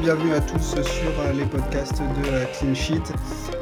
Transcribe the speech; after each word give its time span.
bienvenue 0.00 0.34
à 0.34 0.40
tous 0.40 0.74
sur 0.82 1.20
euh, 1.20 1.32
les 1.32 1.44
podcasts 1.44 2.00
de 2.00 2.28
euh, 2.28 2.44
Clean 2.58 2.74
Sheet. 2.74 3.02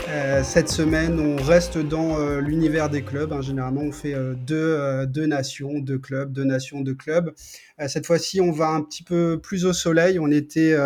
Euh, 0.09 0.43
cette 0.43 0.69
semaine, 0.69 1.21
on 1.21 1.37
reste 1.43 1.79
dans 1.79 2.19
l'univers 2.39 2.89
des 2.89 3.03
clubs. 3.03 3.33
Hein. 3.33 3.41
Généralement, 3.41 3.83
on 3.83 3.93
fait 3.93 4.15
deux, 4.37 5.27
nations, 5.27 5.79
deux 5.79 5.99
clubs, 5.99 6.33
deux 6.33 6.45
nations, 6.45 6.81
deux 6.81 6.95
clubs. 6.95 7.33
cette 7.89 8.07
fois-ci, 8.07 8.41
on 8.41 8.53
va 8.53 8.69
un 8.69 8.83
petit 8.83 9.03
peu 9.03 9.41
plus 9.41 9.65
au 9.65 9.73
soleil. 9.73 10.19
On 10.19 10.31
était 10.31 10.77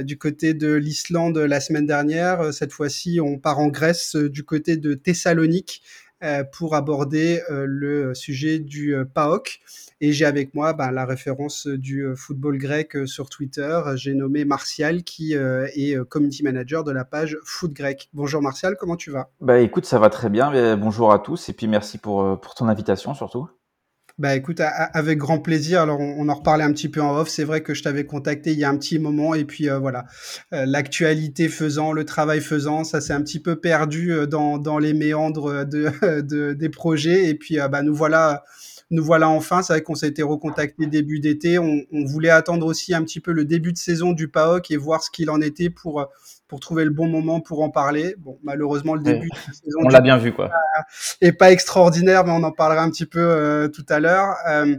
du 0.00 0.18
côté 0.18 0.54
de 0.54 0.74
l'Islande 0.74 1.38
la 1.38 1.60
semaine 1.60 1.86
dernière. 1.86 2.52
Cette 2.52 2.72
fois-ci, 2.72 3.20
on 3.22 3.38
part 3.38 3.58
en 3.58 3.68
Grèce 3.68 4.16
du 4.16 4.44
côté 4.44 4.76
de 4.76 4.94
Thessalonique 4.94 5.82
pour 6.52 6.74
aborder 6.74 7.40
le 7.48 8.14
sujet 8.14 8.58
du 8.58 8.94
PAOK. 9.14 9.60
Et 10.00 10.12
j'ai 10.12 10.26
avec 10.26 10.54
moi 10.54 10.74
bah, 10.74 10.92
la 10.92 11.04
référence 11.04 11.66
du 11.66 12.02
euh, 12.02 12.14
football 12.14 12.56
grec 12.58 12.94
euh, 12.94 13.06
sur 13.06 13.28
Twitter. 13.28 13.80
J'ai 13.96 14.14
nommé 14.14 14.44
Martial 14.44 15.02
qui 15.02 15.36
euh, 15.36 15.66
est 15.74 15.98
community 16.08 16.44
manager 16.44 16.84
de 16.84 16.92
la 16.92 17.04
page 17.04 17.36
Foot 17.44 17.72
Grec. 17.72 18.08
Bonjour 18.12 18.40
Martial, 18.40 18.76
comment 18.78 18.96
tu 18.96 19.10
vas? 19.10 19.30
Bah 19.40 19.58
écoute, 19.58 19.86
ça 19.86 19.98
va 19.98 20.08
très 20.08 20.30
bien. 20.30 20.76
Bonjour 20.76 21.12
à 21.12 21.18
tous 21.18 21.48
et 21.48 21.52
puis 21.52 21.66
merci 21.66 21.98
pour 21.98 22.38
ton 22.56 22.68
invitation 22.68 23.14
surtout. 23.14 23.48
Bah 24.18 24.34
écoute, 24.34 24.60
avec 24.60 25.16
grand 25.16 25.38
plaisir. 25.38 25.82
Alors 25.82 26.00
on, 26.00 26.28
en 26.28 26.34
reparlait 26.34 26.64
un 26.64 26.72
petit 26.72 26.88
peu 26.88 27.00
en 27.00 27.16
off. 27.16 27.28
C'est 27.28 27.44
vrai 27.44 27.62
que 27.62 27.72
je 27.72 27.84
t'avais 27.84 28.04
contacté 28.04 28.50
il 28.50 28.58
y 28.58 28.64
a 28.64 28.68
un 28.68 28.76
petit 28.76 28.98
moment 28.98 29.34
et 29.34 29.44
puis 29.44 29.68
voilà, 29.68 30.06
l'actualité 30.50 31.48
faisant, 31.48 31.92
le 31.92 32.04
travail 32.04 32.40
faisant, 32.40 32.82
ça 32.82 33.00
s'est 33.00 33.12
un 33.12 33.22
petit 33.22 33.38
peu 33.40 33.60
perdu 33.60 34.12
dans, 34.28 34.58
dans 34.58 34.78
les 34.78 34.92
méandres 34.92 35.64
de, 35.64 36.20
de, 36.22 36.52
des 36.52 36.68
projets. 36.68 37.26
Et 37.26 37.34
puis 37.34 37.58
bah 37.70 37.82
nous 37.82 37.94
voilà 37.94 38.42
nous 38.90 39.04
voilà 39.04 39.28
enfin. 39.28 39.62
C'est 39.62 39.74
vrai 39.74 39.82
qu'on 39.82 39.94
été 39.94 40.22
recontacté 40.22 40.86
début 40.86 41.20
d'été. 41.20 41.58
On, 41.58 41.84
voulait 42.06 42.30
attendre 42.30 42.66
aussi 42.66 42.94
un 42.94 43.02
petit 43.04 43.20
peu 43.20 43.32
le 43.32 43.44
début 43.44 43.72
de 43.72 43.78
saison 43.78 44.12
du 44.12 44.28
PAOC 44.28 44.70
et 44.70 44.76
voir 44.76 45.02
ce 45.02 45.10
qu'il 45.10 45.30
en 45.30 45.40
était 45.40 45.70
pour 45.70 46.08
pour 46.48 46.60
trouver 46.60 46.84
le 46.84 46.90
bon 46.90 47.06
moment 47.06 47.40
pour 47.40 47.62
en 47.62 47.70
parler. 47.70 48.16
Bon, 48.18 48.38
malheureusement, 48.42 48.94
le 48.94 49.02
début 49.02 49.28
de 49.28 49.52
saison 49.52 49.78
on 49.84 49.88
l'a 49.88 50.00
bien 50.00 50.16
vu 50.16 50.32
quoi. 50.32 50.50
est 51.20 51.32
pas 51.32 51.52
extraordinaire, 51.52 52.24
mais 52.24 52.32
on 52.32 52.42
en 52.42 52.52
parlera 52.52 52.82
un 52.82 52.90
petit 52.90 53.06
peu 53.06 53.20
euh, 53.20 53.68
tout 53.68 53.84
à 53.88 54.00
l'heure. 54.00 54.34
Euh, 54.48 54.74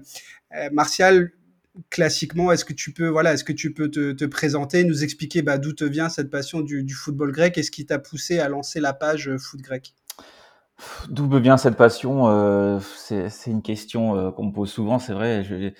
euh, 0.56 0.70
Martial, 0.72 1.32
classiquement, 1.92 2.52
est-ce 2.52 2.66
que 2.66 2.74
tu 2.74 2.92
peux, 2.92 3.08
voilà, 3.08 3.34
est-ce 3.34 3.44
que 3.44 3.54
tu 3.54 3.72
peux 3.72 3.90
te, 3.90 4.26
présenter, 4.26 4.84
nous 4.84 5.04
expliquer 5.04 5.44
bah, 5.44 5.60
d'où 5.60 5.74
te 5.74 5.86
vient 5.86 6.10
cette 6.10 6.32
passion 6.32 6.62
du, 6.62 6.84
du 6.84 6.94
football 6.96 7.32
grec 7.32 7.58
et 7.58 7.64
ce 7.64 7.72
qui 7.72 7.86
t'a 7.86 8.00
poussé 8.00 8.40
à 8.40 8.50
lancer 8.50 8.80
la 8.80 8.94
page 8.94 9.30
foot 9.38 9.62
grec? 9.62 9.94
D'où 11.10 11.28
me 11.28 11.40
vient 11.40 11.58
cette 11.58 11.76
passion? 11.76 12.30
Euh, 12.30 12.80
C'est 13.08 13.30
une 13.48 13.62
question 13.62 14.32
qu'on 14.32 14.46
me 14.46 14.52
pose 14.52 14.72
souvent, 14.72 14.98
c'est 14.98 15.14
vrai. 15.14 15.44
Je 15.44 15.72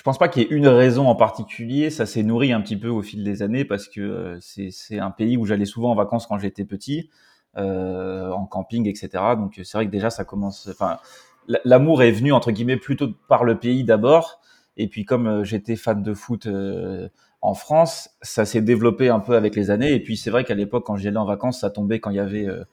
ne 0.00 0.04
pense 0.04 0.18
pas 0.18 0.28
qu'il 0.28 0.42
y 0.42 0.44
ait 0.46 0.48
une 0.50 0.68
raison 0.68 1.06
en 1.08 1.14
particulier. 1.14 1.90
Ça 1.90 2.06
s'est 2.06 2.22
nourri 2.22 2.52
un 2.52 2.60
petit 2.60 2.76
peu 2.76 2.88
au 2.88 3.02
fil 3.02 3.24
des 3.24 3.42
années 3.42 3.64
parce 3.64 3.88
que 3.88 4.00
euh, 4.00 4.38
c'est 4.40 4.98
un 4.98 5.10
pays 5.10 5.36
où 5.36 5.46
j'allais 5.46 5.66
souvent 5.66 5.92
en 5.92 5.94
vacances 5.94 6.26
quand 6.26 6.38
j'étais 6.38 6.64
petit, 6.64 7.10
en 7.56 8.46
camping, 8.46 8.88
etc. 8.88 9.08
Donc 9.36 9.60
c'est 9.62 9.78
vrai 9.78 9.86
que 9.86 9.92
déjà 9.92 10.10
ça 10.10 10.24
commence. 10.24 10.68
Enfin, 10.68 10.98
l'amour 11.64 12.02
est 12.02 12.10
venu 12.10 12.32
entre 12.32 12.50
guillemets 12.50 12.76
plutôt 12.76 13.12
par 13.28 13.44
le 13.44 13.58
pays 13.58 13.84
d'abord. 13.84 14.40
Et 14.76 14.88
puis 14.88 15.04
comme 15.04 15.44
j'étais 15.44 15.76
fan 15.76 16.02
de 16.02 16.14
foot 16.14 16.48
en 17.44 17.52
France, 17.52 18.08
ça 18.22 18.46
s'est 18.46 18.62
développé 18.62 19.10
un 19.10 19.20
peu 19.20 19.36
avec 19.36 19.54
les 19.54 19.70
années. 19.70 19.92
Et 19.92 20.00
puis 20.00 20.16
c'est 20.16 20.30
vrai 20.30 20.44
qu'à 20.44 20.54
l'époque, 20.54 20.86
quand 20.86 20.96
j'y 20.96 21.08
allais 21.08 21.18
en 21.18 21.26
vacances, 21.26 21.60
ça 21.60 21.68
tombait 21.68 22.00
quand 22.00 22.08
il 22.08 22.16
y 22.16 22.20
avait 22.20 22.48
euh, 22.48 22.64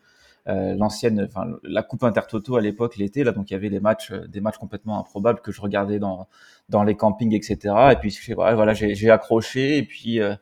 l'ancienne, 0.47 1.27
enfin 1.27 1.47
la 1.63 1.83
Coupe 1.83 2.03
Intertoto 2.03 2.55
à 2.55 2.61
l'époque 2.61 2.97
l'été 2.97 3.23
là, 3.23 3.31
donc 3.31 3.51
il 3.51 3.53
y 3.53 3.55
avait 3.55 3.69
des 3.69 3.79
matchs, 3.79 4.11
euh, 4.11 4.27
des 4.27 4.41
matchs 4.41 4.57
complètement 4.57 4.99
improbables 4.99 5.41
que 5.41 5.51
je 5.51 5.61
regardais 5.61 5.99
dans 5.99 6.27
dans 6.69 6.83
les 6.83 6.95
campings, 6.95 7.33
etc. 7.35 7.75
Et 7.91 7.95
puis 7.95 8.17
voilà, 8.33 8.73
j'ai 8.73 9.09
accroché 9.09 9.77
et 9.77 9.83
puis 9.83 10.19
euh, 10.19 10.35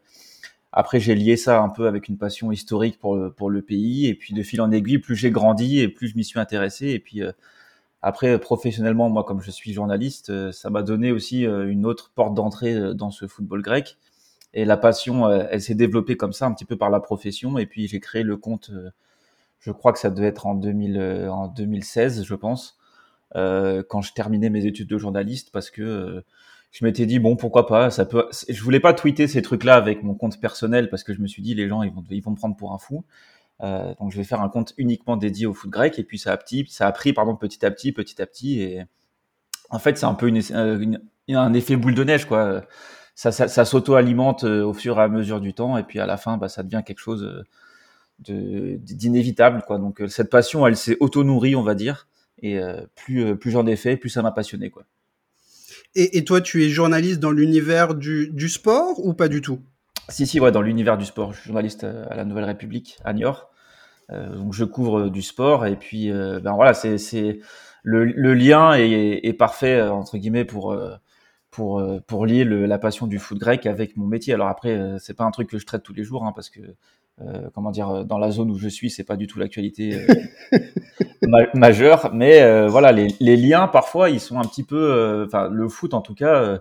après, 0.72 1.00
j'ai 1.00 1.16
lié 1.16 1.36
ça 1.36 1.62
un 1.62 1.70
peu 1.70 1.88
avec 1.88 2.08
une 2.10 2.18
passion 2.18 2.52
historique 2.52 3.00
pour 3.00 3.16
le, 3.16 3.32
pour 3.32 3.50
le 3.50 3.62
pays. 3.64 4.08
Et 4.08 4.14
puis, 4.14 4.34
de 4.36 4.44
fil 4.44 4.62
en 4.62 4.72
aiguille, 4.72 5.00
plus 5.00 5.16
j'ai 5.16 5.32
grandi 5.32 5.80
et 5.80 5.88
plus 5.90 6.10
je 6.10 6.16
m'y 6.16 6.24
suis 6.24 6.40
intéressé. 6.40 6.90
Et 6.90 7.00
puis, 7.00 7.24
après, 8.04 8.40
professionnellement, 8.40 9.10
moi, 9.10 9.24
comme 9.24 9.42
je 9.42 9.50
suis 9.52 9.74
journaliste, 9.74 10.52
ça 10.52 10.70
m'a 10.70 10.84
donné 10.84 11.12
aussi 11.12 11.42
une 11.42 11.88
autre 11.88 12.12
porte 12.14 12.36
d'entrée 12.36 12.94
dans 12.94 13.10
ce 13.10 13.28
football 13.28 13.64
grec. 13.64 13.98
Et 14.54 14.64
la 14.64 14.78
passion, 14.78 15.28
elle 15.32 15.62
s'est 15.62 15.76
développée 15.76 16.18
comme 16.18 16.34
ça, 16.34 16.46
un 16.46 16.54
petit 16.54 16.66
peu 16.66 16.78
par 16.78 16.92
la 16.92 17.00
profession. 17.00 17.58
Et 17.58 17.66
puis, 17.66 17.88
j'ai 17.88 18.00
créé 18.00 18.22
le 18.22 18.38
compte 18.38 18.72
je 19.60 19.72
crois 19.72 19.94
que 19.94 20.00
ça 20.00 20.10
devait 20.10 20.28
être 20.28 20.48
en, 20.48 20.56
2000, 20.56 20.98
euh, 20.98 21.32
en 21.32 21.48
2016, 21.48 22.24
je 22.24 22.36
pense, 22.36 22.78
euh, 23.36 23.84
quand 23.88 24.02
je 24.02 24.14
terminais 24.14 24.50
mes 24.50 24.66
études 24.66 24.88
de 24.88 24.98
journaliste, 24.98 25.52
parce 25.52 25.70
que 25.70 25.82
euh, 25.82 26.26
je 26.72 26.86
m'étais 26.86 27.06
dit 27.06 27.18
bon 27.18 27.36
pourquoi 27.36 27.66
pas 27.66 27.90
ça 27.90 28.06
peut 28.06 28.28
je 28.48 28.64
voulais 28.64 28.80
pas 28.80 28.94
tweeter 28.94 29.28
ces 29.28 29.42
trucs 29.42 29.64
là 29.64 29.76
avec 29.76 30.04
mon 30.04 30.14
compte 30.14 30.40
personnel 30.40 30.92
parce 30.92 31.04
que 31.04 31.16
je 31.16 31.20
me 31.20 31.26
suis 31.26 31.42
dit 31.42 31.56
les 31.56 31.68
gens 31.68 31.82
ils 31.82 31.92
vont 31.92 32.04
ils 32.12 32.22
vont 32.22 32.30
me 32.30 32.36
prendre 32.36 32.56
pour 32.56 32.74
un 32.74 32.78
fou. 32.78 33.06
Donc 33.60 34.12
je 34.12 34.18
vais 34.18 34.24
faire 34.24 34.42
un 34.42 34.50
compte 34.50 34.74
uniquement 34.78 35.18
dédié 35.18 35.48
au 35.48 35.54
foot 35.56 35.72
grec 35.72 35.98
et 35.98 36.04
puis 36.04 36.20
ça 36.20 36.32
a 36.32 36.38
petit 36.38 36.68
ça 36.70 36.86
a 36.86 36.92
pris 36.92 37.12
pardon 37.12 37.36
petit 37.36 37.66
à 37.66 37.72
petit 37.72 37.92
petit 37.92 38.22
à 38.22 38.28
petit 38.28 38.62
et 38.62 38.84
en 39.72 39.80
fait 39.80 39.98
c'est 39.98 40.06
un 40.06 40.14
peu 40.14 40.32
un 40.32 41.54
effet 41.54 41.76
boule 41.76 41.96
de 41.96 42.04
neige 42.04 42.26
quoi. 42.26 42.62
Ça, 43.16 43.32
ça, 43.32 43.48
ça 43.48 43.66
s'auto 43.66 43.96
alimente 43.96 44.44
au 44.44 44.74
fur 44.74 45.00
et 45.00 45.02
à 45.02 45.08
mesure 45.08 45.42
du 45.42 45.56
temps 45.56 45.76
et 45.76 45.84
puis 45.84 46.00
à 46.00 46.06
la 46.06 46.18
fin 46.18 46.38
bah, 46.38 46.50
ça 46.50 46.62
devient 46.62 46.84
quelque 46.86 47.00
chose 47.00 47.44
d'inévitable 48.20 49.64
quoi. 49.66 49.78
Donc 49.78 50.02
euh, 50.02 50.08
cette 50.08 50.30
passion, 50.30 50.66
elle 50.68 50.78
s'est 50.78 50.98
auto 51.00 51.24
nourrie, 51.24 51.56
on 51.56 51.64
va 51.64 51.76
dire, 51.76 52.08
et 52.42 52.60
euh, 52.60 52.86
plus 52.96 53.24
euh, 53.24 53.36
plus 53.36 53.52
j'en 53.52 53.66
ai 53.66 53.76
fait, 53.76 53.98
plus 53.98 54.10
ça 54.10 54.22
m'a 54.22 54.32
passionné 54.32 54.70
quoi. 54.70 54.84
Et, 55.96 56.20
et, 56.20 56.24
toi, 56.24 56.40
tu 56.40 56.64
es 56.64 56.70
journaliste 56.70 57.20
dans 57.20 57.32
l'univers 57.32 57.96
du, 57.96 58.30
du, 58.32 58.48
sport 58.48 59.04
ou 59.04 59.16
pas 59.16 59.28
du 59.28 59.42
tout? 59.42 59.60
Si 60.08 60.28
si 60.28 60.40
ouais, 60.40 60.52
dans 60.52 60.62
l'univers 60.62 61.00
du 61.00 61.06
sport. 61.06 61.34
Je 61.34 61.40
suis 61.40 61.48
journaliste 61.48 61.84
à 61.84 62.16
la 62.16 62.26
Nouvelle 62.26 62.44
République 62.44 63.00
à 63.04 63.14
Niort. 63.14 63.50
Euh, 64.12 64.36
donc 64.36 64.54
je 64.54 64.66
couvre 64.66 65.10
du 65.10 65.24
sport 65.24 65.66
et 65.66 65.76
puis 65.76 66.12
ben 66.12 66.54
voilà, 66.54 66.74
c'est 66.74 66.98
c'est 66.98 67.40
le, 67.84 68.06
le, 68.06 68.34
lien 68.34 68.74
est, 68.74 69.20
est, 69.24 69.34
parfait 69.34 69.82
entre 69.82 70.18
guillemets 70.18 70.46
pour 70.46 70.78
pour 71.50 71.84
pour 72.06 72.26
lier 72.28 72.44
le, 72.44 72.66
la 72.66 72.78
passion 72.78 73.08
du 73.08 73.18
foot 73.18 73.40
grec 73.40 73.66
avec 73.66 73.98
mon 73.98 74.06
métier. 74.06 74.34
Alors 74.34 74.48
après, 74.48 74.98
c'est 75.00 75.16
pas 75.16 75.26
un 75.26 75.32
truc 75.32 75.50
que 75.50 75.58
je 75.58 75.66
traite 75.66 75.84
tous 75.84 75.94
les 75.94 76.04
jours 76.04 76.24
hein, 76.24 76.34
parce 76.36 76.50
que 76.50 76.62
euh, 77.22 77.50
comment 77.54 77.72
dire, 77.72 77.90
euh, 77.90 78.04
dans 78.04 78.18
la 78.18 78.32
zone 78.32 78.50
où 78.50 78.58
je 78.58 78.70
suis, 78.70 78.90
c'est 78.90 79.04
pas 79.04 79.18
du 79.18 79.28
tout 79.28 79.40
l'actualité 79.40 80.06
euh, 80.54 81.38
majeure, 81.54 82.12
mais 82.14 82.68
voilà, 82.68 82.92
les, 82.92 83.38
liens 83.38 83.68
parfois, 83.68 84.10
ils 84.10 84.20
sont 84.20 84.40
un 84.40 84.44
petit 84.44 84.64
peu, 84.64 85.26
enfin, 85.28 85.50
le 85.50 85.68
foot 85.68 85.94
en 85.94 86.02
tout 86.02 86.16
cas, 86.16 86.60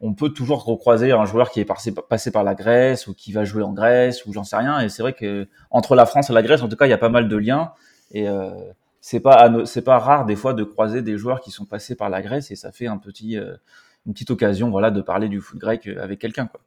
on 0.00 0.14
peut 0.14 0.30
toujours 0.30 0.64
recroiser 0.64 1.12
un 1.12 1.26
joueur 1.26 1.50
qui 1.50 1.60
est 1.60 1.66
passé, 1.66 1.92
passé 1.92 2.30
par 2.30 2.44
la 2.44 2.54
Grèce 2.54 3.06
ou 3.06 3.14
qui 3.14 3.32
va 3.32 3.44
jouer 3.44 3.62
en 3.62 3.72
Grèce 3.72 4.24
ou 4.24 4.32
j'en 4.32 4.44
sais 4.44 4.56
rien. 4.56 4.80
Et 4.80 4.88
c'est 4.88 5.02
vrai 5.02 5.12
que 5.12 5.46
entre 5.70 5.94
la 5.94 6.06
France 6.06 6.30
et 6.30 6.32
la 6.32 6.42
Grèce, 6.42 6.62
en 6.62 6.68
tout 6.68 6.76
cas, 6.76 6.86
il 6.86 6.90
y 6.90 6.94
a 6.94 6.98
pas 6.98 7.10
mal 7.10 7.28
de 7.28 7.36
liens. 7.36 7.72
Et 8.12 8.26
c'est 9.02 9.20
pas 9.20 9.52
c'est 9.66 9.82
pas 9.82 9.98
rare 9.98 10.24
des 10.24 10.36
fois 10.36 10.54
de 10.54 10.64
croiser 10.64 11.02
des 11.02 11.18
joueurs 11.18 11.40
qui 11.40 11.50
sont 11.50 11.66
passés 11.66 11.94
par 11.94 12.08
la 12.08 12.22
Grèce 12.22 12.50
et 12.50 12.56
ça 12.56 12.72
fait 12.72 12.86
un 12.86 12.96
petit 12.96 13.36
une 13.36 14.12
petite 14.12 14.30
occasion 14.30 14.70
voilà 14.70 14.90
de 14.90 15.00
parler 15.02 15.28
du 15.28 15.40
foot 15.40 15.58
grec 15.58 15.86
avec 15.86 16.18
quelqu'un 16.18 16.46
quoi. 16.46 16.60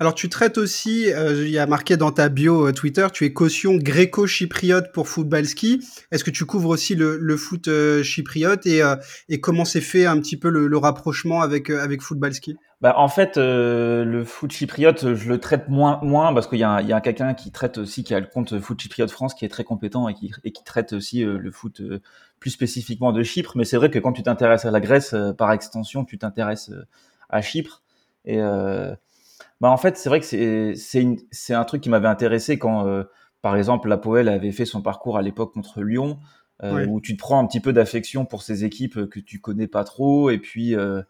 Alors 0.00 0.14
tu 0.14 0.28
traites 0.28 0.58
aussi, 0.58 1.12
euh, 1.12 1.44
il 1.44 1.50
y 1.50 1.58
a 1.58 1.66
marqué 1.66 1.96
dans 1.96 2.10
ta 2.10 2.28
bio 2.28 2.68
euh, 2.68 2.72
Twitter, 2.72 3.06
tu 3.12 3.24
es 3.24 3.32
caution 3.32 3.76
gréco-chypriote 3.76 4.92
pour 4.92 5.08
Football 5.08 5.46
Ski. 5.46 5.80
Est-ce 6.10 6.24
que 6.24 6.30
tu 6.30 6.44
couvres 6.44 6.70
aussi 6.70 6.94
le, 6.94 7.36
foot 7.36 7.68
euh, 7.68 8.02
chypriote 8.02 8.66
et, 8.66 8.82
comment 9.40 9.64
s'est 9.64 9.80
fait 9.80 10.06
un 10.06 10.18
petit 10.18 10.36
peu 10.36 10.50
le, 10.50 10.76
rapprochement 10.76 11.40
avec, 11.40 11.70
avec 11.70 12.02
Football 12.02 12.34
Ski? 12.34 12.56
Bah, 12.80 12.94
en 12.96 13.06
fait, 13.06 13.36
le 13.36 14.24
foot 14.24 14.50
chypriote, 14.50 15.14
je 15.14 15.28
le 15.28 15.38
traite 15.38 15.68
moins, 15.68 16.00
moins 16.02 16.34
parce 16.34 16.48
qu'il 16.48 16.58
y 16.58 16.64
a, 16.64 16.82
y 16.82 16.92
a 16.92 17.00
quelqu'un 17.00 17.32
qui 17.32 17.52
traite 17.52 17.78
aussi, 17.78 18.02
qui 18.02 18.12
a 18.12 18.18
le 18.18 18.26
compte 18.26 18.58
Foot 18.58 18.80
Chypriote 18.80 19.10
France, 19.12 19.34
qui 19.34 19.44
est 19.44 19.48
très 19.48 19.62
compétent 19.62 20.08
et 20.08 20.14
qui, 20.14 20.32
et 20.42 20.50
qui 20.50 20.64
traite 20.64 20.92
aussi 20.92 21.22
le 21.22 21.50
foot 21.52 21.80
plus 22.40 22.50
spécifiquement 22.50 23.12
de 23.12 23.22
Chypre. 23.22 23.56
Mais 23.56 23.64
c'est 23.64 23.76
vrai 23.76 23.88
que 23.88 24.00
quand 24.00 24.12
tu 24.12 24.24
t'intéresses 24.24 24.64
à 24.64 24.72
la 24.72 24.80
Grèce, 24.80 25.14
par 25.38 25.52
extension, 25.52 26.04
tu 26.04 26.18
t'intéresses 26.18 26.72
à 27.30 27.40
Chypre. 27.40 27.82
Et 28.24 28.40
bah 29.62 29.70
en 29.70 29.76
fait, 29.76 29.96
c'est 29.96 30.08
vrai 30.08 30.18
que 30.18 30.26
c'est 30.26 30.74
c'est 31.30 31.54
un 31.54 31.64
truc 31.64 31.82
qui 31.82 31.88
m'avait 31.88 32.08
intéressé 32.08 32.58
quand, 32.58 32.84
euh, 32.88 33.04
par 33.42 33.54
exemple, 33.54 33.88
la 33.88 33.96
Poel 33.96 34.28
avait 34.28 34.50
fait 34.50 34.64
son 34.64 34.82
parcours 34.82 35.16
à 35.16 35.22
l'époque 35.22 35.54
contre 35.54 35.82
Lyon, 35.82 36.18
euh, 36.64 36.84
où 36.86 37.00
tu 37.00 37.16
te 37.16 37.20
prends 37.20 37.38
un 37.38 37.46
petit 37.46 37.60
peu 37.60 37.72
d'affection 37.72 38.24
pour 38.24 38.42
ces 38.42 38.64
équipes 38.64 39.08
que 39.08 39.20
tu 39.20 39.40
connais 39.40 39.68
pas 39.68 39.84
trop, 39.84 40.30
et 40.30 40.38
puis 40.38 40.74
euh, 40.74 41.02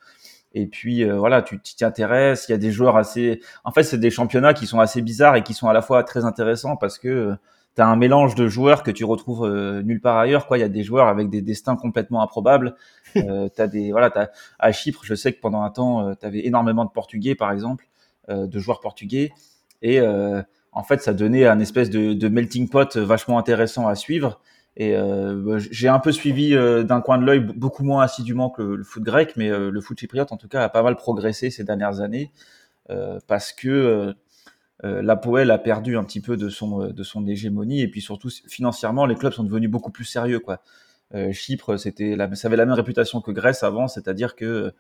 et 0.52 0.66
puis 0.66 1.02
voilà, 1.02 1.40
tu 1.40 1.62
t'y 1.62 1.82
intéresses. 1.82 2.44
Il 2.46 2.52
y 2.52 2.54
a 2.54 2.58
des 2.58 2.72
joueurs 2.72 2.99
assez, 2.99 3.40
en 3.64 3.72
fait, 3.72 3.84
c'est 3.84 3.96
des 3.96 4.10
championnats 4.10 4.52
qui 4.52 4.66
sont 4.66 4.81
assez 4.81 5.00
bizarres 5.00 5.37
et 5.37 5.43
qui 5.43 5.55
sont 5.55 5.69
à 5.69 5.72
la 5.72 5.81
fois 5.81 6.05
très 6.05 6.26
intéressants 6.26 6.76
parce 6.76 6.98
que 6.98 7.34
tu 7.75 7.81
as 7.81 7.87
un 7.88 7.96
mélange 7.96 8.34
de 8.34 8.48
joueurs 8.48 8.82
que 8.82 8.90
tu 8.90 9.05
retrouves 9.05 9.48
nulle 9.82 10.02
part 10.02 10.19
ailleurs. 10.19 10.46
Quoi, 10.46 10.58
il 10.58 10.60
y 10.60 10.64
a 10.64 10.69
des 10.69 10.82
joueurs 10.82 11.08
avec 11.08 11.31
des 11.31 11.40
destins 11.40 11.76
complètement 11.76 12.22
improbables. 12.22 12.76
euh, 13.16 13.48
t'as 13.48 13.66
des 13.66 13.93
voilà, 13.93 14.10
as, 14.14 14.31
à 14.58 14.72
Chypre, 14.72 15.00
je 15.05 15.14
sais 15.14 15.32
que 15.32 15.40
pendant 15.40 15.62
un 15.62 15.70
temps, 15.70 16.14
tu 16.16 16.26
avais 16.26 16.46
énormément 16.46 16.84
de 16.84 16.90
Portugais, 16.90 17.34
par 17.34 17.50
exemple. 17.50 17.87
Euh, 18.28 18.46
de 18.46 18.60
joueurs 18.60 18.78
portugais. 18.78 19.32
Et 19.82 19.98
euh, 19.98 20.42
en 20.70 20.84
fait, 20.84 21.02
ça 21.02 21.12
donnait 21.12 21.44
un 21.44 21.58
espèce 21.58 21.90
de, 21.90 22.28
melting 22.28 22.69
pot 22.69 22.96
vachement 22.96 23.36
intéressant 23.36 23.88
à 23.88 23.96
suivre. 23.96 24.40
Et 24.76 24.96
euh, 24.96 25.42
bah, 25.44 25.56
j'ai 25.58 25.88
un 25.88 25.98
peu 25.98 26.12
suivi 26.12 26.50
d'un 26.52 27.00
coin 27.00 27.19
de 27.19 27.24
l'œil, 27.24 27.40
beaucoup 27.40 27.82
moins 27.82 28.04
assidûment 28.04 28.48
que 28.48 28.62
le, 28.62 28.84
foot 28.84 29.02
grec, 29.02 29.32
mais 29.36 29.48
le 29.48 29.80
foot 29.80 29.98
chypriote, 29.98 30.30
en 30.30 30.36
tout 30.36 30.46
cas, 30.46 30.62
a 30.62 30.69
pas 30.69 30.84
mal 30.84 30.94
progressé 30.94 31.50
ces 31.50 31.64
dernières 31.64 32.00
années 32.00 32.30
parce 33.26 33.52
que 33.52 34.14
l'Apoel 34.84 35.50
a 35.50 35.58
perdu 35.58 35.96
un 35.96 36.04
petit 36.04 36.20
peu 36.20 36.36
de 36.36 36.48
son 36.48 36.90
de 36.90 37.02
son 37.02 37.26
hégémonie 37.26 37.80
et 37.82 37.88
puis 37.88 38.00
surtout 38.00 38.28
financièrement 38.46 39.06
les 39.06 39.14
clubs 39.14 39.32
sont 39.32 39.44
devenus 39.44 39.70
beaucoup 39.70 39.90
plus 39.90 40.04
sérieux 40.04 40.38
quoi. 40.38 40.62
Chypre 41.32 41.76
c'était 41.76 42.16
ça 42.34 42.48
avait 42.48 42.56
la 42.56 42.66
même 42.66 42.74
réputation 42.74 43.20
que 43.20 43.30
Grèce 43.30 43.62
avant, 43.62 43.88
c'est-à-dire 43.88 44.36
que 44.36 44.72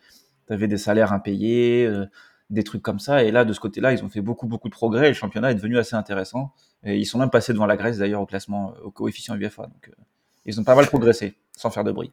tu 0.46 0.52
avais 0.52 0.68
des 0.68 0.78
salaires 0.78 1.12
impayés, 1.12 1.88
des 2.50 2.64
trucs 2.64 2.82
comme 2.82 2.98
ça. 2.98 3.24
Et 3.24 3.30
là 3.30 3.44
de 3.44 3.52
ce 3.52 3.60
côté-là 3.60 3.92
ils 3.92 4.04
ont 4.04 4.08
fait 4.08 4.20
beaucoup 4.20 4.46
beaucoup 4.46 4.68
de 4.68 4.74
progrès. 4.74 5.06
Et 5.06 5.08
le 5.08 5.14
championnat 5.14 5.50
est 5.52 5.56
devenu 5.56 5.78
assez 5.78 5.96
intéressant. 5.96 6.52
Et 6.84 6.98
ils 6.98 7.06
sont 7.06 7.18
même 7.18 7.30
passés 7.30 7.52
devant 7.52 7.66
la 7.66 7.76
Grèce 7.76 7.98
d'ailleurs 7.98 8.20
au 8.20 8.26
classement 8.26 8.74
au 8.82 8.90
coefficient 8.90 9.36
UFA 9.36 9.66
donc 9.66 9.90
ils 10.44 10.58
ont 10.60 10.64
pas 10.64 10.74
mal 10.74 10.86
progressé 10.86 11.36
sans 11.56 11.70
faire 11.70 11.84
de 11.84 11.92
bruit. 11.92 12.12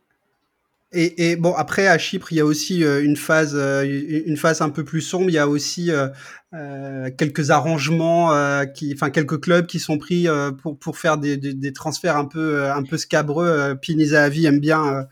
Et, 0.91 1.29
et, 1.29 1.35
bon, 1.35 1.53
après 1.53 1.87
à 1.87 1.99
Chypre, 1.99 2.31
il 2.31 2.37
y 2.37 2.39
a 2.39 2.45
aussi 2.45 2.83
euh, 2.83 3.03
une 3.03 3.15
phase, 3.15 3.53
euh, 3.55 3.83
une 4.25 4.37
phase 4.37 4.61
un 4.61 4.69
peu 4.69 4.83
plus 4.83 5.01
sombre. 5.01 5.29
Il 5.29 5.33
y 5.33 5.37
a 5.37 5.47
aussi 5.47 5.91
euh, 5.91 6.07
euh 6.55 7.11
quelques 7.15 7.51
arrangements, 7.51 8.31
qui, 8.73 8.91
enfin 8.95 9.11
quelques 9.11 9.39
clubs 9.39 9.67
qui 9.67 9.77
sont 9.77 9.99
pris 9.99 10.25
pour 10.63 10.79
pour 10.79 10.97
faire 10.97 11.19
des, 11.19 11.37
des, 11.37 11.53
des, 11.53 11.73
transferts 11.73 12.17
un 12.17 12.25
peu 12.25 12.65
un 12.71 12.81
peu 12.81 12.97
scabreux. 12.97 13.75
Pini 13.79 14.07
Zahavi 14.07 14.47
aime 14.47 14.59
bien 14.59 15.07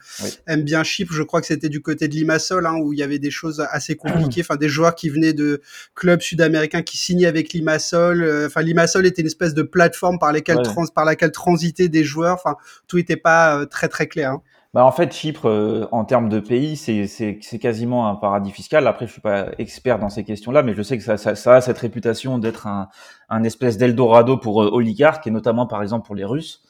aime 0.47 0.63
bien 0.63 0.83
Chypre. 0.83 1.13
Je 1.13 1.21
crois 1.21 1.41
que 1.41 1.47
c'était 1.47 1.69
du 1.69 1.79
côté 1.79 2.07
de 2.07 2.15
Limassol 2.15 2.65
hein, 2.65 2.77
où 2.81 2.91
il 2.93 2.97
y 2.97 3.03
avait 3.03 3.19
des 3.19 3.29
choses 3.29 3.63
assez 3.69 3.95
compliquées. 3.95 4.41
Enfin 4.41 4.55
des 4.55 4.69
joueurs 4.69 4.95
qui 4.95 5.09
venaient 5.09 5.33
de 5.33 5.61
clubs 5.93 6.21
sud-américains 6.21 6.81
qui 6.81 6.97
signaient 6.97 7.27
avec 7.27 7.53
Limassol. 7.53 8.47
Enfin 8.47 8.63
Limassol 8.63 9.05
était 9.05 9.21
une 9.21 9.27
espèce 9.27 9.53
de 9.53 9.61
plateforme 9.61 10.17
par 10.17 10.31
lesquelles 10.31 10.63
trans, 10.63 10.87
par 10.87 11.05
laquelle 11.05 11.31
transitaient 11.31 11.89
des 11.89 12.03
joueurs. 12.03 12.33
Enfin 12.33 12.55
tout 12.87 12.97
n'était 12.97 13.15
pas 13.15 13.67
très 13.67 13.89
très 13.89 14.07
clair. 14.07 14.31
Hein. 14.31 14.41
Bah 14.73 14.85
en 14.85 14.91
fait, 14.91 15.13
Chypre, 15.13 15.47
euh, 15.47 15.87
en 15.91 16.03
termes 16.03 16.27
de 16.29 16.39
pays, 16.39 16.75
c'est 16.75 17.39
quasiment 17.59 18.09
un 18.09 18.15
paradis 18.15 18.51
fiscal. 18.51 18.85
Après, 18.85 19.07
je 19.07 19.13
suis 19.13 19.21
pas 19.21 19.47
expert 19.57 19.97
dans 19.97 20.09
ces 20.09 20.23
questions-là, 20.23 20.61
mais 20.61 20.73
je 20.73 20.81
sais 20.81 20.97
que 20.97 21.03
ça, 21.03 21.17
ça, 21.17 21.55
a 21.55 21.61
cette 21.61 21.77
réputation 21.77 22.37
d'être 22.37 22.67
un, 22.67 22.89
un, 23.29 23.43
espèce 23.43 23.77
d'Eldorado 23.77 24.37
pour 24.37 24.61
euh, 24.61 24.69
oligarques, 24.71 25.25
et 25.25 25.31
notamment, 25.31 25.67
par 25.67 25.81
exemple, 25.81 26.05
pour 26.05 26.15
les 26.15 26.25
Russes, 26.25 26.63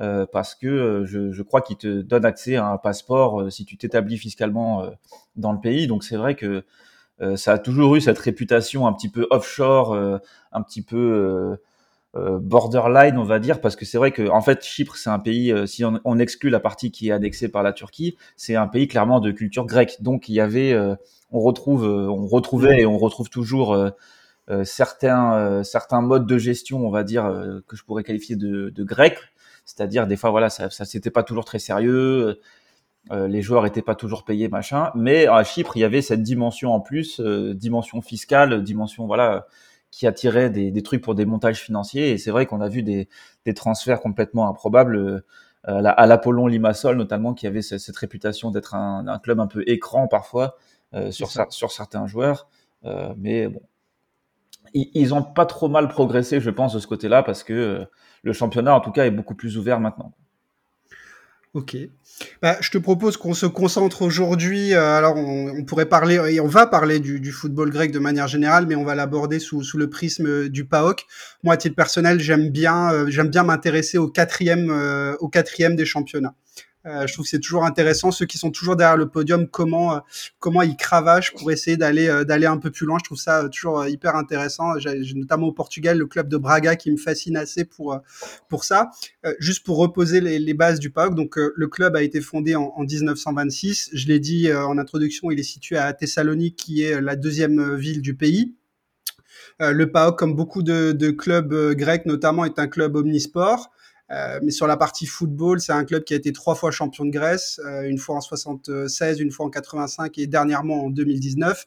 euh, 0.00 0.26
parce 0.30 0.56
que 0.56 1.04
je, 1.06 1.30
je, 1.30 1.42
crois 1.42 1.60
qu'ils 1.62 1.76
te 1.76 2.02
donnent 2.02 2.24
accès 2.24 2.56
à 2.56 2.66
un 2.66 2.76
passeport 2.76 3.50
si 3.52 3.64
tu 3.64 3.76
t'établis 3.76 4.18
fiscalement 4.18 4.86
dans 5.36 5.52
le 5.52 5.60
pays. 5.60 5.86
Donc, 5.86 6.02
c'est 6.04 6.16
vrai 6.16 6.34
que 6.34 6.64
ça 7.36 7.52
a 7.52 7.58
toujours 7.58 7.94
eu 7.94 8.00
cette 8.00 8.18
réputation 8.18 8.88
un 8.88 8.92
petit 8.92 9.08
peu 9.08 9.28
offshore, 9.30 9.94
un 9.94 10.62
petit 10.62 10.82
peu 10.82 11.56
borderline, 12.14 13.18
on 13.18 13.24
va 13.24 13.40
dire, 13.40 13.60
parce 13.60 13.74
que 13.74 13.84
c'est 13.84 13.98
vrai 13.98 14.12
que 14.12 14.28
en 14.28 14.40
fait 14.40 14.64
Chypre 14.64 14.96
c'est 14.96 15.10
un 15.10 15.18
pays, 15.18 15.52
euh, 15.52 15.66
si 15.66 15.84
on, 15.84 16.18
exclut 16.18 16.50
la 16.50 16.60
partie 16.60 16.92
qui 16.92 17.08
est 17.08 17.12
annexée 17.12 17.48
par 17.48 17.62
la 17.62 17.72
Turquie, 17.72 18.16
c'est 18.36 18.54
un 18.54 18.68
pays 18.68 18.86
clairement 18.86 19.18
de 19.18 19.32
culture 19.32 19.66
grecque. 19.66 19.96
Donc 20.00 20.28
il 20.28 20.34
y 20.34 20.40
avait, 20.40 20.72
euh, 20.72 20.94
on 21.32 21.40
retrouve, 21.40 21.84
on 21.84 22.26
retrouvait 22.26 22.82
et 22.82 22.86
on 22.86 22.98
retrouve 22.98 23.30
toujours 23.30 23.76
certains 24.62 25.64
certains 25.64 26.00
modes 26.02 26.26
de 26.26 26.38
gestion, 26.38 26.86
on 26.86 26.90
va 26.90 27.02
dire 27.02 27.24
que 27.66 27.76
je 27.76 27.82
pourrais 27.82 28.04
qualifier 28.04 28.36
de, 28.36 28.70
de 28.70 28.84
grec, 28.84 29.18
c'est-à-dire 29.64 30.06
des 30.06 30.16
fois 30.16 30.30
voilà 30.30 30.50
ça, 30.50 30.70
ça 30.70 30.84
c'était 30.84 31.10
pas 31.10 31.24
toujours 31.24 31.44
très 31.44 31.58
sérieux. 31.58 32.38
les 33.10 33.42
joueurs 33.42 33.66
étaient 33.66 33.82
pas 33.82 33.96
toujours 33.96 34.24
payés 34.24 34.48
machin, 34.48 34.92
mais 34.94 35.26
à 35.26 35.42
Chypre 35.42 35.76
il 35.76 35.80
y 35.80 35.84
avait 35.84 36.02
cette 36.02 36.22
dimension 36.22 36.72
en 36.72 36.80
plus, 36.80 37.20
dimension 37.20 38.00
fiscale, 38.00 38.62
dimension 38.62 39.06
voilà 39.06 39.46
qui 39.94 40.08
attirait 40.08 40.50
des, 40.50 40.72
des, 40.72 40.82
trucs 40.82 41.02
pour 41.02 41.14
des 41.14 41.24
montages 41.24 41.60
financiers. 41.60 42.10
Et 42.10 42.18
c'est 42.18 42.32
vrai 42.32 42.46
qu'on 42.46 42.60
a 42.60 42.68
vu 42.68 42.82
des, 42.82 43.08
des, 43.44 43.54
transferts 43.54 44.00
complètement 44.00 44.48
improbables 44.48 44.96
euh, 44.96 45.20
à 45.62 46.06
l'Apollon 46.06 46.48
Limassol, 46.48 46.96
notamment, 46.96 47.32
qui 47.32 47.46
avait 47.46 47.62
cette, 47.62 47.96
réputation 47.96 48.50
d'être 48.50 48.74
un, 48.74 49.06
un, 49.06 49.18
club 49.20 49.38
un 49.38 49.46
peu 49.46 49.62
écran 49.68 50.08
parfois 50.08 50.56
euh, 50.94 51.12
sur, 51.12 51.30
sur 51.30 51.70
certains 51.70 52.08
joueurs. 52.08 52.48
Euh, 52.84 53.14
mais 53.16 53.46
bon, 53.46 53.62
ils, 54.72 55.14
ont 55.14 55.22
pas 55.22 55.46
trop 55.46 55.68
mal 55.68 55.86
progressé, 55.86 56.40
je 56.40 56.50
pense, 56.50 56.74
de 56.74 56.80
ce 56.80 56.88
côté-là, 56.88 57.22
parce 57.22 57.44
que 57.44 57.52
euh, 57.52 57.84
le 58.24 58.32
championnat, 58.32 58.74
en 58.74 58.80
tout 58.80 58.90
cas, 58.90 59.06
est 59.06 59.12
beaucoup 59.12 59.36
plus 59.36 59.56
ouvert 59.58 59.78
maintenant. 59.78 60.12
Ok. 61.54 61.76
Bah, 62.42 62.56
je 62.60 62.70
te 62.70 62.78
propose 62.78 63.16
qu'on 63.16 63.32
se 63.32 63.46
concentre 63.46 64.02
aujourd'hui. 64.02 64.74
Euh, 64.74 64.98
alors, 64.98 65.16
on, 65.16 65.64
pourrait 65.64 65.86
parler 65.86 66.16
et 66.34 66.40
on 66.40 66.48
va 66.48 66.66
parler 66.66 66.98
du, 66.98 67.20
du, 67.20 67.30
football 67.30 67.70
grec 67.70 67.92
de 67.92 68.00
manière 68.00 68.26
générale, 68.26 68.66
mais 68.66 68.74
on 68.74 68.84
va 68.84 68.96
l'aborder 68.96 69.38
sous, 69.38 69.62
sous, 69.62 69.78
le 69.78 69.88
prisme 69.88 70.48
du 70.48 70.64
PAOK. 70.64 71.06
Moi, 71.44 71.54
à 71.54 71.56
titre 71.56 71.76
personnel, 71.76 72.18
j'aime 72.18 72.50
bien, 72.50 72.92
euh, 72.92 73.06
j'aime 73.08 73.28
bien 73.28 73.44
m'intéresser 73.44 73.98
au 73.98 74.08
quatrième, 74.08 74.68
euh, 74.70 75.14
au 75.20 75.28
quatrième 75.28 75.76
des 75.76 75.84
championnats. 75.84 76.34
Euh, 76.86 77.06
je 77.06 77.14
trouve 77.14 77.24
que 77.24 77.30
c'est 77.30 77.40
toujours 77.40 77.64
intéressant 77.64 78.10
ceux 78.10 78.26
qui 78.26 78.36
sont 78.36 78.50
toujours 78.50 78.76
derrière 78.76 78.98
le 78.98 79.08
podium 79.08 79.48
comment 79.48 79.94
euh, 79.96 79.98
comment 80.38 80.60
ils 80.60 80.76
cravachent 80.76 81.32
pour 81.32 81.50
essayer 81.50 81.78
d'aller 81.78 82.08
euh, 82.08 82.24
d'aller 82.24 82.46
un 82.46 82.58
peu 82.58 82.70
plus 82.70 82.84
loin. 82.84 82.98
Je 82.98 83.04
trouve 83.04 83.18
ça 83.18 83.48
toujours 83.48 83.86
hyper 83.86 84.16
intéressant. 84.16 84.78
J'ai 84.78 85.14
notamment 85.14 85.46
au 85.46 85.52
Portugal 85.52 85.96
le 85.96 86.06
club 86.06 86.28
de 86.28 86.36
Braga 86.36 86.76
qui 86.76 86.90
me 86.90 86.98
fascine 86.98 87.36
assez 87.36 87.64
pour 87.64 87.98
pour 88.48 88.64
ça. 88.64 88.90
juste 89.38 89.64
pour 89.64 89.78
reposer 89.78 90.20
les, 90.20 90.38
les 90.38 90.54
bases 90.54 90.78
du 90.78 90.90
PAOK. 90.90 91.14
Donc 91.14 91.36
le 91.36 91.66
club 91.68 91.96
a 91.96 92.02
été 92.02 92.20
fondé 92.20 92.54
en, 92.54 92.72
en 92.76 92.82
1926. 92.82 93.90
Je 93.92 94.06
l'ai 94.06 94.20
dit 94.20 94.52
en 94.52 94.76
introduction, 94.78 95.30
il 95.30 95.40
est 95.40 95.42
situé 95.42 95.78
à 95.78 95.92
Thessalonique 95.92 96.56
qui 96.56 96.82
est 96.82 97.00
la 97.00 97.16
deuxième 97.16 97.76
ville 97.76 98.02
du 98.02 98.14
pays. 98.14 98.54
le 99.60 99.84
PAOK, 99.86 100.18
comme 100.18 100.34
beaucoup 100.34 100.62
de, 100.62 100.92
de 100.92 101.10
clubs 101.10 101.54
grecs 101.74 102.04
notamment, 102.06 102.44
est 102.44 102.58
un 102.58 102.68
club 102.68 102.96
omnisport. 102.96 103.70
Euh, 104.10 104.38
mais 104.42 104.50
sur 104.50 104.66
la 104.66 104.76
partie 104.76 105.06
football, 105.06 105.60
c'est 105.60 105.72
un 105.72 105.84
club 105.84 106.04
qui 106.04 106.14
a 106.14 106.16
été 106.16 106.32
trois 106.32 106.54
fois 106.54 106.70
champion 106.70 107.04
de 107.04 107.10
Grèce, 107.10 107.60
euh, 107.64 107.82
une 107.88 107.98
fois 107.98 108.16
en 108.16 108.20
76, 108.20 109.20
une 109.20 109.30
fois 109.30 109.46
en 109.46 109.50
85 109.50 110.18
et 110.18 110.26
dernièrement 110.26 110.84
en 110.84 110.90
2019 110.90 111.66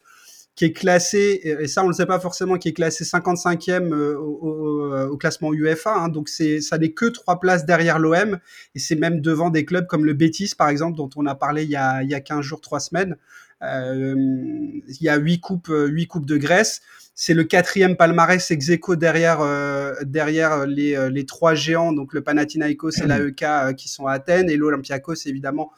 qui 0.58 0.66
est 0.66 0.74
classé, 0.74 1.40
et 1.44 1.68
ça 1.68 1.82
on 1.82 1.84
ne 1.84 1.90
le 1.92 1.94
sait 1.94 2.08
pas 2.08 2.20
forcément, 2.20 2.58
qui 2.58 2.70
est 2.70 2.74
classé 2.74 3.04
55e 3.04 3.94
euh, 3.94 4.18
au, 4.18 4.40
au, 4.42 5.08
au 5.12 5.16
classement 5.16 5.54
UEFA. 5.54 5.94
Hein, 5.94 6.10
donc 6.10 6.30
c'est, 6.30 6.62
ça 6.62 6.80
n'est 6.80 6.94
que 6.94 7.06
trois 7.06 7.40
places 7.40 7.64
derrière 7.64 8.00
l'OM, 8.00 8.40
et 8.74 8.80
c'est 8.80 8.96
même 8.96 9.22
devant 9.22 9.52
des 9.52 9.66
clubs 9.66 9.86
comme 9.86 10.04
le 10.04 10.14
Betis 10.14 10.54
par 10.58 10.70
exemple, 10.70 10.98
dont 10.98 11.12
on 11.16 11.28
a 11.28 11.36
parlé 11.36 11.64
il 11.64 11.70
y 11.70 11.76
a, 11.76 12.02
il 12.02 12.10
y 12.10 12.16
a 12.16 12.22
15 12.22 12.42
jours, 12.42 12.60
trois 12.60 12.80
semaines. 12.80 13.18
Euh, 13.62 14.16
il 14.16 15.02
y 15.02 15.10
a 15.10 15.18
huit 15.18 15.40
coupes, 15.40 15.72
huit 15.72 16.08
coupes 16.08 16.26
de 16.26 16.38
Grèce. 16.38 16.82
C'est 17.20 17.34
le 17.34 17.46
quatrième 17.46 17.98
palmarès 17.98 18.52
ex 18.52 18.70
aequo 18.70 18.96
derrière 18.96 19.42
euh, 19.42 19.96
derrière 20.04 20.68
les, 20.68 20.96
euh, 20.96 21.10
les 21.10 21.26
trois 21.26 21.56
géants, 21.56 21.92
donc 21.92 22.14
le 22.14 22.22
Panathinaikos 22.22 22.92
et 23.02 23.08
l'AEK 23.08 23.42
euh, 23.42 23.74
qui 23.74 23.90
sont 23.90 24.06
à 24.06 24.12
Athènes 24.12 24.52
et 24.52 24.56
l'Olympiakos 24.56 25.26
évidemment 25.26 25.72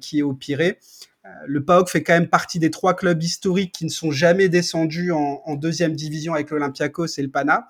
qui 0.00 0.20
est 0.20 0.22
au 0.22 0.32
Pirée. 0.32 0.78
Le 1.46 1.62
PAOK 1.62 1.90
fait 1.90 2.02
quand 2.02 2.14
même 2.14 2.26
partie 2.26 2.58
des 2.58 2.70
trois 2.70 2.96
clubs 2.96 3.22
historiques 3.22 3.72
qui 3.72 3.84
ne 3.84 3.90
sont 3.90 4.10
jamais 4.10 4.48
descendus 4.48 5.12
en, 5.12 5.42
en 5.44 5.54
deuxième 5.56 5.92
division 5.92 6.32
avec 6.34 6.50
l'Olympiakos 6.50 7.06
et 7.18 7.22
le 7.22 7.28
Pana. 7.28 7.68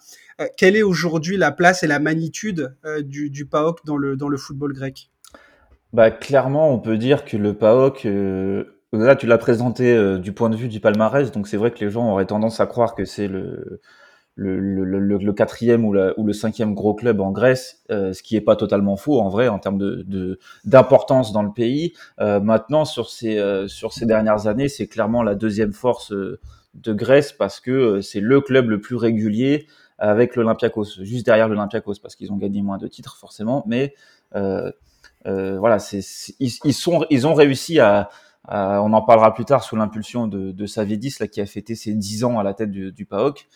quelle 0.56 0.76
est 0.76 0.82
aujourd'hui 0.82 1.36
la 1.36 1.50
place 1.50 1.82
et 1.82 1.86
la 1.86 1.98
magnitude 1.98 2.76
du, 3.00 3.28
du 3.28 3.44
PAOK 3.46 3.84
dans 3.84 3.96
le, 3.96 4.16
dans 4.16 4.28
le 4.28 4.38
football 4.38 4.72
grec? 4.72 5.10
Bah, 5.92 6.10
Clairement, 6.10 6.72
on 6.72 6.78
peut 6.78 6.96
dire 6.96 7.24
que 7.26 7.36
le 7.36 7.52
PAOK 7.52 8.06
Là, 8.92 9.16
tu 9.16 9.26
l'as 9.26 9.38
présenté 9.38 9.92
euh, 9.92 10.18
du 10.18 10.32
point 10.32 10.50
de 10.50 10.56
vue 10.56 10.68
du 10.68 10.80
palmarès, 10.80 11.30
donc 11.30 11.46
c'est 11.46 11.58
vrai 11.58 11.70
que 11.70 11.84
les 11.84 11.90
gens 11.90 12.10
auraient 12.10 12.26
tendance 12.26 12.60
à 12.60 12.66
croire 12.66 12.94
que 12.94 13.04
c'est 13.04 13.28
le, 13.28 13.80
le, 14.38 14.84
le, 14.84 15.18
le, 15.18 15.32
quatrième 15.32 15.84
ou, 15.84 15.92
la, 15.92 16.18
ou, 16.18 16.24
le 16.24 16.32
cinquième 16.32 16.72
gros 16.72 16.94
club 16.94 17.20
en 17.20 17.32
Grèce, 17.32 17.82
euh, 17.90 18.12
ce 18.12 18.22
qui 18.22 18.36
est 18.36 18.40
pas 18.40 18.54
totalement 18.54 18.96
faux 18.96 19.20
en 19.20 19.28
vrai 19.28 19.48
en 19.48 19.58
termes 19.58 19.78
de 19.78 20.38
d'importance 20.64 21.32
dans 21.32 21.42
le 21.42 21.52
pays. 21.52 21.92
Euh, 22.20 22.38
maintenant, 22.38 22.84
sur 22.84 23.10
ces 23.10 23.38
euh, 23.38 23.66
sur 23.66 23.92
ces 23.92 24.06
dernières 24.06 24.46
années, 24.46 24.68
c'est 24.68 24.86
clairement 24.86 25.24
la 25.24 25.34
deuxième 25.34 25.72
force 25.72 26.12
euh, 26.12 26.38
de 26.74 26.92
Grèce 26.92 27.32
parce 27.32 27.58
que 27.58 28.00
c'est 28.00 28.20
le 28.20 28.40
club 28.40 28.70
le 28.70 28.80
plus 28.80 28.94
régulier 28.94 29.66
avec 29.98 30.36
l'Olympiakos, 30.36 31.02
juste 31.02 31.26
derrière 31.26 31.48
l'Olympiakos 31.48 31.94
parce 32.00 32.14
qu'ils 32.14 32.30
ont 32.30 32.36
gagné 32.36 32.62
moins 32.62 32.78
de 32.78 32.86
titres 32.86 33.16
forcément, 33.16 33.64
mais 33.66 33.94
voilà, 34.32 35.80
c'est 35.80 36.00
ils, 36.38 36.72
sont 36.72 37.04
ils 37.10 37.26
ont 37.26 37.34
réussi 37.34 37.80
à 37.80 38.08
euh, 38.50 38.76
on 38.78 38.92
en 38.92 39.02
parlera 39.02 39.34
plus 39.34 39.44
tard 39.44 39.62
sous 39.62 39.76
l'impulsion 39.76 40.26
de, 40.26 40.52
de 40.52 40.66
Savidis, 40.66 41.16
là, 41.20 41.28
qui 41.28 41.40
a 41.40 41.46
fêté 41.46 41.74
ses 41.74 41.94
10 41.94 42.24
ans 42.24 42.38
à 42.38 42.42
la 42.42 42.54
tête 42.54 42.70
du, 42.70 42.92
du 42.92 43.04
PAOK. 43.04 43.46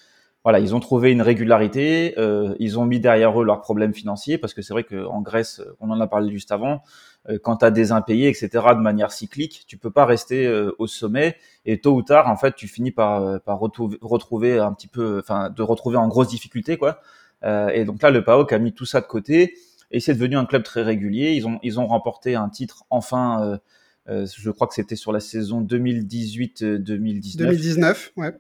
Voilà, 0.44 0.58
ils 0.58 0.74
ont 0.74 0.80
trouvé 0.80 1.12
une 1.12 1.22
régularité, 1.22 2.14
euh, 2.18 2.54
ils 2.58 2.76
ont 2.78 2.84
mis 2.84 2.98
derrière 2.98 3.40
eux 3.40 3.44
leurs 3.44 3.60
problèmes 3.60 3.94
financiers, 3.94 4.38
parce 4.38 4.54
que 4.54 4.60
c'est 4.60 4.72
vrai 4.72 4.82
qu'en 4.82 5.20
Grèce, 5.22 5.62
on 5.78 5.88
en 5.90 6.00
a 6.00 6.08
parlé 6.08 6.32
juste 6.32 6.50
avant, 6.50 6.82
euh, 7.28 7.38
quand 7.40 7.58
tu 7.58 7.64
as 7.64 7.70
des 7.70 7.92
impayés, 7.92 8.28
etc., 8.28 8.48
de 8.50 8.80
manière 8.80 9.12
cyclique, 9.12 9.64
tu 9.68 9.78
peux 9.78 9.92
pas 9.92 10.04
rester 10.04 10.46
euh, 10.46 10.74
au 10.78 10.88
sommet, 10.88 11.36
et 11.64 11.80
tôt 11.80 11.94
ou 11.94 12.02
tard, 12.02 12.28
en 12.28 12.36
fait, 12.36 12.56
tu 12.56 12.66
finis 12.66 12.90
par, 12.90 13.22
euh, 13.22 13.38
par 13.38 13.60
retrouver, 13.60 14.58
un 14.58 14.72
petit 14.72 14.88
peu, 14.88 15.20
enfin, 15.20 15.48
de 15.48 15.62
retrouver 15.62 15.96
en 15.96 16.08
grosse 16.08 16.28
difficulté, 16.28 16.76
quoi. 16.76 16.98
et 17.44 17.84
donc 17.84 18.02
là, 18.02 18.10
le 18.10 18.24
PAOK 18.24 18.52
a 18.52 18.58
mis 18.58 18.72
tout 18.72 18.86
ça 18.86 19.00
de 19.00 19.06
côté, 19.06 19.54
et 19.92 20.00
c'est 20.00 20.14
devenu 20.14 20.36
un 20.36 20.46
club 20.46 20.62
très 20.64 20.82
régulier. 20.82 21.32
Ils 21.32 21.46
ont, 21.46 21.58
ils 21.62 21.78
ont 21.78 21.86
remporté 21.86 22.34
un 22.34 22.48
titre 22.48 22.84
enfin 22.90 23.42
euh, 23.44 23.58
je 24.06 24.50
crois 24.50 24.66
que 24.66 24.75
c'était 24.75 24.97
sur 24.97 25.12
la 25.12 25.21
saison 25.21 25.62
2018-2019. 25.62 27.37
2019, 27.37 28.12
ouais. 28.16 28.35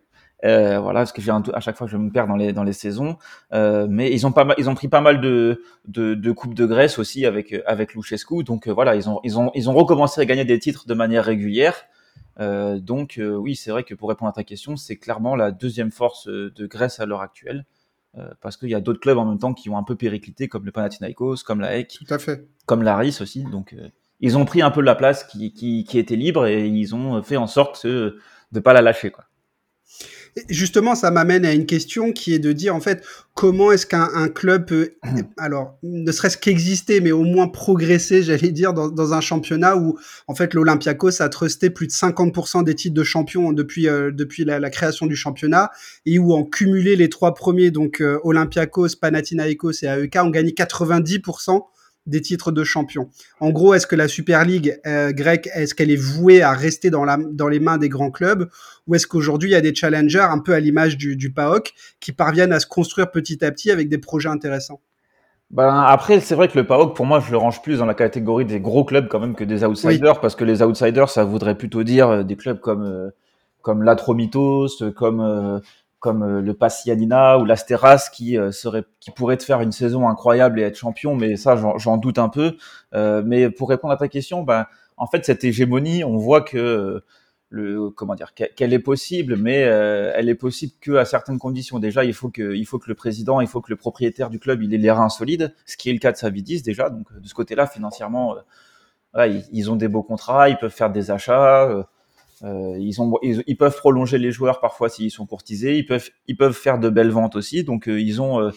Euh, 0.44 0.80
voilà, 0.80 1.00
parce 1.00 1.12
que 1.12 1.22
j'ai 1.22 1.30
à 1.30 1.60
chaque 1.60 1.76
fois 1.76 1.86
je 1.86 1.96
me 1.96 2.10
perds 2.10 2.26
dans 2.26 2.34
les 2.34 2.52
dans 2.52 2.64
les 2.64 2.72
saisons, 2.72 3.16
euh, 3.52 3.86
mais 3.88 4.12
ils 4.12 4.26
ont 4.26 4.32
pas 4.32 4.42
mal, 4.44 4.56
ils 4.58 4.68
ont 4.68 4.74
pris 4.74 4.88
pas 4.88 5.00
mal 5.00 5.20
de 5.20 5.62
de, 5.86 6.14
de 6.14 6.32
coupes 6.32 6.54
de 6.54 6.66
Grèce 6.66 6.98
aussi 6.98 7.24
avec 7.26 7.54
avec 7.64 7.94
Luchescu, 7.94 8.42
donc 8.42 8.66
euh, 8.66 8.72
voilà, 8.72 8.96
ils 8.96 9.08
ont 9.08 9.20
ils 9.22 9.38
ont 9.38 9.52
ils 9.54 9.70
ont 9.70 9.72
recommencé 9.72 10.20
à 10.20 10.24
gagner 10.24 10.44
des 10.44 10.58
titres 10.58 10.86
de 10.88 10.94
manière 10.94 11.24
régulière. 11.24 11.84
Euh, 12.40 12.80
donc 12.80 13.20
oui, 13.20 13.54
c'est 13.54 13.70
vrai 13.70 13.84
que 13.84 13.94
pour 13.94 14.08
répondre 14.08 14.30
à 14.30 14.32
ta 14.32 14.42
question, 14.42 14.74
c'est 14.76 14.96
clairement 14.96 15.36
la 15.36 15.52
deuxième 15.52 15.92
force 15.92 16.26
de 16.26 16.66
Grèce 16.66 16.98
à 16.98 17.06
l'heure 17.06 17.20
actuelle. 17.20 17.64
parce 18.40 18.56
qu'il 18.56 18.68
y 18.68 18.74
a 18.74 18.80
d'autres 18.80 19.00
clubs 19.00 19.18
en 19.18 19.24
même 19.26 19.38
temps 19.38 19.54
qui 19.54 19.70
ont 19.70 19.78
un 19.78 19.84
peu 19.84 19.94
périclité, 19.94 20.48
comme 20.48 20.64
le 20.64 20.72
Panathinaikos, 20.72 21.44
comme 21.46 21.60
la 21.60 21.78
EC, 21.78 21.98
Tout 22.04 22.12
à 22.12 22.18
fait. 22.18 22.48
comme 22.66 22.82
l'Aris 22.82 23.18
aussi. 23.20 23.44
Donc, 23.44 23.76
ils 24.22 24.38
ont 24.38 24.44
pris 24.44 24.62
un 24.62 24.70
peu 24.70 24.80
de 24.80 24.86
la 24.86 24.94
place 24.94 25.24
qui, 25.24 25.52
qui, 25.52 25.84
qui, 25.84 25.98
était 25.98 26.16
libre 26.16 26.46
et 26.46 26.66
ils 26.66 26.94
ont 26.94 27.22
fait 27.22 27.36
en 27.36 27.48
sorte 27.48 27.84
de 27.86 28.16
ne 28.52 28.60
pas 28.60 28.72
la 28.72 28.80
lâcher. 28.80 29.10
Quoi. 29.10 29.24
Justement, 30.48 30.94
ça 30.94 31.10
m'amène 31.10 31.44
à 31.44 31.52
une 31.52 31.66
question 31.66 32.12
qui 32.12 32.32
est 32.32 32.38
de 32.38 32.52
dire 32.52 32.74
en 32.74 32.80
fait 32.80 33.04
comment 33.34 33.70
est-ce 33.70 33.84
qu'un 33.84 34.28
club 34.28 34.66
peut, 34.66 34.94
alors 35.36 35.76
ne 35.82 36.10
serait-ce 36.10 36.38
qu'exister, 36.38 37.02
mais 37.02 37.12
au 37.12 37.24
moins 37.24 37.48
progresser, 37.48 38.22
j'allais 38.22 38.50
dire, 38.50 38.72
dans, 38.72 38.88
dans, 38.88 39.12
un 39.12 39.20
championnat 39.20 39.76
où 39.76 39.98
en 40.28 40.34
fait 40.34 40.54
l'Olympiakos 40.54 41.20
a 41.20 41.28
trusté 41.28 41.68
plus 41.68 41.86
de 41.86 41.92
50% 41.92 42.64
des 42.64 42.74
titres 42.74 42.94
de 42.94 43.04
champion 43.04 43.52
depuis 43.52 43.88
euh, 43.88 44.10
depuis 44.10 44.44
la, 44.44 44.58
la, 44.58 44.70
création 44.70 45.06
du 45.06 45.16
championnat 45.16 45.70
et 46.06 46.18
où 46.18 46.32
en 46.32 46.44
cumulé 46.44 46.96
les 46.96 47.10
trois 47.10 47.34
premiers 47.34 47.70
donc 47.70 48.00
euh, 48.00 48.18
Olympiakos, 48.24 48.96
Panathinaikos 48.98 49.82
et 49.82 49.86
AEK 49.86 50.16
ont 50.22 50.30
gagné 50.30 50.52
90% 50.52 51.60
des 52.06 52.20
titres 52.20 52.52
de 52.52 52.64
champion. 52.64 53.08
En 53.40 53.50
gros, 53.50 53.74
est-ce 53.74 53.86
que 53.86 53.96
la 53.96 54.08
Super 54.08 54.44
League 54.44 54.80
euh, 54.86 55.12
grecque, 55.12 55.48
est-ce 55.54 55.74
qu'elle 55.74 55.90
est 55.90 55.96
vouée 55.96 56.42
à 56.42 56.52
rester 56.52 56.90
dans, 56.90 57.04
la, 57.04 57.16
dans 57.16 57.48
les 57.48 57.60
mains 57.60 57.78
des 57.78 57.88
grands 57.88 58.10
clubs 58.10 58.48
ou 58.86 58.94
est-ce 58.94 59.06
qu'aujourd'hui 59.06 59.50
il 59.50 59.52
y 59.52 59.56
a 59.56 59.60
des 59.60 59.74
challengers 59.74 60.26
un 60.28 60.40
peu 60.40 60.52
à 60.52 60.60
l'image 60.60 60.96
du, 60.96 61.16
du 61.16 61.32
PAOK 61.32 61.72
qui 62.00 62.12
parviennent 62.12 62.52
à 62.52 62.60
se 62.60 62.66
construire 62.66 63.10
petit 63.10 63.44
à 63.44 63.52
petit 63.52 63.70
avec 63.70 63.88
des 63.88 63.98
projets 63.98 64.28
intéressants? 64.28 64.80
Ben 65.52 65.84
après, 65.86 66.20
c'est 66.20 66.34
vrai 66.34 66.48
que 66.48 66.58
le 66.58 66.66
PAOK, 66.66 66.96
pour 66.96 67.04
moi, 67.04 67.20
je 67.20 67.30
le 67.30 67.36
range 67.36 67.60
plus 67.60 67.78
dans 67.78 67.86
la 67.86 67.94
catégorie 67.94 68.46
des 68.46 68.58
gros 68.58 68.84
clubs 68.84 69.06
quand 69.06 69.20
même 69.20 69.34
que 69.34 69.44
des 69.44 69.64
outsiders, 69.64 70.18
parce 70.20 70.34
que 70.34 70.44
les 70.44 70.62
outsiders, 70.62 71.10
ça 71.10 71.24
voudrait 71.24 71.56
plutôt 71.56 71.82
dire 71.82 72.08
euh, 72.08 72.22
des 72.22 72.36
clubs 72.36 72.58
comme 72.58 72.84
euh, 72.84 73.10
comme 73.60 73.82
l'Atromitos, 73.82 74.68
comme 74.96 75.20
euh, 75.20 75.60
comme 76.02 76.24
euh, 76.24 76.42
le 76.42 76.52
Passianina 76.52 77.38
ou 77.38 77.44
l'Asteras 77.44 78.10
qui 78.12 78.36
euh, 78.36 78.50
serait 78.50 78.84
qui 78.98 79.12
pourrait 79.12 79.36
te 79.36 79.44
faire 79.44 79.60
une 79.60 79.70
saison 79.70 80.08
incroyable 80.08 80.58
et 80.58 80.64
être 80.64 80.76
champion 80.76 81.14
mais 81.14 81.36
ça 81.36 81.56
j'en 81.76 81.96
doute 81.96 82.18
un 82.18 82.28
peu. 82.28 82.56
Euh, 82.92 83.22
mais 83.24 83.48
pour 83.48 83.68
répondre 83.68 83.94
à 83.94 83.96
ta 83.96 84.08
question 84.08 84.42
ben 84.42 84.66
en 84.96 85.06
fait 85.06 85.24
cette 85.24 85.44
hégémonie 85.44 86.02
on 86.02 86.16
voit 86.16 86.40
que 86.42 87.02
le 87.50 87.90
comment 87.90 88.16
dire 88.16 88.34
qu'elle 88.34 88.72
est 88.72 88.80
possible 88.80 89.36
mais 89.36 89.60
elle 89.60 90.28
est 90.28 90.34
possible 90.34 90.72
que 90.80 90.92
à 90.96 91.04
certaines 91.04 91.38
conditions. 91.38 91.78
Déjà 91.78 92.04
il 92.04 92.14
faut 92.14 92.30
que 92.30 92.52
il 92.54 92.64
faut 92.66 92.80
que 92.80 92.88
le 92.88 92.96
président 92.96 93.40
il 93.40 93.46
faut 93.46 93.60
que 93.60 93.70
le 93.70 93.76
propriétaire 93.76 94.28
du 94.28 94.40
club 94.40 94.60
il 94.60 94.74
ait 94.74 94.78
les 94.78 94.90
reins 94.90 95.08
solides 95.08 95.54
ce 95.66 95.76
qui 95.76 95.88
est 95.88 95.92
le 95.92 96.00
cas 96.00 96.10
de 96.10 96.16
Savidis 96.16 96.62
déjà. 96.62 96.90
Donc 96.90 97.16
de 97.16 97.28
ce 97.28 97.34
côté-là 97.34 97.68
financièrement 97.68 98.34
ils, 99.16 99.70
ont 99.70 99.76
des 99.76 99.88
beaux 99.88 100.02
contrats 100.02 100.48
ils 100.48 100.58
peuvent 100.58 100.72
faire 100.72 100.90
des 100.90 101.12
achats 101.12 101.86
euh, 102.44 102.76
ils, 102.78 103.00
ont, 103.00 103.12
ils, 103.22 103.56
peuvent 103.56 103.76
prolonger 103.76 104.18
les 104.18 104.32
joueurs 104.32 104.60
parfois 104.60 104.88
s'ils 104.88 105.10
sont 105.10 105.26
courtisés. 105.26 105.76
Ils 105.78 105.86
peuvent, 105.86 106.10
ils 106.26 106.36
peuvent 106.36 106.54
faire 106.54 106.78
de 106.78 106.88
belles 106.88 107.10
ventes 107.10 107.36
aussi. 107.36 107.62
Donc 107.62 107.88
euh, 107.88 108.00
ils 108.00 108.20
ont 108.20 108.40
euh, 108.40 108.50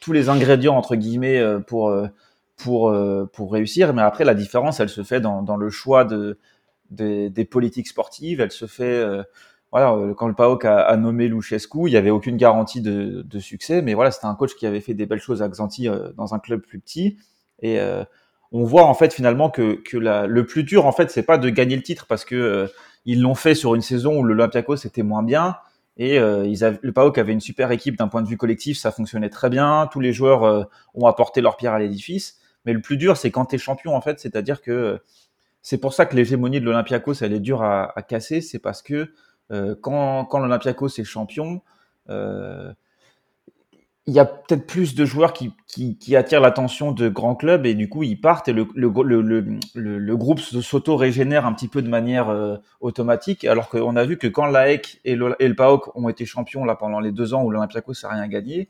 tous 0.00 0.12
les 0.12 0.28
ingrédients 0.28 0.76
entre 0.76 0.96
guillemets 0.96 1.42
pour 1.66 1.94
pour 2.56 2.94
pour 3.32 3.52
réussir. 3.52 3.94
Mais 3.94 4.02
après 4.02 4.24
la 4.24 4.34
différence, 4.34 4.80
elle 4.80 4.88
se 4.88 5.02
fait 5.02 5.20
dans, 5.20 5.42
dans 5.42 5.56
le 5.56 5.70
choix 5.70 6.04
de, 6.04 6.38
des 6.90 7.44
politiques 7.44 7.88
sportives. 7.88 8.40
Elle 8.40 8.50
se 8.50 8.66
fait 8.66 9.04
voilà, 9.70 10.14
quand 10.16 10.26
le 10.26 10.34
PAOK 10.34 10.64
a, 10.64 10.96
nommé 10.96 11.28
Luchescu, 11.28 11.86
il 11.86 11.92
y 11.92 11.96
avait 11.96 12.10
aucune 12.10 12.36
garantie 12.36 12.80
de, 12.80 13.22
de 13.22 13.38
succès, 13.38 13.82
mais 13.82 13.94
voilà, 13.94 14.10
c'était 14.10 14.26
un 14.26 14.34
coach 14.34 14.54
qui 14.56 14.66
avait 14.66 14.80
fait 14.80 14.94
des 14.94 15.06
belles 15.06 15.20
choses 15.20 15.42
à 15.42 15.48
Xanthi 15.48 15.88
dans 16.16 16.34
un 16.34 16.38
club 16.38 16.62
plus 16.62 16.80
petit. 16.80 17.18
Et 17.60 17.78
on 18.52 18.64
voit 18.64 18.84
en 18.84 18.94
fait 18.94 19.12
finalement 19.12 19.50
que, 19.50 19.80
que 19.82 19.96
la, 19.96 20.26
le 20.26 20.46
plus 20.46 20.64
dur 20.64 20.86
en 20.86 20.92
fait, 20.92 21.10
c'est 21.10 21.22
pas 21.22 21.38
de 21.38 21.48
gagner 21.50 21.76
le 21.76 21.82
titre 21.82 22.06
parce 22.06 22.24
que 22.24 22.68
ils 23.04 23.20
l'ont 23.20 23.34
fait 23.34 23.54
sur 23.54 23.74
une 23.74 23.80
saison 23.80 24.18
où 24.18 24.22
l'Olympiakos 24.22 24.86
était 24.86 25.02
moins 25.02 25.22
bien. 25.22 25.56
Et 25.96 26.18
euh, 26.18 26.46
ils 26.46 26.64
avaient, 26.64 26.78
le 26.82 26.92
PAOK 26.92 27.18
avait 27.18 27.32
une 27.32 27.40
super 27.40 27.70
équipe 27.72 27.96
d'un 27.96 28.08
point 28.08 28.22
de 28.22 28.28
vue 28.28 28.36
collectif, 28.36 28.78
ça 28.78 28.90
fonctionnait 28.90 29.28
très 29.28 29.50
bien. 29.50 29.88
Tous 29.92 30.00
les 30.00 30.12
joueurs 30.12 30.44
euh, 30.44 30.64
ont 30.94 31.06
apporté 31.06 31.40
leur 31.40 31.56
pierre 31.56 31.74
à 31.74 31.78
l'édifice. 31.78 32.38
Mais 32.64 32.72
le 32.72 32.80
plus 32.80 32.96
dur, 32.96 33.16
c'est 33.16 33.30
quand 33.30 33.46
tu 33.46 33.56
es 33.56 33.58
champion, 33.58 33.94
en 33.94 34.00
fait. 34.00 34.18
C'est-à-dire 34.18 34.62
que 34.62 35.00
c'est 35.62 35.78
pour 35.78 35.92
ça 35.92 36.06
que 36.06 36.16
l'hégémonie 36.16 36.60
de 36.60 36.64
l'Olympiakos, 36.64 37.14
elle 37.22 37.32
est 37.32 37.40
dure 37.40 37.62
à, 37.62 37.98
à 37.98 38.02
casser. 38.02 38.40
C'est 38.40 38.58
parce 38.58 38.82
que 38.82 39.12
euh, 39.50 39.74
quand, 39.80 40.24
quand 40.26 40.38
l'Olympiakos 40.38 40.88
est 40.98 41.04
champion, 41.04 41.60
euh, 42.08 42.72
il 44.10 44.14
y 44.16 44.18
a 44.18 44.24
peut-être 44.24 44.66
plus 44.66 44.96
de 44.96 45.04
joueurs 45.04 45.32
qui, 45.32 46.16
attirent 46.16 46.40
l'attention 46.40 46.90
de 46.90 47.08
grands 47.08 47.36
clubs 47.36 47.64
et 47.64 47.74
du 47.74 47.88
coup 47.88 48.02
ils 48.02 48.20
partent 48.20 48.48
et 48.48 48.52
le, 48.52 50.16
groupe 50.16 50.40
s'auto-régénère 50.40 51.46
un 51.46 51.52
petit 51.52 51.68
peu 51.68 51.80
de 51.80 51.88
manière 51.88 52.28
euh, 52.28 52.56
automatique 52.80 53.44
alors 53.44 53.68
qu'on 53.68 53.94
a 53.94 54.04
vu 54.04 54.18
que 54.18 54.26
quand 54.26 54.46
l'AEC 54.46 55.00
et 55.04 55.14
le, 55.14 55.54
PAOK 55.54 55.96
ont 55.96 56.08
été 56.08 56.26
champions 56.26 56.64
là 56.64 56.74
pendant 56.74 56.98
les 56.98 57.12
deux 57.12 57.34
ans 57.34 57.44
où 57.44 57.52
l'Olympiakos 57.52 57.92
n'a 58.02 58.08
rien 58.08 58.26
gagné, 58.26 58.68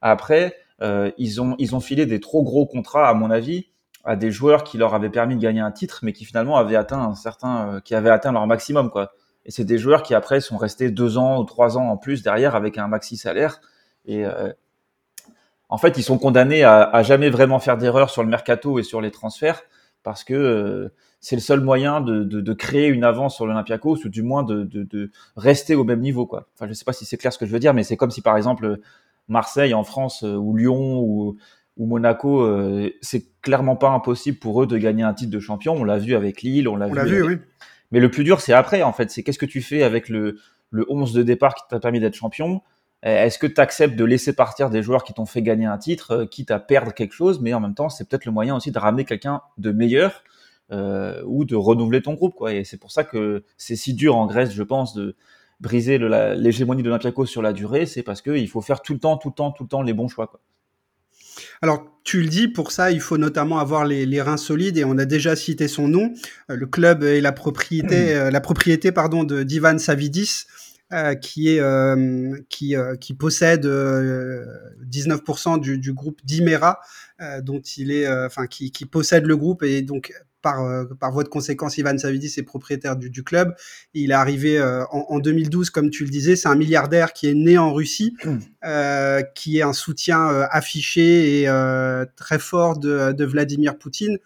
après 0.00 0.56
euh, 0.80 1.10
ils, 1.18 1.42
ont, 1.42 1.80
filé 1.80 2.06
des 2.06 2.18
trop 2.18 2.42
gros 2.42 2.64
contrats 2.64 3.06
à 3.06 3.12
mon 3.12 3.30
avis 3.30 3.66
à 4.04 4.16
des 4.16 4.30
joueurs 4.30 4.64
qui 4.64 4.78
leur 4.78 4.94
avaient 4.94 5.10
permis 5.10 5.36
de 5.36 5.42
gagner 5.42 5.60
un 5.60 5.72
titre 5.72 6.00
mais 6.02 6.14
qui 6.14 6.24
finalement 6.24 6.56
avaient 6.56 6.76
atteint 6.76 7.02
un 7.02 7.14
certain 7.14 7.74
euh, 7.74 7.80
qui 7.80 7.94
avaient 7.94 8.08
atteint 8.08 8.32
leur 8.32 8.46
maximum 8.46 8.88
quoi. 8.88 9.12
Et 9.44 9.50
c'est 9.50 9.64
des 9.64 9.76
joueurs 9.76 10.02
qui 10.02 10.14
après 10.14 10.40
sont 10.40 10.56
restés 10.56 10.90
deux 10.90 11.18
ans 11.18 11.38
ou 11.38 11.44
trois 11.44 11.76
ans 11.76 11.88
en 11.90 11.98
plus 11.98 12.22
derrière 12.22 12.54
avec 12.54 12.78
un 12.78 12.88
maxi 12.88 13.18
salaire. 13.18 13.60
Et 14.06 14.24
en 15.70 15.78
fait, 15.78 15.96
ils 15.96 16.02
sont 16.02 16.18
condamnés 16.18 16.64
à, 16.64 16.82
à 16.82 17.02
jamais 17.02 17.30
vraiment 17.30 17.58
faire 17.58 17.78
d'erreurs 17.78 18.10
sur 18.10 18.22
le 18.22 18.28
mercato 18.28 18.78
et 18.78 18.82
sur 18.82 19.00
les 19.00 19.10
transferts 19.10 19.62
parce 20.02 20.24
que 20.24 20.34
euh, 20.34 20.88
c'est 21.20 21.36
le 21.36 21.42
seul 21.42 21.60
moyen 21.60 22.00
de, 22.00 22.24
de, 22.24 22.40
de, 22.40 22.52
créer 22.52 22.88
une 22.88 23.04
avance 23.04 23.36
sur 23.36 23.46
l'Olympiakos 23.46 24.04
ou 24.04 24.08
du 24.08 24.22
moins 24.22 24.42
de, 24.42 24.64
de, 24.64 25.10
rester 25.36 25.74
au 25.74 25.84
même 25.84 26.00
niveau. 26.00 26.26
Quoi. 26.26 26.48
Enfin, 26.54 26.66
je 26.66 26.72
sais 26.72 26.84
pas 26.84 26.92
si 26.92 27.04
c'est 27.04 27.16
clair 27.16 27.32
ce 27.32 27.38
que 27.38 27.46
je 27.46 27.52
veux 27.52 27.58
dire, 27.58 27.74
mais 27.74 27.82
c'est 27.82 27.96
comme 27.96 28.10
si 28.10 28.22
par 28.22 28.36
exemple 28.36 28.78
Marseille 29.28 29.74
en 29.74 29.84
France 29.84 30.24
euh, 30.24 30.34
ou 30.34 30.56
Lyon 30.56 31.00
ou, 31.00 31.36
ou 31.76 31.86
Monaco, 31.86 32.42
euh, 32.42 32.90
c'est 33.02 33.26
clairement 33.42 33.76
pas 33.76 33.90
impossible 33.90 34.38
pour 34.38 34.62
eux 34.62 34.66
de 34.66 34.78
gagner 34.78 35.02
un 35.02 35.14
titre 35.14 35.30
de 35.30 35.40
champion. 35.40 35.74
On 35.74 35.84
l'a 35.84 35.98
vu 35.98 36.14
avec 36.14 36.42
Lille, 36.42 36.68
on 36.68 36.76
l'a 36.76 36.88
vu. 36.88 37.16
vu 37.16 37.22
oui. 37.22 37.38
Mais 37.92 38.00
le 38.00 38.10
plus 38.10 38.24
dur, 38.24 38.40
c'est 38.40 38.52
après 38.52 38.82
en 38.82 38.92
fait. 38.92 39.10
C'est 39.10 39.22
qu'est-ce 39.22 39.38
que 39.38 39.46
tu 39.46 39.60
fais 39.60 39.82
avec 39.82 40.08
le, 40.08 40.38
le 40.70 40.86
11 40.88 41.12
de 41.12 41.22
départ 41.22 41.54
qui 41.54 41.62
t'a 41.68 41.80
permis 41.80 42.00
d'être 42.00 42.14
champion? 42.14 42.62
Est-ce 43.02 43.38
que 43.38 43.46
tu 43.46 43.60
acceptes 43.60 43.96
de 43.96 44.04
laisser 44.04 44.34
partir 44.34 44.68
des 44.68 44.82
joueurs 44.82 45.04
qui 45.04 45.14
t'ont 45.14 45.26
fait 45.26 45.42
gagner 45.42 45.66
un 45.66 45.78
titre, 45.78 46.10
euh, 46.12 46.26
quitte 46.26 46.50
à 46.50 46.58
perdre 46.58 46.92
quelque 46.92 47.14
chose, 47.14 47.40
mais 47.40 47.54
en 47.54 47.60
même 47.60 47.74
temps, 47.74 47.88
c'est 47.88 48.06
peut-être 48.08 48.26
le 48.26 48.32
moyen 48.32 48.54
aussi 48.56 48.72
de 48.72 48.78
ramener 48.78 49.04
quelqu'un 49.04 49.40
de 49.56 49.72
meilleur 49.72 50.22
euh, 50.70 51.22
ou 51.24 51.44
de 51.44 51.56
renouveler 51.56 52.02
ton 52.02 52.14
groupe. 52.14 52.34
Quoi. 52.34 52.52
Et 52.52 52.64
c'est 52.64 52.76
pour 52.76 52.92
ça 52.92 53.04
que 53.04 53.44
c'est 53.56 53.76
si 53.76 53.94
dur 53.94 54.16
en 54.16 54.26
Grèce, 54.26 54.52
je 54.52 54.62
pense, 54.62 54.94
de 54.94 55.16
briser 55.60 55.98
l'hégémonie 55.98 56.82
de 56.82 56.88
l'Olympiakos 56.88 57.26
sur 57.26 57.42
la 57.42 57.52
durée, 57.52 57.86
c'est 57.86 58.02
parce 58.02 58.22
qu'il 58.22 58.48
faut 58.48 58.62
faire 58.62 58.80
tout 58.82 58.94
le 58.94 58.98
temps, 58.98 59.16
tout 59.16 59.28
le 59.28 59.34
temps, 59.34 59.50
tout 59.50 59.64
le 59.64 59.68
temps 59.68 59.82
les 59.82 59.92
bons 59.92 60.08
choix. 60.08 60.26
Quoi. 60.26 60.40
Alors, 61.62 61.84
tu 62.04 62.22
le 62.22 62.28
dis, 62.28 62.48
pour 62.48 62.72
ça, 62.72 62.90
il 62.90 63.00
faut 63.00 63.18
notamment 63.18 63.58
avoir 63.58 63.84
les, 63.84 64.06
les, 64.06 64.22
reins 64.22 64.38
solides 64.38 64.78
et 64.78 64.84
on 64.84 64.96
a 64.96 65.04
déjà 65.04 65.36
cité 65.36 65.68
son 65.68 65.86
nom. 65.88 66.12
Le 66.48 66.66
club 66.66 67.04
et 67.04 67.20
la 67.20 67.32
propriété, 67.32 68.14
la 68.30 68.40
propriété 68.40 68.90
pardon, 68.90 69.24
de 69.24 69.42
d'Ivan 69.42 69.78
Savidis, 69.78 70.46
euh, 70.92 71.14
qui 71.14 71.54
est 71.54 71.60
euh, 71.60 72.36
qui 72.48 72.74
euh, 72.74 72.96
qui 72.96 73.14
possède 73.14 73.64
19% 73.64 75.60
du, 75.60 75.78
du 75.78 75.92
groupe 75.92 76.20
Dimera, 76.24 76.80
dont 77.42 77.60
il 77.60 77.92
est 77.92 78.08
enfin 78.08 78.46
qui, 78.46 78.72
qui 78.72 78.86
possède 78.86 79.26
le 79.26 79.36
groupe 79.36 79.62
et 79.62 79.82
donc 79.82 80.12
par, 80.42 80.86
par 80.98 81.12
voie 81.12 81.22
de 81.22 81.28
conséquence, 81.28 81.76
Ivan 81.78 81.96
Savidis 81.98 82.34
est 82.38 82.42
propriétaire 82.42 82.96
du, 82.96 83.10
du 83.10 83.22
club. 83.22 83.54
Il 83.94 84.10
est 84.10 84.14
arrivé 84.14 84.58
euh, 84.58 84.84
en, 84.90 85.04
en, 85.10 85.18
2012, 85.18 85.70
comme 85.70 85.90
tu 85.90 86.04
le 86.04 86.10
disais, 86.10 86.34
c'est 86.34 86.48
un 86.48 86.54
milliardaire 86.54 87.12
qui 87.12 87.28
est 87.28 87.34
né 87.34 87.58
en 87.58 87.72
Russie, 87.72 88.16
mmh. 88.24 88.38
euh, 88.64 89.22
qui 89.34 89.58
est 89.58 89.62
un 89.62 89.74
soutien 89.74 90.30
euh, 90.30 90.46
affiché 90.50 91.42
et 91.42 91.46
très 92.16 92.38
fort 92.38 92.78
de, 92.78 93.12
de 93.12 93.24
Vladimir 93.24 93.78
Poutine. 93.78 94.18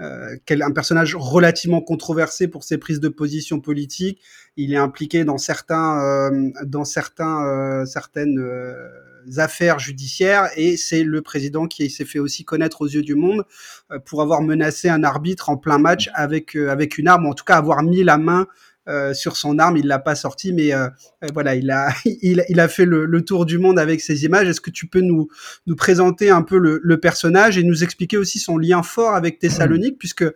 Euh, 0.00 0.36
un 0.48 0.70
personnage 0.70 1.14
relativement 1.14 1.80
controversé 1.80 2.48
pour 2.48 2.64
ses 2.64 2.78
prises 2.78 3.00
de 3.00 3.08
position 3.08 3.60
politiques. 3.60 4.20
Il 4.56 4.72
est 4.72 4.78
impliqué 4.78 5.24
dans 5.24 5.38
certains, 5.38 6.02
euh, 6.02 6.50
dans 6.64 6.84
certains, 6.84 7.44
euh, 7.46 7.84
certaines 7.84 8.38
euh, 8.38 8.88
affaires 9.36 9.78
judiciaires 9.78 10.48
et 10.56 10.76
c'est 10.76 11.04
le 11.04 11.20
président 11.20 11.66
qui 11.66 11.90
s'est 11.90 12.06
fait 12.06 12.18
aussi 12.18 12.44
connaître 12.44 12.80
aux 12.80 12.88
yeux 12.88 13.02
du 13.02 13.14
monde 13.14 13.44
euh, 13.90 13.98
pour 13.98 14.22
avoir 14.22 14.40
menacé 14.40 14.88
un 14.88 15.04
arbitre 15.04 15.50
en 15.50 15.56
plein 15.56 15.78
match 15.78 16.10
avec 16.14 16.56
avec 16.56 16.96
une 16.96 17.06
arme, 17.06 17.26
ou 17.26 17.30
en 17.30 17.34
tout 17.34 17.44
cas 17.44 17.56
avoir 17.56 17.82
mis 17.82 18.02
la 18.02 18.16
main 18.16 18.46
euh, 18.90 19.14
sur 19.14 19.36
son 19.36 19.58
arme, 19.58 19.76
il 19.76 19.86
l'a 19.86 19.98
pas 19.98 20.14
sorti, 20.14 20.52
mais 20.52 20.74
euh, 20.74 20.88
voilà, 21.32 21.54
il 21.54 21.70
a, 21.70 21.90
il, 22.04 22.60
a 22.60 22.68
fait 22.68 22.84
le, 22.84 23.24
tour 23.24 23.46
du 23.46 23.58
monde 23.58 23.78
avec 23.78 24.00
ces 24.00 24.24
images. 24.24 24.48
Est-ce 24.48 24.60
que 24.60 24.70
tu 24.70 24.88
peux 24.88 25.00
nous, 25.00 25.28
nous 25.66 25.76
présenter 25.76 26.30
un 26.30 26.42
peu 26.42 26.58
le, 26.58 27.00
personnage 27.00 27.56
et 27.56 27.62
nous 27.62 27.84
expliquer 27.84 28.16
aussi 28.16 28.38
son 28.38 28.58
lien 28.58 28.82
fort 28.82 29.14
avec 29.14 29.38
Thessalonique, 29.38 29.96
puisque 29.98 30.22
euh, 30.22 30.32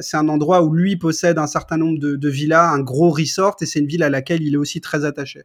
c'est 0.00 0.16
un 0.16 0.28
endroit 0.28 0.62
où 0.62 0.72
lui 0.72 0.96
possède 0.96 1.38
un 1.38 1.46
certain 1.46 1.76
nombre 1.76 1.98
de, 1.98 2.28
villas, 2.28 2.72
un 2.72 2.80
gros 2.80 3.10
resort, 3.10 3.56
et 3.60 3.66
c'est 3.66 3.80
une 3.80 3.86
ville 3.86 4.02
à 4.02 4.10
laquelle 4.10 4.42
il 4.42 4.54
est 4.54 4.58
aussi 4.58 4.80
très 4.80 5.04
attaché? 5.04 5.42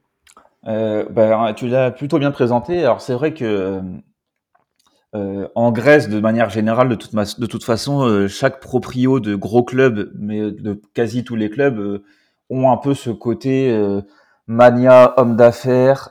Euh, 0.68 1.06
ben, 1.10 1.54
tu 1.54 1.68
l'as 1.68 1.92
plutôt 1.92 2.20
bien 2.20 2.32
présenté. 2.32 2.80
Alors 2.84 3.00
c'est 3.00 3.14
vrai 3.14 3.34
que 3.34 3.82
euh, 5.16 5.48
en 5.56 5.72
Grèce, 5.72 6.08
de 6.08 6.20
manière 6.20 6.50
générale, 6.50 6.90
de 6.90 6.96
toute, 6.96 7.16
de 7.16 7.46
toute 7.48 7.64
façon, 7.64 8.04
euh, 8.04 8.28
chaque 8.28 8.60
proprio 8.60 9.20
de 9.20 9.36
gros 9.36 9.64
clubs, 9.64 10.12
mais 10.16 10.52
de 10.52 10.80
quasi 10.94 11.24
tous 11.24 11.36
les 11.36 11.50
clubs, 11.50 12.02
ont 12.50 12.72
un 12.72 12.78
peu 12.78 12.94
ce 12.94 13.10
côté 13.10 13.70
euh, 13.72 14.02
mania, 14.48 15.14
homme 15.18 15.36
d'affaires, 15.36 16.10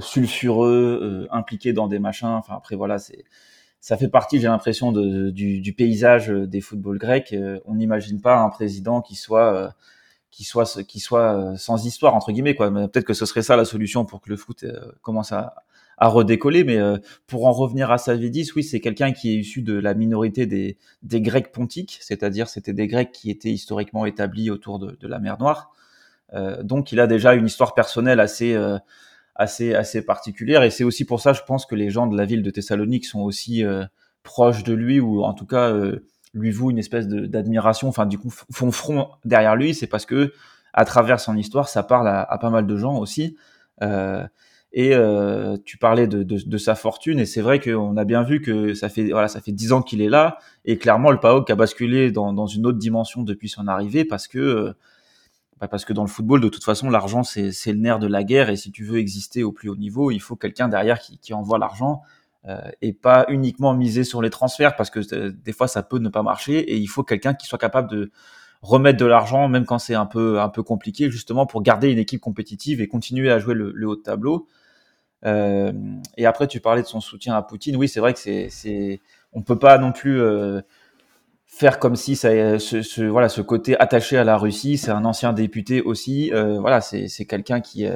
sulfureux, 0.00 1.28
impliqué 1.30 1.72
dans 1.72 1.88
des 1.88 1.98
machins. 1.98 2.28
Enfin 2.28 2.54
après 2.56 2.76
voilà, 2.76 2.98
c'est 2.98 3.24
ça 3.80 3.96
fait 3.96 4.08
partie, 4.08 4.40
j'ai 4.40 4.48
l'impression, 4.48 4.90
de, 4.90 5.30
du, 5.30 5.60
du, 5.60 5.72
paysage 5.72 6.28
des 6.28 6.60
footballs 6.60 6.98
grecs. 6.98 7.34
on 7.64 7.74
n'imagine 7.74 8.20
pas 8.20 8.38
un 8.38 8.48
président 8.48 9.02
qui 9.02 9.14
soit 9.14 9.74
qui 10.30 10.44
soit 10.44 10.82
qui 10.84 11.00
soit 11.00 11.56
sans 11.56 11.84
histoire 11.86 12.14
entre 12.14 12.32
guillemets 12.32 12.54
quoi. 12.54 12.70
Peut-être 12.70 13.04
que 13.04 13.14
ce 13.14 13.26
serait 13.26 13.42
ça 13.42 13.56
la 13.56 13.64
solution 13.64 14.04
pour 14.04 14.20
que 14.20 14.30
le 14.30 14.36
foot 14.36 14.64
commence 15.02 15.32
à, 15.32 15.54
à 15.98 16.08
redécoller. 16.08 16.64
Mais 16.64 16.78
euh, 16.78 16.96
pour 17.26 17.46
en 17.46 17.52
revenir 17.52 17.90
à 17.90 17.98
Savidis, 17.98 18.50
oui, 18.56 18.62
c'est 18.62 18.80
quelqu'un 18.80 19.12
qui 19.12 19.32
est 19.32 19.36
issu 19.36 19.62
de 19.62 19.74
la 19.74 19.94
minorité 19.94 20.46
des, 20.46 20.76
Grecs 21.20 21.52
pontiques, 21.52 21.98
c'est-à-dire 22.00 22.48
c'était 22.48 22.72
des 22.72 22.86
Grecs 22.86 23.12
qui 23.12 23.30
étaient 23.30 23.50
historiquement 23.50 24.06
établis 24.06 24.50
autour 24.50 24.78
de, 24.78 24.96
la 25.02 25.18
mer 25.18 25.38
Noire. 25.38 25.72
Euh, 26.34 26.62
donc 26.62 26.92
il 26.92 27.00
a 27.00 27.06
déjà 27.06 27.34
une 27.34 27.46
histoire 27.46 27.74
personnelle 27.74 28.20
assez 28.20 28.54
euh, 28.54 28.78
assez 29.34 29.74
assez 29.74 30.02
particulière 30.02 30.62
et 30.62 30.68
c'est 30.68 30.84
aussi 30.84 31.06
pour 31.06 31.22
ça 31.22 31.32
je 31.32 31.40
pense 31.46 31.64
que 31.64 31.74
les 31.74 31.88
gens 31.88 32.06
de 32.06 32.14
la 32.14 32.26
ville 32.26 32.42
de 32.42 32.50
Thessalonique 32.50 33.06
sont 33.06 33.20
aussi 33.20 33.64
proches 34.24 34.62
de 34.62 34.74
lui 34.74 35.00
ou 35.00 35.22
en 35.22 35.32
tout 35.32 35.46
cas 35.46 35.72
lui 36.34 36.50
vouent 36.50 36.70
une 36.70 36.78
espèce 36.78 37.08
d'admiration 37.08 37.88
enfin 37.88 38.04
du 38.04 38.18
coup 38.18 38.30
font 38.30 38.72
front 38.72 39.08
derrière 39.24 39.56
lui 39.56 39.74
c'est 39.74 39.86
parce 39.86 40.04
que 40.04 40.34
à 40.74 40.84
travers 40.84 41.18
son 41.18 41.34
histoire 41.34 41.68
ça 41.68 41.82
parle 41.82 42.08
à, 42.08 42.38
pas 42.38 42.50
mal 42.50 42.66
de 42.66 42.76
gens 42.76 42.98
aussi 42.98 43.36
et 44.72 44.94
euh, 44.94 45.56
tu 45.64 45.78
parlais 45.78 46.06
de, 46.06 46.22
de, 46.22 46.58
sa 46.58 46.74
fortune, 46.74 47.18
et 47.18 47.26
c'est 47.26 47.40
vrai 47.40 47.58
qu'on 47.58 47.96
a 47.96 48.04
bien 48.04 48.22
vu 48.22 48.42
que 48.42 48.74
ça 48.74 48.88
fait 48.88 49.08
voilà, 49.10 49.28
ça 49.28 49.40
fait 49.40 49.52
dix 49.52 49.72
ans 49.72 49.80
qu'il 49.80 50.02
est 50.02 50.08
là, 50.08 50.38
et 50.64 50.76
clairement 50.76 51.10
le 51.10 51.18
PAOK 51.18 51.48
a 51.48 51.54
basculé 51.54 52.12
dans, 52.12 52.32
dans 52.34 52.46
une 52.46 52.66
autre 52.66 52.78
dimension 52.78 53.22
depuis 53.22 53.48
son 53.48 53.66
arrivée, 53.66 54.04
parce 54.04 54.28
que 54.28 54.38
euh, 54.38 54.72
bah 55.60 55.68
parce 55.68 55.84
que 55.84 55.92
dans 55.92 56.02
le 56.02 56.08
football, 56.08 56.40
de 56.40 56.48
toute 56.48 56.64
façon, 56.64 56.90
l'argent 56.90 57.22
c'est 57.24 57.50
le 57.66 57.78
nerf 57.78 57.98
de 57.98 58.06
la 58.06 58.24
guerre, 58.24 58.50
et 58.50 58.56
si 58.56 58.70
tu 58.70 58.84
veux 58.84 58.98
exister 58.98 59.42
au 59.42 59.52
plus 59.52 59.70
haut 59.70 59.76
niveau, 59.76 60.10
il 60.10 60.20
faut 60.20 60.36
quelqu'un 60.36 60.68
derrière 60.68 61.00
qui, 61.00 61.34
envoie 61.34 61.58
l'argent. 61.58 62.02
Euh, 62.46 62.56
et 62.82 62.92
pas 62.92 63.26
uniquement 63.28 63.74
miser 63.74 64.04
sur 64.04 64.22
les 64.22 64.30
transferts 64.30 64.76
parce 64.76 64.90
que 64.90 65.00
des 65.28 65.52
fois 65.52 65.66
ça 65.66 65.82
peut 65.82 65.98
ne 65.98 66.08
pas 66.08 66.22
marcher 66.22 66.60
et 66.60 66.76
il 66.76 66.86
faut 66.86 67.02
quelqu'un 67.02 67.34
qui 67.34 67.48
soit 67.48 67.58
capable 67.58 67.90
de 67.90 68.12
remettre 68.62 68.98
de 68.98 69.06
l'argent 69.06 69.48
même 69.48 69.64
quand 69.64 69.78
c'est 69.78 69.94
un 69.94 70.06
peu 70.06 70.40
un 70.40 70.48
peu 70.48 70.62
compliqué 70.62 71.10
justement 71.10 71.46
pour 71.46 71.62
garder 71.62 71.90
une 71.90 71.98
équipe 71.98 72.20
compétitive 72.20 72.80
et 72.80 72.88
continuer 72.88 73.30
à 73.30 73.38
jouer 73.38 73.54
le, 73.54 73.72
haut 73.86 73.96
de 73.96 74.02
tableau 74.02 74.46
euh, 75.24 75.72
et 76.16 76.26
après, 76.26 76.46
tu 76.46 76.60
parlais 76.60 76.82
de 76.82 76.86
son 76.86 77.00
soutien 77.00 77.34
à 77.34 77.42
Poutine. 77.42 77.76
Oui, 77.76 77.88
c'est 77.88 78.00
vrai 78.00 78.14
que 78.14 78.20
c'est, 78.20 79.00
on 79.32 79.42
peut 79.42 79.58
pas 79.58 79.78
non 79.78 79.92
plus 79.92 80.20
euh, 80.20 80.60
faire 81.46 81.78
comme 81.78 81.96
si 81.96 82.16
ça, 82.16 82.58
ce, 82.58 83.02
voilà, 83.02 83.28
ce 83.28 83.40
côté 83.40 83.78
attaché 83.80 84.16
à 84.16 84.24
la 84.24 84.36
Russie. 84.36 84.78
C'est 84.78 84.90
un 84.90 85.04
ancien 85.04 85.32
député 85.32 85.82
aussi. 85.82 86.32
Euh, 86.32 86.60
voilà, 86.60 86.80
c'est, 86.80 87.08
quelqu'un 87.26 87.60
qui, 87.60 87.86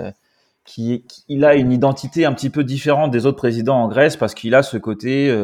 qui, 0.64 1.04
il 1.28 1.44
a 1.44 1.54
une 1.54 1.72
identité 1.72 2.24
un 2.24 2.32
petit 2.32 2.50
peu 2.50 2.64
différente 2.64 3.10
des 3.10 3.26
autres 3.26 3.38
présidents 3.38 3.82
en 3.82 3.88
Grèce 3.88 4.16
parce 4.16 4.34
qu'il 4.34 4.54
a 4.54 4.62
ce 4.62 4.76
côté 4.76 5.34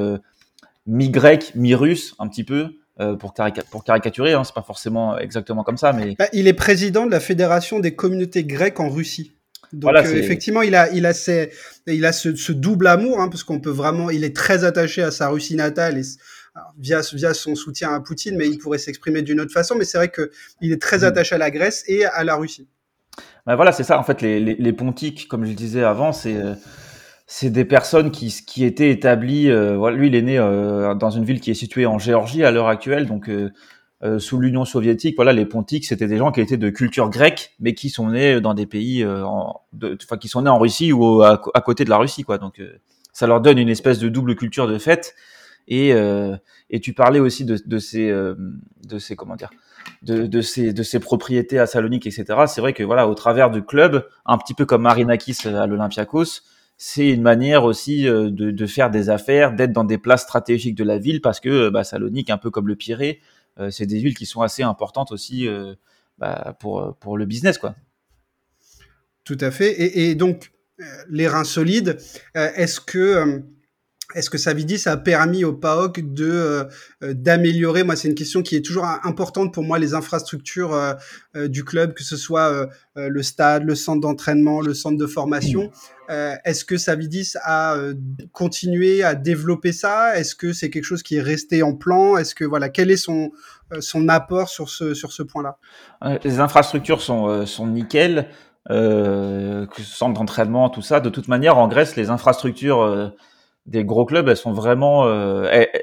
mi-grec, 0.87 1.53
mi-russe, 1.55 2.15
un 2.19 2.29
petit 2.29 2.45
peu. 2.45 2.75
Euh, 3.01 3.15
pour, 3.15 3.33
pour, 3.71 3.85
caricaturer, 3.85 4.33
hein, 4.33 4.43
c'est 4.43 4.55
pas 4.55 4.63
forcément 4.63 5.17
exactement 5.19 5.63
comme 5.63 5.77
ça, 5.77 5.93
mais 5.93 6.17
bah, 6.19 6.27
il 6.33 6.49
est 6.49 6.53
président 6.53 7.07
de 7.07 7.13
la 7.13 7.21
fédération 7.21 7.79
des 7.79 7.95
communautés 7.95 8.43
grecques 8.43 8.81
en 8.81 8.89
Russie. 8.89 9.35
Donc 9.73 9.95
euh, 9.95 10.17
effectivement, 10.17 10.63
il 10.63 10.75
a, 10.75 10.91
il 10.91 11.07
a, 11.07 11.13
ses, 11.13 11.53
il 11.87 12.05
a 12.05 12.13
ce, 12.13 12.35
ce 12.35 12.51
double 12.51 12.89
amour, 12.89 13.21
hein, 13.21 13.29
parce 13.29 13.45
qu'on 13.45 13.61
peut 13.61 13.71
vraiment, 13.71 14.11
il 14.11 14.25
est 14.25 14.35
très 14.35 14.65
attaché 14.65 15.03
à 15.03 15.13
sa 15.13 15.29
Russie 15.29 15.55
natale 15.55 15.99
et 15.99 16.03
via, 16.79 17.01
via 17.13 17.35
son 17.35 17.55
soutien 17.55 17.95
à 17.95 18.01
Poutine, 18.01 18.37
mais 18.37 18.49
il 18.49 18.59
pourrait 18.59 18.79
s'exprimer 18.79 19.23
d'une 19.23 19.41
autre 19.41 19.53
façon. 19.53 19.77
Mais 19.77 19.85
c'est 19.85 19.99
vrai 19.99 20.09
que 20.09 20.31
il 20.61 20.73
est 20.73 20.83
très 20.83 20.99
mm. 20.99 21.05
attaché 21.05 21.35
à 21.35 21.39
la 21.39 21.51
Grèce 21.51 21.85
et 21.87 22.05
à 22.05 22.25
la 22.25 22.37
Russie. 22.37 22.69
Ben 23.47 23.57
voilà, 23.57 23.73
c'est 23.73 23.85
ça. 23.85 23.99
En 23.99 24.03
fait, 24.03 24.23
les, 24.23 24.41
les, 24.41 24.57
les, 24.57 24.73
pontiques, 24.73 25.29
comme 25.29 25.45
je 25.45 25.51
le 25.51 25.57
disais 25.57 25.83
avant, 25.83 26.13
c'est 26.13 26.37
euh, 26.37 26.55
c'est 27.29 27.51
des 27.51 27.65
personnes 27.65 28.11
qui, 28.11 28.35
qui 28.45 28.65
étaient 28.65 28.91
établies. 28.91 29.49
Euh, 29.51 29.77
voilà, 29.77 29.97
lui, 29.97 30.09
il 30.09 30.17
est 30.17 30.23
né 30.23 30.39
euh, 30.39 30.97
dans 30.97 31.11
une 31.11 31.25
ville 31.25 31.41
qui 31.41 31.53
est 31.53 31.55
située 31.55 31.87
en 31.87 32.01
Géorgie 32.01 32.43
à 32.43 32.51
l'heure 32.51 32.69
actuelle, 32.69 33.07
donc 33.07 33.31
euh, 34.05 34.21
sous 34.21 34.39
l'Union 34.39 34.65
soviétique, 34.65 35.17
voilà, 35.17 35.33
les 35.33 35.45
pontiques, 35.45 35.85
c'était 35.85 36.07
des 36.07 36.19
gens 36.19 36.31
qui 36.31 36.41
étaient 36.41 36.57
de 36.57 36.71
culture 36.71 37.11
grecque, 37.11 37.55
mais 37.59 37.75
qui 37.75 37.91
sont 37.91 38.11
nés 38.11 38.41
dans 38.41 38.55
des 38.55 38.67
pays, 38.67 39.03
euh, 39.03 39.25
enfin, 39.25 40.17
qui 40.21 40.29
sont 40.29 40.43
nés 40.43 40.51
en 40.51 40.59
Russie 40.59 40.93
ou 40.93 41.23
à, 41.23 41.37
côté 41.65 41.85
de 41.85 41.91
la 41.91 41.97
Russie, 41.97 42.23
quoi. 42.23 42.39
Donc, 42.39 42.61
euh, 42.61 42.79
ça 43.13 43.27
leur 43.27 43.41
donne 43.41 43.59
une 43.59 43.69
espèce 43.69 43.99
de 43.99 44.09
double 44.09 44.37
culture 44.37 44.69
de 44.69 44.79
fête. 44.79 45.17
Et, 45.71 45.91
et 46.71 46.81
tu 46.81 46.95
parlais 46.95 47.21
aussi 47.21 47.45
de, 47.45 47.59
de 47.67 47.79
ces, 47.79 48.11
de 48.11 48.99
ces, 48.99 49.17
comment 49.17 49.37
dire, 49.37 49.51
de, 50.03 50.25
de, 50.25 50.41
ces, 50.41 50.73
de 50.73 50.83
ces 50.83 50.99
propriétés 50.99 51.59
à 51.59 51.67
Salonique, 51.67 52.07
etc. 52.07 52.25
C'est 52.47 52.63
vrai 52.63 52.73
que 52.73 52.83
voilà, 52.83 53.07
au 53.07 53.15
travers 53.15 53.51
du 53.51 53.63
club, 53.63 54.07
un 54.25 54.39
petit 54.39 54.55
peu 54.55 54.65
comme 54.65 54.81
Marinakis 54.83 55.47
à 55.47 55.67
l'Olympiakos, 55.67 56.41
c'est 56.79 57.09
une 57.09 57.23
manière 57.23 57.65
aussi 57.65 58.05
de, 58.05 58.29
de, 58.31 58.67
faire 58.67 58.91
des 58.91 59.11
affaires, 59.11 59.53
d'être 59.53 59.73
dans 59.73 59.85
des 59.85 59.99
places 59.99 60.23
stratégiques 60.23 60.77
de 60.77 60.85
la 60.85 60.99
ville, 60.99 61.21
parce 61.21 61.41
que 61.41 61.69
bah, 61.71 61.83
Salonique, 61.83 62.31
un 62.31 62.39
peu 62.39 62.51
comme 62.51 62.69
le 62.69 62.77
Pirée, 62.77 63.21
euh, 63.61 63.71
c'est 63.71 63.87
des 63.87 63.99
villes 63.99 64.17
qui 64.17 64.27
sont 64.27 64.43
assez 64.43 64.63
importantes 64.63 65.13
aussi 65.13 65.49
euh, 65.49 65.75
bah, 66.19 66.57
pour, 66.61 67.19
le 67.19 67.27
business, 67.27 67.59
quoi. 67.59 67.75
Tout 69.25 69.39
à 69.41 69.51
fait. 69.51 69.99
Et, 69.99 70.15
donc, 70.15 70.53
euh, 70.81 70.85
les 71.11 71.29
reins 71.29 71.45
solides, 71.45 71.99
est-ce 72.35 72.81
que 72.81 73.43
est-ce 74.15 74.31
que 74.31 74.89
a 74.89 74.97
permis 74.97 75.45
au 75.45 75.53
PAOK 75.53 76.01
de 76.01 76.67
d'améliorer? 77.03 77.83
Moi, 77.83 77.95
c'est 77.95 78.09
une 78.09 78.15
question 78.15 78.43
qui 78.43 78.57
est 78.57 78.65
toujours 78.65 78.87
importante 78.87 79.53
pour 79.53 79.65
moi 79.65 79.79
les 79.79 79.93
infrastructures 79.93 80.97
du 81.35 81.63
club, 81.63 81.93
que 81.93 82.03
ce 82.03 82.17
soit 82.17 82.71
le 82.95 83.23
stade, 83.23 83.65
le 83.65 83.75
centre 83.75 84.01
d'entraînement, 84.01 84.63
le 84.63 84.73
centre 84.73 84.97
de 84.97 85.07
formation. 85.07 85.71
Euh, 86.11 86.35
est-ce 86.45 86.65
que 86.65 86.79
Savidis 86.79 87.35
a 87.43 87.77
euh, 87.77 87.95
continué 88.33 89.03
à 89.03 89.15
développer 89.15 89.73
ça? 89.73 90.17
Est-ce 90.17 90.35
que 90.35 90.53
c'est 90.53 90.71
quelque 90.71 90.85
chose 90.85 91.03
qui 91.03 91.17
est 91.17 91.23
resté 91.23 91.63
en 91.63 91.75
plan? 91.75 92.17
Est-ce 92.17 92.35
que 92.35 92.45
voilà, 92.45 92.69
quel 92.69 92.91
est 92.91 92.97
son 92.97 93.31
euh, 93.73 93.81
son 93.81 94.09
apport 94.09 94.49
sur 94.49 94.71
ce 94.71 94.95
sur 94.95 95.13
ce 95.13 95.23
point-là? 95.23 95.59
Les 96.25 96.41
infrastructures 96.41 97.03
sont 97.03 97.45
sont 97.45 97.67
nickel, 97.67 98.29
euh, 98.71 99.67
centre 99.83 100.15
d'entraînement, 100.15 100.71
tout 100.71 100.83
ça. 100.83 101.01
De 101.01 101.11
toute 101.11 101.29
manière, 101.29 101.59
en 101.59 101.69
Grèce, 101.69 101.97
les 101.97 102.09
infrastructures 102.09 103.13
des 103.67 103.85
gros 103.85 104.07
clubs, 104.07 104.29
elles 104.29 104.37
sont 104.37 104.53
vraiment. 104.53 105.07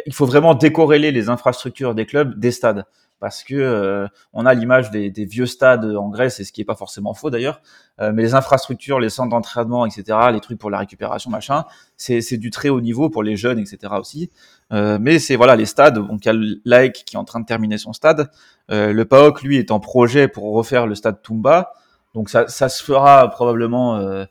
il 0.05 0.13
faut 0.13 0.25
vraiment 0.25 0.55
décorréler 0.55 1.11
les 1.11 1.29
infrastructures 1.29 1.93
des 1.93 2.07
clubs 2.07 2.39
des 2.39 2.51
stades 2.51 2.85
parce 3.19 3.43
que 3.43 3.55
euh, 3.55 4.07
on 4.33 4.45
a 4.45 4.53
l'image 4.53 4.91
des, 4.91 5.09
des, 5.09 5.25
vieux 5.25 5.45
stades 5.45 5.85
en 5.85 6.09
Grèce, 6.09 6.39
et 6.39 6.43
ce 6.43 6.51
qui 6.51 6.61
est 6.61 6.65
pas 6.65 6.75
forcément 6.75 7.13
faux 7.13 7.29
d'ailleurs, 7.29 7.61
euh, 8.01 8.11
mais 8.13 8.23
les 8.23 8.35
infrastructures, 8.35 8.99
les 8.99 9.09
centres 9.09 9.29
d'entraînement, 9.29 9.85
etc., 9.85 10.17
les 10.33 10.41
trucs 10.41 10.59
pour 10.59 10.69
la 10.69 10.79
récupération, 10.79 11.31
machin, 11.31 11.65
c'est 11.97 12.37
du 12.37 12.51
très 12.51 12.69
haut 12.69 12.81
niveau 12.81 13.09
pour 13.09 13.23
les 13.23 13.37
jeunes, 13.37 13.59
etc. 13.59 13.93
aussi. 13.99 14.31
Euh, 14.73 14.97
mais 14.99 15.19
c'est 15.19 15.35
voilà 15.35 15.55
les 15.55 15.65
stades, 15.65 15.95
donc 15.95 16.25
il 16.25 16.27
y 16.27 16.31
a 16.31 16.57
l'AEC 16.65 17.03
qui 17.05 17.15
est 17.15 17.19
en 17.19 17.23
train 17.23 17.39
de 17.39 17.45
terminer 17.45 17.77
son 17.77 17.93
stade, 17.93 18.29
le 18.69 19.03
PAOK 19.03 19.43
lui 19.43 19.57
est 19.57 19.71
en 19.71 19.79
projet 19.79 20.27
pour 20.27 20.53
refaire 20.53 20.87
le 20.87 20.95
stade 20.95 21.21
Toumba, 21.21 21.73
donc 22.13 22.29
ça, 22.29 22.47
ça 22.47 22.67
se 22.67 22.83
fera 22.83 23.29
probablement 23.29 24.25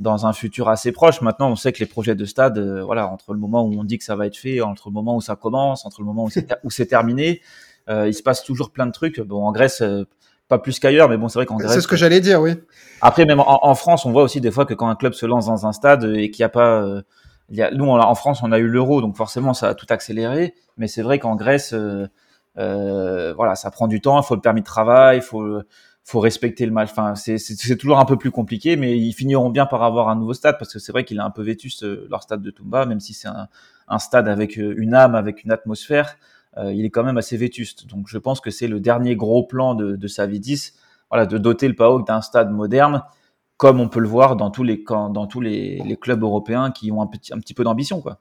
dans 0.00 0.26
un 0.26 0.32
futur 0.32 0.68
assez 0.68 0.90
proche. 0.90 1.20
Maintenant, 1.20 1.50
on 1.50 1.56
sait 1.56 1.72
que 1.72 1.80
les 1.80 1.86
projets 1.86 2.14
de 2.14 2.24
stade, 2.24 2.58
voilà, 2.58 3.08
entre 3.08 3.34
le 3.34 3.38
moment 3.38 3.62
où 3.62 3.78
on 3.78 3.84
dit 3.84 3.98
que 3.98 4.04
ça 4.04 4.16
va 4.16 4.26
être 4.26 4.36
fait, 4.36 4.62
entre 4.62 4.88
le 4.88 4.94
moment 4.94 5.16
où 5.16 5.20
ça 5.20 5.36
commence, 5.36 5.84
entre 5.84 6.00
le 6.00 6.06
moment 6.06 6.24
où 6.24 6.70
c'est 6.70 6.86
terminé, 6.86 7.42
euh, 7.42 7.64
il 7.88 8.14
se 8.14 8.22
passe 8.22 8.44
toujours 8.44 8.70
plein 8.70 8.86
de 8.86 8.92
trucs. 8.92 9.20
Bon, 9.20 9.44
en 9.44 9.52
Grèce, 9.52 9.82
euh, 9.82 10.04
pas 10.48 10.58
plus 10.58 10.78
qu'ailleurs, 10.78 11.08
mais 11.08 11.16
bon, 11.16 11.28
c'est 11.28 11.38
vrai 11.38 11.46
qu'en 11.46 11.56
Grèce. 11.56 11.72
C'est 11.72 11.80
ce 11.80 11.88
que 11.88 11.96
j'allais 11.96 12.20
dire, 12.20 12.40
oui. 12.40 12.52
Après, 13.00 13.24
même 13.24 13.40
en, 13.40 13.74
France, 13.74 14.04
on 14.04 14.12
voit 14.12 14.22
aussi 14.22 14.40
des 14.40 14.50
fois 14.50 14.66
que 14.66 14.74
quand 14.74 14.88
un 14.88 14.94
club 14.94 15.14
se 15.14 15.26
lance 15.26 15.46
dans 15.46 15.66
un 15.66 15.72
stade 15.72 16.04
et 16.04 16.30
qu'il 16.30 16.42
n'y 16.42 16.46
a 16.46 16.50
pas, 16.50 16.82
euh, 16.82 17.02
il 17.50 17.56
y 17.56 17.62
a, 17.62 17.70
nous, 17.70 17.86
en 17.86 18.14
France, 18.14 18.42
on 18.42 18.52
a 18.52 18.58
eu 18.58 18.66
l'euro, 18.66 19.00
donc 19.00 19.16
forcément, 19.16 19.54
ça 19.54 19.68
a 19.68 19.74
tout 19.74 19.86
accéléré. 19.88 20.54
Mais 20.76 20.86
c'est 20.86 21.02
vrai 21.02 21.18
qu'en 21.18 21.36
Grèce, 21.36 21.74
euh, 21.74 23.32
voilà, 23.36 23.54
ça 23.54 23.70
prend 23.70 23.86
du 23.86 24.00
temps. 24.00 24.20
Il 24.20 24.24
faut 24.24 24.34
le 24.34 24.40
permis 24.40 24.60
de 24.60 24.66
travail, 24.66 25.18
il 25.18 25.22
faut, 25.22 25.60
faut 26.04 26.20
respecter 26.20 26.66
le 26.66 26.72
match. 26.72 26.90
Enfin, 26.90 27.14
c'est 27.14 27.76
toujours 27.76 27.98
un 27.98 28.04
peu 28.04 28.16
plus 28.16 28.30
compliqué, 28.30 28.76
mais 28.76 28.98
ils 28.98 29.12
finiront 29.12 29.50
bien 29.50 29.66
par 29.66 29.82
avoir 29.82 30.08
un 30.08 30.16
nouveau 30.16 30.34
stade 30.34 30.56
parce 30.58 30.72
que 30.72 30.78
c'est 30.78 30.92
vrai 30.92 31.04
qu'il 31.04 31.16
est 31.18 31.22
un 31.22 31.30
peu 31.30 31.42
vétuste 31.42 31.84
leur 32.10 32.22
stade 32.22 32.42
de 32.42 32.50
Tumba, 32.50 32.84
même 32.84 33.00
si 33.00 33.14
c'est 33.14 33.28
un, 33.28 33.48
un, 33.88 33.98
stade 33.98 34.28
avec 34.28 34.56
une 34.56 34.94
âme, 34.94 35.14
avec 35.14 35.42
une 35.44 35.52
atmosphère. 35.52 36.16
Euh, 36.58 36.72
il 36.72 36.84
est 36.84 36.90
quand 36.90 37.04
même 37.04 37.18
assez 37.18 37.36
vétuste. 37.36 37.86
Donc 37.86 38.06
je 38.08 38.18
pense 38.18 38.40
que 38.40 38.50
c'est 38.50 38.68
le 38.68 38.80
dernier 38.80 39.16
gros 39.16 39.44
plan 39.44 39.74
de, 39.74 40.06
Savidis, 40.06 40.72
voilà, 41.10 41.26
de 41.26 41.38
doter 41.38 41.68
le 41.68 41.74
PAOK 41.74 42.06
d'un 42.06 42.20
stade 42.20 42.50
moderne, 42.50 43.02
comme 43.56 43.80
on 43.80 43.88
peut 43.88 44.00
le 44.00 44.08
voir 44.08 44.36
dans 44.36 44.50
tous 44.50 44.64
les, 44.64 44.92
clubs 46.00 46.22
européens 46.22 46.70
qui 46.70 46.92
ont 46.92 47.02
un 47.02 47.06
petit, 47.06 47.32
un 47.32 47.38
petit 47.38 47.54
peu 47.54 47.64
d'ambition, 47.64 48.00
quoi. 48.00 48.20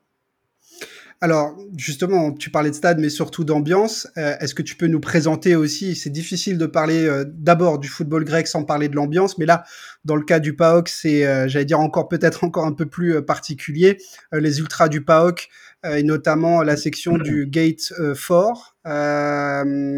Alors, 1.22 1.56
justement, 1.78 2.34
tu 2.34 2.50
parlais 2.50 2.69
de 2.69 2.76
stade, 2.76 3.00
mais 3.00 3.08
surtout 3.08 3.46
d'ambiance. 3.46 4.10
Euh, 4.17 4.36
est-ce 4.41 4.54
que 4.54 4.62
tu 4.62 4.76
peux 4.76 4.88
nous 4.88 5.00
présenter 5.00 5.56
aussi 5.56 5.96
C'est 5.96 6.10
difficile 6.10 6.58
de 6.58 6.65
parler 6.65 7.06
euh, 7.06 7.24
d'abord 7.26 7.80
du 7.80 7.88
football 7.88 8.26
grec 8.26 8.46
sans 8.46 8.65
parler 8.65 8.89
de 8.89 8.96
l'ambiance, 8.98 9.38
mais 9.38 9.46
là, 9.46 9.63
dans 10.04 10.17
le 10.17 10.24
cas 10.24 10.39
du 10.39 10.54
PAOK, 10.54 10.89
c'est, 10.89 11.48
j'allais 11.48 11.63
dire 11.63 11.80
encore 11.80 12.10
peut-être 12.10 12.43
encore 12.43 12.65
un 12.65 12.74
peu 12.74 12.88
plus 12.88 13.24
particulier. 13.24 14.00
les 14.34 14.60
ultras 14.60 14.89
du 14.89 15.06
PAOK 15.06 15.50
et 15.86 16.04
notamment 16.04 16.63
la 16.63 16.78
section 16.78 17.17
du 17.17 17.48
Gate 17.48 17.93
4, 17.98 18.76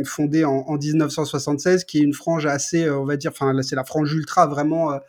fondée 0.06 0.45
en, 0.45 0.52
en, 0.52 0.78
1976, 0.78 1.84
qui 1.84 2.00
est 2.00 2.02
une 2.02 2.13
frange 2.13 2.45
assez, 2.45 2.89
on 2.89 3.06
va 3.06 3.17
dire, 3.17 3.32
enfin 3.32 3.54
c'est 3.62 3.76
la 3.76 3.84
frange 3.84 4.13
ultra 4.13 4.48
vraiment, 4.48 5.00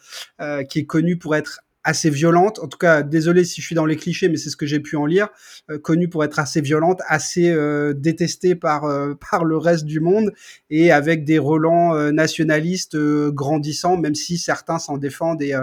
qui 0.68 0.80
est 0.80 0.86
connue 0.86 1.16
pour 1.16 1.34
être 1.34 1.60
assez 1.86 2.10
violente. 2.10 2.58
En 2.58 2.66
tout 2.66 2.78
cas, 2.78 3.02
désolé 3.02 3.44
si 3.44 3.60
je 3.60 3.66
suis 3.66 3.76
dans 3.76 3.86
les 3.86 3.96
clichés, 3.96 4.28
mais 4.28 4.36
c'est 4.36 4.50
ce 4.50 4.56
que 4.56 4.66
j'ai 4.66 4.80
pu 4.80 4.96
en 4.96 5.06
lire. 5.06 5.28
Euh, 5.70 5.78
connue 5.78 6.08
pour 6.08 6.24
être 6.24 6.40
assez 6.40 6.60
violente, 6.60 7.00
assez 7.06 7.48
euh, 7.48 7.94
détestée 7.94 8.56
par 8.56 8.84
euh, 8.84 9.14
par 9.30 9.44
le 9.44 9.56
reste 9.56 9.84
du 9.84 10.00
monde 10.00 10.32
et 10.68 10.90
avec 10.90 11.24
des 11.24 11.38
relents 11.38 11.94
nationalistes 12.12 12.96
grandissants, 13.30 13.96
même 13.96 14.16
si 14.16 14.36
certains 14.36 14.78
s'en 14.78 14.98
défendent 14.98 15.42
et, 15.42 15.54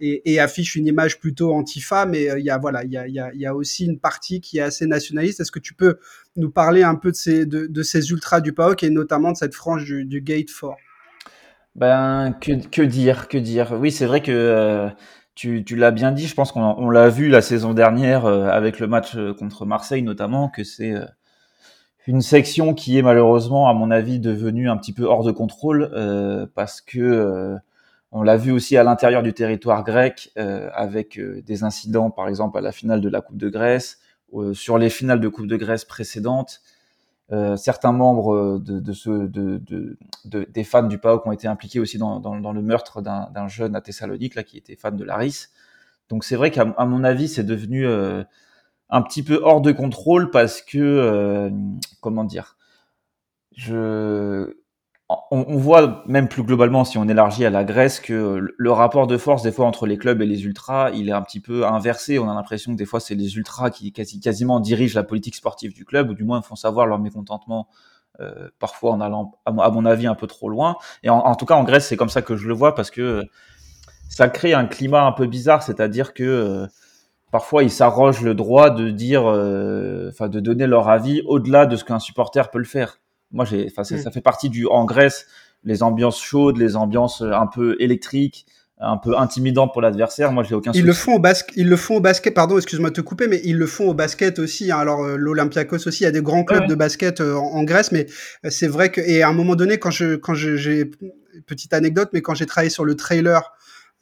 et, 0.00 0.32
et 0.32 0.40
affichent 0.40 0.74
une 0.74 0.86
image 0.86 1.20
plutôt 1.20 1.52
antifa. 1.52 2.06
Mais 2.06 2.28
il 2.38 2.44
y 2.44 2.50
a 2.50 2.56
voilà, 2.56 2.82
il 2.84 2.90
y 2.90 2.96
a, 2.96 3.06
y, 3.06 3.38
y 3.38 3.46
a 3.46 3.54
aussi 3.54 3.84
une 3.84 3.98
partie 3.98 4.40
qui 4.40 4.58
est 4.58 4.62
assez 4.62 4.86
nationaliste. 4.86 5.40
Est-ce 5.40 5.52
que 5.52 5.58
tu 5.58 5.74
peux 5.74 5.98
nous 6.36 6.50
parler 6.50 6.82
un 6.82 6.94
peu 6.94 7.10
de 7.10 7.16
ces 7.16 7.44
de, 7.44 7.82
ces 7.82 8.10
ultras 8.10 8.40
du 8.40 8.54
PAOK 8.54 8.82
et 8.82 8.90
notamment 8.90 9.32
de 9.32 9.36
cette 9.36 9.54
frange 9.54 9.84
du, 9.84 10.06
du 10.06 10.22
Gate 10.22 10.48
4 10.48 10.76
Ben 11.74 12.34
que 12.40 12.52
que 12.68 12.82
dire, 12.82 13.28
que 13.28 13.36
dire? 13.36 13.76
Oui, 13.78 13.92
c'est 13.92 14.06
vrai 14.06 14.22
que 14.22 14.88
tu, 15.38 15.76
l'as 15.76 15.92
bien 15.92 16.10
dit, 16.10 16.26
je 16.26 16.34
pense 16.34 16.50
qu'on 16.50 16.90
l'a 16.90 17.08
vu 17.08 17.28
la 17.28 17.40
saison 17.40 17.72
dernière 17.72 18.26
euh, 18.26 18.48
avec 18.48 18.80
le 18.80 18.88
match 18.88 19.14
euh, 19.14 19.32
contre 19.32 19.66
Marseille 19.66 20.02
notamment, 20.02 20.48
que 20.48 20.64
c'est 20.64 20.92
euh, 20.92 21.04
une 22.08 22.22
section 22.22 22.74
qui 22.74 22.98
est 22.98 23.02
malheureusement, 23.02 23.68
à 23.68 23.72
mon 23.72 23.92
avis, 23.92 24.18
devenue 24.18 24.68
un 24.68 24.76
petit 24.76 24.92
peu 24.92 25.04
hors 25.04 25.22
de 25.22 25.30
contrôle 25.30 25.90
parce 26.54 26.80
que 26.80 27.54
on 28.12 28.22
l'a 28.22 28.38
vu 28.38 28.50
aussi 28.50 28.78
à 28.78 28.82
l'intérieur 28.82 29.22
du 29.22 29.34
territoire 29.34 29.84
grec 29.84 30.32
avec 30.36 31.20
des 31.44 31.64
incidents, 31.64 32.10
par 32.10 32.26
exemple 32.26 32.56
à 32.56 32.62
la 32.62 32.72
finale 32.72 33.02
de 33.02 33.10
la 33.10 33.20
Coupe 33.20 33.36
de 33.36 33.50
Grèce, 33.50 33.98
sur 34.54 34.78
les 34.78 34.88
finales 34.88 35.20
de 35.20 35.28
Coupe 35.28 35.48
de 35.48 35.56
Grèce 35.56 35.84
précédentes. 35.84 36.62
Euh, 37.30 37.56
certains 37.56 37.92
membres 37.92 38.34
euh, 38.34 38.58
de, 38.58 38.80
de, 38.80 38.92
ce, 38.92 39.10
de, 39.10 39.60
de, 40.24 40.44
des 40.48 40.64
fans 40.64 40.82
du 40.82 40.98
PAOK 40.98 41.26
ont 41.26 41.32
été 41.32 41.46
impliqués 41.46 41.78
aussi 41.78 41.98
dans, 41.98 42.20
dans, 42.20 42.40
dans 42.40 42.52
le 42.52 42.62
meurtre 42.62 43.02
d'un 43.02 43.48
jeune 43.48 43.76
à 43.76 43.82
Thessalonique 43.82 44.34
là, 44.34 44.42
qui 44.42 44.56
était 44.56 44.76
fan 44.76 44.96
de 44.96 45.04
Laris. 45.04 45.48
Donc 46.08 46.24
c'est 46.24 46.36
vrai 46.36 46.50
qu'à 46.50 46.64
mon 46.64 47.04
avis, 47.04 47.28
c'est 47.28 47.44
devenu 47.44 47.86
euh, 47.86 48.24
un 48.88 49.02
petit 49.02 49.22
peu 49.22 49.40
hors 49.42 49.60
de 49.60 49.72
contrôle 49.72 50.30
parce 50.30 50.62
que, 50.62 51.50
comment 52.00 52.24
dire, 52.24 52.56
je, 53.54 54.54
on, 55.30 55.56
voit 55.56 56.02
même 56.06 56.28
plus 56.28 56.42
globalement, 56.42 56.84
si 56.84 56.98
on 56.98 57.08
élargit 57.08 57.46
à 57.46 57.50
la 57.50 57.64
Grèce, 57.64 57.98
que 57.98 58.46
le 58.54 58.72
rapport 58.72 59.06
de 59.06 59.16
force 59.16 59.42
des 59.42 59.52
fois 59.52 59.64
entre 59.64 59.86
les 59.86 59.96
clubs 59.96 60.20
et 60.20 60.26
les 60.26 60.44
ultras, 60.44 60.90
il 60.90 61.08
est 61.08 61.12
un 61.12 61.22
petit 61.22 61.40
peu 61.40 61.66
inversé. 61.66 62.18
On 62.18 62.28
a 62.28 62.34
l'impression 62.34 62.72
que 62.72 62.76
des 62.76 62.84
fois 62.84 63.00
c'est 63.00 63.14
les 63.14 63.36
ultras 63.36 63.70
qui 63.70 63.90
quasi, 63.92 64.20
quasiment 64.20 64.60
dirigent 64.60 64.98
la 64.98 65.04
politique 65.04 65.34
sportive 65.34 65.72
du 65.72 65.86
club, 65.86 66.10
ou 66.10 66.14
du 66.14 66.24
moins 66.24 66.42
font 66.42 66.56
savoir 66.56 66.86
leur 66.86 66.98
mécontentement, 66.98 67.68
euh, 68.20 68.50
parfois 68.58 68.92
en 68.92 69.00
allant, 69.00 69.32
à 69.46 69.70
mon 69.70 69.86
avis, 69.86 70.06
un 70.06 70.14
peu 70.14 70.26
trop 70.26 70.50
loin. 70.50 70.76
Et 71.02 71.08
en, 71.08 71.34
tout 71.36 71.46
cas 71.46 71.54
en 71.54 71.64
Grèce, 71.64 71.86
c'est 71.86 71.96
comme 71.96 72.10
ça 72.10 72.20
que 72.20 72.36
je 72.36 72.46
le 72.46 72.52
vois 72.52 72.74
parce 72.74 72.90
que 72.90 73.24
ça 74.10 74.28
crée 74.28 74.52
un 74.52 74.66
climat 74.66 75.04
un 75.04 75.12
peu 75.12 75.26
bizarre, 75.26 75.62
c'est-à-dire 75.62 76.12
que 76.12 76.22
euh, 76.22 76.66
parfois 77.32 77.62
ils 77.62 77.70
s'arrogent 77.70 78.22
le 78.22 78.34
droit 78.34 78.68
de 78.68 78.90
dire, 78.90 79.26
euh, 79.26 80.10
enfin 80.10 80.28
de 80.28 80.40
donner 80.40 80.66
leur 80.66 80.90
avis 80.90 81.22
au-delà 81.26 81.64
de 81.64 81.76
ce 81.76 81.84
qu'un 81.84 81.98
supporter 81.98 82.50
peut 82.50 82.58
le 82.58 82.64
faire. 82.64 82.98
Moi, 83.30 83.44
j'ai, 83.44 83.66
enfin, 83.70 83.82
mm. 83.82 83.98
ça 83.98 84.10
fait 84.10 84.20
partie 84.20 84.48
du 84.48 84.66
en 84.66 84.84
Grèce, 84.84 85.26
les 85.64 85.82
ambiances 85.82 86.20
chaudes, 86.20 86.56
les 86.56 86.76
ambiances 86.76 87.22
euh, 87.22 87.32
un 87.32 87.46
peu 87.46 87.76
électriques, 87.78 88.46
un 88.80 88.96
peu 88.96 89.16
intimidantes 89.18 89.72
pour 89.72 89.82
l'adversaire. 89.82 90.32
Moi, 90.32 90.44
j'ai 90.44 90.54
aucun. 90.54 90.72
Ils 90.72 90.84
le 90.84 90.92
font 90.92 91.14
au 91.14 91.18
basket. 91.18 91.56
Ils 91.56 91.68
le 91.68 91.76
font 91.76 91.96
au 91.96 92.00
basket. 92.00 92.34
Pardon, 92.34 92.56
excuse-moi 92.56 92.90
de 92.90 92.94
te 92.94 93.00
couper, 93.00 93.26
mais 93.26 93.40
ils 93.44 93.56
le 93.56 93.66
font 93.66 93.88
au 93.88 93.94
basket 93.94 94.38
aussi. 94.38 94.70
Hein. 94.70 94.78
Alors, 94.78 95.02
euh, 95.02 95.16
l'Olympiakos 95.16 95.86
aussi, 95.86 96.02
il 96.02 96.04
y 96.04 96.06
a 96.06 96.12
des 96.12 96.22
grands 96.22 96.44
clubs 96.44 96.66
de 96.66 96.74
basket 96.74 97.20
euh, 97.20 97.34
en, 97.34 97.64
Grèce, 97.64 97.92
mais 97.92 98.06
c'est 98.48 98.68
vrai 98.68 98.90
que 98.90 99.00
et 99.00 99.22
à 99.22 99.28
un 99.28 99.32
moment 99.32 99.56
donné, 99.56 99.78
quand 99.78 99.90
je 99.90 100.16
quand 100.16 100.34
j'ai 100.34 100.90
petite 101.46 101.72
anecdote, 101.72 102.10
mais 102.12 102.22
quand 102.22 102.34
j'ai 102.34 102.46
travaillé 102.46 102.70
sur 102.70 102.84
le 102.84 102.94
trailer 102.94 103.52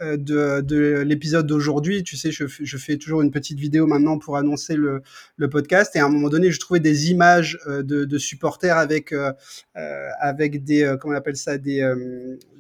de, 0.01 0.61
de 0.61 1.01
l'épisode 1.01 1.47
d'aujourd'hui. 1.47 2.03
Tu 2.03 2.17
sais, 2.17 2.31
je, 2.31 2.45
je, 2.47 2.77
fais 2.77 2.97
toujours 2.97 3.23
une 3.23 3.31
petite 3.31 3.59
vidéo 3.59 3.87
maintenant 3.87 4.19
pour 4.19 4.37
annoncer 4.37 4.77
le, 4.77 5.03
le 5.37 5.49
podcast. 5.49 5.97
Et 5.97 6.01
à 6.01 6.07
un 6.07 6.09
moment 6.09 6.29
donné, 6.29 6.51
je 6.51 6.61
trouvais 6.61 6.81
des 6.81 7.11
images 7.11 7.59
euh, 7.67 7.83
de, 7.83 8.05
de 8.05 8.19
supporters 8.19 8.77
avec 8.77 9.13
euh, 9.13 9.33
avec 10.21 10.65
des 10.65 10.95
comment 11.01 11.15
on 11.15 11.17
appelle 11.17 11.37
ça 11.37 11.59
des 11.59 11.81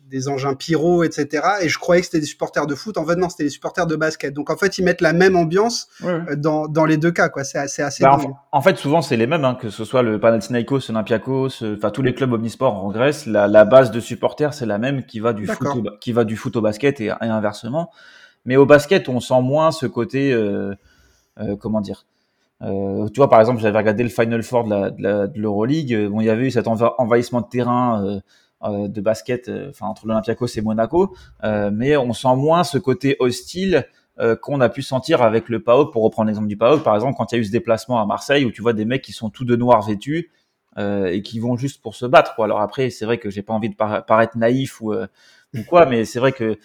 des 0.07 0.29
engins 0.29 0.55
pyro, 0.55 1.03
etc. 1.03 1.47
Et 1.63 1.69
je 1.69 1.79
croyais 1.79 2.01
que 2.01 2.07
c'était 2.07 2.21
des 2.21 2.27
supporters 2.27 2.67
de 2.67 2.75
foot. 2.75 2.97
En 2.97 3.05
fait, 3.05 3.17
non, 3.17 3.29
c'était 3.29 3.45
des 3.45 3.51
supporters 3.51 3.87
de 3.87 3.97
basket. 3.97 4.33
Donc, 4.33 4.51
en 4.51 4.57
fait, 4.57 4.79
ils 4.79 4.85
mettent 4.85 5.01
la 5.01 5.13
même 5.13 5.37
ambiance 5.37 5.89
euh, 6.05 6.37
dans, 6.37 6.69
dans 6.69 6.85
les 6.85 6.97
deux 6.97 7.11
cas, 7.11 7.29
quoi. 7.29 7.45
C'est 7.45 7.59
assez, 7.59 7.83
assez 7.83 8.05
bah, 8.05 8.19
en, 8.53 8.61
fait, 8.61 8.77
souvent, 8.77 9.03
c'est 9.03 9.17
les 9.17 9.27
mêmes, 9.27 9.45
hein, 9.45 9.57
que 9.61 9.69
ce 9.69 9.85
soit 9.85 10.03
le 10.03 10.21
Panathinaikos, 10.21 10.91
Olympiakos, 10.91 11.63
euh, 11.63 11.77
enfin, 11.77 11.91
tous 11.91 12.03
les 12.03 12.15
clubs 12.15 12.33
omnisports 12.33 12.85
en 12.85 12.91
Grèce. 12.91 13.27
La, 13.27 13.49
la 13.49 13.65
base 13.65 13.91
de 13.91 14.01
supporters, 14.01 14.55
c'est 14.55 14.67
la 14.67 14.79
même 14.79 15.05
qui 15.05 15.21
va 15.21 15.33
du 15.33 15.47
foot 15.47 15.69
au, 15.75 15.83
qui 16.01 16.13
va 16.13 16.25
du 16.25 16.37
foot 16.37 16.57
au 16.57 16.61
basket 16.61 17.01
et, 17.01 17.11
inversement. 17.11 17.91
Mais 18.45 18.57
au 18.57 18.67
basket, 18.67 19.09
on 19.09 19.21
sent 19.21 19.43
moins 19.43 19.73
ce 19.73 19.87
côté, 19.87 20.33
euh, 20.33 20.75
euh 21.41 21.57
comment 21.57 21.81
dire, 21.81 22.05
euh, 22.63 23.09
tu 23.09 23.21
vois, 23.21 23.29
par 23.29 23.41
exemple, 23.41 23.61
j'avais 23.61 23.79
regardé 23.79 24.03
le 24.03 24.09
Final 24.09 24.43
Four 24.43 24.65
de 24.65 25.39
l'Euroleague. 25.39 26.09
Bon, 26.09 26.21
il 26.21 26.27
y 26.27 26.31
avait 26.31 26.47
eu 26.47 26.51
cet 26.51 26.67
envahissement 26.69 27.41
de 27.41 27.49
terrain 27.49 28.05
euh, 28.05 28.21
de 28.71 29.01
basket, 29.01 29.49
euh, 29.49 29.73
entre 29.81 30.07
l'Olympiakos 30.07 30.47
et 30.57 30.61
Monaco, 30.61 31.15
euh, 31.45 31.71
mais 31.73 31.97
on 31.97 32.13
sent 32.13 32.35
moins 32.37 32.65
ce 32.65 32.79
côté 32.79 33.17
hostile 33.19 33.87
qu'on 34.41 34.63
a 34.63 34.71
pu 34.71 34.81
sentir 34.81 35.21
avec 35.21 35.51
le 35.51 35.63
PAOK. 35.63 35.93
Pour 35.93 36.03
reprendre 36.03 36.29
l'exemple 36.29 36.49
du 36.49 36.57
PAOK, 36.57 36.83
par 36.83 36.95
exemple, 36.95 37.19
quand 37.19 37.33
il 37.33 37.35
y 37.35 37.39
a 37.39 37.41
eu 37.43 37.45
ce 37.45 37.53
déplacement 37.53 38.01
à 38.01 38.07
Marseille, 38.07 38.47
où 38.47 38.51
tu 38.51 38.63
vois 38.63 38.73
des 38.73 38.87
mecs 38.87 39.03
qui 39.03 39.13
sont 39.13 39.29
tous 39.29 39.45
de 39.45 39.57
noir 39.57 39.83
vêtus 39.83 40.31
et 40.79 41.21
qui 41.21 41.39
vont 41.39 41.55
juste 41.59 41.83
pour 41.83 41.95
se 41.95 42.07
battre. 42.07 42.41
Alors 42.41 42.63
après, 42.63 42.89
c'est 42.89 43.05
vrai 43.05 43.19
que 43.19 43.29
j'ai 43.29 43.43
pas 43.43 43.53
envie 43.53 43.69
de 43.69 43.75
paraître 43.75 44.39
naïf 44.39 44.81
ou, 44.81 44.95
quoi, 45.69 45.85
mais 45.85 46.07
c'est 46.07 46.19
vrai 46.19 46.33
que 46.33 46.57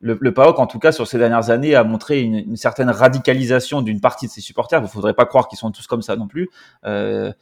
le, 0.00 0.18
le, 0.20 0.34
PAOK, 0.34 0.58
en 0.58 0.66
tout 0.66 0.78
cas, 0.78 0.92
sur 0.92 1.06
ces 1.06 1.18
dernières 1.18 1.50
années, 1.50 1.74
a 1.74 1.84
montré 1.84 2.20
une, 2.20 2.56
certaine 2.56 2.90
radicalisation 2.90 3.82
d'une 3.82 4.00
partie 4.00 4.26
de 4.26 4.30
ses 4.30 4.40
supporters. 4.40 4.80
Il 4.82 4.88
faudrait 4.88 5.14
pas 5.14 5.26
croire 5.26 5.48
qu'ils 5.48 5.58
sont 5.58 5.70
tous 5.70 5.86
comme 5.86 6.02
ça 6.02 6.16
non 6.16 6.26
plus. 6.26 6.50
Euh, 6.84 7.32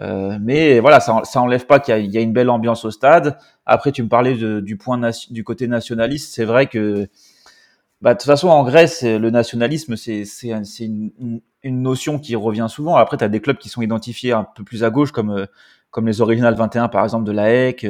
euh, 0.00 0.38
mais 0.40 0.80
voilà, 0.80 1.00
ça, 1.00 1.20
ça 1.24 1.40
enlève 1.42 1.66
pas 1.66 1.78
qu'il 1.78 2.06
y, 2.06 2.18
a 2.18 2.20
une 2.20 2.32
belle 2.32 2.50
ambiance 2.50 2.84
au 2.84 2.90
stade. 2.90 3.38
Après, 3.66 3.92
tu 3.92 4.02
me 4.02 4.08
parlais 4.08 4.34
du 4.34 4.76
point 4.76 4.98
du 5.30 5.44
côté 5.44 5.68
nationaliste. 5.68 6.34
C'est 6.34 6.44
vrai 6.44 6.66
que, 6.66 7.08
bah, 8.00 8.14
de 8.14 8.18
toute 8.18 8.26
façon, 8.26 8.48
en 8.48 8.64
Grèce, 8.64 9.02
le 9.02 9.30
nationalisme, 9.30 9.96
c'est 9.96 10.24
une, 10.80 11.40
une, 11.62 11.82
notion 11.82 12.18
qui 12.18 12.34
revient 12.34 12.66
souvent. 12.70 12.96
Après, 12.96 13.18
tu 13.18 13.24
as 13.24 13.28
des 13.28 13.40
clubs 13.40 13.58
qui 13.58 13.68
sont 13.68 13.82
identifiés 13.82 14.32
un 14.32 14.44
peu 14.44 14.64
plus 14.64 14.84
à 14.84 14.90
gauche, 14.90 15.12
comme, 15.12 15.46
comme 15.90 16.06
les 16.06 16.22
Original 16.22 16.54
21, 16.54 16.88
par 16.88 17.04
exemple, 17.04 17.24
de 17.24 17.32
la 17.32 17.52
HEC, 17.52 17.86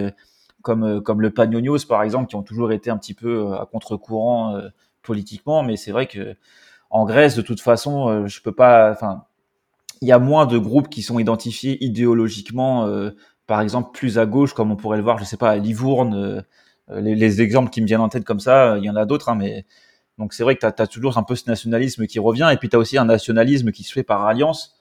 comme, 0.63 1.03
comme 1.03 1.21
le 1.21 1.31
Panionios, 1.31 1.87
par 1.89 2.03
exemple, 2.03 2.29
qui 2.29 2.37
ont 2.37 2.43
toujours 2.43 2.73
été 2.73 2.91
un 2.91 2.97
petit 2.97 3.15
peu 3.15 3.55
à 3.55 3.67
contre-courant 3.71 4.57
euh, 4.57 4.69
politiquement. 5.03 5.63
Mais 5.63 5.77
c'est 5.77 5.93
vrai 5.93 6.07
que 6.07 6.35
en 6.91 7.05
Grèce, 7.05 7.37
de 7.37 7.43
toute 7.43 7.61
façon, 7.61 8.09
euh, 8.09 8.27
je 8.27 8.43
peux 8.43 8.53
pas, 8.53 8.97
il 10.01 10.09
y 10.09 10.13
a 10.13 10.19
moins 10.19 10.47
de 10.47 10.59
groupes 10.59 10.89
qui 10.89 11.03
sont 11.03 11.19
identifiés 11.19 11.83
idéologiquement, 11.85 12.87
euh, 12.87 13.11
par 13.47 13.61
exemple, 13.61 13.91
plus 13.93 14.19
à 14.19 14.27
gauche, 14.27 14.55
comme 14.55 14.71
on 14.71 14.77
pourrait 14.77 14.97
le 14.97 15.03
voir, 15.03 15.19
je 15.19 15.25
sais 15.25 15.37
pas, 15.37 15.51
à 15.51 15.57
Livourne. 15.57 16.15
Euh, 16.15 17.01
les, 17.01 17.15
les, 17.15 17.41
exemples 17.43 17.71
qui 17.71 17.83
me 17.83 17.87
viennent 17.87 18.01
en 18.01 18.09
tête 18.09 18.25
comme 18.25 18.41
ça, 18.41 18.79
il 18.79 18.85
y 18.85 18.91
en 18.91 18.97
a 18.97 19.05
d'autres, 19.05 19.29
hein, 19.29 19.37
mais 19.37 19.65
donc 20.19 20.33
c'est 20.35 20.43
vrai 20.43 20.57
que 20.57 20.61
tu 20.61 20.67
as, 20.67 20.87
toujours 20.87 21.19
un 21.19 21.23
peu 21.23 21.37
ce 21.37 21.49
nationalisme 21.49 22.07
qui 22.07 22.19
revient, 22.19 22.49
et 22.53 22.57
puis 22.57 22.69
tu 22.69 22.77
as 22.77 22.79
aussi 22.79 22.99
un 22.99 23.05
nationalisme 23.05 23.71
qui 23.73 23.85
se 23.85 23.93
fait 23.93 24.03
par 24.03 24.27
alliance. 24.27 24.77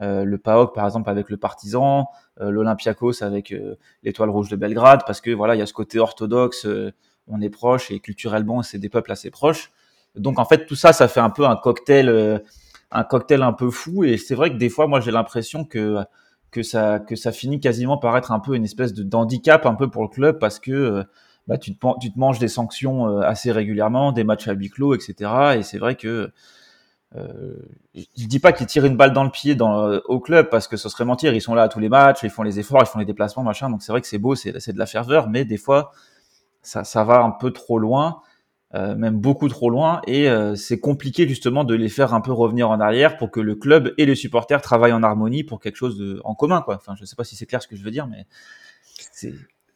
Euh, 0.00 0.24
le 0.24 0.38
PAOK, 0.38 0.74
par 0.74 0.84
exemple, 0.84 1.10
avec 1.10 1.28
le 1.30 1.36
Partisan, 1.36 2.06
euh, 2.40 2.50
l'Olympiakos 2.50 3.24
avec 3.24 3.54
l'Étoile 4.02 4.30
Rouge 4.30 4.48
de 4.48 4.56
Belgrade, 4.56 5.02
parce 5.06 5.20
que 5.20 5.30
voilà, 5.30 5.56
il 5.56 5.58
y 5.58 5.62
a 5.62 5.66
ce 5.66 5.72
côté 5.72 5.98
orthodoxe, 5.98 6.66
on 7.26 7.40
est 7.40 7.50
proche, 7.50 7.90
et 7.90 7.98
culturellement, 7.98 8.62
c'est 8.62 8.78
des 8.78 8.88
peuples 8.88 9.12
assez 9.12 9.30
proches. 9.30 9.72
Donc 10.14 10.38
en 10.38 10.44
fait, 10.44 10.66
tout 10.66 10.76
ça, 10.76 10.92
ça 10.92 11.08
fait 11.08 11.20
un 11.20 11.30
peu 11.30 11.46
un 11.46 11.56
cocktail 11.56 12.42
un 12.90 13.04
cocktail 13.04 13.42
un 13.42 13.52
peu 13.52 13.70
fou. 13.70 14.04
Et 14.04 14.16
c'est 14.16 14.34
vrai 14.34 14.50
que 14.50 14.56
des 14.56 14.68
fois, 14.68 14.86
moi, 14.86 15.00
j'ai 15.00 15.10
l'impression 15.10 15.64
que 15.64 15.98
que 16.50 16.62
ça 16.62 16.98
que 16.98 17.14
ça 17.16 17.32
finit 17.32 17.60
quasiment 17.60 17.98
par 17.98 18.16
être 18.16 18.32
un 18.32 18.40
peu 18.40 18.54
une 18.54 18.64
espèce 18.64 18.94
de 18.94 19.02
d'handicap 19.02 19.66
un 19.66 19.74
peu 19.74 19.90
pour 19.90 20.02
le 20.02 20.08
club 20.08 20.38
parce 20.38 20.58
que 20.58 20.72
euh, 20.72 21.04
bah, 21.46 21.58
tu 21.58 21.74
te 21.76 21.86
tu 22.00 22.12
te 22.12 22.18
manges 22.18 22.38
des 22.38 22.48
sanctions 22.48 23.08
euh, 23.08 23.20
assez 23.20 23.52
régulièrement, 23.52 24.12
des 24.12 24.24
matchs 24.24 24.48
à 24.48 24.52
huis 24.52 24.70
clos, 24.70 24.94
etc. 24.94 25.58
Et 25.58 25.62
c'est 25.62 25.78
vrai 25.78 25.96
que 25.96 26.32
euh, 27.16 27.54
je 27.94 28.26
dis 28.26 28.38
pas 28.38 28.52
qu'ils 28.52 28.66
tirent 28.66 28.84
une 28.84 28.96
balle 28.96 29.12
dans 29.12 29.24
le 29.24 29.30
pied 29.30 29.54
dans, 29.54 29.98
au 30.06 30.20
club 30.20 30.50
parce 30.50 30.68
que 30.68 30.76
ce 30.76 30.88
serait 30.88 31.04
mentir. 31.04 31.34
Ils 31.34 31.40
sont 31.40 31.54
là 31.54 31.62
à 31.64 31.68
tous 31.68 31.80
les 31.80 31.88
matchs, 31.88 32.20
ils 32.22 32.30
font 32.30 32.42
les 32.42 32.58
efforts, 32.60 32.82
ils 32.82 32.86
font 32.86 32.98
les 32.98 33.06
déplacements, 33.06 33.42
machin. 33.42 33.70
Donc 33.70 33.82
c'est 33.82 33.92
vrai 33.92 34.00
que 34.00 34.06
c'est 34.06 34.18
beau, 34.18 34.34
c'est 34.34 34.52
de 34.72 34.78
la 34.78 34.86
ferveur, 34.86 35.28
mais 35.28 35.44
des 35.44 35.58
fois 35.58 35.92
ça, 36.62 36.84
ça 36.84 37.04
va 37.04 37.20
un 37.20 37.30
peu 37.30 37.50
trop 37.52 37.78
loin. 37.78 38.20
Euh, 38.74 38.94
même 38.94 39.18
beaucoup 39.18 39.48
trop 39.48 39.70
loin, 39.70 40.02
et 40.06 40.28
euh, 40.28 40.54
c'est 40.54 40.78
compliqué 40.78 41.26
justement 41.26 41.64
de 41.64 41.74
les 41.74 41.88
faire 41.88 42.12
un 42.12 42.20
peu 42.20 42.32
revenir 42.32 42.68
en 42.68 42.80
arrière 42.80 43.16
pour 43.16 43.30
que 43.30 43.40
le 43.40 43.54
club 43.54 43.94
et 43.96 44.04
les 44.04 44.14
supporters 44.14 44.60
travaillent 44.60 44.92
en 44.92 45.02
harmonie 45.02 45.42
pour 45.42 45.58
quelque 45.58 45.76
chose 45.76 45.96
de, 45.96 46.20
en 46.22 46.34
commun, 46.34 46.60
quoi. 46.60 46.76
Enfin, 46.76 46.94
je 47.00 47.06
sais 47.06 47.16
pas 47.16 47.24
si 47.24 47.34
c'est 47.34 47.46
clair 47.46 47.62
ce 47.62 47.66
que 47.66 47.76
je 47.76 47.82
veux 47.82 47.90
dire, 47.90 48.06
mais 48.06 48.26
c'est 49.10 49.32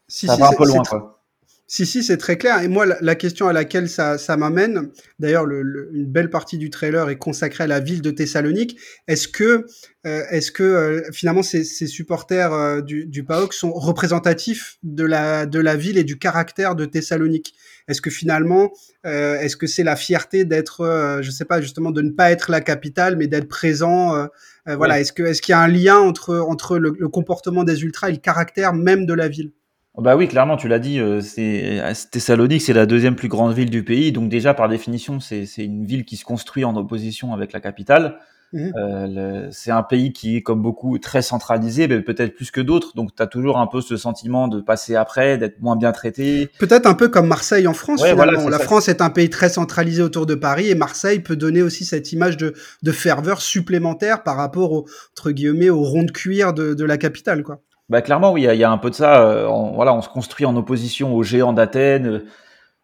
si, 0.08 0.26
ça 0.26 0.36
va 0.36 0.48
un 0.48 0.52
peu 0.52 0.66
loin, 0.66 0.82
quoi 0.82 1.22
Si, 1.66 1.86
si, 1.86 2.02
c'est 2.02 2.18
très 2.18 2.36
clair. 2.36 2.60
Et 2.60 2.68
moi, 2.68 2.84
la, 2.84 3.14
question 3.14 3.48
à 3.48 3.54
laquelle 3.54 3.88
ça, 3.88 4.18
ça 4.18 4.36
m'amène, 4.36 4.90
d'ailleurs, 5.18 5.46
le, 5.46 5.88
une 5.94 6.04
belle 6.04 6.28
partie 6.28 6.58
du 6.58 6.68
trailer 6.68 7.08
est 7.08 7.16
consacrée 7.16 7.64
à 7.64 7.66
la 7.66 7.80
ville 7.80 8.02
de 8.02 8.10
Thessalonique. 8.10 8.76
Est-ce 9.08 9.26
que, 9.26 9.64
euh, 10.04 10.22
est-ce 10.30 10.52
que 10.52 10.62
euh, 10.62 11.02
finalement, 11.12 11.42
ces, 11.42 11.64
ces 11.64 11.86
supporters 11.86 12.52
euh, 12.52 12.82
du, 12.82 13.06
du 13.06 13.24
PAOK 13.24 13.54
sont 13.54 13.72
représentatifs 13.72 14.76
de 14.82 15.04
la, 15.04 15.46
de 15.46 15.60
la 15.60 15.76
ville 15.76 15.96
et 15.96 16.04
du 16.04 16.18
caractère 16.18 16.74
de 16.76 16.84
Thessalonique? 16.84 17.54
Est-ce 17.88 18.00
que 18.00 18.10
finalement, 18.10 18.70
est-ce 19.04 19.56
que 19.56 19.66
c'est 19.66 19.82
la 19.82 19.96
fierté 19.96 20.44
d'être, 20.44 21.18
je 21.20 21.30
sais 21.30 21.44
pas, 21.44 21.60
justement, 21.60 21.90
de 21.90 22.02
ne 22.02 22.10
pas 22.10 22.30
être 22.30 22.50
la 22.50 22.60
capitale, 22.60 23.16
mais 23.16 23.26
d'être 23.26 23.48
présent 23.48 24.26
Voilà. 24.66 25.00
Est-ce 25.00 25.12
que, 25.12 25.22
est-ce 25.22 25.42
qu'il 25.42 25.52
y 25.52 25.56
a 25.56 25.60
un 25.60 25.68
lien 25.68 25.98
entre 25.98 26.38
entre 26.38 26.78
le, 26.78 26.94
le 26.98 27.08
comportement 27.08 27.64
des 27.64 27.82
ultras 27.82 28.08
et 28.10 28.12
le 28.12 28.18
caractère 28.18 28.72
même 28.72 29.06
de 29.06 29.14
la 29.14 29.28
ville? 29.28 29.52
Bah 29.98 30.16
oui, 30.16 30.26
clairement, 30.26 30.56
tu 30.56 30.68
l'as 30.68 30.78
dit, 30.78 30.98
euh, 30.98 31.20
c'est 31.20 31.82
Thessalonique, 32.10 32.62
c'est 32.62 32.72
la 32.72 32.86
deuxième 32.86 33.14
plus 33.14 33.28
grande 33.28 33.52
ville 33.52 33.68
du 33.68 33.84
pays, 33.84 34.10
donc 34.10 34.30
déjà 34.30 34.54
par 34.54 34.70
définition, 34.70 35.20
c'est 35.20 35.44
une 35.58 35.84
ville 35.84 36.06
qui 36.06 36.16
se 36.16 36.24
construit 36.24 36.64
en 36.64 36.74
opposition 36.76 37.34
avec 37.34 37.52
la 37.52 37.60
capitale. 37.60 38.16
Mmh. 38.52 38.70
Euh, 38.76 39.48
c'est 39.50 39.70
un 39.70 39.82
pays 39.82 40.12
qui 40.12 40.36
est, 40.36 40.42
comme 40.42 40.62
beaucoup, 40.62 40.98
très 40.98 41.22
centralisé, 41.22 41.88
mais 41.88 42.00
peut-être 42.00 42.34
plus 42.34 42.50
que 42.50 42.60
d'autres. 42.60 42.94
Donc, 42.94 43.14
tu 43.14 43.22
as 43.22 43.26
toujours 43.26 43.58
un 43.58 43.66
peu 43.66 43.80
ce 43.80 43.96
sentiment 43.96 44.48
de 44.48 44.60
passer 44.60 44.94
après, 44.94 45.38
d'être 45.38 45.60
moins 45.60 45.76
bien 45.76 45.92
traité. 45.92 46.50
Peut-être 46.58 46.86
un 46.86 46.94
peu 46.94 47.08
comme 47.08 47.26
Marseille 47.26 47.66
en 47.66 47.74
France. 47.74 48.04
finalement. 48.04 48.48
la 48.48 48.58
France 48.58 48.88
est 48.88 49.00
un 49.00 49.10
pays 49.10 49.30
très 49.30 49.48
centralisé 49.48 50.02
autour 50.02 50.26
de 50.26 50.34
Paris 50.34 50.70
et 50.70 50.74
Marseille 50.74 51.20
peut 51.20 51.36
donner 51.36 51.62
aussi 51.62 51.84
cette 51.84 52.12
image 52.12 52.36
de, 52.36 52.54
de 52.82 52.92
ferveur 52.92 53.40
supplémentaire 53.40 54.22
par 54.22 54.36
rapport 54.36 54.72
au, 54.72 54.86
entre 55.12 55.30
guillemets, 55.30 55.70
au 55.70 55.82
rond 55.82 56.02
de 56.02 56.10
cuir 56.10 56.52
de, 56.52 56.74
de 56.74 56.84
la 56.84 56.98
capitale, 56.98 57.42
quoi. 57.42 57.60
Bah, 57.88 58.00
clairement, 58.00 58.32
oui, 58.32 58.46
il 58.50 58.56
y, 58.56 58.64
a 58.64 58.70
un 58.70 58.78
peu 58.78 58.88
de 58.88 58.94
ça. 58.94 59.20
Euh, 59.20 59.46
on, 59.46 59.72
voilà, 59.72 59.92
on 59.92 60.00
se 60.00 60.08
construit 60.08 60.46
en 60.46 60.56
opposition 60.56 61.14
aux 61.14 61.22
géants 61.22 61.52
d'Athènes. 61.52 62.22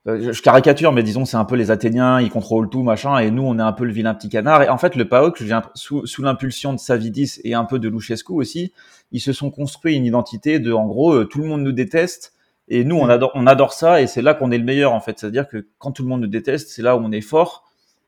Euh, 0.08 0.32
je 0.32 0.42
caricature, 0.42 0.92
mais 0.92 1.02
disons, 1.02 1.24
c'est 1.24 1.36
un 1.36 1.44
peu 1.44 1.56
les 1.56 1.70
Athéniens, 1.70 2.20
ils 2.20 2.30
contrôlent 2.30 2.68
tout, 2.68 2.82
machin, 2.82 3.18
et 3.18 3.30
nous, 3.30 3.42
on 3.42 3.58
est 3.58 3.62
un 3.62 3.72
peu 3.72 3.84
le 3.84 3.92
vilain 3.92 4.14
petit 4.14 4.28
canard. 4.28 4.62
Et 4.62 4.68
en 4.68 4.78
fait, 4.78 4.96
le 4.96 5.08
PAOK, 5.08 5.42
sous, 5.74 6.06
sous 6.06 6.22
l'impulsion 6.22 6.72
de 6.72 6.78
Savidis 6.78 7.40
et 7.44 7.54
un 7.54 7.64
peu 7.64 7.78
de 7.78 7.88
Luchescu 7.88 8.32
aussi, 8.32 8.72
ils 9.12 9.20
se 9.20 9.32
sont 9.32 9.50
construits 9.50 9.96
une 9.96 10.06
identité 10.06 10.58
de, 10.58 10.72
en 10.72 10.86
gros, 10.86 11.12
euh, 11.12 11.24
tout 11.24 11.40
le 11.40 11.46
monde 11.46 11.62
nous 11.62 11.72
déteste, 11.72 12.34
et 12.68 12.84
nous, 12.84 12.96
on 12.96 13.06
mm. 13.06 13.10
adore, 13.10 13.32
on 13.34 13.46
adore 13.46 13.72
ça, 13.72 14.00
et 14.00 14.06
c'est 14.06 14.22
là 14.22 14.34
qu'on 14.34 14.50
est 14.50 14.58
le 14.58 14.64
meilleur, 14.64 14.92
en 14.92 15.00
fait. 15.00 15.18
C'est-à-dire 15.18 15.46
que 15.46 15.66
quand 15.78 15.92
tout 15.92 16.02
le 16.02 16.08
monde 16.08 16.22
nous 16.22 16.26
déteste, 16.26 16.70
c'est 16.70 16.82
là 16.82 16.96
où 16.96 17.00
on 17.00 17.12
est 17.12 17.20
fort, 17.20 17.64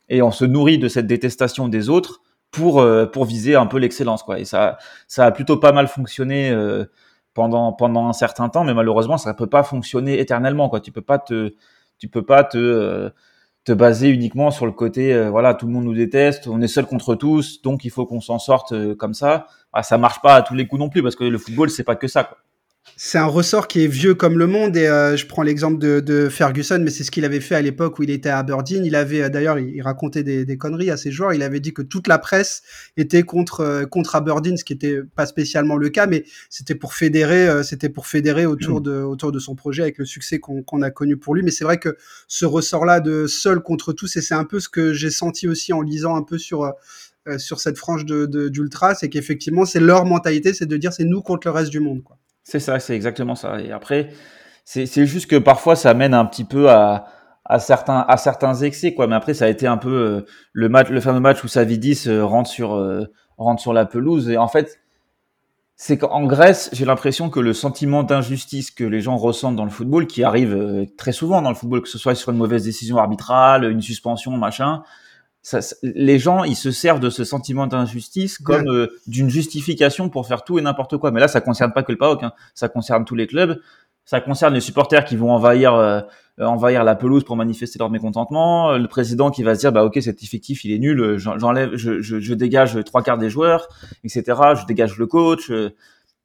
et 0.08 0.22
on 0.22 0.30
se 0.30 0.44
nourrit 0.44 0.78
de 0.78 0.88
cette 0.88 1.06
détestation 1.06 1.68
des 1.68 1.88
autres 1.88 2.20
pour 2.50 2.80
euh, 2.80 3.06
pour 3.06 3.24
viser 3.24 3.54
un 3.54 3.66
peu 3.66 3.78
l'excellence 3.78 4.22
quoi 4.22 4.40
et 4.40 4.44
ça 4.44 4.78
ça 5.06 5.24
a 5.24 5.30
plutôt 5.30 5.56
pas 5.56 5.72
mal 5.72 5.86
fonctionné 5.86 6.50
euh, 6.50 6.84
pendant 7.32 7.72
pendant 7.72 8.08
un 8.08 8.12
certain 8.12 8.48
temps 8.48 8.64
mais 8.64 8.74
malheureusement 8.74 9.18
ça 9.18 9.34
peut 9.34 9.46
pas 9.46 9.62
fonctionner 9.62 10.18
éternellement 10.18 10.68
quoi 10.68 10.80
tu 10.80 10.90
peux 10.90 11.00
pas 11.00 11.18
te 11.18 11.54
tu 12.00 12.08
peux 12.08 12.24
pas 12.24 12.42
te 12.42 12.58
euh, 12.58 13.10
te 13.64 13.72
baser 13.72 14.08
uniquement 14.08 14.50
sur 14.50 14.66
le 14.66 14.72
côté 14.72 15.28
voilà 15.28 15.54
tout 15.54 15.66
le 15.66 15.72
monde 15.72 15.84
nous 15.84 15.94
déteste 15.94 16.48
on 16.48 16.60
est 16.62 16.66
seul 16.66 16.86
contre 16.86 17.14
tous 17.14 17.62
donc 17.62 17.84
il 17.84 17.90
faut 17.90 18.06
qu'on 18.06 18.22
s'en 18.22 18.38
sorte 18.38 18.96
comme 18.96 19.14
ça. 19.14 19.46
Ah, 19.72 19.82
ça 19.82 19.98
marche 19.98 20.20
pas 20.22 20.34
à 20.34 20.42
tous 20.42 20.54
les 20.54 20.66
coups 20.66 20.80
non 20.80 20.88
plus 20.88 21.02
parce 21.02 21.14
que 21.14 21.24
le 21.24 21.38
football 21.38 21.70
c'est 21.70 21.84
pas 21.84 21.94
que 21.94 22.08
ça 22.08 22.24
quoi 22.24 22.38
c'est 23.02 23.16
un 23.16 23.24
ressort 23.24 23.66
qui 23.66 23.82
est 23.82 23.86
vieux 23.86 24.14
comme 24.14 24.38
le 24.38 24.46
monde 24.46 24.76
et 24.76 24.86
euh, 24.86 25.16
je 25.16 25.24
prends 25.26 25.42
l'exemple 25.42 25.78
de, 25.78 26.00
de, 26.00 26.28
Ferguson, 26.28 26.80
mais 26.82 26.90
c'est 26.90 27.02
ce 27.02 27.10
qu'il 27.10 27.24
avait 27.24 27.40
fait 27.40 27.54
à 27.54 27.62
l'époque 27.62 27.98
où 27.98 28.02
il 28.02 28.10
était 28.10 28.28
à 28.28 28.36
Aberdeen. 28.36 28.84
Il 28.84 28.94
avait 28.94 29.22
euh, 29.22 29.28
d'ailleurs, 29.30 29.58
il, 29.58 29.80
racontait 29.80 30.22
des, 30.22 30.44
des, 30.44 30.58
conneries 30.58 30.90
à 30.90 30.98
ses 30.98 31.10
joueurs. 31.10 31.32
Il 31.32 31.42
avait 31.42 31.60
dit 31.60 31.72
que 31.72 31.80
toute 31.80 32.08
la 32.08 32.18
presse 32.18 32.62
était 32.98 33.22
contre 33.22 33.60
euh, 33.60 33.86
contre 33.86 34.16
Aberdeen, 34.16 34.58
ce 34.58 34.64
qui 34.64 34.74
était 34.74 35.00
pas 35.16 35.24
spécialement 35.24 35.78
le 35.78 35.88
cas, 35.88 36.06
mais 36.06 36.24
c'était 36.50 36.74
pour 36.74 36.92
fédérer, 36.92 37.64
c'était 37.64 37.88
pour 37.88 38.06
fédérer 38.06 38.44
autour 38.44 38.82
de 38.82 39.00
autour 39.00 39.32
de 39.32 39.38
son 39.38 39.54
projet 39.54 39.80
avec 39.80 39.96
le 39.96 40.04
succès 40.04 40.38
qu'on 40.38 40.82
a 40.82 40.90
connu 40.90 41.16
pour 41.16 41.34
lui. 41.34 41.42
Mais 41.42 41.52
c'est 41.52 41.64
vrai 41.64 41.78
que 41.78 41.96
ce 42.28 42.44
ressort-là 42.44 43.00
de 43.00 43.26
seul 43.26 43.60
contre 43.60 43.94
tous, 43.94 44.14
et 44.16 44.20
c'est 44.20 44.34
un 44.34 44.44
peu 44.44 44.60
ce 44.60 44.68
que 44.68 44.92
j'ai 44.92 45.10
senti 45.10 45.48
aussi 45.48 45.72
en 45.72 45.80
lisant 45.80 46.16
un 46.16 46.22
peu 46.22 46.36
sur 46.36 46.70
sur 47.38 47.60
cette 47.60 47.78
frange 47.78 48.04
de 48.04 48.48
d'ultra, 48.48 48.94
c'est 48.94 49.08
qu'effectivement 49.08 49.64
c'est 49.64 49.80
leur 49.80 50.04
mentalité, 50.04 50.52
c'est 50.52 50.66
de 50.66 50.76
dire 50.76 50.92
c'est 50.92 51.04
nous 51.04 51.22
contre 51.22 51.46
le 51.46 51.52
reste 51.52 51.70
du 51.70 51.80
monde, 51.80 52.02
quoi. 52.02 52.18
C'est 52.50 52.58
ça, 52.58 52.80
c'est 52.80 52.96
exactement 52.96 53.36
ça. 53.36 53.60
Et 53.60 53.70
après, 53.70 54.08
c'est 54.64 55.06
juste 55.06 55.30
que 55.30 55.36
parfois 55.36 55.76
ça 55.76 55.94
mène 55.94 56.14
un 56.14 56.24
petit 56.24 56.42
peu 56.42 56.68
à, 56.68 57.06
à 57.44 57.60
certains 57.60 58.04
à 58.08 58.16
certains 58.16 58.54
excès 58.54 58.92
quoi 58.92 59.06
mais 59.06 59.14
après 59.14 59.34
ça 59.34 59.44
a 59.44 59.48
été 59.48 59.68
un 59.68 59.76
peu 59.76 59.92
euh, 59.92 60.26
le 60.52 60.68
match 60.68 60.88
le 60.88 61.00
fameux 61.00 61.20
match 61.20 61.42
où 61.42 61.48
Savidis 61.48 62.04
euh, 62.06 62.24
rentre 62.24 62.50
sur 62.50 62.74
euh, 62.74 63.06
rentre 63.38 63.62
sur 63.62 63.72
la 63.72 63.86
pelouse 63.86 64.28
et 64.30 64.36
en 64.36 64.48
fait 64.48 64.80
c'est 65.76 65.96
qu'en 65.96 66.24
Grèce 66.26 66.70
j'ai 66.72 66.84
l'impression 66.84 67.30
que 67.30 67.40
le 67.40 67.52
sentiment 67.52 68.02
d'injustice 68.02 68.70
que 68.70 68.84
les 68.84 69.00
gens 69.00 69.16
ressentent 69.16 69.56
dans 69.56 69.64
le 69.64 69.70
football 69.70 70.06
qui 70.06 70.22
arrive 70.22 70.86
très 70.96 71.12
souvent 71.12 71.42
dans 71.42 71.50
le 71.50 71.56
football 71.56 71.82
que 71.82 71.88
ce 71.88 71.98
soit 71.98 72.14
sur 72.14 72.30
une 72.30 72.38
mauvaise 72.38 72.64
décision 72.64 72.98
arbitrale 72.98 73.64
une 73.64 73.82
suspension 73.82 74.36
machin 74.36 74.82
ça, 75.42 75.60
les 75.82 76.18
gens, 76.18 76.44
ils 76.44 76.56
se 76.56 76.70
servent 76.70 77.00
de 77.00 77.10
ce 77.10 77.24
sentiment 77.24 77.66
d'injustice 77.66 78.38
comme 78.38 78.68
euh, 78.68 78.88
d'une 79.06 79.30
justification 79.30 80.08
pour 80.08 80.26
faire 80.26 80.44
tout 80.44 80.58
et 80.58 80.62
n'importe 80.62 80.98
quoi. 80.98 81.10
Mais 81.10 81.20
là, 81.20 81.28
ça 81.28 81.40
concerne 81.40 81.72
pas 81.72 81.82
que 81.82 81.92
le 81.92 81.98
PAOK, 81.98 82.22
hein. 82.22 82.32
ça 82.54 82.68
concerne 82.68 83.04
tous 83.04 83.14
les 83.14 83.26
clubs. 83.26 83.58
Ça 84.04 84.20
concerne 84.20 84.54
les 84.54 84.60
supporters 84.60 85.04
qui 85.04 85.16
vont 85.16 85.30
envahir 85.30 85.74
euh, 85.74 86.00
envahir 86.46 86.84
la 86.84 86.94
pelouse 86.94 87.24
pour 87.24 87.36
manifester 87.36 87.78
leur 87.78 87.90
mécontentement. 87.90 88.76
Le 88.76 88.88
président 88.88 89.30
qui 89.30 89.42
va 89.42 89.54
se 89.54 89.60
dire 89.60 89.72
bah 89.72 89.84
ok 89.84 89.98
cet 90.00 90.22
effectif 90.22 90.64
il 90.64 90.72
est 90.72 90.78
nul, 90.78 91.16
j'enlève, 91.16 91.76
je, 91.76 92.00
je, 92.00 92.18
je, 92.18 92.34
dégage 92.34 92.82
trois 92.84 93.02
quarts 93.02 93.18
des 93.18 93.30
joueurs, 93.30 93.68
etc. 94.04 94.24
Je 94.60 94.66
dégage 94.66 94.96
le 94.96 95.06
coach. 95.06 95.50
Euh. 95.50 95.70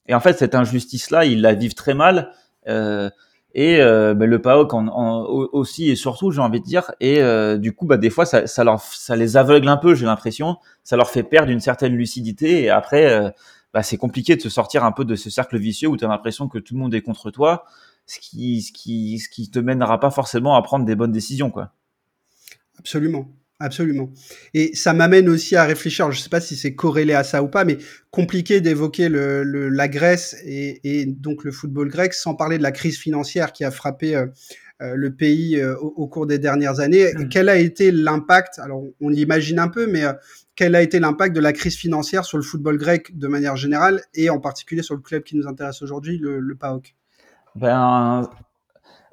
Et 0.07 0.15
en 0.15 0.19
fait 0.19 0.37
cette 0.37 0.55
injustice 0.55 1.11
là, 1.11 1.25
ils 1.25 1.41
la 1.41 1.53
vivent 1.53 1.73
très 1.73 1.93
mal. 1.93 2.31
Euh, 2.67 3.09
et 3.55 3.81
euh, 3.81 4.13
bah, 4.13 4.25
le 4.25 4.41
PAOK 4.41 4.73
en, 4.73 4.87
en, 4.87 5.23
aussi 5.23 5.89
et 5.89 5.95
surtout 5.95 6.29
j'ai 6.29 6.41
envie 6.41 6.59
de 6.59 6.65
dire 6.65 6.91
et 6.99 7.21
euh, 7.21 7.57
du 7.57 7.73
coup 7.73 7.85
bah 7.85 7.95
des 7.95 8.09
fois 8.09 8.25
ça, 8.25 8.47
ça 8.47 8.65
leur 8.65 8.81
ça 8.81 9.15
les 9.15 9.37
aveugle 9.37 9.69
un 9.69 9.77
peu 9.77 9.95
j'ai 9.95 10.05
l'impression. 10.05 10.57
Ça 10.83 10.97
leur 10.97 11.09
fait 11.09 11.23
perdre 11.23 11.49
une 11.49 11.61
certaine 11.61 11.95
lucidité 11.95 12.63
et 12.63 12.69
après 12.69 13.09
euh, 13.09 13.29
bah, 13.73 13.81
c'est 13.81 13.97
compliqué 13.97 14.35
de 14.35 14.41
se 14.41 14.49
sortir 14.49 14.83
un 14.83 14.91
peu 14.91 15.05
de 15.05 15.15
ce 15.15 15.29
cercle 15.29 15.57
vicieux 15.57 15.87
où 15.87 15.95
tu 15.95 16.03
as 16.03 16.09
l'impression 16.09 16.49
que 16.49 16.59
tout 16.59 16.73
le 16.73 16.81
monde 16.81 16.93
est 16.93 17.01
contre 17.01 17.31
toi 17.31 17.63
ce 18.05 18.19
qui 18.19 18.61
ce 18.61 18.73
qui 18.73 19.19
ce 19.19 19.29
qui 19.29 19.49
te 19.49 19.59
mènera 19.59 20.01
pas 20.01 20.11
forcément 20.11 20.55
à 20.55 20.61
prendre 20.61 20.83
des 20.85 20.95
bonnes 20.95 21.13
décisions 21.13 21.49
quoi. 21.49 21.71
Absolument 22.77 23.25
Absolument. 23.59 24.09
Et 24.53 24.75
ça 24.75 24.93
m'amène 24.93 25.29
aussi 25.29 25.55
à 25.55 25.63
réfléchir, 25.63 26.11
je 26.11 26.17
ne 26.17 26.23
sais 26.23 26.29
pas 26.29 26.41
si 26.41 26.57
c'est 26.57 26.75
corrélé 26.75 27.13
à 27.13 27.23
ça 27.23 27.41
ou 27.41 27.47
pas, 27.47 27.63
mais 27.63 27.77
compliqué 28.11 28.59
d'évoquer 28.59 29.07
le, 29.07 29.43
le, 29.43 29.69
la 29.69 29.87
Grèce 29.87 30.35
et, 30.43 30.81
et, 30.83 31.05
donc 31.05 31.45
le 31.45 31.53
football 31.53 31.87
grec 31.87 32.13
sans 32.13 32.35
parler 32.35 32.57
de 32.57 32.63
la 32.63 32.73
crise 32.73 32.97
financière 32.97 33.53
qui 33.53 33.63
a 33.63 33.71
frappé 33.71 34.15
euh, 34.15 34.25
euh 34.81 34.95
le 34.95 35.15
pays 35.15 35.57
euh, 35.57 35.77
au, 35.77 35.93
au, 35.95 36.07
cours 36.07 36.27
des 36.27 36.37
dernières 36.37 36.81
années. 36.81 37.13
Mmh. 37.13 37.29
Quel 37.29 37.47
a 37.47 37.55
été 37.55 37.91
l'impact, 37.93 38.59
alors 38.59 38.83
on 38.99 39.07
l'imagine 39.07 39.59
un 39.59 39.69
peu, 39.69 39.87
mais 39.87 40.03
euh, 40.03 40.11
quel 40.57 40.75
a 40.75 40.81
été 40.81 40.99
l'impact 40.99 41.33
de 41.33 41.39
la 41.39 41.53
crise 41.53 41.77
financière 41.77 42.25
sur 42.25 42.37
le 42.37 42.43
football 42.43 42.77
grec 42.77 43.17
de 43.17 43.27
manière 43.27 43.55
générale 43.55 44.01
et 44.15 44.29
en 44.29 44.39
particulier 44.41 44.83
sur 44.83 44.95
le 44.95 45.01
club 45.01 45.23
qui 45.23 45.37
nous 45.37 45.47
intéresse 45.47 45.81
aujourd'hui, 45.81 46.17
le, 46.17 46.41
le 46.41 46.55
PAOK 46.55 46.93
ben, 47.55 48.29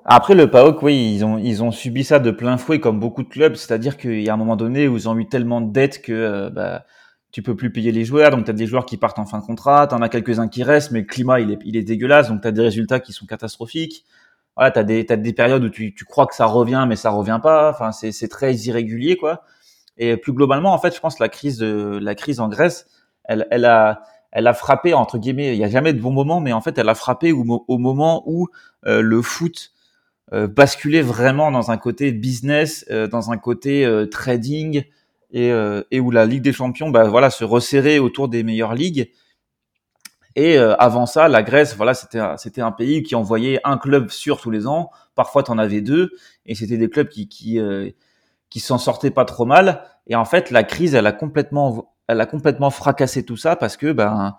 après 0.05 0.35
le 0.35 0.51
PAOK, 0.51 0.83
oui, 0.83 1.15
ils 1.15 1.25
ont 1.25 1.39
ils 1.39 1.63
ont 1.63 1.71
subi 1.71 2.03
ça 2.05 2.19
de 2.19 2.31
plein 2.31 2.57
fouet 2.57 2.81
comme 2.81 2.99
beaucoup 2.99 3.23
de 3.23 3.29
clubs, 3.29 3.55
c'est-à-dire 3.55 3.97
qu'il 3.97 4.23
y 4.23 4.29
a 4.29 4.35
un 4.35 4.37
moment 4.37 4.57
donné 4.57 4.89
où 4.89 4.97
ils 4.97 5.09
ont 5.09 5.17
eu 5.19 5.29
tellement 5.29 5.61
de 5.61 5.73
dettes 5.73 6.03
que 6.03 6.13
euh, 6.13 6.51
bah, 6.51 6.85
tu 7.31 7.43
peux 7.43 7.55
plus 7.57 7.73
payer 7.73 7.93
les 7.93 8.05
joueurs, 8.05 8.31
donc 8.31 8.45
tu 8.45 8.51
as 8.51 8.55
des 8.55 8.67
joueurs 8.67 8.85
qui 8.85 8.97
partent 8.97 9.19
en 9.21 9.27
fin 9.27 9.39
de 9.39 9.45
contrat, 9.45 9.87
tu 9.87 9.95
en 9.95 10.03
as 10.03 10.09
quelques-uns 10.09 10.49
qui 10.49 10.65
restent, 10.65 10.91
mais 10.91 11.01
le 11.01 11.07
climat 11.07 11.41
il 11.41 11.53
est, 11.53 11.59
il 11.65 11.77
est 11.77 11.83
dégueulasse, 11.83 12.29
donc 12.29 12.43
tu 12.43 12.49
as 12.49 12.53
des 12.53 12.63
résultats 12.63 13.01
qui 13.01 13.13
sont 13.13 13.27
catastrophiques. 13.27 14.05
Voilà, 14.57 14.71
tu 14.71 14.79
as 14.81 14.85
des, 14.85 15.05
des 15.05 15.33
périodes 15.33 15.65
où 15.65 15.71
tu, 15.71 15.95
tu 15.95 16.05
crois 16.05 16.27
que 16.27 16.35
ça 16.35 16.47
revient, 16.47 16.85
mais 16.89 16.97
ça 16.97 17.11
revient 17.11 17.41
pas, 17.43 17.71
enfin 17.71 17.93
c'est 17.93 18.29
très 18.29 18.55
irrégulier 18.55 19.17
quoi. 19.17 19.45
Et 19.99 20.17
plus 20.17 20.33
globalement, 20.33 20.73
en 20.73 20.79
fait, 20.79 20.95
je 20.95 21.01
pense 21.01 21.17
que 21.17 21.23
la 21.23 21.29
crise 21.29 21.59
de 21.59 21.99
la 22.03 22.15
crise 22.15 22.41
en 22.41 22.49
Grèce, 22.49 22.87
elle, 23.25 23.47
elle 23.51 23.65
a 23.65 24.03
elle 24.33 24.47
a 24.47 24.55
frappé 24.55 24.95
entre 24.95 25.19
guillemets, 25.19 25.55
il 25.55 25.59
y 25.59 25.65
a 25.65 25.69
jamais 25.69 25.93
de 25.93 26.01
bon 26.01 26.11
moment, 26.11 26.41
mais 26.41 26.53
en 26.53 26.61
fait, 26.61 26.77
elle 26.79 26.89
a 26.89 26.95
frappé 26.95 27.33
au, 27.33 27.65
au 27.69 27.79
moment 27.79 28.25
où 28.27 28.49
euh, 28.87 29.01
le 29.01 29.23
foot 29.23 29.72
basculer 30.47 31.03
vraiment 31.03 31.51
dans 31.51 31.71
un 31.71 31.77
côté 31.77 32.13
business, 32.13 32.85
euh, 32.91 33.07
dans 33.07 33.31
un 33.31 33.39
côté 33.39 33.85
euh, 33.85 34.07
trading 34.07 34.85
et, 35.33 35.51
où 35.99 36.11
la 36.11 36.27
Ligue 36.27 36.43
des 36.43 36.53
Champions, 36.53 36.91
bah, 36.91 37.05
voilà, 37.05 37.31
se 37.31 37.45
resserrer 37.45 37.99
autour 37.99 38.29
des 38.29 38.43
meilleures 38.43 38.75
ligues. 38.75 39.11
Et 40.37 40.59
avant 40.59 41.07
ça, 41.07 41.29
la 41.29 41.43
Grèce, 41.43 41.75
voilà, 41.75 41.95
c'était 41.95 42.61
un 42.61 42.73
pays 42.73 43.03
qui 43.03 43.15
envoyait 43.15 43.59
un 43.65 43.79
club 43.79 44.11
sur 44.11 44.41
tous 44.41 44.51
les 44.51 44.67
ans. 44.67 44.91
Parfois, 45.15 45.43
tu 45.43 45.51
en 45.51 45.57
avais 45.57 45.81
deux, 45.81 46.11
et 46.45 46.55
c'était 46.55 46.77
des 46.77 46.91
clubs 46.91 47.09
qui 47.09 47.61
s'en 48.57 48.77
sortaient 48.77 49.11
pas 49.11 49.25
trop 49.25 49.47
mal. 49.47 49.85
Et 50.07 50.15
en 50.15 50.27
fait, 50.27 50.51
la 50.51 50.65
crise, 50.65 50.95
elle 50.95 51.07
a 51.07 51.13
complètement 51.13 51.93
elle 52.09 52.21
a 52.21 52.27
complètement 52.27 52.71
fracassé 52.71 53.25
tout 53.25 53.37
ça 53.37 53.57
parce 53.57 53.77
que 53.77 53.93
ben 53.93 54.37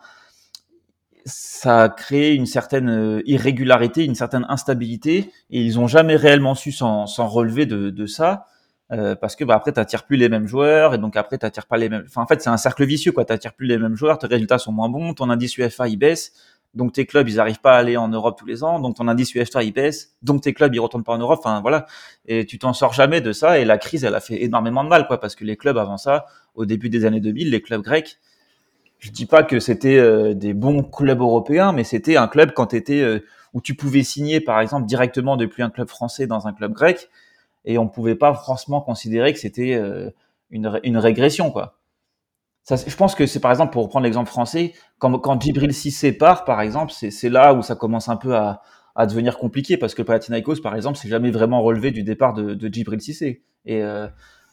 ça 1.25 1.83
a 1.83 1.89
créé 1.89 2.33
une 2.33 2.45
certaine 2.45 2.89
euh, 2.89 3.21
irrégularité, 3.25 4.03
une 4.05 4.15
certaine 4.15 4.45
instabilité, 4.49 5.31
et 5.49 5.61
ils 5.61 5.79
ont 5.79 5.87
jamais 5.87 6.15
réellement 6.15 6.55
su 6.55 6.71
s'en 6.71 7.05
relever 7.05 7.65
de, 7.65 8.05
ça, 8.05 8.47
euh, 8.91 9.15
parce 9.15 9.35
que 9.35 9.43
bah, 9.43 9.55
après 9.55 9.71
t'attires 9.71 10.03
plus 10.03 10.17
les 10.17 10.29
mêmes 10.29 10.47
joueurs, 10.47 10.93
et 10.93 10.97
donc 10.97 11.15
après 11.15 11.37
t'attires 11.37 11.65
pas 11.65 11.77
les 11.77 11.89
mêmes. 11.89 12.03
Enfin, 12.07 12.21
en 12.21 12.27
fait, 12.27 12.41
c'est 12.41 12.49
un 12.49 12.57
cercle 12.57 12.85
vicieux, 12.85 13.11
quoi. 13.11 13.25
T'attires 13.25 13.53
plus 13.53 13.67
les 13.67 13.77
mêmes 13.77 13.95
joueurs, 13.95 14.17
tes 14.17 14.27
résultats 14.27 14.57
sont 14.57 14.71
moins 14.71 14.89
bons, 14.89 15.13
ton 15.13 15.29
indice 15.29 15.57
UFA 15.57 15.87
il 15.87 15.97
baisse, 15.97 16.33
donc 16.73 16.93
tes 16.93 17.05
clubs 17.05 17.27
ils 17.29 17.39
arrivent 17.39 17.61
pas 17.61 17.75
à 17.75 17.77
aller 17.77 17.97
en 17.97 18.07
Europe 18.07 18.37
tous 18.37 18.45
les 18.45 18.63
ans, 18.63 18.79
donc 18.79 18.95
ton 18.95 19.07
indice 19.07 19.33
UFTA 19.35 19.63
il 19.63 19.73
baisse, 19.73 20.15
donc 20.21 20.41
tes 20.41 20.53
clubs 20.53 20.73
ils 20.73 20.79
retournent 20.79 21.03
pas 21.03 21.13
en 21.13 21.19
Europe, 21.19 21.39
enfin 21.43 21.61
voilà, 21.61 21.85
et 22.25 22.45
tu 22.45 22.57
t'en 22.57 22.73
sors 22.73 22.93
jamais 22.93 23.21
de 23.21 23.31
ça 23.31 23.59
et 23.59 23.65
la 23.65 23.77
crise 23.77 24.03
elle 24.03 24.15
a 24.15 24.19
fait 24.19 24.43
énormément 24.43 24.83
de 24.83 24.89
mal 24.89 25.07
quoi 25.07 25.19
parce 25.19 25.35
que 25.35 25.45
les 25.45 25.55
clubs 25.55 25.77
avant 25.77 25.97
ça, 25.97 26.25
au 26.55 26.65
début 26.65 26.89
des 26.89 27.05
années 27.05 27.19
2000, 27.19 27.51
les 27.51 27.61
clubs 27.61 27.81
grecs, 27.81 28.17
je 29.03 29.11
dis 29.11 29.25
pas 29.25 29.43
que 29.43 29.59
c'était 29.59 29.97
euh, 29.97 30.33
des 30.33 30.53
bons 30.53 30.81
clubs 30.81 31.19
européens, 31.19 31.73
mais 31.73 31.83
c'était 31.83 32.15
un 32.15 32.29
club 32.29 32.53
quand 32.53 32.73
euh, 32.73 33.19
où 33.53 33.59
tu 33.59 33.75
pouvais 33.75 34.01
signer 34.01 34.39
par 34.39 34.61
exemple 34.61 34.85
directement 34.85 35.35
depuis 35.35 35.61
un 35.61 35.69
club 35.69 35.89
français 35.89 36.25
dans 36.25 36.47
un 36.47 36.53
club 36.53 36.71
grec 36.71 37.09
et 37.65 37.77
on 37.77 37.89
pouvait 37.89 38.15
pas 38.15 38.33
franchement 38.33 38.79
considérer 38.79 39.33
que 39.33 39.39
c'était 39.39 39.73
euh, 39.73 40.09
une, 40.51 40.79
une 40.83 40.97
régression 40.97 41.51
quoi. 41.51 41.79
Je 42.69 42.95
pense 42.95 43.13
que 43.13 43.25
c'est 43.25 43.41
par 43.41 43.51
exemple, 43.51 43.73
pour 43.73 43.83
reprendre 43.83 44.05
l'exemple 44.05 44.29
français, 44.29 44.71
quand, 44.99 45.19
quand 45.19 45.41
Djibril 45.41 45.73
Cissé 45.73 46.13
part, 46.13 46.45
par 46.45 46.61
exemple, 46.61 46.93
c'est 46.93 47.29
là 47.29 47.53
où 47.53 47.61
ça 47.61 47.75
commence 47.75 48.07
un 48.07 48.15
peu 48.15 48.37
à, 48.37 48.61
devenir 49.05 49.37
compliqué 49.37 49.75
parce 49.75 49.93
que 49.93 50.01
Panathinaikos, 50.01 50.61
par 50.61 50.73
exemple, 50.77 50.97
s'est 50.97 51.09
jamais 51.09 51.29
vraiment 51.29 51.61
relevé 51.61 51.91
du 51.91 52.03
départ 52.03 52.33
de, 52.33 52.57
Djibril 52.71 53.01
Cissé. 53.01 53.43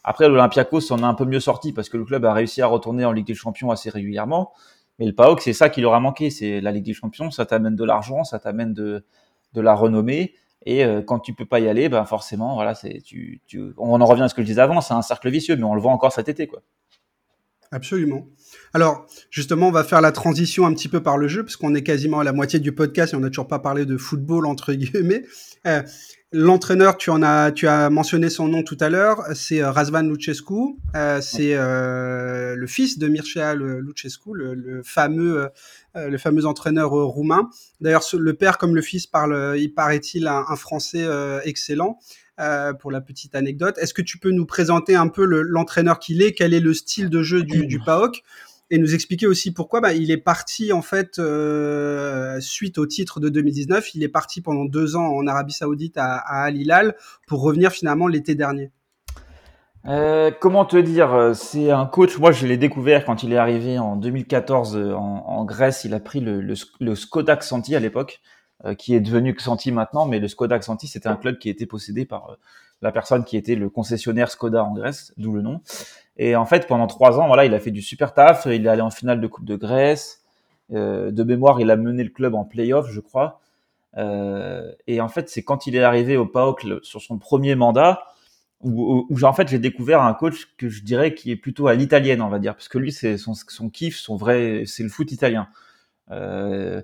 Après, 0.05 0.29
l'Olympiakos 0.29 0.93
en 0.93 1.03
a 1.03 1.07
un 1.07 1.15
peu 1.15 1.25
mieux 1.25 1.41
sorti 1.41 1.73
parce 1.73 1.89
que 1.89 1.97
le 1.97 2.05
club 2.05 2.25
a 2.25 2.33
réussi 2.33 2.63
à 2.63 2.67
retourner 2.67 3.05
en 3.05 3.13
Ligue 3.13 3.27
des 3.27 3.35
Champions 3.35 3.71
assez 3.71 3.91
régulièrement. 3.91 4.53
Mais 4.99 5.07
le 5.07 5.15
PAOK, 5.15 5.41
c'est 5.41 5.53
ça 5.53 5.69
qui 5.69 5.81
leur 5.81 5.95
a 5.95 6.01
manqué. 6.01 6.31
C'est 6.31 6.61
la 6.61 6.73
Ligue 6.73 6.85
des 6.85 6.95
Champions, 6.95 7.31
ça 7.31 7.47
t'amène 7.47 7.77
de 7.77 7.85
l'argent, 7.85 8.25
ça 8.25 8.39
t'amène 8.39 8.75
de, 8.75 9.05
de 9.55 9.61
la 9.61 9.75
renommée. 9.75 10.35
Et 10.67 10.85
euh, 10.85 11.03
quand 11.03 11.21
tu 11.21 11.35
peux 11.35 11.47
pas 11.47 11.61
y 11.61 11.69
aller, 11.69 11.89
ben 11.89 12.05
forcément, 12.05 12.55
voilà, 12.55 12.75
c'est 12.75 13.01
tu, 13.01 13.41
tu, 13.47 13.73
on 13.79 14.01
en 14.01 14.05
revient 14.05 14.23
à 14.23 14.29
ce 14.29 14.35
que 14.35 14.43
je 14.43 14.47
disais 14.47 14.61
avant, 14.61 14.81
c'est 14.83 14.95
un 14.95 15.03
cercle 15.03 15.31
vicieux, 15.31 15.57
mais 15.57 15.65
on 15.65 15.75
le 15.75 15.81
voit 15.81 15.93
encore 15.93 16.13
cet 16.13 16.29
été, 16.29 16.47
quoi. 16.47 16.61
Absolument. 17.73 18.27
Alors, 18.75 19.07
justement, 19.31 19.69
on 19.69 19.73
va 19.73 19.85
faire 19.85 20.01
la 20.01 20.13
transition 20.13 20.67
un 20.67 20.75
petit 20.75 20.89
peu 20.89 21.03
par 21.03 21.19
le 21.19 21.29
jeu, 21.29 21.45
parce 21.45 21.57
qu'on 21.57 21.75
est 21.75 21.83
quasiment 21.83 22.21
à 22.21 22.25
la 22.25 22.33
moitié 22.33 22.59
du 22.59 22.73
podcast 22.73 23.13
et 23.13 23.17
on 23.17 23.21
n'a 23.21 23.29
toujours 23.29 23.47
pas 23.47 23.61
parlé 23.61 23.87
de 23.87 23.97
football, 23.97 24.47
entre 24.47 24.73
guillemets. 24.73 25.25
Euh, 25.67 25.83
L'entraîneur, 26.33 26.97
tu 26.97 27.11
en 27.11 27.25
as, 27.25 27.51
tu 27.51 27.67
as 27.67 27.91
mentionné 27.91 28.31
son 28.31 28.47
nom 28.47 28.63
tout 28.63 28.77
à 28.79 28.89
l'heure, 28.89 29.25
c'est 29.35 29.61
euh, 29.61 29.73
Razvan 29.73 30.03
Lucescu. 30.03 30.77
Euh, 30.95 31.21
c'est 31.21 31.55
euh, 31.55 32.55
le 32.55 32.67
fils 32.69 32.99
de 32.99 33.09
Mircea 33.09 33.57
Lucescu, 33.57 34.31
le, 34.35 34.81
fameux, 34.85 35.49
le 35.97 36.19
fameux 36.19 36.47
entraîneur 36.47 36.91
roumain. 36.91 37.51
D'ailleurs, 37.81 38.05
le 38.13 38.35
père 38.35 38.59
comme 38.59 38.77
le 38.77 38.83
fils 38.83 39.09
parle, 39.09 39.57
il 39.59 39.75
paraît-il, 39.75 40.29
un 40.29 40.55
français 40.55 41.05
excellent. 41.43 41.99
Euh, 42.41 42.73
pour 42.73 42.91
la 42.91 43.03
petite 43.03 43.35
anecdote. 43.35 43.77
Est-ce 43.77 43.93
que 43.93 44.01
tu 44.01 44.17
peux 44.17 44.31
nous 44.31 44.47
présenter 44.47 44.95
un 44.95 45.09
peu 45.09 45.27
l'entraîneur 45.27 45.99
qu'il 45.99 46.23
est, 46.23 46.33
quel 46.33 46.55
est 46.55 46.61
le 46.61 46.73
style 46.73 47.11
de 47.11 47.23
jeu 47.23 47.43
du, 47.43 47.67
du 47.67 47.81
PAOK? 47.81 48.23
Et 48.71 48.79
nous 48.79 48.95
expliquer 48.95 49.27
aussi 49.27 49.53
pourquoi 49.53 49.83
bah, 49.83 49.93
il 49.93 50.11
est 50.11 50.17
parti 50.17 50.73
en 50.73 50.81
fait 50.81 51.19
euh, 51.19 52.41
suite 52.41 52.79
au 52.79 52.87
titre 52.87 53.21
de 53.21 53.29
2019. 53.29 53.95
Il 53.95 54.03
est 54.03 54.09
parti 54.09 54.41
pendant 54.41 54.65
deux 54.65 54.97
ans 54.97 55.09
en 55.09 55.27
Arabie 55.27 55.53
Saoudite 55.53 55.99
à, 55.99 56.15
à 56.15 56.45
Al 56.45 56.57
Hilal 56.57 56.97
pour 57.27 57.43
revenir 57.43 57.73
finalement 57.73 58.07
l'été 58.07 58.35
dernier. 58.35 58.71
Euh, 59.85 60.31
comment 60.41 60.65
te 60.65 60.79
dire 60.79 61.33
C'est 61.35 61.71
un 61.71 61.85
coach. 61.85 62.17
Moi, 62.17 62.33
je 62.33 62.47
l'ai 62.47 62.57
découvert 62.57 63.05
quand 63.05 63.23
il 63.23 63.35
est 63.35 63.39
arrivé 63.39 63.79
en 63.79 63.97
2014 63.97 64.77
en, 64.97 65.45
Grèce. 65.45 65.85
Il 65.85 65.93
a 65.93 66.01
pris 66.01 66.21
le, 66.21 66.41
le, 66.41 66.55
le 66.81 67.77
à 67.77 67.81
l'époque. 67.81 68.23
Euh, 68.67 68.75
qui 68.75 68.95
est 68.95 69.01
devenu 69.01 69.33
Xanthi 69.33 69.73
maintenant, 69.73 70.05
mais 70.05 70.19
le 70.19 70.29
Skoda 70.29 70.59
Xanthi, 70.59 70.87
c'était 70.87 71.09
un 71.09 71.17
club 71.17 71.39
qui 71.39 71.49
était 71.49 71.65
possédé 71.65 72.05
par 72.05 72.31
euh, 72.31 72.35
la 72.83 72.93
personne 72.93 73.25
qui 73.25 73.39
était 73.39 73.55
le 73.55 73.71
concessionnaire 73.71 74.31
Skoda 74.31 74.63
en 74.63 74.75
Grèce, 74.75 75.15
d'où 75.17 75.33
le 75.33 75.41
nom. 75.41 75.63
Et 76.19 76.37
en 76.37 76.45
fait, 76.45 76.67
pendant 76.67 76.87
trois 76.87 77.19
ans, 77.19 77.27
voilà, 77.27 77.47
il 77.47 77.55
a 77.55 77.61
fait 77.61 77.71
du 77.71 77.81
super 77.81 78.13
taf. 78.13 78.47
Il 78.47 78.67
est 78.67 78.69
allé 78.69 78.83
en 78.83 78.91
finale 78.91 79.21
de 79.21 79.27
Coupe 79.27 79.47
de 79.47 79.57
Grèce. 79.57 80.23
Euh, 80.73 81.11
de 81.11 81.25
mémoire, 81.25 81.61
il 81.61 81.71
a 81.71 81.77
mené 81.77 82.05
le 82.05 82.11
club 82.11 82.35
en 82.35 82.45
playoff, 82.45 82.91
je 82.91 83.01
crois. 83.01 83.41
Euh, 83.97 84.71
et 84.87 85.01
en 85.01 85.09
fait, 85.09 85.31
c'est 85.31 85.43
quand 85.43 85.67
il 85.67 85.75
est 85.75 85.83
arrivé 85.83 86.19
au 86.19 86.27
PAOK 86.27 86.67
sur 86.83 87.01
son 87.01 87.19
premier 87.19 87.55
mandat 87.55 88.03
où, 88.61 89.07
où, 89.09 89.23
en 89.25 89.33
fait 89.33 89.49
j'ai 89.49 89.59
découvert 89.59 90.03
un 90.03 90.13
coach 90.13 90.55
que 90.59 90.69
je 90.69 90.83
dirais 90.85 91.15
qui 91.15 91.31
est 91.31 91.37
plutôt 91.37 91.67
à 91.67 91.75
l'italienne, 91.75 92.21
on 92.21 92.29
va 92.29 92.39
dire, 92.39 92.55
parce 92.55 92.69
que 92.69 92.77
lui, 92.77 92.93
c'est 92.93 93.17
son, 93.17 93.33
son 93.33 93.71
kiff, 93.71 93.97
son 93.97 94.17
vrai, 94.17 94.65
c'est 94.67 94.83
le 94.83 94.91
foot 94.91 95.11
italien. 95.13 95.49
Euh, 96.11 96.83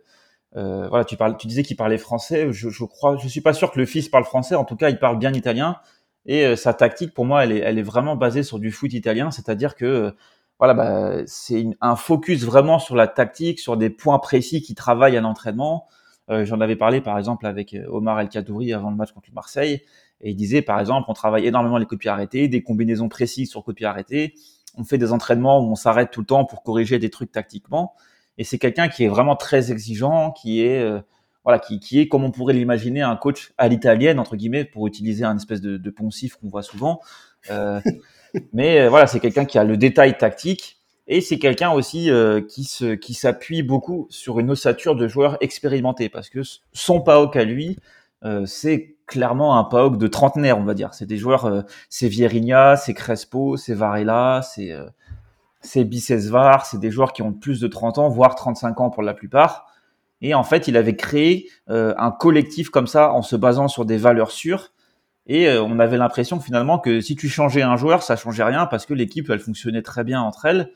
euh, 0.57 0.89
voilà, 0.89 1.05
tu 1.05 1.47
disais 1.47 1.63
qu'il 1.63 1.77
parlait 1.77 1.99
français. 1.99 2.53
Je, 2.53 2.71
je, 2.71 2.85
crois, 2.85 3.17
je 3.17 3.29
suis 3.29 3.41
pas 3.41 3.53
sûr 3.53 3.71
que 3.71 3.79
le 3.79 3.87
fils 3.87 4.09
parle 4.09 4.25
français. 4.25 4.55
En 4.55 4.65
tout 4.65 4.77
cas, 4.77 4.89
il 4.89 4.99
parle 4.99 5.19
bien 5.19 5.33
italien. 5.33 5.77
Et 6.25 6.45
euh, 6.45 6.57
sa 6.57 6.75
tactique, 6.75 7.15
pour 7.15 7.25
moi, 7.25 7.45
elle 7.45 7.53
est, 7.53 7.83
vraiment 7.83 8.17
basée 8.17 8.43
sur 8.43 8.59
du 8.59 8.73
foot 8.73 8.93
italien, 8.93 9.31
c'est-à-dire 9.31 9.77
que 9.77 9.85
euh, 9.85 10.11
voilà, 10.59 10.75
bah, 10.75 11.23
c'est 11.27 11.67
un 11.81 11.97
focus 11.97 12.45
vraiment 12.45 12.79
sur 12.79 12.97
la 12.97 13.07
tactique, 13.07 13.61
sur 13.61 13.77
des 13.77 13.91
points 13.91 14.19
précis 14.19 14.63
qui 14.63 14.75
travaillent 14.75 15.17
à 15.17 15.21
l'entraînement. 15.21 15.87
J'en 16.29 16.61
avais 16.61 16.75
parlé 16.75 17.01
par 17.01 17.17
exemple 17.19 17.47
avec 17.47 17.77
Omar 17.89 18.19
El 18.19 18.29
Kadouri 18.29 18.73
avant 18.73 18.91
le 18.91 18.97
match 18.97 19.13
contre 19.13 19.29
Marseille, 19.33 19.83
et 20.21 20.31
il 20.31 20.35
disait 20.35 20.61
par 20.61 20.81
exemple, 20.81 21.07
on 21.09 21.13
travaille 21.13 21.47
énormément 21.47 21.79
les 21.79 21.87
copies 21.87 22.09
arrêtées, 22.09 22.49
des 22.49 22.65
combinaisons 22.65 23.09
précises 23.09 23.49
sur 23.49 23.63
copies 23.63 23.85
arrêtées. 23.85 24.35
On 24.77 24.83
fait 24.83 24.99
des 24.99 25.13
entraînements 25.13 25.61
où 25.61 25.71
on 25.71 25.77
s'arrête 25.77 26.11
tout 26.11 26.21
le 26.21 26.27
temps 26.27 26.45
pour 26.45 26.65
corriger 26.65 26.99
des 26.99 27.11
trucs 27.11 27.31
tactiquement. 27.31 27.95
Et 28.39 28.45
c'est 28.45 28.59
quelqu'un 28.59 28.89
qui 28.89 29.05
est 29.05 29.09
vraiment 29.09 29.37
très 29.37 29.73
exigeant, 29.73 30.31
qui 30.31 30.63
est 30.63 30.81
euh, 30.81 31.01
voilà, 31.47 31.61
qui, 31.61 31.79
qui 31.79 32.01
est 32.01 32.09
comme 32.09 32.25
on 32.25 32.33
pourrait 32.33 32.55
l'imaginer 32.55 33.03
un 33.03 33.15
coach 33.15 33.53
à 33.57 33.69
l'italienne 33.69 34.19
entre 34.19 34.35
guillemets 34.35 34.65
pour 34.65 34.89
utiliser 34.89 35.25
un 35.25 35.37
espèce 35.37 35.61
de, 35.61 35.77
de 35.77 35.91
poncif 35.91 36.35
qu'on 36.35 36.49
voit 36.49 36.65
souvent. 36.65 37.01
Euh, 37.51 37.81
mais 38.53 38.81
euh, 38.81 38.91
voilà, 38.91 39.07
c'est 39.07 39.21
quelqu'un 39.21 39.45
qui 39.45 39.57
a 39.57 39.63
le 39.63 39.77
détail 39.77 40.19
tactique 40.19 40.79
et 41.07 41.21
c'est 41.21 41.39
quelqu'un 41.39 41.71
aussi 41.71 42.11
euh, 42.11 42.41
qui 42.41 42.65
se 42.65 42.97
qui 42.97 43.15
s'appuie 43.15 43.63
beaucoup 43.63 44.09
sur 44.11 44.41
une 44.41 44.51
ossature 44.51 44.97
de 44.97 45.07
joueurs 45.07 45.37
expérimentés 45.41 46.09
parce 46.09 46.31
que 46.31 46.41
son 46.73 47.01
PAOK 47.01 47.37
à 47.37 47.45
lui, 47.45 47.79
c'est 48.45 48.97
clairement 49.07 49.57
un 49.57 49.63
PAOK 49.63 49.99
de 49.99 50.09
trentenaire, 50.09 50.59
on 50.59 50.65
va 50.65 50.75
dire. 50.75 50.95
C'est 50.95 51.07
des 51.07 51.17
joueurs, 51.17 51.65
c'est 51.89 52.09
Vierinha, 52.09 52.77
c'est 52.77 52.93
Crespo, 52.93 53.57
c'est 53.57 53.73
Varela, 53.73 54.41
c'est 54.43 54.77
c'est 55.67 55.85
Bicesvar, 55.85 56.67
c'est 56.67 56.79
des 56.79 56.91
joueurs 56.91 57.13
qui 57.13 57.23
ont 57.23 57.33
plus 57.33 57.61
de 57.61 57.69
30 57.69 57.99
ans, 57.99 58.09
voire 58.09 58.35
35 58.35 58.81
ans 58.81 58.91
pour 58.91 59.03
la 59.03 59.15
plupart. 59.15 59.67
Et 60.23 60.35
en 60.35 60.45
fait, 60.45 60.69
il 60.69 60.77
avait 60.77 60.97
créé 60.97 61.51
euh, 61.69 61.95
un 61.99 62.11
collectif 62.11 62.71
comme 62.71 62.87
ça 62.87 63.13
en 63.13 63.23
se 63.23 63.37
basant 63.37 63.69
sur 63.69 63.85
des 63.85 63.99
valeurs 63.99 64.31
sûres. 64.31 64.73
Et 65.27 65.49
euh, 65.49 65.63
on 65.63 65.79
avait 65.79 65.99
l'impression 65.99 66.41
finalement 66.41 66.79
que 66.79 67.01
si 67.01 67.17
tu 67.17 67.29
changeais 67.29 67.63
un 67.63 67.77
joueur, 67.77 68.03
ça 68.03 68.17
changeait 68.17 68.45
rien 68.45 68.67
parce 68.67 68.87
que 68.87 68.95
l'équipe, 68.95 69.29
elle 69.29 69.41
fonctionnait 69.41 69.83
très 69.83 70.05
bien 70.05 70.21
entre 70.23 70.47
elles. 70.47 70.71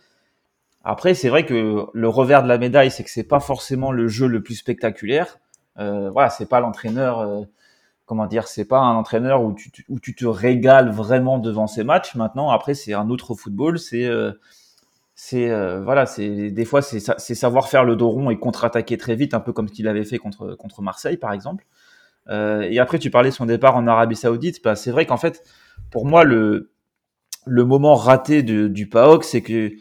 Après, 0.83 1.15
c'est 1.15 1.29
vrai 1.29 1.45
que 1.47 1.87
le 1.93 2.09
revers 2.09 2.43
de 2.43 2.49
la 2.49 2.59
médaille, 2.59 2.91
c'est 2.91 3.05
que 3.05 3.11
c'est 3.11 3.23
pas 3.23 3.41
forcément 3.41 3.93
le 3.93 4.09
jeu 4.09 4.27
le 4.27 4.43
plus 4.43 4.57
spectaculaire. 4.57 5.39
Euh, 5.79 6.11
voilà, 6.11 6.31
c'est 6.31 6.49
pas 6.49 6.61
l'entraîneur, 6.61 7.21
euh, 7.21 7.43
comment 8.07 8.27
dire, 8.27 8.49
c'est 8.49 8.65
pas 8.65 8.79
un 8.79 8.97
entraîneur 8.97 9.43
où 9.43 9.53
tu, 9.53 9.71
où 9.89 10.01
tu 10.01 10.15
te 10.15 10.27
régales 10.27 10.91
vraiment 10.91 11.39
devant 11.39 11.67
ces 11.67 11.85
matchs. 11.85 12.15
Maintenant, 12.15 12.51
après, 12.51 12.75
c'est 12.75 12.95
un 12.95 13.09
autre 13.11 13.35
football. 13.35 13.79
C'est 13.79 14.09
c'est 15.23 15.51
euh, 15.51 15.83
voilà, 15.83 16.07
c'est 16.07 16.51
des 16.51 16.65
fois 16.65 16.81
c'est 16.81 16.99
savoir 17.35 17.69
faire 17.69 17.85
le 17.85 17.95
dos 17.95 18.09
rond 18.09 18.31
et 18.31 18.39
contre-attaquer 18.39 18.97
très 18.97 19.15
vite, 19.15 19.35
un 19.35 19.41
peu 19.41 19.53
comme 19.53 19.69
ce 19.69 19.75
qu'il 19.75 19.87
avait 19.87 20.07
fait 20.07 20.17
contre 20.17 20.55
contre 20.55 20.81
Marseille 20.81 21.19
par 21.19 21.35
exemple. 21.35 21.67
Euh, 22.29 22.63
et 22.63 22.79
après 22.79 22.99
tu 22.99 23.11
parlais 23.11 23.29
de 23.29 23.35
son 23.35 23.45
départ 23.45 23.77
en 23.77 23.87
Arabie 23.87 24.17
Saoudite, 24.17 24.65
bah, 24.65 24.77
c'est 24.77 24.91
vrai 24.91 25.05
qu'en 25.05 25.19
fait 25.19 25.45
pour 25.91 26.07
moi 26.07 26.25
le 26.25 26.73
le 27.45 27.65
moment 27.67 27.97
raté 27.97 28.43
de, 28.43 28.67
du 28.67 28.89
PAOK, 28.89 29.25
c'est 29.25 29.43
que 29.43 29.73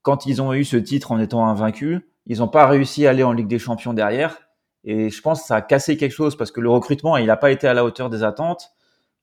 quand 0.00 0.24
ils 0.24 0.40
ont 0.40 0.54
eu 0.54 0.64
ce 0.64 0.78
titre 0.78 1.12
en 1.12 1.20
étant 1.20 1.46
invaincus, 1.46 2.00
ils 2.24 2.38
n'ont 2.38 2.48
pas 2.48 2.66
réussi 2.66 3.06
à 3.06 3.10
aller 3.10 3.22
en 3.22 3.32
Ligue 3.32 3.46
des 3.46 3.58
Champions 3.58 3.92
derrière. 3.92 4.38
Et 4.84 5.10
je 5.10 5.20
pense 5.20 5.42
que 5.42 5.48
ça 5.48 5.56
a 5.56 5.60
cassé 5.60 5.98
quelque 5.98 6.12
chose 6.12 6.34
parce 6.34 6.50
que 6.50 6.62
le 6.62 6.70
recrutement, 6.70 7.18
il 7.18 7.26
n'a 7.26 7.36
pas 7.36 7.50
été 7.50 7.68
à 7.68 7.74
la 7.74 7.84
hauteur 7.84 8.08
des 8.08 8.22
attentes. 8.22 8.70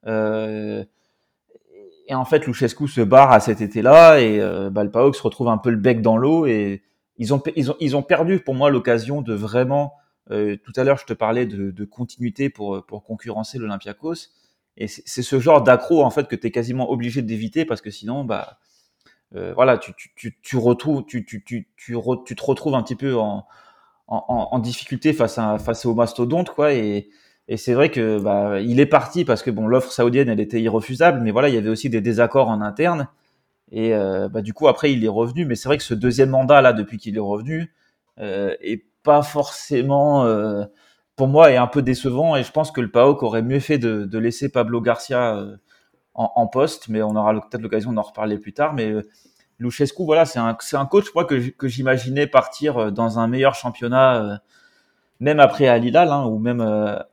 Euh, 0.05 0.85
et 2.07 2.15
en 2.15 2.25
fait, 2.25 2.45
Luchescu 2.45 2.87
se 2.87 3.01
barre 3.01 3.31
à 3.31 3.39
cet 3.39 3.61
été-là 3.61 4.19
et 4.19 4.39
euh, 4.39 4.69
bah, 4.69 4.83
le 4.83 4.91
PAOK 4.91 5.15
se 5.15 5.23
retrouve 5.23 5.47
un 5.47 5.57
peu 5.57 5.71
le 5.71 5.77
bec 5.77 6.01
dans 6.01 6.17
l'eau 6.17 6.45
et 6.45 6.83
ils 7.17 7.33
ont, 7.33 7.41
ils 7.55 7.71
ont, 7.71 7.75
ils 7.79 7.95
ont 7.95 8.03
perdu 8.03 8.39
pour 8.39 8.53
moi 8.53 8.69
l'occasion 8.69 9.21
de 9.21 9.33
vraiment. 9.33 9.93
Euh, 10.31 10.57
tout 10.63 10.73
à 10.75 10.83
l'heure, 10.83 10.97
je 10.97 11.05
te 11.05 11.13
parlais 11.13 11.45
de, 11.45 11.85
continuité 11.85 12.49
pour, 12.49 12.85
pour 12.85 13.03
concurrencer 13.03 13.57
l'Olympiakos. 13.57 14.29
Et 14.77 14.87
c'est 14.87 15.21
ce 15.21 15.39
genre 15.39 15.63
d'accro 15.63 16.03
en 16.03 16.09
fait 16.09 16.27
que 16.27 16.35
tu 16.35 16.47
es 16.47 16.51
quasiment 16.51 16.91
obligé 16.91 17.21
d'éviter 17.21 17.63
parce 17.63 17.81
que 17.81 17.89
sinon, 17.89 18.25
bah, 18.25 18.59
euh, 19.35 19.53
voilà, 19.53 19.77
tu, 19.77 19.93
tu, 19.95 20.13
tu, 20.15 20.37
tu 20.41 20.57
retrouves, 20.57 21.05
tu, 21.05 21.25
tu, 21.25 21.43
tu, 21.43 21.67
tu, 21.77 21.97
tu, 22.25 22.35
te 22.35 22.43
retrouves 22.43 22.75
un 22.75 22.83
petit 22.83 22.95
peu 22.95 23.15
en, 23.15 23.45
en, 24.07 24.59
difficulté 24.59 25.13
face 25.13 25.37
à 25.37 25.57
face 25.57 25.85
au 25.85 25.95
mastodonte 25.95 26.49
quoi. 26.51 26.73
Et 27.47 27.57
c'est 27.57 27.73
vrai 27.73 27.91
que 27.91 28.19
bah, 28.19 28.59
il 28.59 28.79
est 28.79 28.85
parti 28.87 29.23
parce 29.23 29.43
que 29.43 29.51
bon, 29.51 29.67
l'offre 29.67 29.91
saoudienne, 29.91 30.29
elle 30.29 30.39
était 30.39 30.61
irrefusable, 30.61 31.21
mais 31.21 31.31
voilà, 31.31 31.49
il 31.49 31.55
y 31.55 31.57
avait 31.57 31.69
aussi 31.69 31.89
des 31.89 32.01
désaccords 32.01 32.49
en 32.49 32.61
interne. 32.61 33.07
Et 33.71 33.93
euh, 33.93 34.29
bah, 34.29 34.41
du 34.41 34.53
coup, 34.53 34.67
après, 34.67 34.91
il 34.91 35.03
est 35.05 35.09
revenu. 35.09 35.45
Mais 35.45 35.55
c'est 35.55 35.69
vrai 35.69 35.77
que 35.77 35.83
ce 35.83 35.93
deuxième 35.93 36.29
mandat 36.29 36.61
là, 36.61 36.73
depuis 36.73 36.97
qu'il 36.97 37.15
est 37.15 37.19
revenu, 37.19 37.71
euh, 38.19 38.55
est 38.61 38.83
pas 39.03 39.21
forcément, 39.21 40.25
euh, 40.25 40.63
pour 41.15 41.27
moi, 41.27 41.51
est 41.51 41.57
un 41.57 41.67
peu 41.67 41.83
décevant. 41.83 42.35
Et 42.35 42.43
je 42.43 42.51
pense 42.51 42.71
que 42.71 42.81
le 42.81 42.89
PAOK 42.89 43.21
aurait 43.21 43.43
mieux 43.43 43.59
fait 43.59 43.77
de, 43.77 44.17
laisser 44.17 44.49
Pablo 44.49 44.81
Garcia 44.81 45.35
euh, 45.35 45.55
en, 46.15 46.47
poste, 46.47 46.87
mais 46.87 47.03
on 47.03 47.15
aura 47.15 47.33
peut-être 47.33 47.61
l'occasion 47.61 47.91
d'en 47.93 48.01
reparler 48.01 48.39
plus 48.39 48.53
tard. 48.53 48.73
Mais 48.73 48.91
Luchescu, 49.59 50.03
voilà, 50.03 50.25
c'est 50.25 50.39
un, 50.39 50.85
coach, 50.85 51.11
que, 51.57 51.67
j'imaginais 51.67 52.25
partir 52.25 52.91
dans 52.91 53.19
un 53.19 53.27
meilleur 53.27 53.53
championnat 53.53 54.39
même 55.19 55.39
après 55.39 55.67
à 55.67 55.77
Hilal, 55.77 56.09
hein, 56.11 56.25
ou 56.25 56.39
même 56.39 56.61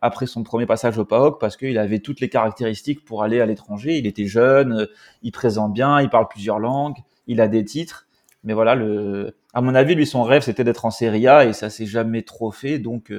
après 0.00 0.26
son 0.26 0.42
premier 0.42 0.66
passage 0.66 0.98
au 0.98 1.04
PAOK, 1.04 1.38
parce 1.38 1.56
qu'il 1.56 1.78
avait 1.78 2.00
toutes 2.00 2.20
les 2.20 2.28
caractéristiques 2.28 3.04
pour 3.04 3.22
aller 3.22 3.40
à 3.40 3.46
l'étranger. 3.46 3.96
Il 3.98 4.06
était 4.06 4.26
jeune, 4.26 4.88
il 5.22 5.32
présente 5.32 5.72
bien, 5.72 6.00
il 6.00 6.10
parle 6.10 6.28
plusieurs 6.28 6.58
langues, 6.58 6.96
il 7.26 7.40
a 7.40 7.48
des 7.48 7.64
titres. 7.64 8.06
Mais 8.44 8.54
voilà, 8.54 8.74
le, 8.74 9.36
à 9.54 9.60
mon 9.60 9.74
avis, 9.74 9.94
lui, 9.94 10.06
son 10.06 10.24
rêve, 10.24 10.42
c'était 10.42 10.64
d'être 10.64 10.84
en 10.84 10.90
Serie 10.90 11.28
A 11.28 11.44
et 11.44 11.52
ça 11.52 11.70
s'est 11.70 11.86
jamais 11.86 12.22
trop 12.22 12.50
fait. 12.50 12.80
Donc, 12.80 13.12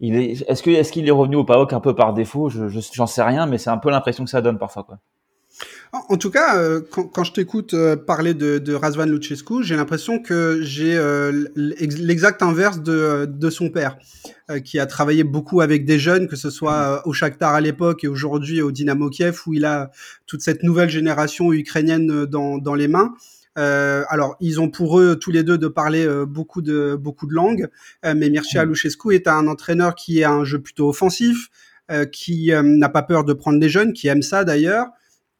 il 0.00 0.16
est, 0.16 0.42
est-ce 0.48 0.92
qu'il 0.92 1.08
est 1.08 1.10
revenu 1.10 1.36
au 1.36 1.44
PAOK 1.44 1.72
un 1.72 1.80
peu 1.80 1.94
par 1.94 2.12
défaut? 2.12 2.50
Je, 2.50 2.68
j'en 2.68 3.06
sais 3.06 3.22
rien, 3.22 3.46
mais 3.46 3.56
c'est 3.58 3.70
un 3.70 3.78
peu 3.78 3.90
l'impression 3.90 4.24
que 4.24 4.30
ça 4.30 4.42
donne 4.42 4.58
parfois, 4.58 4.84
quoi. 4.84 4.98
En 5.92 6.16
tout 6.16 6.30
cas, 6.30 6.56
euh, 6.56 6.80
quand, 6.88 7.04
quand, 7.04 7.24
je 7.24 7.32
t'écoute 7.32 7.74
euh, 7.74 7.96
parler 7.96 8.32
de, 8.32 8.58
de 8.58 8.74
Razvan 8.74 9.06
Lucescu, 9.06 9.64
j'ai 9.64 9.74
l'impression 9.74 10.20
que 10.20 10.60
j'ai 10.62 10.96
euh, 10.96 11.46
l'exact 11.56 12.42
inverse 12.42 12.80
de, 12.80 13.26
de 13.28 13.50
son 13.50 13.70
père, 13.70 13.98
qui 14.64 14.78
a 14.78 14.86
travaillé 14.86 15.24
beaucoup 15.24 15.60
avec 15.60 15.84
des 15.84 15.98
jeunes, 15.98 16.28
que 16.28 16.36
ce 16.36 16.50
soit 16.50 17.06
au 17.06 17.12
Shakhtar 17.12 17.54
à 17.54 17.60
l'époque 17.60 18.04
et 18.04 18.08
aujourd'hui 18.08 18.62
au 18.62 18.70
Dynamo 18.70 19.08
Kiev, 19.08 19.40
où 19.46 19.54
il 19.54 19.64
a 19.64 19.90
toute 20.26 20.42
cette 20.42 20.62
nouvelle 20.62 20.90
génération 20.90 21.52
ukrainienne 21.52 22.26
dans, 22.26 22.58
dans 22.58 22.74
les 22.74 22.88
mains. 22.88 23.12
Euh, 23.58 24.04
alors, 24.08 24.36
ils 24.40 24.60
ont 24.60 24.68
pour 24.68 24.98
eux 24.98 25.16
tous 25.16 25.30
les 25.30 25.42
deux 25.42 25.58
de 25.58 25.68
parler 25.68 26.08
beaucoup 26.26 26.62
de 26.62 26.96
beaucoup 26.96 27.26
de 27.28 27.34
langues, 27.34 27.68
mais 28.04 28.28
Mircea 28.28 28.64
Lucescu 28.64 29.14
est 29.14 29.28
un 29.28 29.46
entraîneur 29.46 29.94
qui 29.94 30.22
a 30.24 30.30
un 30.30 30.44
jeu 30.44 30.60
plutôt 30.60 30.88
offensif, 30.88 31.48
qui 32.12 32.50
n'a 32.52 32.88
pas 32.88 33.02
peur 33.02 33.24
de 33.24 33.32
prendre 33.32 33.60
des 33.60 33.68
jeunes, 33.68 33.92
qui 33.92 34.08
aime 34.08 34.22
ça 34.22 34.42
d'ailleurs, 34.42 34.88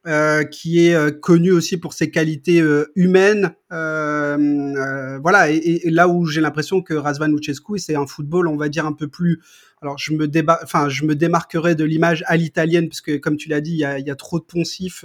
euh, 0.07 0.45
qui 0.45 0.87
est 0.87 0.95
euh, 0.95 1.11
connu 1.11 1.51
aussi 1.53 1.77
pour 1.77 1.93
ses 1.93 2.11
qualités 2.11 2.63
euh, 2.63 2.91
humaines. 2.97 3.53
voilà, 3.69 5.51
et, 5.51 5.57
et, 5.57 5.91
là 5.91 6.09
où 6.09 6.25
j'ai 6.25 6.41
l'impression 6.41 6.81
que 6.81 6.95
Razvan 6.95 7.27
Lucescu, 7.27 7.79
c'est 7.79 7.97
un 7.97 8.07
football, 8.07 8.49
on 8.49 8.57
va 8.57 8.71
dire 8.71 8.87
un 8.87 8.95
peu 8.95 9.09
plus. 9.09 9.43
Alors, 9.83 9.99
je 9.99 10.15
me 10.15 10.27
déba... 10.27 10.59
enfin, 10.63 10.89
je 10.89 11.05
me 11.05 11.15
démarquerai 11.15 11.75
de 11.75 11.85
l'image 11.85 12.25
à 12.29 12.39
l'italienne 12.39 12.89
parce 12.89 13.03
que, 13.03 13.19
comme 13.19 13.37
tu 13.37 13.51
l'as 13.51 13.61
dit, 13.61 13.73
il 13.73 13.79
y 13.79 13.85
a, 13.85 13.99
y 13.99 14.11
a, 14.11 14.15
trop 14.15 14.39
de 14.41 14.45
poncifs 14.45 15.05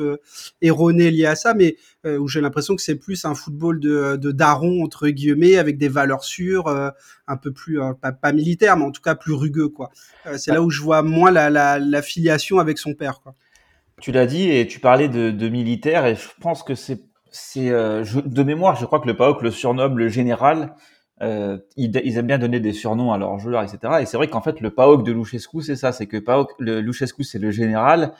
erronés 0.61 1.11
liés 1.11 1.25
à 1.25 1.35
ça, 1.35 1.53
mais 1.53 1.75
où 2.05 2.29
j'ai 2.29 2.39
l'impression 2.39 2.77
que 2.77 2.81
c'est 2.81 2.95
plus 2.95 3.25
un 3.25 3.35
football 3.35 3.81
de, 3.81 4.15
de 4.15 4.31
daron 4.31 4.81
entre 4.81 5.09
guillemets 5.09 5.57
avec 5.57 5.77
des 5.77 5.89
valeurs 5.89 6.23
sûres, 6.23 6.69
un 6.69 7.37
peu 7.37 7.51
plus 7.51 7.79
pas, 8.01 8.13
pas, 8.13 8.31
militaire, 8.31 8.77
mais 8.77 8.85
en 8.85 8.91
tout 8.91 9.01
cas 9.01 9.15
plus 9.15 9.33
rugueux, 9.33 9.67
quoi. 9.67 9.89
c'est 10.37 10.53
là 10.53 10.61
où 10.61 10.69
je 10.69 10.81
vois 10.81 11.01
moins 11.01 11.31
la, 11.31 11.49
la, 11.49 11.79
la 11.79 12.01
filiation 12.01 12.59
avec 12.59 12.77
son 12.77 12.93
père, 12.93 13.19
quoi. 13.19 13.35
Tu 14.01 14.11
l'as 14.11 14.25
dit 14.25 14.49
et 14.49 14.67
tu 14.67 14.79
parlais 14.79 15.07
de, 15.07 15.31
de 15.31 15.49
militaires 15.49 16.05
et 16.05 16.15
je 16.15 16.27
pense 16.41 16.63
que 16.63 16.75
c'est 16.75 17.01
c'est 17.31 17.69
euh, 17.69 18.03
de 18.25 18.43
mémoire, 18.43 18.77
je 18.77 18.85
crois 18.85 19.01
que 19.01 19.07
le 19.07 19.15
PAOK 19.15 19.41
le 19.41 19.51
surnomme 19.51 19.97
le 19.97 20.07
général. 20.07 20.75
Euh, 21.21 21.57
ils, 21.77 22.17
aiment 22.17 22.27
bien 22.27 22.37
donner 22.37 22.59
des 22.59 22.73
surnoms 22.73 23.13
à 23.13 23.17
leurs 23.17 23.39
joueurs, 23.39 23.63
etc. 23.63 24.01
Et 24.01 24.05
c'est 24.05 24.17
vrai 24.17 24.27
qu'en 24.27 24.41
fait, 24.41 24.59
le 24.59 24.69
PAOK 24.69 25.03
de 25.03 25.13
Luchescu, 25.13 25.61
c'est 25.61 25.77
ça, 25.77 25.93
c'est 25.93 26.07
que 26.07 26.17
PAOK, 26.17 26.51
le 26.59 26.81
Luchescu, 26.81 27.23
c'est 27.23 27.39
le 27.39 27.51
général, 27.51 28.13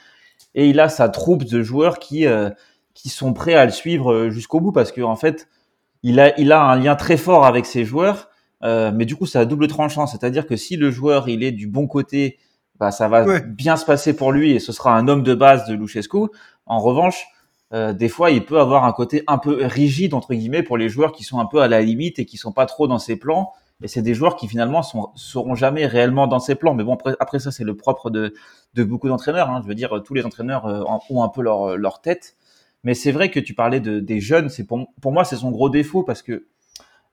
et 0.54 0.68
il 0.68 0.80
a 0.80 0.88
sa 0.88 1.08
troupe 1.08 1.44
de 1.44 1.62
joueurs 1.62 1.98
qui 1.98 2.26
euh, 2.26 2.50
qui 2.94 3.10
sont 3.10 3.34
prêts 3.34 3.54
à 3.54 3.66
le 3.66 3.70
suivre 3.70 4.12
euh, 4.12 4.30
jusqu'au 4.30 4.60
bout, 4.60 4.72
parce 4.72 4.92
qu'en 4.92 5.10
en 5.10 5.16
fait, 5.16 5.48
il 6.02 6.20
a 6.20 6.38
il 6.40 6.52
a 6.52 6.62
un 6.62 6.76
lien 6.76 6.96
très 6.96 7.16
fort 7.18 7.44
avec 7.46 7.66
ses 7.66 7.84
joueurs, 7.84 8.30
euh, 8.62 8.90
mais 8.94 9.04
du 9.04 9.16
coup, 9.16 9.26
ça 9.26 9.40
a 9.40 9.44
double 9.44 9.68
tranchant, 9.68 10.06
c'est-à-dire 10.06 10.46
que 10.46 10.56
si 10.56 10.76
le 10.76 10.90
joueur 10.90 11.28
il 11.28 11.42
est 11.44 11.52
du 11.52 11.66
bon 11.66 11.86
côté 11.86 12.38
bah, 12.78 12.90
ça 12.90 13.08
va 13.08 13.40
bien 13.40 13.76
se 13.76 13.84
passer 13.84 14.14
pour 14.14 14.32
lui 14.32 14.52
et 14.52 14.58
ce 14.58 14.72
sera 14.72 14.96
un 14.96 15.08
homme 15.08 15.22
de 15.22 15.34
base 15.34 15.66
de 15.66 15.74
Luchescu. 15.74 16.18
En 16.66 16.80
revanche, 16.80 17.26
euh, 17.72 17.92
des 17.92 18.08
fois, 18.08 18.30
il 18.30 18.44
peut 18.44 18.60
avoir 18.60 18.84
un 18.84 18.92
côté 18.92 19.24
un 19.26 19.38
peu 19.38 19.64
rigide 19.64 20.14
entre 20.14 20.34
guillemets 20.34 20.62
pour 20.62 20.76
les 20.76 20.88
joueurs 20.88 21.12
qui 21.12 21.24
sont 21.24 21.40
un 21.40 21.46
peu 21.46 21.60
à 21.60 21.68
la 21.68 21.82
limite 21.82 22.18
et 22.18 22.24
qui 22.24 22.36
sont 22.36 22.52
pas 22.52 22.66
trop 22.66 22.86
dans 22.86 22.98
ses 22.98 23.16
plans. 23.16 23.52
Et 23.82 23.88
c'est 23.88 24.02
des 24.02 24.14
joueurs 24.14 24.36
qui 24.36 24.48
finalement 24.48 24.82
sont, 24.82 25.10
seront 25.16 25.54
jamais 25.54 25.86
réellement 25.86 26.26
dans 26.26 26.38
ses 26.38 26.54
plans. 26.54 26.74
Mais 26.74 26.84
bon, 26.84 26.94
après, 26.94 27.14
après 27.20 27.38
ça, 27.38 27.50
c'est 27.50 27.64
le 27.64 27.76
propre 27.76 28.08
de, 28.08 28.32
de 28.74 28.84
beaucoup 28.84 29.08
d'entraîneurs. 29.08 29.50
Hein. 29.50 29.60
Je 29.62 29.68
veux 29.68 29.74
dire, 29.74 30.02
tous 30.04 30.14
les 30.14 30.24
entraîneurs 30.24 30.66
euh, 30.66 30.82
ont 31.10 31.22
un 31.22 31.28
peu 31.28 31.42
leur, 31.42 31.76
leur 31.76 32.00
tête. 32.00 32.36
Mais 32.84 32.94
c'est 32.94 33.12
vrai 33.12 33.30
que 33.30 33.40
tu 33.40 33.52
parlais 33.52 33.80
de, 33.80 34.00
des 34.00 34.20
jeunes. 34.20 34.48
C'est 34.48 34.64
pour, 34.64 34.86
pour 35.00 35.12
moi, 35.12 35.24
c'est 35.24 35.36
son 35.36 35.50
gros 35.50 35.68
défaut 35.68 36.04
parce 36.04 36.22
que 36.22 36.46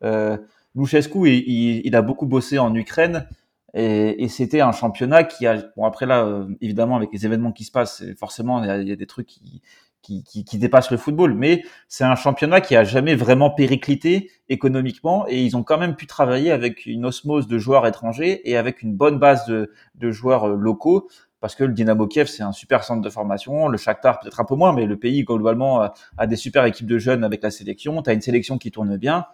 euh, 0.03 0.37
Luchescu, 0.75 1.29
il, 1.29 1.81
il, 1.85 1.95
a 1.95 2.01
beaucoup 2.01 2.25
bossé 2.25 2.59
en 2.59 2.73
Ukraine. 2.75 3.27
Et, 3.73 4.23
et 4.23 4.27
c'était 4.27 4.61
un 4.61 4.71
championnat 4.71 5.23
qui 5.23 5.47
a, 5.47 5.63
bon 5.75 5.85
après 5.85 6.05
là, 6.05 6.25
euh, 6.25 6.45
évidemment 6.61 6.95
avec 6.95 7.09
les 7.11 7.25
événements 7.25 7.51
qui 7.51 7.63
se 7.63 7.71
passent, 7.71 8.03
forcément 8.19 8.63
il 8.63 8.67
y 8.67 8.71
a, 8.71 8.77
y 8.77 8.91
a 8.91 8.95
des 8.95 9.07
trucs 9.07 9.27
qui, 9.27 9.63
qui, 10.03 10.23
qui, 10.23 10.57
dépassent 10.57 10.91
le 10.91 10.97
football, 10.97 11.33
mais 11.33 11.63
c'est 11.87 12.03
un 12.03 12.15
championnat 12.15 12.61
qui 12.61 12.75
a 12.75 12.83
jamais 12.83 13.15
vraiment 13.15 13.49
périclité 13.49 14.29
économiquement 14.49 15.25
et 15.29 15.41
ils 15.41 15.55
ont 15.55 15.63
quand 15.63 15.77
même 15.77 15.95
pu 15.95 16.07
travailler 16.07 16.51
avec 16.51 16.85
une 16.85 17.05
osmose 17.05 17.47
de 17.47 17.57
joueurs 17.57 17.87
étrangers 17.87 18.41
et 18.49 18.57
avec 18.57 18.81
une 18.81 18.93
bonne 18.93 19.17
base 19.17 19.45
de, 19.45 19.71
de 19.95 20.11
joueurs 20.11 20.49
euh, 20.49 20.55
locaux 20.55 21.07
parce 21.39 21.55
que 21.55 21.63
le 21.63 21.73
Dynamo 21.73 22.05
Kiev 22.07 22.27
c'est 22.27 22.43
un 22.43 22.51
super 22.51 22.83
centre 22.83 23.01
de 23.01 23.09
formation, 23.09 23.69
le 23.69 23.77
Shakhtar 23.77 24.19
peut-être 24.19 24.39
un 24.39 24.45
peu 24.45 24.55
moins, 24.55 24.73
mais 24.73 24.85
le 24.85 24.97
pays 24.97 25.23
globalement 25.23 25.89
a, 26.17 26.27
des 26.27 26.35
super 26.35 26.65
équipes 26.65 26.87
de 26.87 26.99
jeunes 26.99 27.23
avec 27.23 27.41
la 27.41 27.51
sélection, 27.51 28.01
tu 28.01 28.09
as 28.09 28.13
une 28.13 28.21
sélection 28.21 28.57
qui 28.57 28.71
tourne 28.71 28.95
bien, 28.97 29.25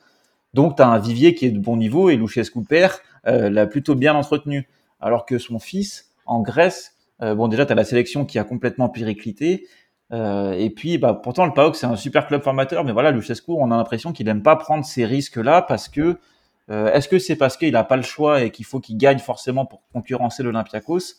donc 0.54 0.78
tu 0.78 0.82
as 0.82 0.88
un 0.88 0.98
vivier 0.98 1.36
qui 1.36 1.46
est 1.46 1.52
de 1.52 1.60
bon 1.60 1.78
niveau 1.78 2.10
et 2.10 2.16
Luchescu 2.16 2.64
père 2.64 3.00
euh, 3.28 3.50
l'a 3.50 3.68
plutôt 3.68 3.96
bien 3.96 4.16
entretenu. 4.16 4.68
Alors 5.00 5.26
que 5.26 5.38
son 5.38 5.60
fils, 5.60 6.12
en 6.26 6.42
Grèce, 6.42 6.96
euh, 7.22 7.36
bon 7.36 7.48
déjà 7.48 7.66
tu 7.66 7.72
as 7.72 7.76
la 7.76 7.86
sélection 7.86 8.26
qui 8.26 8.40
a 8.40 8.44
complètement 8.44 8.90
périclité. 8.90 9.68
Euh, 10.12 10.52
et 10.54 10.70
puis 10.70 10.98
bah, 10.98 11.14
pourtant 11.14 11.46
le 11.46 11.54
PAOK 11.54 11.76
c'est 11.76 11.86
un 11.86 11.96
super 11.96 12.28
club 12.28 12.42
formateur, 12.42 12.84
mais 12.84 12.92
voilà 12.92 13.12
Luchescu 13.12 13.52
on 13.52 13.72
a 13.72 13.78
l'impression 13.78 14.12
qu'il 14.12 14.26
n'aime 14.26 14.42
pas 14.42 14.56
prendre 14.56 14.84
ces 14.84 15.06
risques-là 15.06 15.62
parce 15.62 15.88
que 15.88 16.18
est-ce 16.72 17.08
que 17.08 17.18
c'est 17.18 17.36
parce 17.36 17.58
qu'il 17.58 17.72
n'a 17.72 17.84
pas 17.84 17.98
le 17.98 18.04
choix 18.04 18.44
et 18.44 18.52
qu'il 18.52 18.64
faut 18.64 18.80
qu'il 18.80 18.96
gagne 18.96 19.18
forcément 19.18 19.66
pour 19.66 19.82
concurrencer 19.92 20.44
l'Olympiakos? 20.44 21.16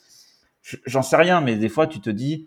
J'en 0.87 1.03
sais 1.03 1.17
rien, 1.17 1.41
mais 1.41 1.57
des 1.57 1.69
fois 1.69 1.89
tu 1.89 2.01
te 2.01 2.09
dis 2.09 2.47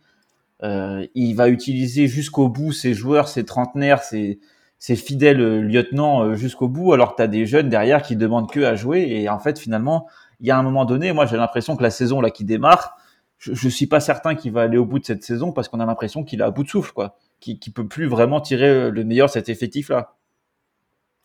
il 0.61 1.33
va 1.33 1.49
utiliser 1.49 2.07
jusqu'au 2.07 2.47
bout 2.47 2.71
ses 2.71 2.93
joueurs, 2.93 3.27
ses 3.27 3.43
trentenaires, 3.43 4.03
ses, 4.03 4.39
ses 4.83 4.97
fidèles 4.97 5.39
euh, 5.39 5.61
lieutenants 5.61 6.25
euh, 6.25 6.35
jusqu'au 6.35 6.67
bout, 6.67 6.91
alors 6.91 7.11
que 7.11 7.15
tu 7.15 7.21
as 7.21 7.27
des 7.29 7.45
jeunes 7.45 7.69
derrière 7.69 8.01
qui 8.01 8.17
demandent 8.17 8.51
que 8.51 8.59
à 8.59 8.75
jouer. 8.75 9.07
Et 9.07 9.29
en 9.29 9.39
fait, 9.39 9.57
finalement, 9.57 10.09
il 10.41 10.47
y 10.47 10.51
a 10.51 10.57
un 10.57 10.61
moment 10.61 10.83
donné, 10.83 11.13
moi 11.13 11.25
j'ai 11.25 11.37
l'impression 11.37 11.77
que 11.77 11.83
la 11.83 11.89
saison 11.89 12.19
là 12.19 12.31
qui 12.31 12.43
démarre, 12.43 12.97
je, 13.37 13.53
je 13.53 13.69
suis 13.69 13.87
pas 13.87 14.01
certain 14.01 14.35
qu'il 14.35 14.51
va 14.51 14.63
aller 14.63 14.77
au 14.77 14.85
bout 14.85 14.99
de 14.99 15.05
cette 15.05 15.23
saison 15.23 15.53
parce 15.53 15.69
qu'on 15.69 15.79
a 15.79 15.85
l'impression 15.85 16.25
qu'il 16.25 16.41
a 16.41 16.47
à 16.47 16.51
bout 16.51 16.65
de 16.65 16.67
souffle, 16.67 16.91
quoi, 16.91 17.15
qui, 17.39 17.59
qui 17.59 17.69
peut 17.69 17.87
plus 17.87 18.07
vraiment 18.07 18.41
tirer 18.41 18.67
euh, 18.67 18.91
le 18.91 19.05
meilleur 19.05 19.27
de 19.27 19.31
cet 19.31 19.47
effectif 19.47 19.87
là. 19.87 20.17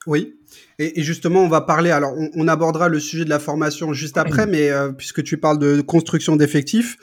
Oui, 0.07 0.37
et, 0.79 1.01
et, 1.01 1.03
justement, 1.03 1.41
on 1.41 1.49
va 1.49 1.61
parler. 1.61 1.91
Alors, 1.91 2.13
on, 2.17 2.31
on, 2.35 2.47
abordera 2.47 2.89
le 2.89 3.01
sujet 3.01 3.25
de 3.25 3.29
la 3.29 3.41
formation 3.41 3.93
juste 3.93 4.17
après, 4.17 4.47
mais 4.47 4.71
euh, 4.71 4.93
puisque 4.93 5.25
tu 5.25 5.37
parles 5.37 5.59
de 5.59 5.81
construction 5.81 6.37
d'effectifs, 6.37 6.97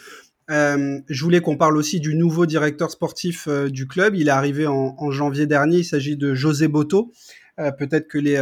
euh, 0.51 0.99
je 1.09 1.23
voulais 1.23 1.41
qu'on 1.41 1.57
parle 1.57 1.77
aussi 1.77 1.99
du 1.99 2.15
nouveau 2.15 2.45
directeur 2.45 2.91
sportif 2.91 3.47
euh, 3.47 3.69
du 3.69 3.87
club. 3.87 4.15
Il 4.15 4.27
est 4.27 4.31
arrivé 4.31 4.67
en, 4.67 5.11
janvier 5.11 5.47
dernier. 5.47 5.79
Il 5.79 5.85
s'agit 5.85 6.17
de 6.17 6.35
José 6.35 6.67
Boto. 6.67 7.11
Euh, 7.57 7.71
peut-être 7.71 8.09
que 8.09 8.17
les 8.17 8.35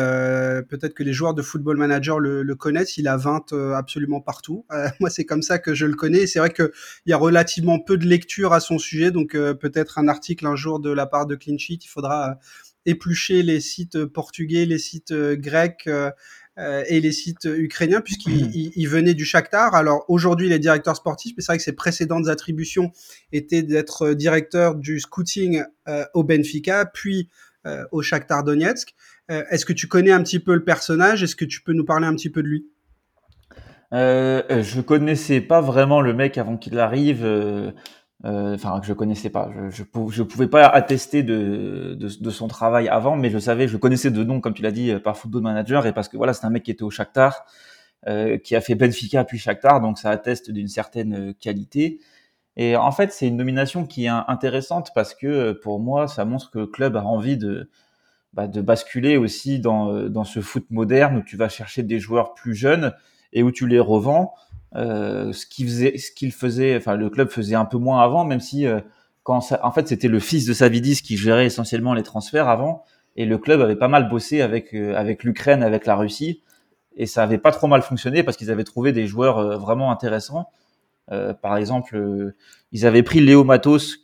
peut-être 0.68 0.96
que 0.96 1.04
les 1.04 1.14
joueurs 1.14 1.36
de 1.36 1.44
Football 1.44 1.78
Manager 1.78 2.20
le, 2.20 2.56
connaissent. 2.56 2.98
Il 2.98 3.08
a 3.08 3.16
20 3.16 3.54
euh, 3.54 3.74
absolument 3.74 4.22
partout. 4.22 4.66
moi, 5.00 5.10
c'est 5.10 5.26
comme 5.26 5.44
ça 5.44 5.60
que 5.60 5.74
je 5.74 5.86
le 5.86 5.96
connais. 5.96 6.28
C'est 6.28 6.40
vrai 6.40 6.50
que 6.50 6.72
il 7.06 7.12
y 7.12 7.14
a 7.14 7.18
relativement 7.18 7.80
peu 7.80 7.98
de 7.98 8.06
lecture 8.06 8.54
à 8.54 8.60
son 8.60 8.80
sujet, 8.80 9.12
donc 9.12 9.34
peut-être 9.34 9.98
un 10.00 10.08
article 10.08 10.46
un 10.48 10.56
jour 10.56 10.80
de 10.80 10.92
la 10.92 11.06
part 11.06 11.26
de 11.26 11.36
Clean 11.36 11.58
Sheet. 11.58 11.80
Il 11.84 11.90
faudra 11.90 12.40
éplucher 12.86 13.44
les 13.44 13.62
sites 13.62 14.04
portugais, 14.06 14.66
les 14.66 14.80
sites 14.80 15.14
grecs 15.14 15.88
et 16.58 17.00
les 17.00 17.12
sites 17.12 17.46
ukrainiens 17.46 18.02
puisqu'il 18.02 18.46
mmh. 18.46 18.72
il, 18.76 18.88
venait 18.88 19.14
du 19.14 19.26
Shakhtar. 19.26 19.74
Alors 19.74 20.06
aujourd'hui, 20.08 20.48
il 20.48 20.54
est 20.54 20.60
directeur 20.60 20.96
sportif, 20.96 21.34
mais 21.36 21.42
c'est 21.42 21.52
vrai 21.52 21.58
que 21.58 21.64
ses 21.64 21.74
précédentes 21.74 22.28
attributions 22.28 22.92
étaient 23.32 23.64
d'être 23.64 24.10
euh, 24.10 24.16
directeur 24.16 24.76
du 24.76 25.00
scouting 25.00 25.64
euh, 25.88 26.06
au 26.14 26.24
Benfica, 26.24 26.86
puis 26.86 27.30
euh, 27.66 27.84
au 27.92 28.02
Shakhtar 28.02 28.44
Donetsk. 28.44 28.94
Euh, 29.32 29.44
est-ce 29.50 29.66
que 29.66 29.74
tu 29.74 29.88
connais 29.88 30.12
un 30.12 30.22
petit 30.22 30.40
peu 30.40 30.54
le 30.54 30.64
personnage? 30.64 31.24
Est-ce 31.24 31.36
que 31.36 31.46
tu 31.46 31.62
peux 31.62 31.74
nous 31.74 31.86
parler 31.86 32.06
un 32.06 32.16
petit 32.16 32.30
peu 32.30 32.44
de 32.44 32.48
lui? 32.48 32.68
Euh, 33.94 34.62
Je 34.64 34.82
connaissais 34.82 35.40
pas 35.42 35.62
vraiment 35.62 36.02
le 36.02 36.14
mec 36.14 36.38
avant 36.38 36.58
qu'il 36.58 36.80
arrive 36.80 37.24
euh, 37.24 37.72
enfin 38.24 38.80
que 38.80 38.86
je 38.86 38.94
connaissais 38.94 39.30
pas. 39.30 39.52
Je, 39.70 39.84
je, 40.10 40.24
pouvais 40.24 40.48
pas 40.48 40.66
attester 40.66 41.24
de, 41.24 41.98
son 42.30 42.48
travail 42.48 42.88
avant, 42.88 43.16
mais 43.16 43.30
je 43.30 43.40
savais, 43.40 43.68
je 43.68 43.78
connaissais 43.78 44.12
de 44.12 44.24
nom, 44.24 44.40
comme 44.42 44.54
tu 44.54 44.62
l'as 44.62 44.72
dit, 44.72 44.92
euh, 44.92 45.00
par 45.00 45.18
Football 45.18 45.44
Manager, 45.44 45.86
et 45.86 45.94
parce 45.94 46.08
que 46.08 46.18
voilà, 46.18 46.34
c'est 46.34 46.46
un 46.46 46.50
mec 46.50 46.64
qui 46.64 46.72
était 46.72 46.84
au 46.84 46.90
Shakhtar, 46.90 47.46
euh, 48.08 48.38
qui 48.38 48.56
a 48.56 48.62
fait 48.62 48.76
Benfica 48.76 49.24
puis 49.24 49.38
Shakhtar, 49.38 49.82
donc 49.82 49.98
ça 49.98 50.10
atteste 50.10 50.52
d'une 50.52 50.68
certaine 50.68 51.30
euh, 51.30 51.34
qualité. 51.40 52.00
Et 52.56 52.76
en 52.76 52.92
fait, 52.92 53.12
c'est 53.12 53.28
une 53.28 53.38
nomination 53.38 53.86
qui 53.86 54.06
est 54.06 54.10
intéressante 54.10 54.92
parce 54.94 55.16
que 55.16 55.54
pour 55.54 55.80
moi, 55.80 56.08
ça 56.08 56.24
montre 56.24 56.52
que 56.52 56.60
le 56.60 56.68
club 56.68 56.96
a 56.96 57.04
envie 57.04 57.36
de, 57.36 57.68
bah, 58.34 58.48
basculer 58.48 59.18
aussi 59.18 59.60
dans, 59.60 60.24
ce 60.24 60.40
foot 60.42 60.66
moderne 60.70 61.18
où 61.18 61.24
tu 61.24 61.38
vas 61.38 61.50
chercher 61.50 61.84
des 61.84 62.00
joueurs 62.00 62.34
plus 62.34 62.56
jeunes 62.56 62.94
et 63.32 63.44
où 63.44 63.52
tu 63.52 63.68
les 63.68 63.80
revends 63.80 64.34
euh, 64.53 64.53
ce 64.76 65.46
qu'il 65.46 65.66
faisait, 65.66 65.98
ce 65.98 66.78
enfin 66.78 66.96
le 66.96 67.10
club 67.10 67.30
faisait 67.30 67.56
un 67.56 67.66
peu 67.66 67.78
moins 67.78 68.02
avant, 68.02 68.26
même 68.26 68.40
si 68.40 68.66
euh, 68.66 68.80
quand 69.24 69.42
ça, 69.42 69.60
en 69.64 69.72
fait 69.72 69.88
c'était 69.88 70.08
le 70.08 70.20
fils 70.20 70.46
de 70.46 70.54
Savidis 70.54 71.02
qui 71.02 71.18
gérait 71.18 71.46
essentiellement 71.46 71.94
les 71.94 72.04
transferts 72.04 72.48
avant, 72.50 72.84
et 73.16 73.26
le 73.26 73.38
club 73.38 73.62
avait 73.62 73.76
pas 73.76 73.88
mal 73.88 74.10
bossé 74.10 74.42
avec 74.42 74.74
euh, 74.74 74.96
avec 74.96 75.24
l'Ukraine, 75.24 75.64
avec 75.64 75.86
la 75.86 75.96
Russie, 75.96 76.42
et 76.96 77.06
ça 77.06 77.24
avait 77.24 77.38
pas 77.38 77.52
trop 77.52 77.68
mal 77.68 77.82
fonctionné 77.84 78.24
parce 78.24 78.38
qu'ils 78.38 78.52
avaient 78.52 78.64
trouvé 78.64 78.92
des 78.92 79.08
joueurs 79.08 79.60
vraiment 79.60 79.92
intéressants. 79.92 80.50
par 81.42 81.58
exemple, 81.58 82.34
ils 82.72 82.86
avaient 82.86 83.04
pris 83.04 83.20
Léo 83.20 83.44
Matos 83.44 84.00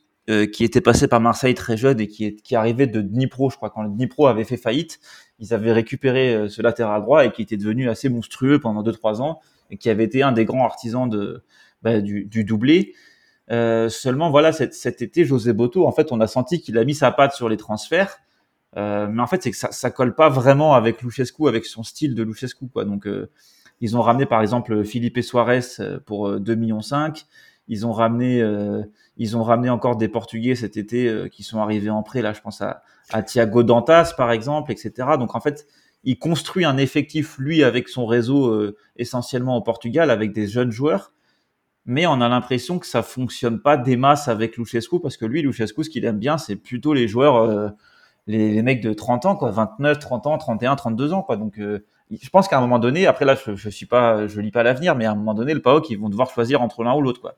qui 0.53 0.63
était 0.63 0.81
passé 0.81 1.07
par 1.07 1.19
Marseille 1.19 1.53
très 1.53 1.77
jeune 1.77 1.99
et 1.99 2.07
qui, 2.07 2.25
est, 2.25 2.35
qui 2.41 2.55
arrivait 2.55 2.87
de 2.87 3.01
Dnipro, 3.01 3.49
je 3.49 3.57
crois, 3.57 3.69
quand 3.69 3.83
le 3.83 3.89
Dnipro 3.89 4.27
avait 4.27 4.43
fait 4.43 4.57
faillite. 4.57 4.99
Ils 5.39 5.53
avaient 5.53 5.71
récupéré 5.71 6.49
ce 6.49 6.61
latéral 6.63 7.01
droit 7.01 7.25
et 7.25 7.31
qui 7.31 7.43
était 7.43 7.57
devenu 7.57 7.89
assez 7.89 8.09
monstrueux 8.09 8.59
pendant 8.59 8.83
2-3 8.83 9.21
ans 9.21 9.39
qui 9.77 9.89
avait 9.89 10.03
été 10.03 10.23
un 10.23 10.31
des 10.31 10.45
grands 10.45 10.65
artisans 10.65 11.09
bah, 11.81 12.01
du, 12.01 12.43
doublé. 12.43 12.93
Euh, 13.51 13.89
seulement, 13.89 14.29
voilà, 14.29 14.51
cet, 14.51 15.01
été, 15.01 15.25
José 15.25 15.53
Boto, 15.53 15.87
en 15.87 15.91
fait, 15.91 16.11
on 16.11 16.19
a 16.19 16.27
senti 16.27 16.61
qu'il 16.61 16.77
a 16.77 16.83
mis 16.83 16.93
sa 16.93 17.11
patte 17.11 17.33
sur 17.33 17.49
les 17.49 17.57
transferts. 17.57 18.19
Euh, 18.77 19.07
mais 19.07 19.21
en 19.21 19.27
fait, 19.27 19.41
c'est 19.41 19.51
que 19.51 19.57
ça, 19.57 19.71
ça 19.71 19.89
colle 19.89 20.13
pas 20.13 20.29
vraiment 20.29 20.75
avec 20.75 21.01
Luchescu, 21.01 21.47
avec 21.47 21.65
son 21.65 21.83
style 21.83 22.13
de 22.13 22.23
Luchescu, 22.23 22.67
quoi. 22.67 22.85
Donc, 22.85 23.07
euh, 23.07 23.31
ils 23.81 23.97
ont 23.97 24.01
ramené, 24.01 24.25
par 24.25 24.41
exemple, 24.41 24.83
Philippe 24.83 25.19
Suarez 25.21 25.61
pour 26.05 26.29
2,5 26.29 26.55
millions. 26.57 26.81
Ils 27.71 27.85
ont 27.85 27.93
ramené, 27.93 28.43
ils 29.15 29.37
ont 29.37 29.43
ramené 29.43 29.69
encore 29.69 29.95
des 29.95 30.09
Portugais 30.09 30.55
cet 30.55 30.75
été 30.75 31.29
qui 31.31 31.43
sont 31.43 31.59
arrivés 31.59 31.89
en 31.89 32.03
prêt. 32.03 32.21
Là, 32.21 32.33
je 32.33 32.41
pense 32.41 32.61
à, 32.61 32.81
à 33.11 33.23
Thiago 33.23 33.63
Dantas, 33.63 34.13
par 34.17 34.31
exemple, 34.31 34.71
etc. 34.71 34.91
Donc, 35.17 35.33
en 35.35 35.39
fait, 35.39 35.65
il 36.03 36.17
construit 36.17 36.65
un 36.65 36.77
effectif, 36.77 37.37
lui, 37.37 37.63
avec 37.63 37.89
son 37.89 38.05
réseau 38.05 38.73
essentiellement 38.95 39.57
au 39.57 39.61
Portugal, 39.61 40.11
avec 40.11 40.31
des 40.33 40.47
jeunes 40.47 40.71
joueurs 40.71 41.11
mais 41.89 42.05
on 42.05 42.21
a 42.21 42.29
l'impression 42.29 42.77
que 42.77 42.85
ça 42.85 43.01
fonctionne 43.01 43.59
pas 43.59 43.75
des 43.75 43.97
masses 43.97 44.27
avec 44.27 44.57
Luchescu 44.57 44.99
parce 45.01 45.17
que 45.17 45.25
lui, 45.25 45.41
Luchescu, 45.41 45.83
ce 45.83 45.89
qu'il 45.89 46.05
aime 46.05 46.19
bien, 46.19 46.37
c'est 46.37 46.55
plutôt 46.55 46.93
les 46.93 47.07
joueurs, 47.07 47.37
euh, 47.37 47.69
les, 48.27 48.61
mecs 48.61 48.81
de 48.81 48.93
30 48.93 49.25
ans, 49.25 49.35
quoi, 49.35 49.49
29, 49.49 49.97
30 49.97 50.27
ans, 50.27 50.37
31, 50.37 50.75
32 50.75 51.13
ans, 51.13 51.23
quoi. 51.23 51.35
Donc, 51.35 51.57
euh, 51.57 51.83
je 52.11 52.29
pense 52.29 52.47
qu'à 52.47 52.59
un 52.59 52.61
moment 52.61 52.77
donné, 52.77 53.07
après 53.07 53.25
là, 53.25 53.35
je, 53.35 53.55
je 53.55 53.69
suis 53.69 53.87
pas, 53.87 54.27
je 54.27 54.39
lis 54.39 54.51
pas 54.51 54.61
l'avenir, 54.61 54.95
mais 54.95 55.05
à 55.05 55.11
un 55.11 55.15
moment 55.15 55.33
donné, 55.33 55.55
le 55.55 55.63
PAOK, 55.63 55.89
ils 55.89 55.97
vont 55.97 56.09
devoir 56.09 56.29
choisir 56.29 56.61
entre 56.61 56.83
l'un 56.83 56.95
ou 56.95 57.01
l'autre, 57.01 57.21
quoi. 57.21 57.37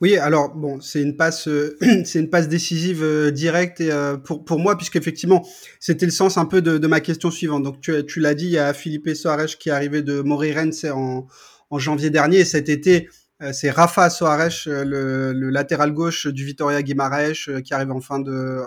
Oui, 0.00 0.16
alors 0.16 0.54
bon, 0.54 0.80
c'est 0.80 1.02
une 1.02 1.16
passe, 1.16 1.46
euh, 1.48 1.76
c'est 2.04 2.20
une 2.20 2.30
passe 2.30 2.48
décisive 2.48 3.30
directe 3.32 3.80
et, 3.80 3.90
pour 4.24 4.44
pour 4.44 4.58
moi, 4.58 4.76
puisqu'effectivement, 4.76 5.46
c'était 5.78 6.06
le 6.06 6.12
sens 6.12 6.38
un 6.38 6.46
peu 6.46 6.62
de, 6.62 6.86
ma 6.86 7.00
question 7.00 7.30
suivante. 7.30 7.62
Donc 7.62 7.80
tu, 7.80 7.92
tu 8.06 8.20
l'as 8.20 8.34
dit, 8.34 8.46
il 8.46 8.52
y 8.52 8.58
a 8.58 8.72
Philippe 8.72 9.14
Soares 9.14 9.58
qui 9.58 9.68
est 9.68 9.72
arrivé 9.72 10.02
de 10.02 10.20
Moreirense 10.20 10.84
en 10.84 11.26
en 11.70 11.78
janvier 11.78 12.10
dernier. 12.10 12.40
Et 12.40 12.44
cet 12.44 12.68
été, 12.68 13.08
euh, 13.42 13.52
c'est 13.52 13.70
Rafa 13.70 14.10
Soares, 14.10 14.50
euh, 14.66 15.32
le, 15.32 15.50
latéral 15.50 15.92
gauche 15.92 16.26
du 16.26 16.44
Vitoria 16.44 16.82
Guimarães, 16.82 17.48
euh, 17.48 17.60
qui 17.60 17.72
arrive 17.72 17.92
en 17.92 18.00
fin 18.00 18.18
de, 18.18 18.62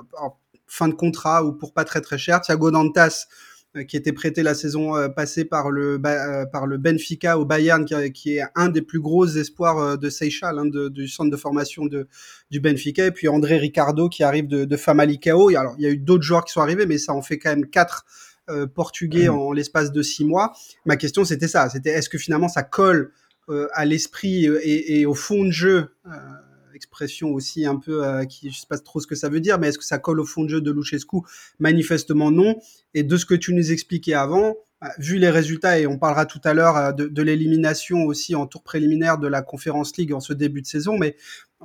fin 0.68 0.88
de 0.88 0.94
contrat 0.94 1.44
ou 1.44 1.54
pour 1.54 1.74
pas 1.74 1.84
très 1.84 2.02
très 2.02 2.18
cher. 2.18 2.42
Thiago 2.42 2.72
Dantas, 2.72 3.28
qui 3.88 3.97
était 3.97 4.11
prêté 4.13 4.43
la 4.43 4.53
saison 4.53 4.93
passée 5.15 5.45
par 5.45 5.71
le 5.71 5.99
par 6.51 6.67
le 6.67 6.78
Benfica 6.78 7.39
au 7.39 7.45
Bayern, 7.45 7.86
qui, 7.86 8.38
est 8.38 8.43
un 8.55 8.69
des 8.69 8.82
plus 8.82 8.99
gros 8.99 9.26
espoirs 9.26 9.97
de 9.97 10.09
Seychelles, 10.09 10.59
hein, 10.59 10.65
du 10.65 11.07
centre 11.07 11.32
de 11.32 11.38
formation 11.38 11.86
de 11.86 12.07
du 12.51 12.59
Benfica, 12.59 13.07
et 13.07 13.11
puis 13.11 13.28
André 13.28 13.57
Ricardo 13.57 14.09
qui 14.09 14.24
arrive 14.24 14.47
de, 14.47 14.65
de 14.65 14.78
Famalicão. 14.78 15.47
Alors 15.55 15.74
il 15.80 15.84
y 15.84 15.88
a 15.88 15.89
eu 15.89 15.97
d'autres 15.97 16.24
joueurs 16.24 16.45
qui 16.45 16.53
sont 16.53 16.61
arrivés, 16.61 16.86
mais 16.86 16.99
ça 16.99 17.13
en 17.13 17.21
fait 17.21 17.39
quand 17.39 17.49
même 17.49 17.67
quatre 17.67 18.05
euh, 18.49 18.67
portugais 18.67 19.30
mmh. 19.30 19.34
en 19.34 19.53
l'espace 19.53 19.93
de 19.93 20.01
six 20.01 20.26
mois. 20.26 20.53
Ma 20.86 20.97
question, 20.97 21.24
c'était 21.24 21.47
ça. 21.47 21.69
C'était 21.69 21.91
est-ce 21.91 22.09
que 22.09 22.17
finalement 22.17 22.49
ça 22.49 22.61
colle 22.61 23.13
euh, 23.47 23.69
à 23.71 23.86
l'esprit 23.86 24.49
euh, 24.49 24.59
et, 24.63 25.05
au 25.05 25.13
fond 25.13 25.45
de 25.45 25.51
jeu 25.51 25.95
expression 26.76 27.30
aussi 27.32 27.65
un 27.65 27.78
peu 27.78 28.03
qui 28.28 28.51
je 28.51 28.59
sais 28.59 28.67
pas 28.67 28.78
trop 28.78 28.99
ce 28.99 29.07
que 29.07 29.15
ça 29.15 29.30
veut 29.30 29.39
dire 29.39 29.59
mais 29.59 29.69
est-ce 29.69 29.78
que 29.78 29.86
ça 29.86 29.99
colle 29.99 30.19
au 30.19 30.26
fond 30.26 30.43
de 30.43 30.49
jeu 30.49 30.61
de 30.61 30.71
Luchescu 30.71 31.17
manifestement 31.59 32.32
non. 32.32 32.55
Et 32.93 33.03
de 33.03 33.17
ce 33.17 33.26
que 33.26 33.36
tu 33.36 33.53
nous 33.53 33.71
expliquais 33.71 34.13
avant 34.13 34.55
vu 34.97 35.17
les 35.17 35.30
résultats 35.30 35.80
et 35.80 35.88
on 35.88 35.97
parlera 35.97 36.26
tout 36.26 36.41
à 36.43 36.53
l'heure 36.53 36.93
de, 36.93 37.07
de 37.07 37.21
l'élimination 37.21 38.03
aussi 38.03 38.36
en 38.36 38.47
tour 38.47 38.63
préliminaire 38.63 39.17
de 39.17 39.28
la 39.28 39.41
Conférence 39.41 39.95
League 39.95 40.13
en 40.13 40.19
ce 40.19 40.34
début 40.34 40.61
de 40.61 40.67
saison 40.67 40.97
mais 40.97 41.15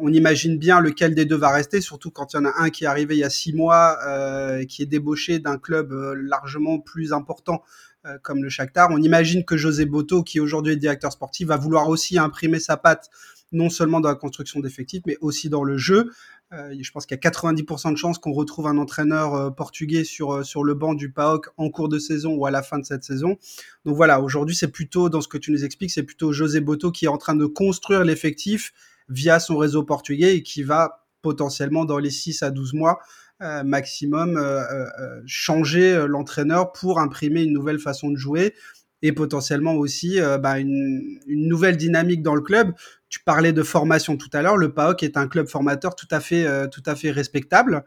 on 0.01 0.13
imagine 0.13 0.59
bien 0.59 0.81
lequel 0.81 1.15
des 1.15 1.25
deux 1.25 1.37
va 1.37 1.51
rester, 1.51 1.81
surtout 1.81 2.11
quand 2.11 2.33
il 2.33 2.37
y 2.37 2.41
en 2.41 2.45
a 2.45 2.53
un 2.59 2.71
qui 2.71 2.85
est 2.85 2.87
arrivé 2.87 3.17
il 3.17 3.21
y 3.21 3.25
a 3.25 3.31
six 3.31 3.53
mois, 3.53 3.99
euh, 4.07 4.65
qui 4.65 4.83
est 4.83 4.87
débauché 4.87 5.39
d'un 5.39 5.59
club 5.59 5.93
euh, 5.93 6.15
largement 6.15 6.79
plus 6.79 7.13
important 7.13 7.63
euh, 7.63 7.88
comme 8.23 8.43
le 8.43 8.49
Shakhtar. 8.49 8.89
On 8.91 9.03
imagine 9.03 9.45
que 9.45 9.57
José 9.57 9.87
Boto, 9.87 10.23
qui 10.23 10.41
aujourd'hui 10.41 10.73
est 10.73 10.77
directeur 10.77 11.13
sportif, 11.13 11.49
va 11.49 11.57
vouloir 11.57 11.89
aussi 11.89 12.19
imprimer 12.19 12.59
sa 12.59 12.77
patte 12.77 13.11
non 13.51 13.71
seulement 13.71 14.01
dans 14.01 14.11
la 14.11 14.15
construction 14.15 14.61
d'effectifs, 14.61 15.03
mais 15.07 15.17
aussi 15.23 15.49
dans 15.49 15.65
le 15.65 15.79
jeu. 15.79 16.11
je 16.53 16.91
pense 16.91 17.07
qu'il 17.07 17.17
y 17.17 17.27
a 17.27 17.31
90% 17.31 17.93
de 17.93 17.97
chances 17.97 18.19
qu'on 18.19 18.33
retrouve 18.33 18.67
un 18.67 18.77
entraîneur 18.77 19.55
portugais 19.55 20.05
sur 20.05 20.45
sur 20.45 20.65
le 20.65 20.75
banc 20.75 20.93
du 20.93 21.11
PAOK 21.11 21.49
en 21.57 21.71
cours 21.71 21.89
de 21.89 21.99
saison 21.99 22.35
ou 22.35 22.45
à 22.45 22.51
la 22.51 22.63
fin 22.63 22.79
de 22.79 22.85
cette 22.85 23.05
saison. 23.05 23.39
Donc 23.87 23.97
voilà, 23.97 24.21
aujourd'hui 24.21 24.55
c'est 24.55 24.69
plutôt 24.69 25.09
dans 25.09 25.23
ce 25.23 25.29
que 25.29 25.39
tu 25.39 25.51
nous 25.51 25.65
expliques, 25.65 25.93
c'est 25.93 26.03
plutôt 26.03 26.31
José 26.33 26.61
Boto 26.61 26.93
qui 26.93 27.07
est 27.07 27.09
en 27.09 27.17
train 27.17 27.35
de 27.35 27.47
construire 27.47 28.05
l'effectif 28.05 28.73
via 29.09 29.41
son 29.41 29.57
réseau 29.57 29.83
portugais 29.83 30.37
et 30.37 30.43
qui 30.43 30.63
va 30.63 31.07
potentiellement 31.23 31.85
dans 31.85 31.99
les 31.99 32.11
6 32.11 32.43
à 32.43 32.51
12 32.51 32.75
mois 32.75 32.99
euh, 32.99 33.28
maximum 33.41 34.37
euh, 34.37 34.63
euh, 34.71 35.21
changer 35.27 36.07
l'entraîneur 36.09 36.73
pour 36.73 36.99
imprimer 37.01 37.43
une 37.43 37.53
nouvelle 37.53 37.79
façon 37.79 38.11
de 38.11 38.17
jouer 38.17 38.55
et 39.01 39.13
potentiellement 39.13 39.75
aussi 39.75 40.19
bah, 40.41 40.59
une, 40.59 41.21
une, 41.29 41.47
nouvelle 41.47 41.77
dynamique 41.77 42.21
dans 42.21 42.35
le 42.35 42.41
club. 42.41 42.73
Tu 43.09 43.21
parlais 43.21 43.53
de 43.53 43.63
formation 43.63 44.17
tout 44.17 44.29
à 44.33 44.43
l'heure. 44.43 44.57
Le 44.57 44.73
PAOK 44.73 45.05
est 45.05 45.17
un 45.17 45.29
club 45.29 45.47
formateur 45.47 45.95
tout 45.95 46.09
à 46.11 46.19
fait, 46.19 46.69
tout 46.71 46.83
à 46.85 46.97
fait 46.97 47.13
respectable. 47.13 47.85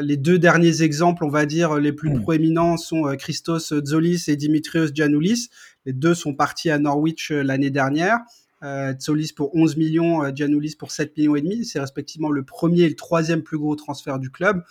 les 0.00 0.16
deux 0.16 0.38
derniers 0.38 0.80
exemples, 0.80 1.24
on 1.24 1.28
va 1.28 1.44
dire, 1.44 1.76
les 1.76 1.92
plus 1.92 2.08
mmh. 2.08 2.22
proéminents 2.22 2.78
sont 2.78 3.14
Christos 3.18 3.74
Zolis 3.84 4.24
et 4.28 4.36
Dimitrios 4.36 4.86
Giannoulis. 4.94 5.50
Les 5.84 5.92
deux 5.92 6.14
sont 6.14 6.32
partis 6.32 6.70
à 6.70 6.78
Norwich 6.78 7.32
l'année 7.32 7.70
dernière 7.70 8.20
euh, 8.62 8.92
Tsolis 8.92 9.32
pour 9.34 9.54
11 9.54 9.76
millions, 9.76 10.22
euh, 10.22 10.30
Giannoulis 10.34 10.76
pour 10.78 10.90
7 10.90 11.16
millions 11.16 11.36
et 11.36 11.40
demi. 11.40 11.64
C'est 11.64 11.80
respectivement 11.80 12.30
le 12.30 12.44
premier 12.44 12.82
et 12.82 12.88
le 12.88 12.96
troisième 12.96 13.42
plus 13.42 13.58
gros 13.58 13.76
transfert 13.76 14.18
du 14.18 14.30
club. 14.30 14.62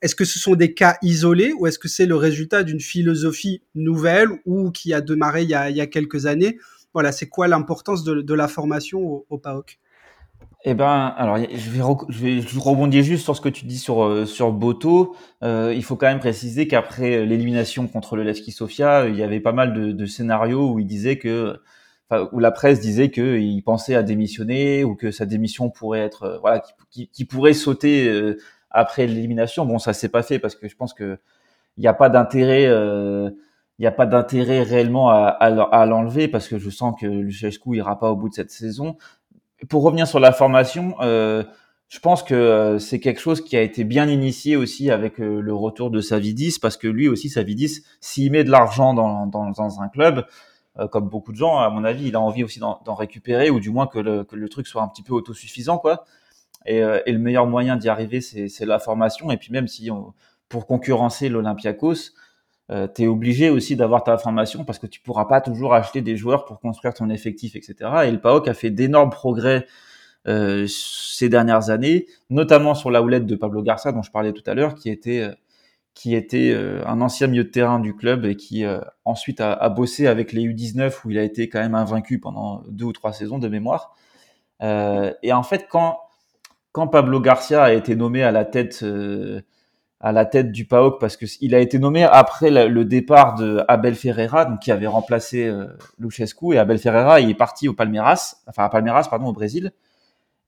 Est-ce 0.00 0.16
que 0.16 0.24
ce 0.24 0.38
sont 0.38 0.54
des 0.54 0.74
cas 0.74 0.96
isolés 1.02 1.52
ou 1.52 1.66
est-ce 1.66 1.78
que 1.78 1.88
c'est 1.88 2.06
le 2.06 2.16
résultat 2.16 2.64
d'une 2.64 2.80
philosophie 2.80 3.62
nouvelle 3.74 4.28
ou 4.46 4.70
qui 4.70 4.92
a 4.92 5.00
démarré 5.00 5.42
il 5.42 5.48
y 5.48 5.54
a, 5.54 5.86
quelques 5.86 6.26
années? 6.26 6.58
Voilà, 6.92 7.12
c'est 7.12 7.28
quoi 7.28 7.46
l'importance 7.46 8.02
de, 8.02 8.34
la 8.34 8.48
formation 8.48 9.00
au, 9.00 9.26
au 9.30 9.38
PAOK 9.38 9.78
eh 10.64 10.74
ben, 10.74 11.12
alors 11.16 11.38
je 11.38 11.70
vais, 11.70 11.80
rebondir 12.56 13.02
juste 13.02 13.24
sur 13.24 13.34
ce 13.34 13.40
que 13.40 13.48
tu 13.48 13.64
dis 13.64 13.78
sur 13.78 14.04
euh, 14.04 14.26
sur 14.26 14.52
Boto. 14.52 15.16
Euh, 15.42 15.72
il 15.74 15.82
faut 15.82 15.96
quand 15.96 16.06
même 16.06 16.20
préciser 16.20 16.68
qu'après 16.68 17.26
l'élimination 17.26 17.88
contre 17.88 18.14
le 18.14 18.22
Levski 18.22 18.52
Sofia, 18.52 19.08
il 19.08 19.16
y 19.16 19.24
avait 19.24 19.40
pas 19.40 19.50
mal 19.50 19.96
de 19.96 20.06
scénarios 20.06 20.70
où 20.70 20.78
il 20.78 20.86
disait 20.86 21.18
que 21.18 21.60
où 22.32 22.38
la 22.38 22.50
presse 22.50 22.80
disait 22.80 23.10
qu'il 23.10 23.62
pensait 23.64 23.94
à 23.94 24.02
démissionner 24.02 24.84
ou 24.84 24.94
que 24.94 25.10
sa 25.10 25.26
démission 25.26 25.70
pourrait 25.70 26.00
être 26.00 26.22
euh, 26.24 26.38
voilà 26.40 26.62
qui, 26.90 27.24
pourrait 27.24 27.54
sauter 27.54 28.08
euh, 28.08 28.38
après 28.70 29.06
l'élimination. 29.06 29.64
Bon, 29.64 29.78
ça 29.78 29.92
s'est 29.92 30.08
pas 30.08 30.22
fait 30.22 30.38
parce 30.38 30.54
que 30.54 30.68
je 30.68 30.76
pense 30.76 30.94
que 30.94 31.18
il 31.76 31.80
n'y 31.80 31.88
a 31.88 31.94
pas 31.94 32.10
d'intérêt 32.10 32.66
euh, 32.66 33.30
il 33.78 33.82
n'y 33.82 33.88
a 33.88 33.92
pas 33.92 34.06
d'intérêt 34.06 34.62
réellement 34.62 35.10
à, 35.10 35.86
l'enlever 35.86 36.28
parce 36.28 36.46
que 36.46 36.58
je 36.58 36.70
sens 36.70 36.94
que 37.00 37.06
Luchescu 37.06 37.76
ira 37.76 37.98
pas 37.98 38.12
au 38.12 38.16
bout 38.16 38.28
de 38.28 38.34
cette 38.34 38.50
saison. 38.50 38.96
Pour 39.68 39.82
revenir 39.82 40.06
sur 40.06 40.20
la 40.20 40.30
formation, 40.30 40.94
euh, 41.00 41.42
je 41.88 41.98
pense 41.98 42.22
que 42.22 42.76
c'est 42.78 43.00
quelque 43.00 43.20
chose 43.20 43.42
qui 43.42 43.56
a 43.56 43.62
été 43.62 43.82
bien 43.84 44.08
initié 44.08 44.56
aussi 44.56 44.90
avec 44.90 45.18
le 45.18 45.52
retour 45.52 45.90
de 45.90 46.00
Savidis 46.00 46.58
parce 46.60 46.76
que 46.76 46.86
lui 46.86 47.08
aussi 47.08 47.28
Savidis, 47.28 47.82
s'il 48.00 48.30
met 48.30 48.44
de 48.44 48.50
l'argent 48.50 48.94
dans, 48.94 49.80
un 49.80 49.88
club, 49.88 50.18
euh, 50.18 50.22
comme 50.90 51.08
beaucoup 51.08 51.32
de 51.32 51.36
gens, 51.36 51.58
à 51.58 51.68
mon 51.68 51.84
avis, 51.84 52.08
il 52.08 52.16
a 52.16 52.20
envie 52.20 52.44
aussi 52.44 52.58
d'en 52.58 52.94
récupérer 52.94 53.50
ou 53.50 53.60
du 53.60 53.70
moins 53.70 53.86
que 53.86 53.98
le, 53.98 54.24
que 54.24 54.36
le, 54.36 54.48
truc 54.48 54.66
soit 54.66 54.82
un 54.82 54.88
petit 54.88 55.02
peu 55.02 55.12
autosuffisant, 55.12 55.78
quoi. 55.78 56.04
Et, 56.66 56.82
euh, 56.82 57.00
le 57.06 57.18
meilleur 57.18 57.46
moyen 57.46 57.76
d'y 57.76 57.88
arriver, 57.88 58.20
c'est 58.20 58.66
la 58.66 58.78
formation. 58.78 59.30
Et 59.30 59.36
puis 59.36 59.52
même 59.52 59.68
si 59.68 59.90
pour 60.48 60.66
concurrencer 60.66 61.28
l'Olympiakos, 61.28 62.12
euh, 62.70 62.86
tu 62.94 63.02
es 63.02 63.06
obligé 63.06 63.50
aussi 63.50 63.76
d'avoir 63.76 64.04
ta 64.04 64.16
formation 64.18 64.64
parce 64.64 64.78
que 64.78 64.86
tu 64.86 65.00
pourras 65.00 65.24
pas 65.26 65.40
toujours 65.40 65.74
acheter 65.74 66.00
des 66.00 66.16
joueurs 66.16 66.44
pour 66.44 66.60
construire 66.60 66.94
ton 66.94 67.10
effectif, 67.10 67.56
etc. 67.56 67.90
Et 68.04 68.10
le 68.10 68.20
PAOK 68.20 68.48
a 68.48 68.54
fait 68.54 68.70
d'énormes 68.70 69.10
progrès 69.10 69.66
euh, 70.28 70.66
ces 70.68 71.28
dernières 71.28 71.70
années, 71.70 72.06
notamment 72.30 72.74
sur 72.74 72.90
la 72.90 73.02
houlette 73.02 73.26
de 73.26 73.34
Pablo 73.34 73.62
Garça 73.62 73.90
dont 73.92 74.02
je 74.02 74.10
parlais 74.10 74.32
tout 74.32 74.44
à 74.46 74.54
l'heure, 74.54 74.76
qui 74.76 74.88
était 74.88 75.28
qui 75.94 76.14
était 76.14 76.52
euh, 76.52 76.82
un 76.86 77.00
ancien 77.00 77.26
milieu 77.26 77.44
de 77.44 77.50
terrain 77.50 77.78
du 77.78 77.94
club 77.94 78.24
et 78.24 78.36
qui 78.36 78.64
euh, 78.64 78.80
ensuite 79.04 79.40
a, 79.40 79.68
bossé 79.68 80.06
avec 80.06 80.32
les 80.32 80.42
U19 80.42 80.92
où 81.04 81.10
il 81.10 81.18
a 81.18 81.22
été 81.22 81.48
quand 81.48 81.60
même 81.60 81.74
invaincu 81.74 82.18
pendant 82.18 82.62
deux 82.68 82.86
ou 82.86 82.92
trois 82.92 83.12
saisons 83.12 83.38
de 83.38 83.48
mémoire. 83.48 83.94
Euh, 84.62 85.12
et 85.22 85.32
en 85.32 85.42
fait, 85.42 85.66
quand, 85.68 85.98
quand 86.72 86.88
Pablo 86.88 87.20
Garcia 87.20 87.62
a 87.62 87.72
été 87.72 87.94
nommé 87.94 88.22
à 88.22 88.30
la 88.30 88.44
tête, 88.46 88.84
à 90.00 90.12
la 90.12 90.24
tête 90.24 90.50
du 90.50 90.64
PAOK, 90.64 90.98
parce 90.98 91.16
qu'il 91.16 91.54
a 91.54 91.58
été 91.58 91.78
nommé 91.78 92.04
après 92.04 92.50
le 92.50 92.84
départ 92.84 93.34
de 93.34 93.62
Abel 93.68 93.94
Ferreira, 93.94 94.46
donc 94.46 94.60
qui 94.60 94.72
avait 94.72 94.86
remplacé 94.86 95.52
Luchescu, 95.98 96.54
et 96.54 96.58
Abel 96.58 96.78
Ferreira 96.78 97.20
il 97.20 97.28
est 97.28 97.34
parti 97.34 97.68
au 97.68 97.74
Palmeiras, 97.74 98.36
enfin 98.46 98.64
à 98.64 98.68
Palmeiras, 98.70 99.08
pardon, 99.10 99.26
au 99.26 99.32
Brésil. 99.32 99.72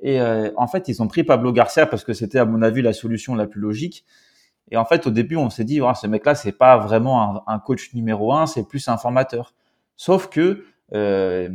Et 0.01 0.21
en 0.21 0.67
fait, 0.67 0.89
ils 0.89 1.03
ont 1.03 1.09
pris 1.09 1.25
Pablo 1.25 1.53
Garcia 1.53 1.85
parce 1.85 2.05
que 2.05 2.15
c'était 2.15 2.39
à 2.39 2.47
mon 2.47 2.63
avis 2.63 2.81
la 2.81 2.95
solution 2.95 3.35
la 3.35 3.47
plus 3.47 3.61
logique. 3.61 4.07
Et 4.75 4.77
en 4.77 4.85
fait, 4.85 5.07
au 5.07 5.11
début, 5.11 5.37
on 5.37 5.51
s'est 5.51 5.63
dit, 5.63 5.79
ce 5.79 6.07
mec-là, 6.09 6.35
c'est 6.35 6.51
pas 6.51 6.77
vraiment 6.79 7.45
un, 7.47 7.59
coach 7.61 7.95
numéro 7.95 8.33
un, 8.33 8.49
c'est 8.49 8.67
plus 8.67 8.89
un 8.89 8.97
formateur. 8.97 9.55
Sauf 9.95 10.29
que 10.29 10.65
euh, 10.93 11.49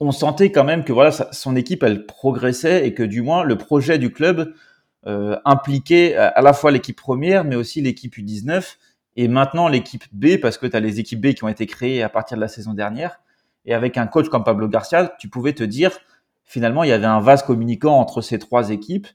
on 0.00 0.10
sentait 0.10 0.50
quand 0.50 0.64
même 0.64 0.82
que 0.82 0.92
voilà, 0.92 1.12
son 1.12 1.54
équipe, 1.54 1.84
elle 1.84 2.06
progressait 2.06 2.88
et 2.88 2.92
que 2.92 3.04
du 3.04 3.22
moins 3.22 3.44
le 3.44 3.56
projet 3.56 3.98
du 3.98 4.12
club 4.12 4.52
euh, 5.06 5.38
impliquait 5.44 6.16
à 6.16 6.42
la 6.42 6.52
fois 6.54 6.72
l'équipe 6.72 7.00
première, 7.00 7.44
mais 7.44 7.54
aussi 7.54 7.82
l'équipe 7.82 8.16
U19 8.16 8.64
et 9.14 9.28
maintenant 9.28 9.68
l'équipe 9.68 10.02
B, 10.10 10.38
parce 10.42 10.58
que 10.58 10.66
tu 10.66 10.76
as 10.76 10.80
les 10.80 10.98
équipes 10.98 11.20
B 11.20 11.34
qui 11.34 11.44
ont 11.44 11.48
été 11.48 11.66
créées 11.66 12.02
à 12.02 12.08
partir 12.08 12.36
de 12.36 12.40
la 12.40 12.48
saison 12.48 12.74
dernière. 12.74 13.20
Et 13.64 13.74
avec 13.74 13.96
un 13.96 14.08
coach 14.08 14.28
comme 14.28 14.42
Pablo 14.42 14.66
Garcia, 14.66 15.14
tu 15.20 15.28
pouvais 15.28 15.52
te 15.52 15.62
dire, 15.62 15.96
finalement, 16.42 16.82
il 16.82 16.90
y 16.90 16.92
avait 16.92 17.06
un 17.06 17.20
vase 17.20 17.44
communicant 17.44 17.96
entre 17.96 18.22
ces 18.22 18.40
trois 18.40 18.70
équipes 18.70 19.06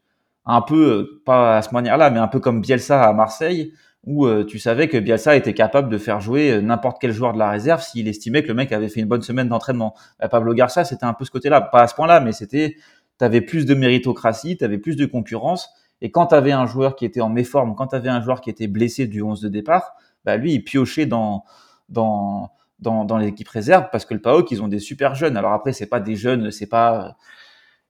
un 0.46 0.62
peu, 0.62 0.90
euh, 0.90 1.22
pas 1.26 1.58
à 1.58 1.62
ce 1.62 1.74
manière-là, 1.74 2.10
mais 2.10 2.20
un 2.20 2.28
peu 2.28 2.40
comme 2.40 2.62
Bielsa 2.62 3.04
à 3.04 3.14
Marseille, 3.14 3.74
où 4.06 4.26
euh, 4.26 4.44
tu 4.44 4.60
savais 4.60 4.90
que 4.90 4.98
Bielsa 4.98 5.36
était 5.36 5.54
capable 5.54 5.90
de 5.90 5.98
faire 5.98 6.20
jouer 6.20 6.52
euh, 6.52 6.62
n'importe 6.62 6.98
quel 7.00 7.12
joueur 7.12 7.34
de 7.34 7.40
la 7.40 7.50
réserve 7.50 7.82
s'il 7.82 8.08
estimait 8.08 8.44
que 8.44 8.50
le 8.50 8.54
mec 8.54 8.72
avait 8.72 8.90
fait 8.90 9.00
une 9.00 9.08
bonne 9.08 9.22
semaine 9.22 9.48
d'entraînement. 9.48 9.96
Pablo 10.30 10.54
Garcia, 10.54 10.84
c'était 10.84 11.06
un 11.06 11.14
peu 11.14 11.26
ce 11.26 11.32
côté-là, 11.32 11.62
pas 11.62 11.84
à 11.84 11.88
ce 11.88 11.96
point-là, 11.96 12.20
mais 12.20 12.34
c'était, 12.34 12.76
tu 13.20 13.26
avais 13.26 13.42
plus 13.42 13.66
de 13.66 13.74
méritocratie, 13.74 14.58
tu 14.58 14.66
avais 14.66 14.78
plus 14.78 14.98
de 14.98 15.06
concurrence, 15.06 15.70
et 16.02 16.12
quand 16.12 16.28
tu 16.28 16.36
avais 16.36 16.52
un 16.52 16.66
joueur 16.66 16.98
qui 16.98 17.06
était 17.06 17.22
en 17.22 17.30
méforme, 17.30 17.76
quand 17.76 17.88
tu 17.88 17.96
avais 17.96 18.10
un 18.10 18.22
joueur 18.22 18.42
qui 18.42 18.50
était 18.50 18.68
blessé 18.68 19.08
du 19.08 19.22
11 19.22 19.40
de 19.40 19.48
départ, 19.48 19.96
bah 20.26 20.36
lui, 20.36 20.54
il 20.54 20.64
piochait 20.64 21.06
dans, 21.06 21.46
dans, 21.88 22.52
dans, 22.80 23.06
dans 23.06 23.18
l'équipe 23.18 23.48
réserve 23.48 23.88
parce 23.90 24.04
que 24.04 24.14
le 24.14 24.22
PAOK, 24.22 24.52
ils 24.52 24.62
ont 24.62 24.68
des 24.68 24.80
super 24.80 25.16
jeunes. 25.16 25.38
Alors 25.38 25.54
après, 25.54 25.72
c'est 25.72 25.88
pas 25.88 26.02
des 26.02 26.18
jeunes, 26.18 26.52
c'est 26.52 26.68
pas 26.68 27.16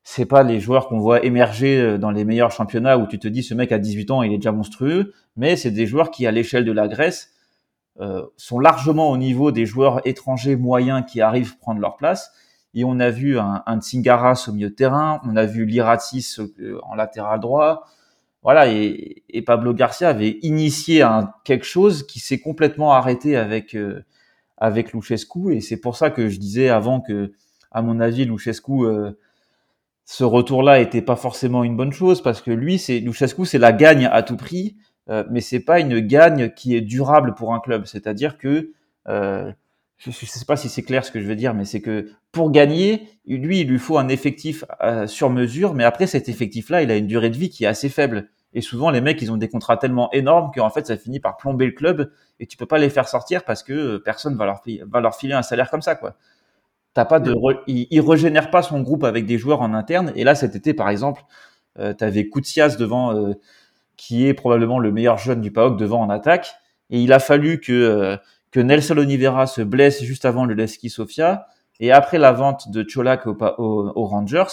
c'est 0.03 0.25
pas 0.25 0.43
les 0.43 0.59
joueurs 0.59 0.87
qu'on 0.87 0.99
voit 0.99 1.23
émerger 1.23 1.79
euh, 1.79 1.97
dans 1.97 2.11
les 2.11 2.25
meilleurs 2.25 2.51
championnats 2.51 2.97
où 2.97 3.07
tu 3.07 3.19
te 3.19 3.27
dis 3.27 3.43
ce 3.43 3.53
mec 3.53 3.71
à 3.71 3.79
18 3.79 4.11
ans 4.11 4.23
il 4.23 4.33
est 4.33 4.37
déjà 4.37 4.51
monstrueux, 4.51 5.13
mais 5.37 5.55
c'est 5.55 5.71
des 5.71 5.85
joueurs 5.85 6.11
qui 6.11 6.27
à 6.27 6.31
l'échelle 6.31 6.65
de 6.65 6.71
la 6.71 6.87
Grèce 6.87 7.31
euh, 7.99 8.25
sont 8.37 8.59
largement 8.59 9.11
au 9.11 9.17
niveau 9.17 9.51
des 9.51 9.65
joueurs 9.65 10.05
étrangers 10.07 10.55
moyens 10.55 11.03
qui 11.07 11.21
arrivent 11.21 11.57
prendre 11.57 11.79
leur 11.79 11.95
place. 11.95 12.31
Et 12.73 12.83
on 12.83 12.99
a 12.99 13.11
vu 13.11 13.37
un, 13.37 13.61
un 13.67 13.79
Tsingaras 13.79 14.45
au 14.47 14.51
milieu 14.51 14.69
de 14.69 14.75
terrain, 14.75 15.21
on 15.25 15.35
a 15.35 15.45
vu 15.45 15.65
Liratis 15.65 16.39
euh, 16.39 16.79
en 16.83 16.95
latéral 16.95 17.39
droit. 17.39 17.85
Voilà, 18.41 18.67
et, 18.67 19.23
et 19.29 19.41
Pablo 19.41 19.73
Garcia 19.73 20.09
avait 20.09 20.39
initié 20.41 21.01
un, 21.01 21.31
quelque 21.45 21.65
chose 21.65 22.05
qui 22.05 22.19
s'est 22.19 22.39
complètement 22.39 22.91
arrêté 22.93 23.37
avec 23.37 23.75
euh, 23.75 24.03
avec 24.57 24.93
Luchescu, 24.93 25.53
et 25.53 25.61
c'est 25.61 25.77
pour 25.77 25.97
ça 25.97 26.09
que 26.09 26.29
je 26.29 26.39
disais 26.39 26.69
avant 26.69 27.01
que, 27.01 27.33
à 27.71 27.81
mon 27.81 27.99
avis, 27.99 28.25
Luchescu 28.25 28.85
euh, 28.85 29.11
ce 30.05 30.23
retour-là 30.23 30.79
était 30.79 31.01
pas 31.01 31.15
forcément 31.15 31.63
une 31.63 31.77
bonne 31.77 31.93
chose 31.93 32.21
parce 32.21 32.41
que 32.41 32.51
lui, 32.51 32.77
c'est 32.77 32.99
Luchescu, 32.99 33.45
c'est 33.45 33.57
la 33.57 33.71
gagne 33.71 34.05
à 34.11 34.21
tout 34.21 34.35
prix, 34.35 34.75
euh, 35.09 35.23
mais 35.29 35.41
c'est 35.41 35.61
pas 35.61 35.79
une 35.79 35.99
gagne 35.99 36.49
qui 36.49 36.75
est 36.75 36.81
durable 36.81 37.35
pour 37.35 37.53
un 37.53 37.59
club. 37.59 37.85
C'est-à-dire 37.85 38.37
que 38.37 38.71
euh, 39.07 39.51
je, 39.97 40.09
ne 40.09 40.13
sais 40.13 40.45
pas 40.45 40.57
si 40.57 40.69
c'est 40.69 40.83
clair 40.83 41.05
ce 41.05 41.11
que 41.11 41.21
je 41.21 41.25
veux 41.25 41.35
dire, 41.35 41.53
mais 41.53 41.65
c'est 41.65 41.81
que 41.81 42.09
pour 42.31 42.51
gagner, 42.51 43.07
lui, 43.25 43.61
il 43.61 43.67
lui 43.67 43.79
faut 43.79 43.97
un 43.97 44.09
effectif 44.09 44.65
euh, 44.81 45.07
sur 45.07 45.29
mesure, 45.29 45.73
mais 45.73 45.83
après 45.85 46.07
cet 46.07 46.27
effectif-là, 46.27 46.83
il 46.83 46.91
a 46.91 46.97
une 46.97 47.07
durée 47.07 47.29
de 47.29 47.37
vie 47.37 47.49
qui 47.49 47.63
est 47.63 47.67
assez 47.67 47.89
faible. 47.89 48.29
Et 48.55 48.61
souvent, 48.61 48.91
les 48.91 49.01
mecs, 49.01 49.21
ils 49.21 49.31
ont 49.31 49.37
des 49.37 49.49
contrats 49.49 49.77
tellement 49.77 50.11
énormes 50.11 50.51
qu'en 50.53 50.69
fait, 50.69 50.85
ça 50.85 50.97
finit 50.97 51.19
par 51.19 51.37
plomber 51.37 51.65
le 51.65 51.71
club 51.71 52.11
et 52.39 52.45
tu 52.45 52.57
peux 52.57 52.65
pas 52.65 52.77
les 52.77 52.89
faire 52.89 53.07
sortir 53.07 53.45
parce 53.45 53.63
que 53.63 53.97
personne 53.97 54.35
va 54.35 54.45
leur, 54.45 54.61
va 54.85 54.99
leur 54.99 55.15
filer 55.15 55.33
un 55.33 55.41
salaire 55.41 55.71
comme 55.71 55.81
ça, 55.81 55.95
quoi. 55.95 56.17
T'as 56.93 57.05
pas 57.05 57.19
de, 57.19 57.35
il, 57.67 57.87
il, 57.89 58.01
régénère 58.01 58.51
pas 58.51 58.61
son 58.61 58.81
groupe 58.81 59.03
avec 59.03 59.25
des 59.25 59.37
joueurs 59.37 59.61
en 59.61 59.73
interne. 59.73 60.11
Et 60.15 60.23
là, 60.23 60.35
cet 60.35 60.55
été, 60.55 60.73
par 60.73 60.89
exemple, 60.89 61.23
euh, 61.79 61.93
tu 61.93 62.03
avais 62.03 62.29
Koutsias 62.29 62.75
devant, 62.77 63.15
euh, 63.15 63.33
qui 63.97 64.27
est 64.27 64.33
probablement 64.33 64.79
le 64.79 64.91
meilleur 64.91 65.17
jeune 65.17 65.41
du 65.41 65.51
PAOK 65.51 65.77
devant 65.77 66.01
en 66.01 66.09
attaque. 66.09 66.53
Et 66.91 67.01
il 67.01 67.11
a 67.11 67.19
fallu 67.19 67.59
que, 67.59 67.71
euh, 67.73 68.17
que 68.51 68.59
Nelson 68.59 68.97
Oliveira 68.97 69.47
se 69.47 69.61
blesse 69.61 70.03
juste 70.03 70.25
avant 70.25 70.45
le 70.45 70.53
Leski 70.53 70.89
Sofia. 70.89 71.47
Et 71.79 71.91
après 71.91 72.19
la 72.19 72.31
vente 72.31 72.69
de 72.69 72.83
Cholak 72.83 73.25
aux 73.25 73.35
au, 73.57 74.05
Rangers, 74.05 74.43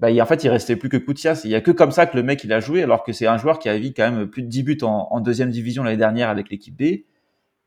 bah, 0.00 0.10
il, 0.10 0.20
en 0.22 0.26
fait, 0.26 0.42
il 0.42 0.48
restait 0.48 0.76
plus 0.76 0.88
que 0.88 0.96
Koutsias. 0.96 1.42
Il 1.44 1.50
y 1.50 1.54
a 1.54 1.60
que 1.60 1.70
comme 1.70 1.90
ça 1.90 2.06
que 2.06 2.16
le 2.16 2.22
mec, 2.22 2.42
il 2.44 2.52
a 2.54 2.60
joué, 2.60 2.82
alors 2.82 3.02
que 3.02 3.12
c'est 3.12 3.26
un 3.26 3.36
joueur 3.36 3.58
qui 3.58 3.68
a 3.68 3.76
vu 3.76 3.92
quand 3.94 4.10
même 4.10 4.26
plus 4.26 4.42
de 4.42 4.48
10 4.48 4.62
buts 4.62 4.78
en, 4.82 5.08
en 5.10 5.20
deuxième 5.20 5.50
division 5.50 5.82
l'année 5.82 5.98
dernière 5.98 6.30
avec 6.30 6.48
l'équipe 6.48 6.74
B. 6.76 7.04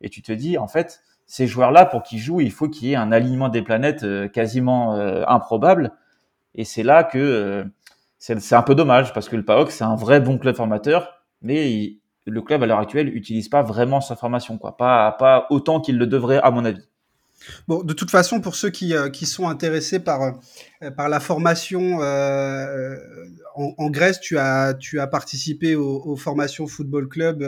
Et 0.02 0.10
tu 0.10 0.24
te 0.24 0.32
dis, 0.32 0.58
en 0.58 0.68
fait, 0.68 1.02
ces 1.28 1.46
joueurs-là, 1.46 1.86
pour 1.86 2.04
qu'ils 2.04 2.20
jouent, 2.20 2.40
il 2.40 2.52
faut 2.52 2.70
qu'il 2.70 2.88
y 2.88 2.94
ait 2.94 2.96
un 2.96 3.12
alignement 3.12 3.50
des 3.50 3.62
planètes 3.62 4.04
euh, 4.04 4.30
quasiment 4.30 4.96
euh, 4.96 5.24
improbable. 5.28 5.92
Et 6.56 6.64
c'est 6.64 6.84
là 6.84 7.04
que 7.04 7.18
euh, 7.18 7.66
c'est 8.18 8.56
un 8.56 8.64
peu 8.64 8.74
dommage 8.74 9.14
parce 9.14 9.28
que 9.28 9.36
le 9.36 9.44
PAOK, 9.44 9.70
c'est 9.70 9.84
un 9.84 9.96
vrai 9.96 10.22
bon 10.22 10.38
club 10.38 10.56
formateur, 10.56 11.22
mais 11.42 11.98
le 12.26 12.42
club 12.42 12.64
à 12.64 12.66
l'heure 12.66 12.80
actuelle 12.80 13.08
n'utilise 13.08 13.50
pas 13.50 13.62
vraiment 13.62 14.02
sa 14.02 14.16
formation, 14.16 14.58
quoi. 14.58 14.76
Pas, 14.76 15.12
pas 15.12 15.48
autant 15.50 15.82
qu'il 15.82 15.98
le 15.98 16.08
devrait, 16.08 16.40
à 16.40 16.50
mon 16.50 16.66
avis. 16.66 16.88
Bon, 17.68 17.84
de 17.84 17.94
toute 17.94 18.10
façon, 18.10 18.42
pour 18.42 18.56
ceux 18.56 18.72
qui, 18.72 18.96
qui 19.14 19.28
sont 19.28 19.48
intéressés 19.48 20.00
par, 20.00 20.40
par 20.98 21.08
la 21.08 21.20
formation 21.20 22.00
en, 23.56 23.90
Grèce, 23.92 24.20
tu 24.20 24.40
as, 24.40 24.74
tu 24.74 25.00
as 25.00 25.08
participé 25.08 25.76
aux, 25.76 26.02
aux 26.04 26.16
formations 26.16 26.66
football 26.68 27.08
club 27.08 27.44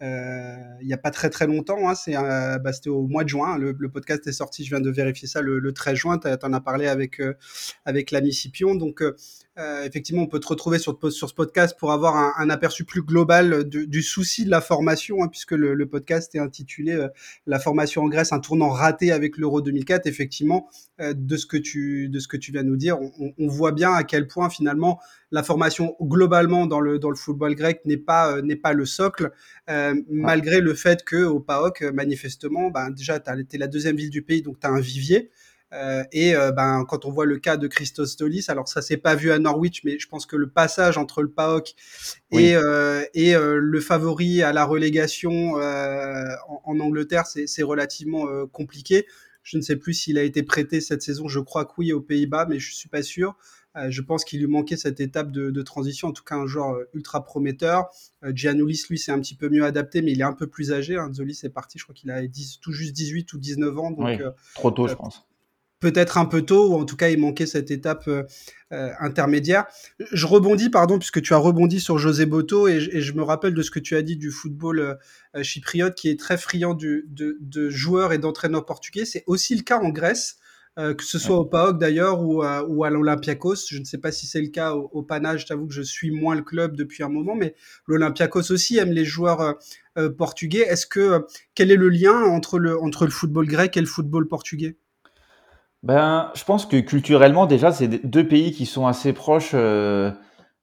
il 0.00 0.86
n'y 0.86 0.92
a 0.92 0.98
pas 0.98 1.10
très 1.10 1.30
très 1.30 1.46
longtemps. 1.46 1.88
Hein, 1.88 1.94
c'est 1.94 2.12
bah, 2.14 2.72
c'était 2.72 2.90
au 2.90 3.06
mois 3.06 3.24
de 3.24 3.28
juin. 3.28 3.58
Le, 3.58 3.74
le, 3.78 3.88
podcast 3.88 4.26
est 4.26 4.32
sorti. 4.32 4.64
Je 4.64 4.70
viens 4.70 4.80
de 4.80 4.90
vérifier 4.90 5.28
ça 5.28 5.40
le, 5.40 5.58
le 5.58 5.72
13 5.72 5.94
juin. 5.94 6.18
Tu 6.18 6.28
en 6.28 6.52
as 6.52 6.60
parlé 6.60 6.86
avec 6.86 7.20
euh, 7.20 7.34
avec 7.84 8.10
l'ami 8.10 8.32
Scipion. 8.32 8.74
Donc 8.74 9.02
euh, 9.58 9.76
euh, 9.76 9.84
effectivement, 9.84 10.22
on 10.22 10.26
peut 10.26 10.40
te 10.40 10.46
retrouver 10.46 10.78
sur, 10.78 10.98
sur 11.10 11.28
ce 11.28 11.34
podcast 11.34 11.76
pour 11.78 11.92
avoir 11.92 12.16
un, 12.16 12.32
un 12.38 12.50
aperçu 12.50 12.84
plus 12.84 13.02
global 13.02 13.64
du, 13.64 13.86
du, 13.86 14.02
souci 14.02 14.44
de 14.44 14.50
la 14.50 14.60
formation, 14.60 15.22
hein, 15.22 15.28
puisque 15.28 15.52
le, 15.52 15.74
le, 15.74 15.86
podcast 15.86 16.34
est 16.34 16.38
intitulé 16.38 16.92
euh, 16.92 17.08
La 17.46 17.58
formation 17.58 18.02
en 18.02 18.08
Grèce, 18.08 18.32
un 18.32 18.40
tournant 18.40 18.70
raté 18.70 19.12
avec 19.12 19.38
l'Euro 19.38 19.60
2004. 19.60 20.06
Effectivement, 20.06 20.68
euh, 21.00 21.14
de 21.16 21.36
ce 21.36 21.46
que 21.46 21.56
tu 21.56 22.08
de 22.08 22.18
ce 22.18 22.28
que 22.28 22.36
tu 22.36 22.52
viens 22.52 22.62
de 22.62 22.68
nous 22.68 22.76
dire, 22.76 23.00
on, 23.00 23.32
on, 23.38 23.48
voit 23.48 23.72
bien 23.72 23.92
à 23.92 24.04
quel 24.04 24.26
point 24.26 24.50
finalement 24.50 25.00
la 25.30 25.42
formation 25.42 25.96
globalement 26.00 26.66
dans 26.66 26.80
le 26.80 26.98
dans 26.98 27.10
le 27.10 27.16
football 27.16 27.54
grec 27.54 27.80
n'est 27.84 27.96
pas 27.96 28.40
n'est 28.42 28.56
pas 28.56 28.72
le 28.72 28.84
socle, 28.84 29.30
malgré 30.08 30.60
le 30.60 30.74
fait 30.74 31.02
que 31.04 31.24
au 31.24 31.40
PAOK 31.40 31.82
manifestement, 31.94 32.70
ben 32.70 32.90
déjà 32.90 33.18
tu 33.20 33.30
es 33.30 33.58
la 33.58 33.66
deuxième 33.66 33.96
ville 33.96 34.10
du 34.10 34.22
pays, 34.22 34.42
donc 34.42 34.60
tu 34.60 34.66
as 34.66 34.70
un 34.70 34.80
vivier. 34.80 35.30
Euh, 35.76 36.04
et 36.12 36.34
euh, 36.34 36.52
ben, 36.52 36.84
quand 36.88 37.04
on 37.04 37.10
voit 37.10 37.26
le 37.26 37.38
cas 37.38 37.56
de 37.56 37.66
Christos 37.66 38.06
Stolis, 38.06 38.46
alors 38.48 38.68
ça 38.68 38.82
s'est 38.82 38.96
pas 38.96 39.14
vu 39.14 39.30
à 39.30 39.38
Norwich, 39.38 39.82
mais 39.84 39.98
je 39.98 40.08
pense 40.08 40.26
que 40.26 40.36
le 40.36 40.48
passage 40.48 40.96
entre 40.96 41.22
le 41.22 41.30
PAOK 41.30 41.74
et, 42.32 42.56
euh, 42.56 43.04
et 43.14 43.34
le 43.34 43.80
favori 43.80 44.42
à 44.42 44.52
la 44.52 44.64
relégation 44.64 45.54
en, 45.54 46.60
en, 46.64 46.80
Angleterre, 46.80 47.26
c'est 47.26 47.62
relativement 47.62 48.26
compliqué. 48.48 49.06
Je 49.42 49.58
ne 49.58 49.62
sais 49.62 49.76
plus 49.76 49.94
s'il 49.94 50.18
a 50.18 50.22
été 50.22 50.42
prêté 50.42 50.80
cette 50.80 51.02
saison, 51.02 51.28
je 51.28 51.38
crois 51.38 51.64
que 51.64 51.72
oui 51.78 51.92
aux 51.92 52.00
Pays-Bas, 52.00 52.46
mais 52.48 52.58
je 52.58 52.74
suis 52.74 52.88
pas 52.88 53.02
sûr. 53.02 53.36
je 53.88 54.00
pense 54.00 54.24
qu'il 54.24 54.40
lui 54.40 54.48
manquait 54.48 54.76
cette 54.76 55.00
étape 55.00 55.30
de, 55.30 55.50
de, 55.50 55.62
transition, 55.62 56.08
en 56.08 56.12
tout 56.12 56.24
cas 56.24 56.34
un 56.36 56.46
joueur 56.46 56.78
ultra 56.94 57.22
prometteur. 57.22 57.88
Gianoulis, 58.24 58.82
lui, 58.90 58.98
c'est 58.98 59.12
un 59.12 59.20
petit 59.20 59.36
peu 59.36 59.48
mieux 59.48 59.64
adapté, 59.64 60.02
mais 60.02 60.12
il 60.12 60.20
est 60.20 60.24
un 60.24 60.32
peu 60.32 60.48
plus 60.48 60.72
âgé. 60.72 60.96
Hein. 60.96 61.12
Zolis 61.12 61.40
est 61.44 61.50
parti, 61.50 61.78
je 61.78 61.84
crois 61.84 61.94
qu'il 61.94 62.10
a 62.10 62.26
10, 62.26 62.58
tout 62.60 62.72
juste 62.72 62.92
18 62.92 63.32
ou 63.34 63.38
19 63.38 63.78
ans. 63.78 63.90
Donc, 63.92 64.06
oui, 64.06 64.18
trop 64.54 64.70
tôt, 64.72 64.88
je 64.88 64.94
pense 64.94 65.26
peut-être 65.80 66.18
un 66.18 66.24
peu 66.24 66.42
tôt, 66.42 66.72
ou 66.72 66.74
en 66.74 66.84
tout 66.84 66.96
cas 66.96 67.08
il 67.08 67.18
manquait 67.18 67.46
cette 67.46 67.70
étape 67.70 68.08
euh, 68.08 68.22
euh, 68.72 68.90
intermédiaire. 68.98 69.66
Je 70.10 70.26
rebondis, 70.26 70.70
pardon, 70.70 70.98
puisque 70.98 71.22
tu 71.22 71.34
as 71.34 71.36
rebondi 71.36 71.80
sur 71.80 71.98
José 71.98 72.26
Boto, 72.26 72.66
et, 72.66 72.78
et, 72.90 73.00
je 73.00 73.12
me 73.12 73.22
rappelle 73.22 73.54
de 73.54 73.62
ce 73.62 73.70
que 73.70 73.78
tu 73.78 73.94
as 73.94 74.02
dit 74.02 74.16
du 74.16 74.32
football 74.32 74.80
euh, 74.80 75.42
chypriote, 75.44 75.94
qui 75.94 76.08
est 76.08 76.18
très 76.18 76.36
friand 76.36 76.74
du, 76.74 77.04
de, 77.08 77.36
de, 77.40 77.70
joueurs 77.70 78.12
et 78.12 78.18
d'entraîneurs 78.18 78.66
portugais. 78.66 79.04
C'est 79.04 79.22
aussi 79.28 79.54
le 79.54 79.62
cas 79.62 79.78
en 79.78 79.90
Grèce, 79.90 80.38
euh, 80.80 80.94
que 80.94 81.04
ce 81.04 81.16
soit 81.20 81.36
au 81.36 81.44
PAOK 81.44 81.78
d'ailleurs 81.78 82.22
ou, 82.22 82.42
ou 82.42 82.84
à 82.84 82.90
l'Olympiakos. 82.90 83.68
Je 83.70 83.78
ne 83.78 83.84
sais 83.84 83.98
pas 83.98 84.10
si 84.10 84.26
c'est 84.26 84.40
le 84.40 84.48
cas 84.48 84.74
au, 84.74 84.90
au 84.92 85.04
Pana, 85.04 85.36
je 85.36 85.46
t'avoue 85.46 85.68
que 85.68 85.74
je 85.74 85.82
suis 85.82 86.10
moins 86.10 86.34
le 86.34 86.42
club 86.42 86.74
depuis 86.74 87.04
un 87.04 87.08
moment, 87.08 87.36
mais 87.36 87.54
l'Olympiakos 87.86 88.50
aussi 88.50 88.78
aime 88.78 88.90
les 88.90 89.04
joueurs 89.04 89.58
portugais. 90.18 90.62
Est-ce 90.62 90.88
que 90.88 91.24
quel 91.54 91.70
est 91.70 91.76
le 91.76 91.88
lien 91.88 92.20
entre 92.24 92.58
le, 92.58 92.82
entre 92.82 93.04
le 93.04 93.12
football 93.12 93.46
grec 93.46 93.76
et 93.76 93.80
le 93.80 93.86
football 93.86 94.26
portugais? 94.26 94.76
Ben, 95.82 96.30
je 96.34 96.44
pense 96.44 96.66
que 96.66 96.78
culturellement, 96.80 97.46
déjà, 97.46 97.72
c'est 97.72 97.88
deux 98.06 98.26
pays 98.26 98.52
qui 98.52 98.66
sont 98.66 98.86
assez 98.86 99.12
proches, 99.12 99.52
euh, 99.54 100.10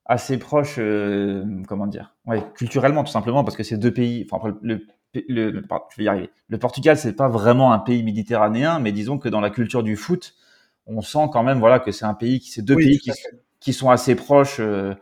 assez 0.05 0.37
proches, 0.37 0.75
euh, 0.79 1.45
comment 1.67 1.87
dire, 1.87 2.15
ouais, 2.25 2.43
culturellement 2.55 3.03
tout 3.03 3.11
simplement, 3.11 3.43
parce 3.43 3.55
que 3.55 3.63
c'est 3.63 3.77
deux 3.77 3.93
pays. 3.93 4.27
Enfin, 4.29 4.57
le, 4.61 4.85
le, 5.27 5.61
je 5.91 5.97
vais 5.97 6.03
y 6.03 6.07
arriver. 6.07 6.29
Le 6.47 6.57
Portugal, 6.57 6.97
c'est 6.97 7.13
pas 7.13 7.29
vraiment 7.29 7.71
un 7.73 7.79
pays 7.79 8.03
méditerranéen, 8.03 8.79
mais 8.79 8.91
disons 8.91 9.17
que 9.17 9.29
dans 9.29 9.41
la 9.41 9.49
culture 9.49 9.83
du 9.83 9.95
foot, 9.95 10.35
on 10.87 11.01
sent 11.01 11.29
quand 11.31 11.43
même, 11.43 11.59
voilà, 11.59 11.79
que 11.79 11.91
c'est 11.91 12.05
un 12.05 12.13
pays 12.13 12.39
qui, 12.39 12.49
c'est 12.51 12.61
deux 12.61 12.75
pays 12.75 12.99
qui, 12.99 13.11
qui, 13.59 13.73
sont 13.73 13.89
assez 13.89 14.15
proches 14.15 14.57
euh, 14.59 14.93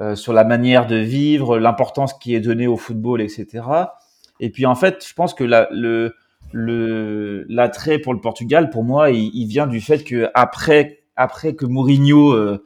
euh, 0.00 0.14
sur 0.14 0.32
la 0.32 0.44
manière 0.44 0.86
de 0.86 0.96
vivre, 0.96 1.58
l'importance 1.58 2.14
qui 2.14 2.34
est 2.34 2.40
donnée 2.40 2.66
au 2.66 2.76
football, 2.76 3.20
etc. 3.20 3.64
Et 4.40 4.50
puis 4.50 4.66
en 4.66 4.74
fait, 4.74 5.06
je 5.06 5.14
pense 5.14 5.34
que 5.34 5.44
la, 5.44 5.68
le 5.70 6.14
le 6.52 7.44
l'attrait 7.48 7.98
pour 7.98 8.14
le 8.14 8.20
Portugal, 8.20 8.70
pour 8.70 8.84
moi, 8.84 9.10
il, 9.10 9.30
il, 9.34 9.46
vient 9.46 9.66
du 9.66 9.80
fait 9.80 10.04
que 10.04 10.30
après 10.34 11.00
après 11.16 11.54
que 11.54 11.66
Mourinho 11.66 12.32
euh, 12.32 12.62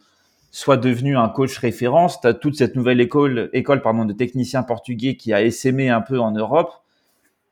soit 0.51 0.77
devenu 0.77 1.17
un 1.17 1.29
coach 1.29 1.57
référence. 1.59 2.21
Tu 2.21 2.27
as 2.27 2.35
toute 2.35 2.57
cette 2.57 2.77
nouvelle 2.77 3.01
école, 3.01 3.51
école 3.53 3.83
pardon, 3.83 4.05
de 4.05 4.13
techniciens 4.13 4.63
portugais 4.63 5.17
qui 5.17 5.33
a 5.33 5.43
essaimé 5.43 5.89
un 5.89 6.01
peu 6.01 6.19
en 6.19 6.33
Europe. 6.33 6.73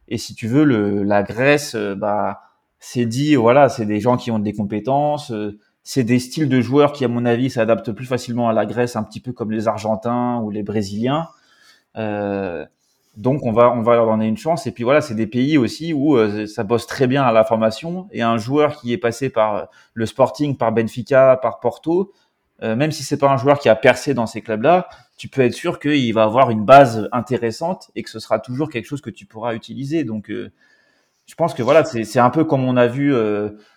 Et 0.09 0.19
si 0.19 0.35
tu 0.35 0.49
veux, 0.49 0.65
le, 0.65 1.03
la 1.03 1.23
Grèce, 1.23 1.75
euh, 1.75 1.95
bah, 1.95 2.41
c'est 2.81 3.07
dit, 3.07 3.35
voilà, 3.37 3.69
c'est 3.69 3.87
des 3.87 4.01
gens 4.01 4.17
qui 4.17 4.31
ont 4.31 4.39
des 4.39 4.53
compétences. 4.53 5.31
Euh, 5.31 5.59
c'est 5.85 6.05
des 6.05 6.19
styles 6.19 6.49
de 6.49 6.61
joueurs 6.61 6.93
qui, 6.93 7.05
à 7.05 7.09
mon 7.09 7.25
avis, 7.25 7.51
s'adaptent 7.51 7.93
plus 7.93 8.07
facilement 8.07 8.49
à 8.49 8.53
la 8.53 8.67
Grèce, 8.67 8.97
un 8.97 9.03
petit 9.03 9.21
peu 9.21 9.33
comme 9.33 9.51
les 9.51 9.69
Argentins 9.69 10.41
ou 10.41 10.51
les 10.51 10.63
Brésiliens. 10.63 11.29
Euh, 11.97 12.67
donc 13.19 13.45
on 13.45 13.51
va 13.51 13.73
on 13.73 13.83
va 13.83 13.97
leur 13.97 14.07
donner 14.07 14.29
une 14.29 14.37
chance. 14.37 14.67
Et 14.69 14.73
puis 14.73 14.85
voilà, 14.85 15.01
c'est 15.01 15.17
des 15.17 15.27
pays 15.27 15.59
aussi 15.59 15.93
où 15.93 16.17
euh, 16.17 16.47
ça 16.47 16.63
bosse 16.63 16.87
très 16.87 17.09
bien 17.09 17.25
à 17.25 17.33
la 17.33 17.43
formation. 17.43 18.09
Et 18.13 18.23
un 18.23 18.39
joueur 18.39 18.81
qui 18.81 18.93
est 18.93 18.99
passé 18.99 19.29
par 19.29 19.69
le 19.93 20.07
Sporting, 20.07 20.57
par 20.57 20.71
Benfica, 20.71 21.37
par 21.43 21.59
Porto, 21.59 22.13
euh, 22.63 22.77
même 22.77 22.93
si 22.93 23.03
c'est 23.03 23.19
pas 23.19 23.29
un 23.29 23.37
joueur 23.37 23.59
qui 23.59 23.69
a 23.69 23.75
percé 23.75 24.15
dans 24.15 24.27
ces 24.27 24.41
clubs-là, 24.41 24.89
tu 25.17 25.29
peux 25.29 25.43
être 25.43 25.53
sûr 25.53 25.81
qu'il 25.81 26.15
va 26.15 26.23
avoir 26.23 26.51
une 26.51 26.65
base 26.65 27.09
intéressante 27.11 27.91
et 27.97 28.05
que 28.05 28.11
ce 28.11 28.21
sera 28.21 28.39
toujours 28.39 28.71
quelque 28.71 28.87
chose 28.87 29.01
que 29.01 29.11
tu 29.11 29.27
pourras 29.27 29.55
utiliser. 29.55 30.05
Donc 30.05 30.31
euh, 30.31 30.53
je 31.27 31.35
pense 31.35 31.55
que 31.55 31.63
voilà, 31.63 31.85
c'est 31.85 32.21
un 32.21 32.31
peu 32.31 32.45
comme 32.45 32.65
on 32.65 32.77
a 32.77 32.87
vu, 32.87 33.13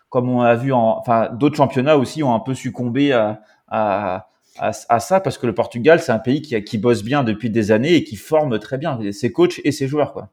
comme 0.10 0.30
on 0.30 0.42
a 0.42 0.56
vu 0.56 0.72
en, 0.72 0.98
enfin 1.00 1.30
d'autres 1.34 1.58
championnats 1.58 1.98
aussi 1.98 2.24
ont 2.24 2.34
un 2.34 2.40
peu 2.40 2.54
succombé 2.54 3.12
à, 3.12 3.42
à 3.68 4.28
à, 4.58 5.00
ça 5.00 5.20
parce 5.20 5.38
que 5.38 5.48
le 5.48 5.56
Portugal, 5.56 6.02
c'est 6.02 6.12
un 6.12 6.20
pays 6.20 6.42
qui, 6.42 6.62
qui 6.64 6.78
bosse 6.78 7.04
bien 7.04 7.24
depuis 7.24 7.50
des 7.50 7.72
années 7.72 7.96
et 7.96 8.04
qui 8.04 8.16
forme 8.16 8.60
très 8.60 8.78
bien 8.78 9.00
ses 9.12 9.32
coachs 9.32 9.62
et 9.64 9.72
ses 9.72 9.88
joueurs. 9.88 10.14
Quoi. 10.14 10.32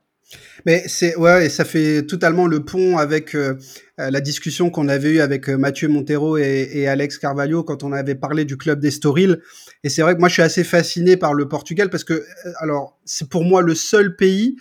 Mais 0.66 0.84
c'est 0.86 1.16
ouais, 1.16 1.46
et 1.46 1.48
ça 1.48 1.64
fait 1.64 2.02
totalement 2.02 2.46
le 2.46 2.64
pont 2.64 2.98
avec 2.98 3.34
euh, 3.34 3.54
euh, 3.98 4.10
la 4.10 4.20
discussion 4.20 4.70
qu'on 4.70 4.88
avait 4.88 5.10
eue 5.10 5.20
avec 5.20 5.48
euh, 5.48 5.56
Mathieu 5.56 5.88
Montero 5.88 6.36
et, 6.36 6.86
Alex 6.86 7.18
Carvalho 7.18 7.62
quand 7.62 7.82
on 7.82 7.92
avait 7.92 8.14
parlé 8.14 8.44
du 8.44 8.56
club 8.56 8.80
d'Estoril. 8.80 9.40
Et 9.84 9.88
c'est 9.88 10.02
vrai 10.02 10.14
que 10.14 10.20
moi 10.20 10.28
je 10.28 10.34
suis 10.34 10.42
assez 10.42 10.64
fasciné 10.64 11.16
par 11.16 11.32
le 11.32 11.48
Portugal 11.48 11.88
parce 11.88 12.04
que 12.04 12.24
alors 12.58 12.98
c'est 13.04 13.28
pour 13.28 13.44
moi 13.44 13.62
le 13.62 13.74
seul 13.74 14.16
pays 14.16 14.56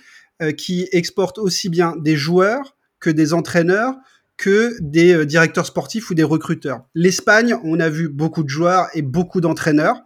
qui 0.55 0.87
exporte 0.91 1.39
aussi 1.39 1.67
bien 1.67 1.95
des 1.97 2.15
joueurs 2.15 2.77
que 2.99 3.09
des 3.09 3.33
entraîneurs 3.33 3.95
que 4.37 4.75
des 4.79 5.13
euh, 5.13 5.25
directeurs 5.25 5.65
sportifs 5.65 6.09
ou 6.09 6.13
des 6.13 6.23
recruteurs. 6.23 6.85
L'Espagne, 6.93 7.55
on 7.63 7.79
a 7.79 7.89
vu 7.89 8.07
beaucoup 8.07 8.43
de 8.43 8.49
joueurs 8.49 8.87
et 8.93 9.01
beaucoup 9.01 9.41
d'entraîneurs. 9.41 10.01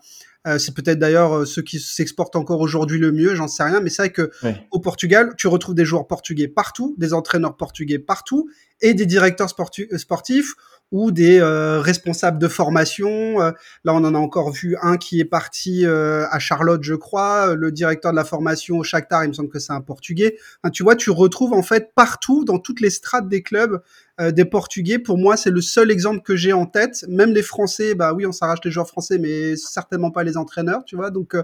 Euh, 0.47 0.57
c'est 0.57 0.73
peut-être 0.73 0.97
d'ailleurs 0.97 1.37
euh, 1.37 1.45
ceux 1.45 1.61
qui 1.61 1.79
s'exportent 1.79 2.35
encore 2.35 2.61
aujourd'hui 2.61 2.97
le 2.97 3.11
mieux, 3.11 3.35
j'en 3.35 3.47
sais 3.47 3.63
rien, 3.63 3.79
mais 3.79 3.89
c'est 3.91 4.01
vrai 4.03 4.11
que 4.11 4.31
au 4.71 4.79
Portugal, 4.79 5.33
tu 5.37 5.47
retrouves 5.47 5.75
des 5.75 5.85
joueurs 5.85 6.07
portugais 6.07 6.47
partout, 6.47 6.95
des 6.97 7.13
entraîneurs 7.13 7.57
portugais 7.57 7.99
partout 7.99 8.49
et 8.81 8.95
des 8.95 9.05
directeurs 9.05 9.49
sportifs 9.49 10.55
ou 10.91 11.11
des 11.11 11.39
euh, 11.39 11.79
responsables 11.79 12.37
de 12.37 12.47
formation. 12.47 13.41
Euh, 13.41 13.51
là, 13.85 13.93
on 13.93 14.03
en 14.03 14.13
a 14.13 14.17
encore 14.17 14.51
vu 14.51 14.75
un 14.81 14.97
qui 14.97 15.21
est 15.21 15.25
parti 15.25 15.85
euh, 15.85 16.25
à 16.29 16.39
Charlotte, 16.39 16.83
je 16.83 16.95
crois. 16.95 17.55
Le 17.55 17.71
directeur 17.71 18.11
de 18.11 18.17
la 18.17 18.25
formation 18.25 18.77
au 18.77 18.83
Shakhtar, 18.83 19.23
il 19.23 19.29
me 19.29 19.33
semble 19.33 19.49
que 19.49 19.59
c'est 19.59 19.71
un 19.71 19.81
Portugais. 19.81 20.37
tu 20.73 20.83
vois, 20.83 20.95
tu 20.95 21.09
retrouves 21.09 21.53
en 21.53 21.63
fait 21.63 21.93
partout, 21.95 22.43
dans 22.43 22.59
toutes 22.59 22.81
les 22.81 22.89
strates 22.89 23.29
des 23.29 23.41
clubs, 23.41 23.81
des 24.19 24.45
Portugais. 24.45 24.99
Pour 24.99 25.17
moi, 25.17 25.37
c'est 25.37 25.49
le 25.49 25.61
seul 25.61 25.89
exemple 25.91 26.21
que 26.21 26.35
j'ai 26.35 26.53
en 26.53 26.65
tête. 26.65 27.05
Même 27.07 27.31
les 27.31 27.41
Français, 27.41 27.95
bah 27.95 28.13
oui, 28.13 28.25
on 28.25 28.31
s'arrache 28.31 28.59
les 28.65 28.71
joueurs 28.71 28.87
français, 28.87 29.17
mais 29.17 29.55
certainement 29.55 30.11
pas 30.11 30.23
les 30.23 30.37
entraîneurs, 30.37 30.83
tu 30.85 30.95
vois. 30.95 31.09
Donc, 31.09 31.35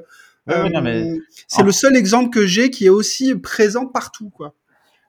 c'est 1.47 1.63
le 1.63 1.71
seul 1.71 1.95
exemple 1.95 2.29
que 2.29 2.45
j'ai 2.45 2.69
qui 2.69 2.85
est 2.85 2.89
aussi 2.89 3.35
présent 3.35 3.85
partout, 3.85 4.29
quoi. 4.29 4.53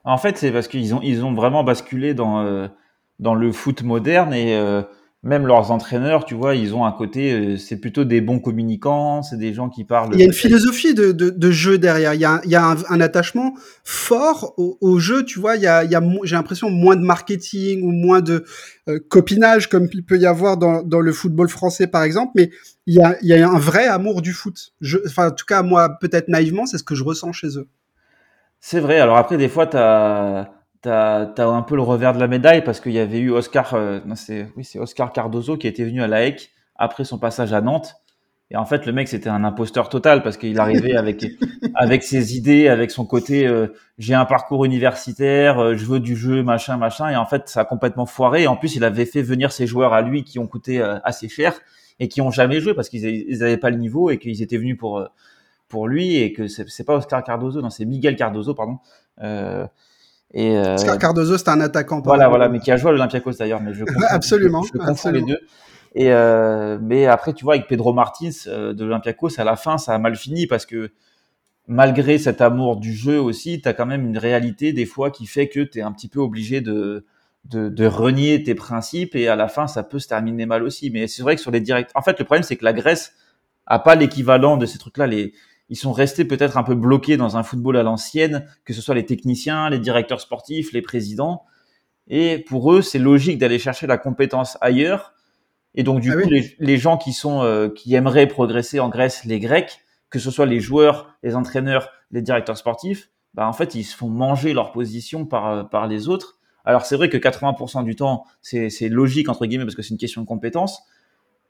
En 0.05 0.17
fait, 0.17 0.39
c'est 0.39 0.53
parce 0.53 0.69
qu'ils 0.69 0.95
ont, 0.95 1.01
ils 1.03 1.25
ont 1.25 1.35
vraiment 1.35 1.65
basculé 1.65 2.15
dans 2.15 2.71
dans 3.19 3.35
le 3.35 3.53
foot 3.53 3.83
moderne 3.83 4.33
et 4.33 4.57
euh, 4.57 4.83
même 5.25 5.49
leurs 5.49 5.73
entraîneurs, 5.73 6.25
tu 6.25 6.37
vois, 6.37 6.55
ils 6.55 6.77
ont 6.77 6.85
un 6.85 6.93
côté, 6.93 7.33
euh, 7.33 7.57
c'est 7.57 7.81
plutôt 7.81 8.05
des 8.05 8.21
bons 8.21 8.39
communicants, 8.39 9.23
c'est 9.23 9.37
des 9.37 9.53
gens 9.53 9.69
qui 9.69 9.83
parlent. 9.83 10.11
Il 10.13 10.21
y 10.21 10.23
a 10.23 10.27
une 10.27 10.33
philosophie 10.33 10.95
de, 10.95 11.11
de, 11.11 11.29
de 11.31 11.51
jeu 11.51 11.77
derrière. 11.77 12.15
Il 12.15 12.21
y 12.21 12.25
a, 12.25 12.41
il 12.45 12.51
y 12.51 12.55
a 12.55 12.65
un, 12.65 12.77
un 12.89 13.01
attachement 13.01 13.55
fort 13.83 14.55
au, 14.59 14.79
au, 14.81 15.01
jeu, 15.01 15.25
tu 15.25 15.41
vois. 15.41 15.57
Il 15.57 15.63
y 15.63 15.67
a, 15.67 15.83
il 15.83 15.91
y 15.91 15.97
a 15.97 16.03
j'ai 16.23 16.37
l'impression 16.37 16.71
moins 16.71 16.95
de 16.95 17.03
marketing 17.03 17.83
ou 17.83 17.91
moins 17.91 18.21
de 18.21 18.45
euh, 18.89 19.01
copinage 19.09 19.69
comme 19.69 19.89
il 19.93 20.05
peut 20.05 20.19
y 20.19 20.27
avoir 20.27 20.57
dans, 20.57 20.85
dans 20.85 21.01
le 21.01 21.13
football 21.13 21.49
français, 21.49 21.89
par 21.89 22.05
exemple. 22.05 22.31
Mais 22.37 22.51
il 22.87 22.95
y 22.95 23.03
a, 23.03 23.17
il 23.21 23.27
y 23.27 23.35
a 23.35 23.51
un 23.51 23.59
vrai 23.59 23.89
amour 23.89 24.23
du 24.23 24.33
foot. 24.33 24.73
Je, 24.81 24.99
enfin, 25.05 25.29
en 25.29 25.33
tout 25.33 25.47
cas, 25.47 25.65
moi, 25.65 25.99
peut-être 26.01 26.29
naïvement, 26.29 26.65
c'est 26.65 26.79
ce 26.79 26.85
que 26.85 26.95
je 26.95 27.03
ressens 27.03 27.33
chez 27.33 27.59
eux. 27.59 27.67
C'est 28.61 28.81
vrai. 28.81 29.01
Alors 29.01 29.17
après, 29.17 29.37
des 29.37 29.49
fois, 29.49 29.67
tu 29.67 29.77
as 29.77 30.58
t'as 30.83 31.25
as 31.37 31.47
un 31.47 31.63
peu 31.63 31.77
le 31.77 31.83
revers 31.83 32.13
de 32.13 32.21
la 32.21 32.29
médaille 32.29 32.63
parce 32.63 32.81
qu'il 32.81 32.93
y 32.93 32.99
avait 32.99 33.19
eu 33.19 33.31
Oscar, 33.31 33.75
euh, 33.75 34.01
c'est 34.15 34.49
oui 34.57 34.65
c'est 34.65 34.79
Oscar 34.79 35.13
Cardozo 35.13 35.57
qui 35.57 35.67
était 35.67 35.85
venu 35.85 36.03
à 36.03 36.07
la 36.07 36.27
HEC 36.27 36.51
après 36.77 37.05
son 37.05 37.19
passage 37.19 37.53
à 37.53 37.61
Nantes. 37.61 37.97
Et 38.51 38.57
en 38.57 38.65
fait, 38.65 38.87
le 38.87 38.93
mec 38.93 39.09
c'était 39.09 39.29
un 39.29 39.45
imposteur 39.45 39.89
total 39.91 40.23
parce 40.23 40.39
qu'il 40.39 40.59
arrivait 40.59 40.97
avec 40.97 41.27
avec 41.75 42.03
ses 42.03 42.37
idées, 42.37 42.69
avec 42.69 42.91
son 42.91 43.05
côté 43.05 43.47
euh, 43.47 43.69
j'ai 43.99 44.15
un 44.15 44.25
parcours 44.25 44.65
universitaire, 44.65 45.59
euh, 45.59 45.77
je 45.77 45.85
veux 45.85 46.01
du 46.01 46.17
jeu, 46.17 46.43
machin, 46.43 46.77
machin. 46.77 47.11
Et 47.11 47.17
en 47.17 47.27
fait, 47.27 47.49
ça 47.49 47.61
a 47.61 47.65
complètement 47.65 48.07
foiré. 48.07 48.45
Et 48.45 48.47
en 48.47 48.57
plus, 48.57 48.77
il 48.77 48.85
avait 48.85 49.05
fait 49.05 49.23
venir 49.23 49.53
ses 49.53 49.67
joueurs 49.67 49.93
à 49.93 50.03
lui 50.03 50.25
qui 50.25 50.39
ont 50.39 50.47
coûté 50.47 50.81
assez 50.81 51.29
cher 51.29 51.61
et 52.01 52.09
qui 52.09 52.21
ont 52.21 52.31
jamais 52.31 52.61
joué 52.61 52.75
parce 52.75 52.89
qu'ils 52.89 53.39
n'avaient 53.39 53.57
pas 53.59 53.71
le 53.71 53.77
niveau 53.77 54.11
et 54.11 54.19
qu'ils 54.19 54.41
étaient 54.43 54.59
venus 54.59 54.79
pour 54.79 55.07
pour 55.69 55.87
lui 55.87 56.17
et 56.17 56.33
que 56.33 56.47
c'est 56.47 56.85
pas 56.85 56.97
Oscar 56.97 57.23
Cardozo, 57.23 57.61
non 57.61 57.69
c'est 57.69 57.85
Miguel 57.85 58.17
Cardozo 58.17 58.55
pardon. 58.55 58.79
Et 60.35 60.57
euh, 60.57 60.77
Cardozo, 60.99 61.39
c'est 61.39 61.49
un 61.49 61.61
attaquant. 61.61 62.01
Voilà, 62.01 62.29
voilà, 62.29 62.49
mais 62.49 62.61
qui 62.61 62.71
a 62.71 62.77
joué 62.77 62.91
à 62.91 62.93
l'Olympiakos 62.93 63.33
d'ailleurs, 63.33 63.63
mais 63.63 63.73
je 63.73 63.85
absolument, 64.09 64.63
je 64.63 64.77
confonds 64.77 65.11
les 65.11 65.23
deux. 65.23 65.41
Et 65.95 66.13
euh, 66.13 66.79
mais 66.83 67.07
après, 67.07 67.33
tu 67.33 67.45
vois, 67.45 67.55
avec 67.55 67.67
Pedro 67.67 67.95
Martins 67.95 68.31
euh, 68.47 68.75
de 68.75 68.85
l'Olympiakos, 68.85 69.41
à 69.41 69.45
la 69.45 69.57
fin, 69.57 69.79
ça 69.79 69.95
a 69.95 69.99
mal 69.99 70.17
fini 70.17 70.47
parce 70.47 70.67
que 70.67 70.91
malgré 71.67 72.19
cet 72.19 72.41
amour 72.41 72.77
du 72.77 72.93
jeu 72.93 73.21
aussi, 73.21 73.61
tu 73.63 73.69
as 73.69 73.73
quand 73.73 73.87
même 73.87 74.07
une 74.07 74.19
réalité 74.19 74.73
des 74.73 74.87
fois 74.87 75.11
qui 75.11 75.27
fait 75.27 75.49
que 75.49 75.61
tu 75.61 75.79
es 75.79 75.83
un 75.83 75.93
petit 75.93 76.09
peu 76.09 76.21
obligé 76.21 76.61
de, 76.61 77.07
de, 77.45 77.69
de, 77.69 77.87
renier 77.87 78.43
tes 78.43 78.55
principes 78.55 79.15
et 79.15 79.29
à 79.29 79.37
la 79.37 79.49
fin, 79.49 79.67
ça 79.67 79.83
peut 79.83 79.99
se 79.99 80.09
terminer 80.09 80.47
mal 80.47 80.63
aussi. 80.63 80.91
Mais 80.91 81.07
c'est 81.07 81.23
vrai 81.23 81.37
que 81.37 81.43
sur 81.43 81.51
les 81.51 81.61
directs, 81.61 81.91
en 81.95 82.03
fait, 82.03 82.19
le 82.19 82.25
problème, 82.25 82.43
c'est 82.43 82.57
que 82.57 82.65
la 82.65 82.75
Grèce 82.75 83.13
a 83.67 83.79
pas 83.79 83.95
l'équivalent 83.95 84.57
de 84.59 84.67
ces 84.67 84.79
trucs-là. 84.79 85.07
Les, 85.07 85.33
ils 85.69 85.77
sont 85.77 85.93
restés 85.93 86.25
peut-être 86.25 86.57
un 86.57 86.63
peu 86.63 86.75
bloqués 86.75 87.17
dans 87.17 87.37
un 87.37 87.43
football 87.43 87.77
à 87.77 87.83
l'ancienne, 87.83 88.47
que 88.65 88.73
ce 88.73 88.81
soit 88.81 88.95
les 88.95 89.05
techniciens, 89.05 89.69
les 89.69 89.79
directeurs 89.79 90.21
sportifs, 90.21 90.73
les 90.73 90.83
présidents. 90.83 91.45
Et 92.09 92.39
pour 92.39 92.73
eux, 92.73 92.81
c'est 92.81 92.99
logique 92.99 93.39
d'aller 93.39 93.59
chercher 93.59 93.87
la 93.87 93.99
compétence 93.99 94.57
ailleurs. 94.61 95.13
Et 95.75 95.83
donc, 95.83 96.01
du 96.01 96.11
ah 96.13 96.23
coup, 96.23 96.31
les, 96.59 96.77
gens 96.79 96.97
qui 96.97 97.13
sont, 97.13 97.43
euh, 97.43 97.69
qui 97.69 97.95
aimeraient 97.95 98.27
progresser 98.27 98.81
en 98.81 98.89
Grèce, 98.89 99.25
les 99.25 99.39
Grecs, 99.39 99.81
que 100.09 100.19
ce 100.19 100.31
soit 100.31 100.47
les 100.47 100.61
joueurs, 100.61 101.15
les 101.23 101.37
entraîneurs, 101.37 101.91
les 102.11 102.23
directeurs 102.23 102.57
sportifs, 102.57 103.11
bah, 103.35 103.47
en 103.47 103.53
fait, 103.53 103.75
ils 103.75 103.85
se 103.85 103.95
font 103.95 104.09
manger 104.09 104.55
leur 104.55 104.73
position 104.73 105.27
par, 105.27 105.51
euh, 105.51 105.63
par 105.65 105.87
les 105.87 106.09
autres. 106.09 106.39
Alors, 106.65 106.87
c'est 106.87 106.97
vrai 106.97 107.11
que 107.11 107.19
80% 107.19 107.85
du 107.85 107.95
temps, 107.95 108.25
c'est 108.41 108.89
logique, 108.89 109.29
entre 109.29 109.47
guillemets, 109.47 109.65
parce 109.65 109.75
que 109.75 109.83
c'est 109.83 109.91
une 109.91 109.99
question 109.99 110.23
de 110.23 110.27
compétence. 110.27 110.83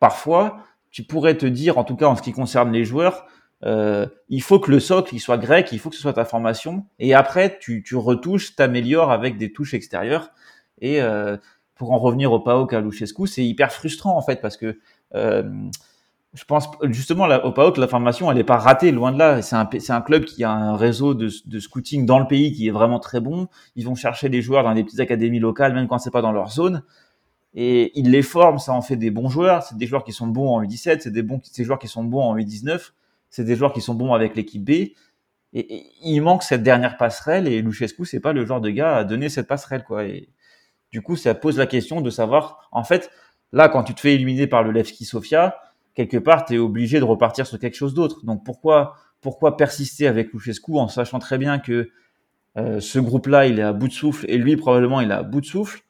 Parfois, 0.00 0.58
tu 0.90 1.02
pourrais 1.02 1.36
te 1.36 1.46
dire, 1.46 1.78
en 1.78 1.84
tout 1.84 1.96
cas 1.96 2.06
en 2.06 2.16
ce 2.16 2.22
qui 2.22 2.32
concerne 2.32 2.72
les 2.72 2.84
joueurs, 2.84 3.26
euh, 3.64 4.06
il 4.28 4.42
faut 4.42 4.60
que 4.60 4.70
le 4.70 4.78
socle 4.80 5.14
il 5.14 5.18
soit 5.18 5.38
grec, 5.38 5.70
il 5.72 5.78
faut 5.78 5.90
que 5.90 5.96
ce 5.96 6.02
soit 6.02 6.12
ta 6.12 6.24
formation, 6.24 6.86
et 6.98 7.14
après 7.14 7.58
tu, 7.58 7.82
tu 7.82 7.96
retouches, 7.96 8.54
t'améliores 8.54 9.10
avec 9.10 9.36
des 9.36 9.52
touches 9.52 9.74
extérieures. 9.74 10.30
Et 10.80 11.02
euh, 11.02 11.36
pour 11.74 11.92
en 11.92 11.98
revenir 11.98 12.32
au 12.32 12.40
PAOK 12.40 12.72
à 12.72 12.80
Luchescu, 12.80 13.26
c'est 13.26 13.44
hyper 13.44 13.72
frustrant 13.72 14.16
en 14.16 14.22
fait 14.22 14.40
parce 14.40 14.56
que 14.56 14.78
euh, 15.14 15.50
je 16.34 16.44
pense 16.44 16.68
justement 16.82 17.24
au 17.24 17.52
PAOK 17.52 17.78
la 17.78 17.88
formation 17.88 18.30
elle 18.30 18.38
est 18.38 18.44
pas 18.44 18.58
ratée 18.58 18.92
loin 18.92 19.10
de 19.10 19.18
là. 19.18 19.42
C'est 19.42 19.56
un, 19.56 19.68
c'est 19.78 19.92
un 19.92 20.02
club 20.02 20.24
qui 20.24 20.44
a 20.44 20.52
un 20.52 20.76
réseau 20.76 21.14
de, 21.14 21.28
de 21.46 21.58
scouting 21.58 22.06
dans 22.06 22.20
le 22.20 22.26
pays 22.28 22.52
qui 22.52 22.68
est 22.68 22.72
vraiment 22.72 23.00
très 23.00 23.20
bon. 23.20 23.48
Ils 23.74 23.86
vont 23.86 23.96
chercher 23.96 24.28
des 24.28 24.40
joueurs 24.40 24.62
dans 24.62 24.74
des 24.74 24.84
petites 24.84 25.00
académies 25.00 25.40
locales 25.40 25.74
même 25.74 25.88
quand 25.88 25.98
c'est 25.98 26.12
pas 26.12 26.22
dans 26.22 26.32
leur 26.32 26.50
zone 26.50 26.84
et 27.54 27.98
ils 27.98 28.10
les 28.10 28.22
forment, 28.22 28.58
ça 28.58 28.72
en 28.72 28.82
fait 28.82 28.96
des 28.96 29.10
bons 29.10 29.28
joueurs. 29.28 29.64
C'est 29.64 29.76
des 29.76 29.86
joueurs 29.86 30.04
qui 30.04 30.12
sont 30.12 30.28
bons 30.28 30.54
en 30.54 30.62
U17, 30.62 31.00
c'est 31.00 31.10
des 31.10 31.22
bons, 31.22 31.40
des 31.56 31.64
joueurs 31.64 31.78
qui 31.80 31.88
sont 31.88 32.04
bons 32.04 32.22
en 32.22 32.36
U19 32.36 32.92
c'est 33.30 33.44
des 33.44 33.56
joueurs 33.56 33.72
qui 33.72 33.80
sont 33.80 33.94
bons 33.94 34.14
avec 34.14 34.36
l'équipe 34.36 34.64
B. 34.64 34.70
Et, 35.54 35.86
il 36.02 36.20
manque 36.20 36.42
cette 36.42 36.62
dernière 36.62 36.96
passerelle 36.96 37.48
et 37.48 37.62
Luchescu, 37.62 38.04
c'est 38.04 38.20
pas 38.20 38.32
le 38.32 38.44
genre 38.44 38.60
de 38.60 38.70
gars 38.70 38.96
à 38.96 39.04
donner 39.04 39.28
cette 39.28 39.46
passerelle, 39.46 39.84
quoi. 39.84 40.04
Et 40.04 40.28
du 40.92 41.02
coup, 41.02 41.16
ça 41.16 41.34
pose 41.34 41.58
la 41.58 41.66
question 41.66 42.00
de 42.00 42.10
savoir, 42.10 42.68
en 42.72 42.84
fait, 42.84 43.10
là, 43.52 43.68
quand 43.68 43.82
tu 43.82 43.94
te 43.94 44.00
fais 44.00 44.14
éliminer 44.14 44.46
par 44.46 44.62
le 44.62 44.72
Levski 44.72 45.04
Sofia, 45.04 45.56
quelque 45.94 46.18
part, 46.18 46.44
tu 46.44 46.54
es 46.54 46.58
obligé 46.58 46.98
de 46.98 47.04
repartir 47.04 47.46
sur 47.46 47.58
quelque 47.58 47.76
chose 47.76 47.94
d'autre. 47.94 48.24
Donc 48.24 48.44
pourquoi, 48.44 48.94
pourquoi 49.20 49.56
persister 49.56 50.06
avec 50.06 50.32
Luchescu 50.32 50.76
en 50.76 50.88
sachant 50.88 51.18
très 51.18 51.38
bien 51.38 51.58
que 51.58 51.90
euh, 52.56 52.80
ce 52.80 52.98
groupe-là, 52.98 53.46
il 53.46 53.58
est 53.58 53.62
à 53.62 53.72
bout 53.72 53.88
de 53.88 53.92
souffle 53.92 54.24
et 54.28 54.38
lui, 54.38 54.56
probablement, 54.56 55.00
il 55.00 55.10
est 55.10 55.14
à 55.14 55.22
bout 55.22 55.40
de 55.40 55.46
souffle? 55.46 55.80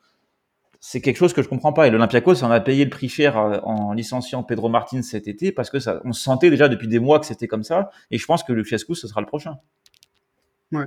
C'est 0.80 1.00
quelque 1.00 1.16
chose 1.16 1.32
que 1.32 1.42
je 1.42 1.48
comprends 1.48 1.72
pas. 1.72 1.86
Et 1.86 1.90
l'Olympiakos 1.90 2.42
en 2.44 2.50
a 2.50 2.60
payé 2.60 2.84
le 2.84 2.90
prix 2.90 3.08
cher 3.08 3.36
euh, 3.36 3.58
en 3.62 3.92
licenciant 3.92 4.42
Pedro 4.42 4.68
Martins 4.68 5.02
cet 5.02 5.28
été 5.28 5.52
parce 5.52 5.70
que 5.70 5.78
ça, 5.78 6.00
on 6.04 6.12
sentait 6.12 6.50
déjà 6.50 6.68
depuis 6.68 6.88
des 6.88 6.98
mois 6.98 7.18
que 7.18 7.26
c'était 7.26 7.48
comme 7.48 7.64
ça. 7.64 7.90
Et 8.10 8.18
je 8.18 8.26
pense 8.26 8.42
que 8.42 8.52
le 8.52 8.64
fiasco, 8.64 8.94
ce 8.94 9.08
sera 9.08 9.20
le 9.20 9.26
prochain. 9.26 9.56
Ouais. 10.72 10.86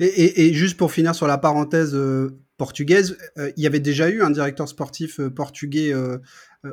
Et, 0.00 0.46
et, 0.46 0.54
juste 0.54 0.76
pour 0.76 0.92
finir 0.92 1.14
sur 1.14 1.26
la 1.26 1.38
parenthèse 1.38 1.94
euh, 1.94 2.38
portugaise, 2.56 3.16
euh, 3.36 3.50
il 3.56 3.62
y 3.62 3.66
avait 3.66 3.80
déjà 3.80 4.08
eu 4.08 4.22
un 4.22 4.30
directeur 4.30 4.68
sportif 4.68 5.20
portugais 5.34 5.92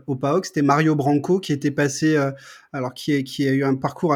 au 0.08 0.16
PAOK, 0.16 0.48
c'était 0.48 0.64
Mario 0.64 0.96
Branco 0.96 1.40
qui 1.40 1.54
était 1.54 1.72
passé, 1.72 2.18
alors 2.74 2.94
qui, 2.96 3.24
qui 3.24 3.48
a 3.48 3.52
eu 3.52 3.64
un 3.64 3.76
parcours 3.76 4.16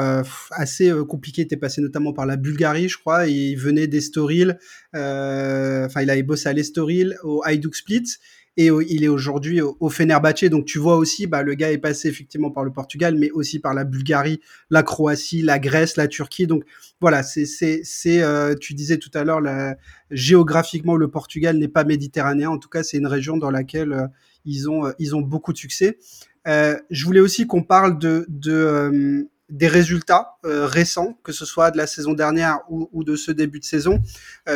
assez 0.51 0.91
compliqué, 1.07 1.43
était 1.43 1.57
passé 1.57 1.79
notamment 1.79 2.11
par 2.11 2.25
la 2.25 2.37
Bulgarie, 2.37 2.89
je 2.89 2.97
crois, 2.97 3.27
et 3.27 3.31
il 3.31 3.55
venait 3.55 3.85
d'Estoril, 3.85 4.57
enfin 4.93 6.01
il 6.01 6.09
avait 6.09 6.23
bossé 6.23 6.49
à 6.49 6.53
l'Estoril, 6.53 7.17
au 7.23 7.41
Hajduk 7.45 7.75
Split, 7.75 8.17
et 8.57 8.67
il 8.89 9.03
est 9.03 9.07
aujourd'hui 9.07 9.61
au, 9.61 9.89
Fenerbahçe. 9.89 10.45
Donc 10.45 10.65
tu 10.65 10.79
vois 10.79 10.97
aussi, 10.97 11.27
bah, 11.27 11.43
le 11.43 11.53
gars 11.53 11.71
est 11.71 11.77
passé 11.77 12.09
effectivement 12.09 12.51
par 12.51 12.63
le 12.63 12.71
Portugal, 12.71 13.15
mais 13.15 13.31
aussi 13.31 13.59
par 13.59 13.73
la 13.73 13.83
Bulgarie, 13.85 14.41
la 14.69 14.83
Croatie, 14.83 15.41
la 15.41 15.59
Grèce, 15.59 15.95
la 15.95 16.07
Turquie. 16.07 16.47
Donc 16.47 16.63
voilà, 16.99 17.23
c'est 17.23 17.45
c'est 17.45 17.81
c'est 17.83 18.21
euh, 18.21 18.55
tu 18.59 18.73
disais 18.73 18.97
tout 18.97 19.11
à 19.13 19.23
l'heure, 19.23 19.41
géographiquement 20.11 20.95
le 20.95 21.09
Portugal 21.09 21.57
n'est 21.57 21.69
pas 21.69 21.83
méditerranéen. 21.83 22.49
En 22.49 22.57
tout 22.57 22.69
cas, 22.69 22.83
c'est 22.83 22.97
une 22.97 23.07
région 23.07 23.37
dans 23.37 23.51
laquelle 23.51 23.93
euh, 23.93 24.07
ils 24.45 24.69
ont 24.69 24.87
euh, 24.87 24.91
ils 24.99 25.15
ont 25.15 25.21
beaucoup 25.21 25.53
de 25.53 25.57
succès. 25.57 25.97
je 26.45 27.05
voulais 27.05 27.21
aussi 27.21 27.47
qu'on 27.47 27.63
parle 27.63 27.97
de 27.99 28.25
de 28.27 29.27
des 29.49 29.67
résultats 29.67 30.37
récents, 30.43 31.17
que 31.23 31.31
ce 31.31 31.43
soit 31.43 31.71
de 31.71 31.77
la 31.77 31.87
saison 31.87 32.13
dernière 32.13 32.59
ou, 32.69 32.87
ou 32.93 33.03
de 33.03 33.15
ce 33.15 33.31
début 33.31 33.59
de 33.59 33.65
saison, 33.65 33.99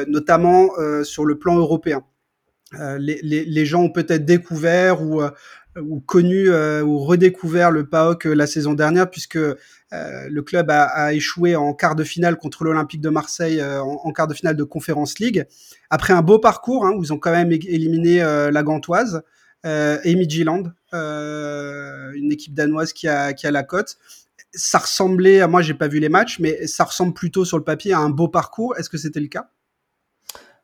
notamment 0.08 0.70
sur 1.04 1.26
le 1.26 1.40
plan 1.40 1.58
européen. 1.58 2.04
Euh, 2.80 2.98
les, 3.00 3.66
gens 3.66 3.84
ont 3.84 3.92
peut-être 3.92 4.26
découvert 4.26 5.02
ou, 5.02 5.22
euh, 5.22 5.30
connu 6.06 6.50
euh, 6.50 6.82
ou 6.84 7.00
redécouvert 7.00 7.72
le 7.72 7.86
PAOK 7.88 8.26
la 8.26 8.48
saison 8.48 8.74
dernière 8.74 9.10
puisque 9.10 9.40
le 9.92 10.42
club 10.42 10.72
a, 10.72 11.14
échoué 11.14 11.56
en 11.56 11.74
quart 11.74 11.96
de 11.96 12.04
finale 12.04 12.38
contre 12.38 12.64
l'Olympique 12.64 13.02
de 13.02 13.10
Marseille 13.10 13.64
en, 13.64 14.12
quart 14.12 14.28
de 14.28 14.34
finale 14.34 14.56
de 14.56 14.64
Conference 14.64 15.20
League. 15.20 15.46
Après 15.92 16.14
un 16.14 16.24
beau 16.24 16.40
parcours 16.40 16.86
hein, 16.86 16.94
où 16.98 17.04
ils 17.04 17.14
ont 17.14 17.20
quand 17.20 17.32
même 17.32 17.52
éliminé 17.52 18.18
la 18.18 18.64
Gantoise 18.64 19.22
et 19.64 20.16
Midtjylland, 20.16 20.74
une 20.94 22.32
équipe 22.32 22.56
danoise 22.56 22.92
qui 22.92 23.08
a, 23.08 23.34
qui 23.34 23.46
a 23.46 23.52
la 23.52 23.62
cote 23.62 23.98
ça 24.56 24.78
ressemblait, 24.78 25.48
moi 25.48 25.62
j'ai 25.64 25.74
pas 25.74 25.88
vu 25.88 26.00
les 26.00 26.10
matchs, 26.10 26.40
mais 26.40 26.68
ça 26.68 26.84
ressemble 26.84 27.14
plutôt 27.14 27.44
sur 27.44 27.58
le 27.58 27.64
papier 27.64 27.94
à 27.94 28.00
un 28.00 28.10
beau 28.10 28.28
parcours. 28.28 28.78
Est-ce 28.78 28.90
que 28.90 28.98
c'était 28.98 29.20
le 29.20 29.28
cas? 29.28 29.50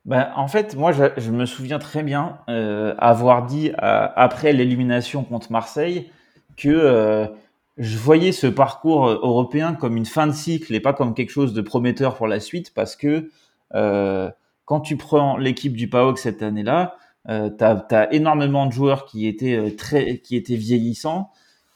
Ben, 0.09 0.31
en 0.35 0.47
fait, 0.47 0.75
moi, 0.75 0.91
je, 0.91 1.29
me 1.29 1.45
souviens 1.45 1.77
très 1.77 2.01
bien 2.01 2.39
euh, 2.49 2.95
avoir 2.97 3.45
dit 3.45 3.69
euh, 3.69 4.07
après 4.15 4.53
l'élimination 4.53 5.23
contre 5.23 5.51
Marseille 5.51 6.09
que 6.57 6.67
euh, 6.67 7.27
je 7.77 7.95
voyais 7.95 8.31
ce 8.31 8.47
parcours 8.47 9.07
européen 9.07 9.75
comme 9.75 9.97
une 9.97 10.07
fin 10.07 10.25
de 10.25 10.31
cycle 10.31 10.73
et 10.73 10.79
pas 10.79 10.93
comme 10.93 11.13
quelque 11.13 11.29
chose 11.29 11.53
de 11.53 11.61
prometteur 11.61 12.15
pour 12.15 12.25
la 12.25 12.39
suite 12.39 12.73
parce 12.73 12.95
que 12.95 13.29
euh, 13.75 14.31
quand 14.65 14.79
tu 14.81 14.97
prends 14.97 15.37
l'équipe 15.37 15.73
du 15.73 15.87
PAOK 15.87 16.17
cette 16.17 16.41
année-là, 16.41 16.95
euh, 17.29 17.51
tu 17.55 17.63
as, 17.63 18.11
énormément 18.11 18.65
de 18.65 18.71
joueurs 18.71 19.05
qui 19.05 19.27
étaient 19.27 19.75
très 19.77 20.17
qui 20.17 20.35
étaient 20.35 20.55
vieillissants. 20.55 21.29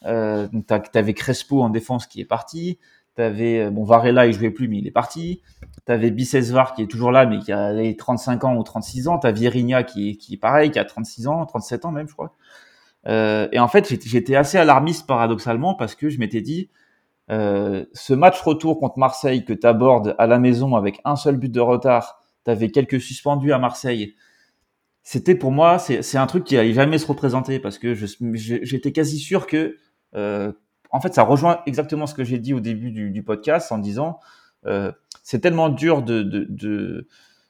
donc 0.03 0.65
tu 0.67 0.97
avais 0.97 1.13
Crespo 1.13 1.61
en 1.61 1.69
défense 1.69 2.07
qui 2.07 2.19
est 2.19 2.25
parti, 2.25 2.79
T'avais 3.13 3.69
bon 3.69 3.83
Varela, 3.83 4.25
il 4.25 4.33
jouait 4.33 4.49
plus, 4.49 4.67
mais 4.67 4.79
il 4.79 4.87
est 4.87 4.91
parti. 4.91 5.43
T'avais 5.85 6.11
Bicesvar 6.11 6.73
qui 6.73 6.83
est 6.83 6.87
toujours 6.87 7.11
là, 7.11 7.25
mais 7.25 7.39
qui 7.39 7.51
a 7.51 7.73
35 7.93 8.43
ans 8.45 8.55
ou 8.55 8.63
36 8.63 9.07
ans. 9.07 9.17
T'as 9.17 9.31
Vierinha 9.31 9.83
qui 9.83 10.17
qui 10.17 10.35
est 10.35 10.37
pareil, 10.37 10.71
qui 10.71 10.79
a 10.79 10.85
36 10.85 11.27
ans, 11.27 11.45
37 11.45 11.85
ans 11.85 11.91
même, 11.91 12.07
je 12.07 12.13
crois. 12.13 12.35
Euh, 13.07 13.47
et 13.51 13.59
en 13.59 13.67
fait, 13.67 13.87
j'étais 14.05 14.35
assez 14.35 14.57
alarmiste 14.57 15.07
paradoxalement 15.07 15.75
parce 15.75 15.95
que 15.95 16.09
je 16.09 16.19
m'étais 16.19 16.41
dit, 16.41 16.69
euh, 17.31 17.85
ce 17.93 18.13
match 18.13 18.41
retour 18.41 18.79
contre 18.79 18.97
Marseille 18.99 19.45
que 19.45 19.53
tu 19.53 19.65
abordes 19.67 20.15
à 20.17 20.27
la 20.27 20.39
maison 20.39 20.75
avec 20.75 21.01
un 21.05 21.15
seul 21.15 21.37
but 21.37 21.51
de 21.51 21.59
retard, 21.59 22.21
t'avais 22.43 22.69
quelques 22.69 23.01
suspendus 23.01 23.53
à 23.53 23.59
Marseille. 23.59 24.15
C'était 25.03 25.35
pour 25.35 25.51
moi, 25.51 25.79
c'est 25.79 26.17
un 26.17 26.27
truc 26.27 26.45
qui 26.45 26.57
allait 26.57 26.73
jamais 26.73 26.97
se 26.97 27.07
représenter 27.07 27.59
parce 27.59 27.77
que 27.77 27.93
j'étais 27.93 28.93
quasi 28.93 29.19
sûr 29.19 29.47
que 29.47 29.77
euh, 30.15 30.53
en 30.91 31.01
fait, 31.01 31.13
ça 31.13 31.23
rejoint 31.23 31.61
exactement 31.65 32.07
ce 32.07 32.13
que 32.13 32.23
j'ai 32.23 32.37
dit 32.37 32.53
au 32.53 32.61
début 32.61 32.91
du, 32.91 33.23
podcast 33.23 33.71
en 33.71 33.79
disant 33.79 34.19
c'est 35.23 35.39
tellement 35.39 35.69
dur 35.69 36.03
de, 36.03 36.21
de, 36.21 36.45
de, 36.49 37.07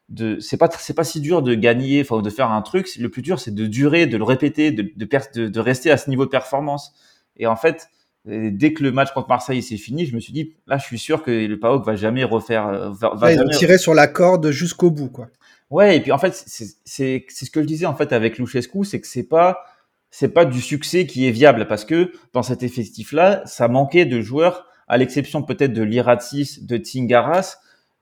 de 0.10 0.40
c'est 0.40 0.58
pas 0.58 0.70
c'est 0.72 0.94
pas 0.94 1.04
si 1.04 1.20
dur 1.20 1.42
de 1.42 1.56
gagner, 1.56 2.02
enfin 2.02 2.22
de 2.22 2.30
faire 2.30 2.52
un 2.52 2.62
truc. 2.62 2.88
Le 2.98 3.10
plus 3.10 3.22
dur, 3.22 3.40
c'est 3.40 3.54
de 3.54 3.66
durer, 3.66 4.06
de 4.06 4.16
le 4.16 4.24
répéter, 4.24 4.72
de, 4.72 4.84
de, 4.96 5.48
de, 5.48 5.60
rester 5.60 5.92
à 5.92 5.98
ce 5.98 6.10
niveau 6.10 6.26
de 6.26 6.30
performance. 6.30 6.94
Et 7.36 7.48
en 7.48 7.56
fait, 7.56 7.90
dès 8.26 8.74
que 8.74 8.84
le 8.84 8.92
match 8.92 9.12
contre 9.12 9.28
Marseille 9.28 9.62
s'est 9.62 9.78
fini, 9.78 10.06
je 10.06 10.16
me 10.16 10.20
suis 10.20 10.34
dit 10.34 10.54
là, 10.68 10.78
je 10.78 10.86
suis 10.86 11.00
sûr 11.00 11.24
que 11.24 11.32
le 11.32 11.60
PAOK 11.60 11.86
va 11.86 11.96
jamais 11.96 12.24
refaire. 12.24 12.68
Euh, 12.68 12.90
va, 12.92 13.16
va 13.16 13.36
jamais... 13.36 13.56
tirer 13.56 13.78
sur 13.78 13.94
la 13.94 14.08
corde 14.08 14.52
jusqu'au 14.52 14.92
bout, 14.92 15.10
quoi. 15.10 15.28
Ouais, 15.70 15.98
et 15.98 16.02
puis 16.02 16.12
en 16.12 16.20
fait, 16.20 16.36
c'est 16.36 16.68
c'est 16.86 17.26
ce 17.30 17.50
que 17.50 17.62
je 17.62 17.66
disais 17.66 17.88
en 17.88 17.96
fait 17.96 18.14
avec 18.14 18.38
Luchescu, 18.38 18.86
c'est 18.86 19.02
que 19.02 19.08
c'est 19.08 19.28
pas 19.28 19.66
c'est 20.12 20.30
pas 20.30 20.46
du 20.46 20.62
succès 20.62 21.08
qui 21.08 21.28
est 21.28 21.32
viable 21.32 21.68
parce 21.68 21.86
que 21.86 22.12
dans 22.34 22.44
cet 22.44 22.62
effectif-là, 22.62 23.42
ça 23.48 23.68
manquait 23.68 24.06
de 24.06 24.22
joueurs, 24.22 24.68
à 24.88 24.98
l'exception 24.98 25.44
peut-être 25.44 25.74
de 25.74 25.84
Liratis, 25.84 26.60
de 26.62 26.78
Tingaras, 26.78 27.58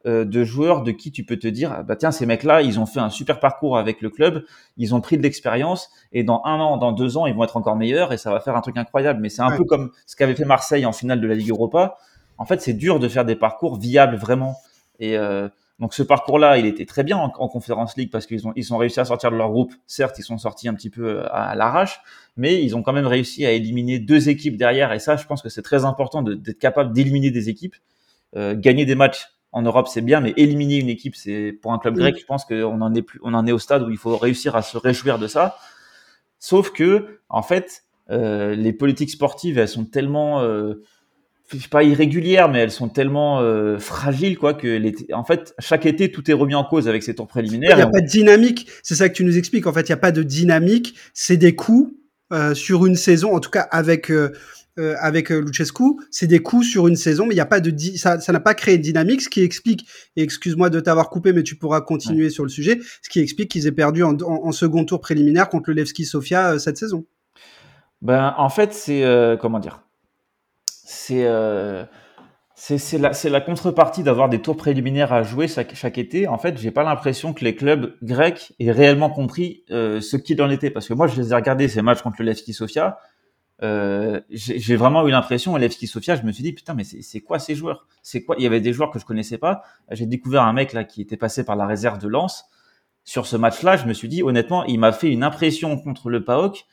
euh, 0.07 0.25
de 0.25 0.43
joueurs 0.43 0.81
de 0.81 0.91
qui 0.91 1.11
tu 1.11 1.23
peux 1.23 1.37
te 1.37 1.47
dire, 1.47 1.71
ah 1.77 1.83
bah 1.83 1.95
tiens, 1.95 2.09
ces 2.11 2.25
mecs-là, 2.25 2.63
ils 2.63 2.79
ont 2.79 2.87
fait 2.87 2.99
un 2.99 3.11
super 3.11 3.39
parcours 3.39 3.77
avec 3.77 4.01
le 4.01 4.09
club, 4.09 4.43
ils 4.77 4.95
ont 4.95 5.01
pris 5.01 5.15
de 5.15 5.21
l'expérience 5.21 5.91
et 6.11 6.23
dans 6.23 6.41
un 6.43 6.59
an, 6.59 6.77
dans 6.77 6.91
deux 6.91 7.17
ans, 7.17 7.27
ils 7.27 7.35
vont 7.35 7.43
être 7.43 7.55
encore 7.55 7.75
meilleurs 7.75 8.11
et 8.11 8.17
ça 8.17 8.31
va 8.31 8.39
faire 8.39 8.55
un 8.55 8.61
truc 8.61 8.77
incroyable. 8.77 9.19
Mais 9.21 9.29
c'est 9.29 9.43
un 9.43 9.55
peu 9.55 9.63
comme 9.63 9.91
ce 10.07 10.15
qu'avait 10.15 10.33
fait 10.33 10.45
Marseille 10.45 10.87
en 10.87 10.91
finale 10.91 11.21
de 11.21 11.27
la 11.27 11.35
Ligue 11.35 11.51
Europa. 11.51 11.97
En 12.39 12.45
fait, 12.45 12.61
c'est 12.61 12.73
dur 12.73 12.99
de 12.99 13.07
faire 13.07 13.25
des 13.25 13.35
parcours 13.35 13.77
viables 13.77 14.15
vraiment. 14.15 14.55
Et 14.99 15.17
euh, 15.19 15.49
donc 15.81 15.95
ce 15.95 16.03
parcours-là, 16.03 16.59
il 16.59 16.67
était 16.67 16.85
très 16.85 17.03
bien 17.03 17.17
en, 17.17 17.33
en 17.35 17.47
Conférence 17.47 17.97
League 17.97 18.11
parce 18.11 18.27
qu'ils 18.27 18.47
ont 18.47 18.53
ils 18.55 18.71
ont 18.71 18.77
réussi 18.77 18.99
à 18.99 19.05
sortir 19.05 19.31
de 19.31 19.35
leur 19.35 19.49
groupe. 19.49 19.73
Certes, 19.87 20.19
ils 20.19 20.23
sont 20.23 20.37
sortis 20.37 20.69
un 20.69 20.75
petit 20.75 20.91
peu 20.91 21.05
euh, 21.07 21.33
à, 21.33 21.55
l'arrache, 21.55 22.01
mais 22.37 22.63
ils 22.63 22.75
ont 22.75 22.83
quand 22.83 22.93
même 22.93 23.07
réussi 23.07 23.47
à 23.47 23.51
éliminer 23.51 23.97
deux 23.97 24.29
équipes 24.29 24.57
derrière. 24.57 24.93
Et 24.93 24.99
ça, 24.99 25.15
je 25.15 25.25
pense 25.25 25.41
que 25.41 25.49
c'est 25.49 25.63
très 25.63 25.83
important 25.83 26.21
d'être 26.21 26.59
capable 26.59 26.93
d'éliminer 26.93 27.31
des 27.31 27.49
équipes. 27.49 27.75
Euh, 28.35 28.55
gagner 28.55 28.85
des 28.85 28.93
matchs 28.93 29.29
en 29.51 29.63
Europe, 29.63 29.87
c'est 29.87 30.01
bien, 30.01 30.21
mais 30.21 30.33
éliminer 30.37 30.77
une 30.77 30.87
équipe, 30.87 31.15
c'est 31.15 31.51
pour 31.51 31.73
un 31.73 31.79
club 31.79 31.97
grec, 31.97 32.15
je 32.17 32.25
pense 32.25 32.45
qu'on 32.45 32.79
en 32.79 32.93
est 32.93 33.01
plus, 33.01 33.19
on 33.23 33.33
en 33.33 33.45
est 33.45 33.51
au 33.51 33.59
stade 33.59 33.81
où 33.81 33.89
il 33.89 33.97
faut 33.97 34.15
réussir 34.15 34.55
à 34.55 34.61
se 34.61 34.77
réjouir 34.77 35.19
de 35.19 35.27
ça. 35.27 35.57
Sauf 36.39 36.71
que, 36.71 37.19
en 37.27 37.41
fait, 37.41 37.83
euh, 38.11 38.55
les 38.55 38.71
politiques 38.71 39.09
sportives, 39.09 39.57
elles 39.57 39.67
sont 39.67 39.85
tellement 39.85 40.41
euh, 40.41 40.83
pas 41.69 41.83
irrégulières, 41.83 42.49
mais 42.49 42.59
elles 42.59 42.71
sont 42.71 42.89
tellement 42.89 43.41
euh, 43.41 43.77
fragiles, 43.79 44.37
quoi, 44.37 44.53
que 44.53 44.67
les, 44.67 44.95
en 45.13 45.23
fait, 45.23 45.53
chaque 45.59 45.85
été, 45.85 46.11
tout 46.11 46.29
est 46.29 46.33
remis 46.33 46.55
en 46.55 46.63
cause 46.63 46.87
avec 46.87 47.03
ces 47.03 47.15
tours 47.15 47.27
préliminaires. 47.27 47.71
Il 47.71 47.75
n'y 47.77 47.81
a 47.81 47.87
pas 47.87 48.01
de 48.01 48.07
dynamique. 48.07 48.67
C'est 48.83 48.95
ça 48.95 49.09
que 49.09 49.13
tu 49.13 49.23
nous 49.23 49.37
expliques. 49.37 49.67
En 49.67 49.73
fait, 49.73 49.81
il 49.81 49.91
n'y 49.91 49.95
a 49.95 49.97
pas 49.97 50.11
de 50.11 50.23
dynamique. 50.23 50.95
C'est 51.13 51.37
des 51.37 51.55
coups 51.55 51.93
euh, 52.31 52.53
sur 52.53 52.85
une 52.85 52.95
saison, 52.95 53.35
en 53.35 53.41
tout 53.41 53.49
cas 53.49 53.67
avec 53.71 54.09
euh, 54.09 54.31
euh 54.79 54.95
avec 55.01 55.33
euh, 55.33 55.41
Luchescu, 55.41 55.83
c'est 56.11 56.27
des 56.27 56.39
coups 56.39 56.65
sur 56.65 56.87
une 56.87 56.95
saison, 56.95 57.25
mais 57.25 57.33
il 57.33 57.37
n'y 57.37 57.41
a 57.41 57.45
pas 57.45 57.59
de 57.59 57.77
ça, 57.97 58.21
ça 58.21 58.31
n'a 58.31 58.39
pas 58.39 58.53
créé 58.53 58.77
de 58.77 58.81
dynamique, 58.81 59.21
ce 59.21 59.27
qui 59.27 59.41
explique. 59.41 59.85
Et 60.15 60.23
excuse-moi 60.23 60.69
de 60.69 60.79
t'avoir 60.79 61.09
coupé, 61.09 61.33
mais 61.33 61.43
tu 61.43 61.57
pourras 61.57 61.81
continuer 61.81 62.29
sur 62.29 62.43
le 62.43 62.49
sujet. 62.49 62.79
Ce 63.01 63.09
qui 63.09 63.19
explique 63.19 63.51
qu'ils 63.51 63.67
aient 63.67 63.73
perdu 63.73 64.03
en, 64.03 64.13
en, 64.21 64.45
en, 64.45 64.51
second 64.53 64.85
tour 64.85 65.01
préliminaire 65.01 65.49
contre 65.49 65.71
le 65.71 65.75
Levski 65.75 66.05
Sofia 66.05 66.57
cette 66.57 66.77
saison. 66.77 67.05
Ben, 68.01 68.33
en 68.37 68.49
fait, 68.49 68.73
c'est 68.73 69.03
comment 69.41 69.59
dire? 69.59 69.83
C'est 70.91 71.25
euh, 71.25 71.85
c'est 72.53 72.99
la, 72.99 73.11
la, 73.23 73.41
contrepartie 73.41 74.03
d'avoir 74.03 74.29
des 74.29 74.39
tours 74.39 74.55
préliminaires 74.55 75.11
à 75.13 75.23
jouer 75.23 75.47
chaque, 75.47 75.73
chaque 75.73 75.97
été. 75.97 76.27
En 76.27 76.37
fait, 76.37 76.59
j'ai 76.59 76.69
pas 76.69 76.83
l'impression 76.83 77.33
que 77.33 77.43
les 77.43 77.55
clubs 77.55 77.95
grecs 78.03 78.53
aient 78.59 78.71
réellement 78.71 79.09
compris 79.09 79.63
euh, 79.71 79.99
ce 79.99 80.15
qu'il 80.15 80.39
en 80.43 80.49
était. 80.49 80.69
Parce 80.69 80.87
que 80.87 80.93
moi, 80.93 81.07
je 81.07 81.19
les 81.19 81.31
ai 81.31 81.35
regardés 81.35 81.67
ces 81.67 81.81
matchs 81.81 82.03
contre 82.03 82.17
le 82.19 82.25
Levski 82.25 82.53
Sofia. 82.53 82.99
Euh, 83.63 84.21
j'ai 84.29 84.75
vraiment 84.75 85.07
eu 85.07 85.11
l'impression, 85.11 85.55
à 85.55 85.59
Levski 85.59 85.87
Sofia, 85.87 86.15
je 86.15 86.23
me 86.23 86.31
suis 86.31 86.43
dit 86.43 86.53
putain, 86.53 86.75
mais 86.75 86.83
c'est 86.83 87.21
quoi 87.21 87.39
ces 87.39 87.55
joueurs? 87.55 87.87
C'est 88.03 88.23
quoi? 88.23 88.35
Il 88.37 88.43
y 88.43 88.47
avait 88.47 88.61
des 88.61 88.73
joueurs 88.73 88.91
que 88.91 88.99
je 88.99 89.05
connaissais 89.05 89.37
pas. 89.37 89.63
J'ai 89.89 90.05
découvert 90.05 90.43
un 90.43 90.53
mec 90.53 90.73
là 90.73 90.83
qui 90.83 91.01
était 91.01 91.17
passé 91.17 91.43
par 91.43 91.55
la 91.55 91.65
réserve 91.65 91.97
de 91.99 92.07
Lens. 92.07 92.45
Sur 93.03 93.25
ce 93.25 93.37
match-là, 93.37 93.77
je 93.77 93.85
me 93.85 93.93
suis 93.93 94.07
dit 94.07 94.21
honnêtement, 94.21 94.65
il 94.65 94.79
m'a 94.79 94.91
fait 94.91 95.09
une 95.09 95.23
impression 95.23 95.77
contre 95.79 96.09
le 96.09 96.23
PAOK 96.23 96.65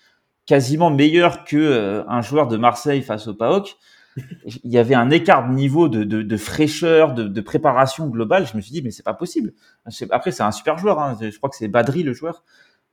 quasiment 0.45 0.91
meilleure 0.91 1.45
que 1.45 2.05
un 2.09 2.21
joueur 2.21 2.49
de 2.49 2.57
Marseille 2.57 3.03
face 3.03 3.29
au 3.29 3.35
PAOK 3.35 3.77
il 4.45 4.71
y 4.71 4.79
avait 4.79 4.95
un 4.95 5.11
écart 5.11 5.49
de 5.49 5.55
niveau 5.55 5.89
de, 5.89 6.05
de, 6.05 6.37
fraîcheur, 6.37 7.15
de, 7.15 7.41
préparation 7.41 8.09
globale. 8.09 8.47
Je 8.47 8.57
me 8.57 8.61
suis 8.61 8.73
dit, 8.73 8.83
mais 8.83 8.91
c'est 8.91 9.03
pas 9.03 9.15
possible. 9.15 9.53
Après, 10.11 10.33
c'est 10.33 10.43
un 10.43 10.53
super 10.53 10.79
joueur. 10.79 10.99
Hein. 11.01 11.17
Je 11.21 11.37
crois 11.37 11.51
que 11.51 11.57
c'est 11.57 11.69
Badri, 11.69 12.03
le 12.03 12.13
joueur. 12.13 12.45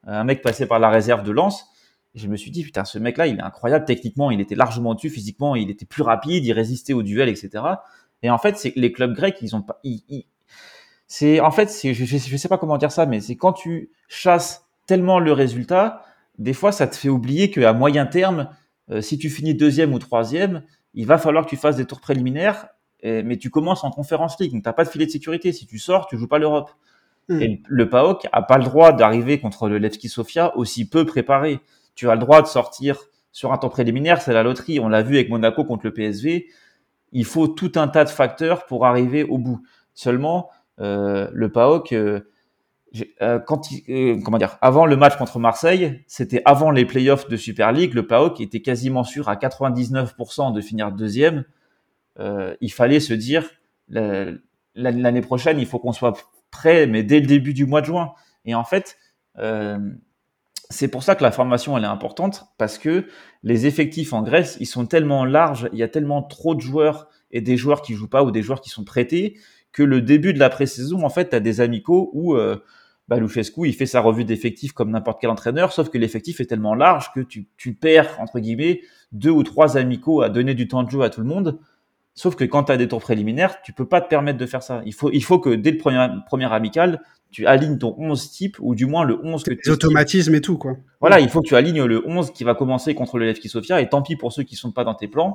Un 0.05 0.23
mec 0.23 0.41
passé 0.41 0.67
par 0.67 0.79
la 0.79 0.89
réserve 0.89 1.23
de 1.23 1.31
Lens. 1.31 1.65
je 2.13 2.27
me 2.27 2.35
suis 2.35 2.51
dit, 2.51 2.63
putain, 2.63 2.85
ce 2.85 2.99
mec-là, 2.99 3.27
il 3.27 3.37
est 3.37 3.41
incroyable 3.41 3.85
techniquement. 3.85 4.29
Il 4.29 4.39
était 4.39 4.55
largement 4.55 4.93
dessus 4.93 5.09
physiquement. 5.09 5.55
Il 5.55 5.69
était 5.69 5.85
plus 5.85 6.03
rapide. 6.03 6.45
Il 6.45 6.53
résistait 6.53 6.93
au 6.93 7.01
duel, 7.01 7.29
etc. 7.29 7.63
Et 8.21 8.29
en 8.29 8.37
fait, 8.37 8.57
c'est 8.57 8.73
les 8.75 8.91
clubs 8.91 9.13
grecs, 9.13 9.37
ils 9.41 9.55
ont 9.55 9.61
pas. 9.61 9.81
c'est 11.07 11.39
en 11.39 11.51
fait, 11.51 11.71
je, 11.83 11.93
je 11.93 12.37
sais 12.37 12.47
pas 12.47 12.57
comment 12.57 12.77
dire 12.77 12.91
ça, 12.91 13.05
mais 13.05 13.21
c'est 13.21 13.35
quand 13.35 13.53
tu 13.53 13.91
chasses 14.07 14.65
tellement 14.87 15.19
le 15.19 15.31
résultat, 15.31 16.03
des 16.37 16.53
fois, 16.53 16.71
ça 16.71 16.87
te 16.87 16.95
fait 16.95 17.09
oublier 17.09 17.51
qu'à 17.51 17.73
moyen 17.73 18.05
terme, 18.05 18.49
euh, 18.91 19.01
si 19.01 19.17
tu 19.17 19.29
finis 19.29 19.55
deuxième 19.55 19.93
ou 19.93 19.99
troisième, 19.99 20.63
il 20.95 21.05
va 21.05 21.17
falloir 21.17 21.45
que 21.45 21.49
tu 21.49 21.57
fasses 21.57 21.75
des 21.75 21.85
tours 21.85 22.01
préliminaires, 22.01 22.67
mais 23.03 23.37
tu 23.37 23.51
commences 23.51 23.83
en 23.83 23.91
conférence 23.91 24.39
league, 24.39 24.51
donc 24.51 24.63
t'as 24.63 24.73
pas 24.73 24.83
de 24.83 24.89
filet 24.89 25.05
de 25.05 25.11
sécurité. 25.11 25.51
Si 25.51 25.67
tu 25.67 25.77
sors, 25.77 26.07
tu 26.07 26.17
joues 26.17 26.27
pas 26.27 26.39
l'Europe. 26.39 26.71
Hmm. 27.27 27.41
Et 27.41 27.61
le 27.67 27.89
PAOK 27.89 28.27
a 28.31 28.41
pas 28.41 28.57
le 28.57 28.63
droit 28.63 28.91
d'arriver 28.91 29.39
contre 29.39 29.67
le 29.67 29.77
Levski 29.77 30.09
Sofia 30.09 30.55
aussi 30.57 30.87
peu 30.87 31.05
préparé. 31.05 31.59
Tu 31.95 32.09
as 32.09 32.15
le 32.15 32.19
droit 32.19 32.41
de 32.41 32.47
sortir 32.47 32.97
sur 33.31 33.51
un 33.51 33.57
temps 33.57 33.69
préliminaire, 33.69 34.21
c'est 34.21 34.33
la 34.33 34.43
loterie. 34.43 34.79
On 34.79 34.87
l'a 34.87 35.01
vu 35.01 35.15
avec 35.15 35.29
Monaco 35.29 35.63
contre 35.63 35.85
le 35.85 35.93
PSV. 35.93 36.47
Il 37.11 37.25
faut 37.25 37.47
tout 37.47 37.71
un 37.75 37.87
tas 37.87 38.05
de 38.05 38.09
facteurs 38.09 38.65
pour 38.65 38.85
arriver 38.85 39.23
au 39.23 39.37
bout. 39.37 39.61
Seulement, 39.93 40.49
euh, 40.79 41.29
le 41.33 41.51
PAOK, 41.51 41.93
euh, 41.93 42.21
euh, 43.21 43.39
quand 43.39 43.71
il, 43.71 44.21
comment 44.23 44.37
dire, 44.37 44.57
avant 44.61 44.85
le 44.85 44.95
match 44.95 45.17
contre 45.17 45.39
Marseille, 45.39 46.03
c'était 46.07 46.41
avant 46.45 46.71
les 46.71 46.85
playoffs 46.85 47.27
de 47.27 47.37
Super 47.37 47.71
League, 47.71 47.93
le 47.93 48.07
PAOK 48.07 48.41
était 48.41 48.61
quasiment 48.61 49.03
sûr 49.03 49.29
à 49.29 49.35
99% 49.35 50.53
de 50.53 50.61
finir 50.61 50.91
deuxième. 50.91 51.45
il 52.19 52.71
fallait 52.71 52.99
se 52.99 53.13
dire 53.13 53.49
l'année 53.87 55.21
prochaine, 55.21 55.59
il 55.59 55.65
faut 55.65 55.79
qu'on 55.79 55.93
soit 55.93 56.13
prêt, 56.51 56.87
mais 56.87 57.03
dès 57.03 57.19
le 57.19 57.27
début 57.27 57.53
du 57.53 57.65
mois 57.65 57.81
de 57.81 57.87
juin. 57.87 58.13
Et 58.45 58.55
en 58.55 58.63
fait, 58.63 58.97
c'est 60.69 60.87
pour 60.87 61.03
ça 61.03 61.15
que 61.15 61.23
la 61.23 61.31
formation 61.31 61.77
elle 61.77 61.83
est 61.83 61.87
importante 61.87 62.45
parce 62.57 62.77
que 62.77 63.07
les 63.43 63.65
effectifs 63.65 64.13
en 64.13 64.23
Grèce 64.23 64.57
ils 64.59 64.65
sont 64.65 64.85
tellement 64.85 65.25
larges, 65.25 65.69
il 65.73 65.79
y 65.79 65.83
a 65.83 65.87
tellement 65.87 66.23
trop 66.23 66.55
de 66.55 66.61
joueurs 66.61 67.07
et 67.31 67.41
des 67.41 67.57
joueurs 67.57 67.81
qui 67.81 67.93
jouent 67.93 68.09
pas 68.09 68.23
ou 68.23 68.31
des 68.31 68.41
joueurs 68.41 68.61
qui 68.61 68.69
sont 68.69 68.83
prêtés 68.83 69.37
que 69.71 69.83
le 69.83 70.01
début 70.01 70.33
de 70.33 70.39
la 70.39 70.49
pré-saison 70.49 71.03
en 71.03 71.09
fait 71.09 71.29
tu 71.29 71.35
as 71.35 71.39
des 71.39 71.61
amicaux 71.61 72.09
où 72.13 72.35
euh, 72.35 72.63
bah, 73.07 73.17
il 73.19 73.73
fait 73.73 73.85
sa 73.85 74.01
revue 74.01 74.25
d'effectifs 74.25 74.73
comme 74.73 74.91
n'importe 74.91 75.21
quel 75.21 75.29
entraîneur 75.29 75.71
sauf 75.71 75.89
que 75.89 75.97
l'effectif 75.97 76.41
est 76.41 76.45
tellement 76.45 76.73
large 76.73 77.11
que 77.13 77.19
tu, 77.19 77.47
tu 77.57 77.73
perds 77.73 78.17
entre 78.19 78.39
guillemets 78.39 78.81
deux 79.11 79.29
ou 79.29 79.43
trois 79.43 79.77
amicaux 79.77 80.21
à 80.21 80.29
donner 80.29 80.55
du 80.55 80.67
temps 80.67 80.83
de 80.83 80.89
jeu 80.89 81.01
à 81.01 81.09
tout 81.09 81.21
le 81.21 81.27
monde 81.27 81.59
Sauf 82.17 82.37
que 82.37 82.45
quand 82.45 82.63
tu 82.63 82.71
as 82.71 82.77
des 82.77 82.87
tours 82.87 83.01
préliminaires, 83.01 83.61
tu 83.61 83.73
peux 83.73 83.85
pas 83.85 83.99
te 83.99 84.07
permettre 84.07 84.39
de 84.39 84.45
faire 84.45 84.63
ça. 84.63 84.81
Il 84.85 84.93
faut, 84.93 85.11
il 85.11 85.21
faut 85.21 85.37
que 85.37 85.49
dès 85.49 85.71
le 85.71 85.77
premier, 85.77 86.07
premier 86.25 86.51
amical, 86.51 87.01
tu 87.29 87.45
alignes 87.45 87.77
ton 87.77 87.93
11 87.97 88.31
type, 88.31 88.55
ou 88.61 88.73
du 88.73 88.85
moins 88.85 89.03
le 89.03 89.19
11 89.21 89.43
que 89.43 89.53
tu... 89.53 89.69
automatismes 89.69 90.33
et 90.33 90.39
tout, 90.39 90.57
quoi. 90.57 90.77
Voilà, 91.01 91.19
il 91.19 91.27
faut 91.27 91.41
que 91.41 91.47
tu 91.47 91.57
alignes 91.57 91.83
le 91.83 92.07
11 92.07 92.31
qui 92.31 92.45
va 92.45 92.55
commencer 92.55 92.95
contre 92.95 93.17
le 93.17 93.25
Levski 93.25 93.49
Sofia, 93.49 93.81
et 93.81 93.89
tant 93.89 94.01
pis 94.01 94.15
pour 94.15 94.31
ceux 94.31 94.43
qui 94.43 94.55
sont 94.55 94.71
pas 94.71 94.85
dans 94.85 94.93
tes 94.93 95.09
plans, 95.09 95.33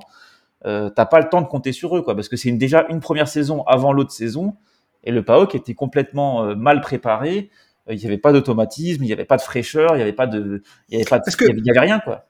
euh, 0.65 0.89
t'as 0.89 1.05
pas 1.05 1.21
le 1.21 1.29
temps 1.29 1.43
de 1.43 1.47
compter 1.47 1.73
sur 1.73 1.95
eux, 1.95 2.01
quoi, 2.01 2.15
parce 2.15 2.31
que 2.31 2.39
c'est 2.39 2.51
déjà 2.53 2.87
une 2.89 3.01
première 3.01 3.29
saison 3.29 3.63
avant 3.65 3.93
l'autre 3.93 4.13
saison, 4.13 4.57
et 5.05 5.13
le 5.13 5.23
PAOK 5.23 5.55
était 5.55 5.75
complètement 5.75 6.45
euh, 6.45 6.55
mal 6.55 6.81
préparé, 6.81 7.51
euh, 7.89 7.95
il 7.95 7.99
n'y 7.99 8.07
avait 8.07 8.19
pas 8.19 8.33
d'automatisme, 8.33 9.03
il 9.03 9.07
n'y 9.07 9.13
avait 9.13 9.25
pas 9.25 9.37
de 9.37 9.43
fraîcheur, 9.43 9.91
il 9.93 9.97
n'y 9.97 10.03
avait 10.03 10.13
pas 10.13 10.27
de, 10.27 10.63
il 10.89 10.95
y 10.95 10.97
avait 10.97 11.09
pas 11.09 11.19
de, 11.19 11.25
il 11.57 11.65
y 11.65 11.71
avait 11.71 11.81
rien, 11.81 12.01
quoi 12.01 12.27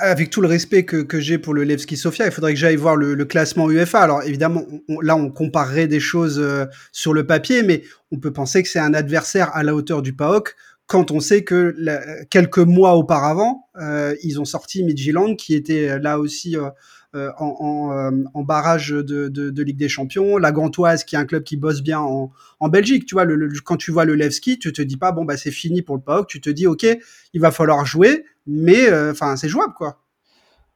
avec 0.00 0.30
tout 0.30 0.40
le 0.40 0.48
respect 0.48 0.84
que, 0.84 0.98
que 0.98 1.18
j'ai 1.18 1.38
pour 1.38 1.54
le 1.54 1.64
Levski 1.64 1.96
Sofia, 1.96 2.26
il 2.26 2.32
faudrait 2.32 2.52
que 2.52 2.58
j'aille 2.58 2.76
voir 2.76 2.94
le, 2.94 3.14
le, 3.14 3.24
classement 3.24 3.68
UEFA. 3.68 4.00
Alors 4.00 4.22
évidemment, 4.22 4.64
là, 5.00 5.16
on 5.16 5.30
comparerait 5.30 5.88
des 5.88 5.98
choses 5.98 6.38
euh, 6.38 6.66
sur 6.92 7.12
le 7.12 7.26
papier, 7.26 7.62
mais 7.62 7.82
on 8.12 8.18
peut 8.18 8.32
penser 8.32 8.62
que 8.62 8.68
c'est 8.68 8.78
un 8.78 8.94
adversaire 8.94 9.54
à 9.54 9.62
la 9.62 9.74
hauteur 9.74 10.02
du 10.02 10.14
PAOK 10.14 10.54
quand 10.92 11.10
on 11.10 11.20
sait 11.20 11.42
que 11.42 11.74
quelques 12.28 12.58
mois 12.58 12.96
auparavant, 12.96 13.68
euh, 13.80 14.14
ils 14.22 14.40
ont 14.40 14.44
sorti 14.44 14.84
Midtjylland, 14.84 15.36
qui 15.36 15.54
était 15.54 15.98
là 15.98 16.18
aussi 16.18 16.54
euh, 16.54 16.68
euh, 17.14 17.30
en, 17.38 17.56
en, 17.60 18.24
en, 18.32 18.42
barrage 18.42 18.90
de, 18.90 19.28
de, 19.28 19.50
de, 19.50 19.62
Ligue 19.62 19.76
des 19.76 19.88
Champions, 19.88 20.38
la 20.38 20.52
Gantoise, 20.52 21.04
qui 21.04 21.14
est 21.14 21.18
un 21.18 21.26
club 21.26 21.42
qui 21.42 21.56
bosse 21.56 21.82
bien 21.82 22.00
en, 22.00 22.32
en 22.60 22.68
Belgique. 22.68 23.06
Tu 23.06 23.14
vois, 23.14 23.24
le, 23.24 23.50
quand 23.64 23.76
tu 23.76 23.90
vois 23.90 24.04
le 24.04 24.14
Levski, 24.14 24.58
tu 24.58 24.72
te 24.72 24.80
dis 24.82 24.96
pas 24.96 25.12
bon 25.12 25.24
bah 25.24 25.36
c'est 25.36 25.50
fini 25.50 25.82
pour 25.82 25.96
le 25.96 26.02
PAOK, 26.02 26.26
tu 26.26 26.40
te 26.40 26.50
dis 26.50 26.66
ok, 26.66 26.86
il 27.34 27.40
va 27.40 27.50
falloir 27.50 27.84
jouer 27.84 28.24
mais 28.46 28.88
euh, 28.88 29.12
enfin 29.12 29.36
c'est 29.36 29.48
jouable 29.48 29.74
quoi. 29.74 29.98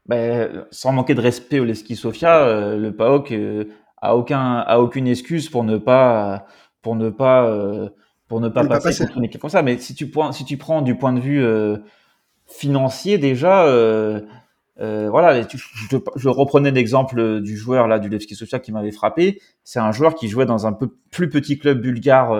Ben, 0.06 0.66
sans 0.70 0.92
manquer 0.92 1.14
de 1.14 1.20
respect 1.20 1.58
au 1.58 1.64
Leski 1.64 1.96
Sofia, 1.96 2.44
euh, 2.44 2.76
le 2.76 2.94
PAOK 2.94 3.32
euh, 3.32 3.64
a 4.00 4.16
aucun 4.16 4.58
a 4.58 4.78
aucune 4.78 5.08
excuse 5.08 5.48
pour 5.48 5.64
ne 5.64 5.78
pas 5.78 6.46
pour 6.82 6.94
ne 6.94 7.10
pas 7.10 7.90
pour 8.28 8.40
ne 8.40 8.48
pas 8.48 8.64
passer, 8.66 9.04
contre 9.04 9.18
une 9.18 9.24
équipe 9.24 9.40
comme 9.40 9.50
ça. 9.50 9.62
Mais 9.62 9.78
si 9.78 9.94
tu 9.94 10.10
si 10.32 10.44
tu 10.44 10.56
prends 10.56 10.82
du 10.82 10.96
point 10.96 11.12
de 11.12 11.20
vue 11.20 11.44
financier 12.46 13.18
déjà, 13.18 13.66
voilà, 14.78 15.42
je, 16.16 16.28
reprenais 16.28 16.70
l'exemple 16.70 17.40
du 17.40 17.56
joueur 17.56 17.88
là 17.88 17.98
du 17.98 18.08
Levski 18.08 18.34
Sofia 18.34 18.58
qui 18.58 18.72
m'avait 18.72 18.92
frappé. 18.92 19.40
C'est 19.64 19.78
un 19.78 19.92
joueur 19.92 20.14
qui 20.14 20.28
jouait 20.28 20.46
dans 20.46 20.66
un 20.66 20.72
peu 20.72 20.88
plus 21.10 21.28
petit 21.28 21.58
club 21.58 21.80
bulgare 21.80 22.32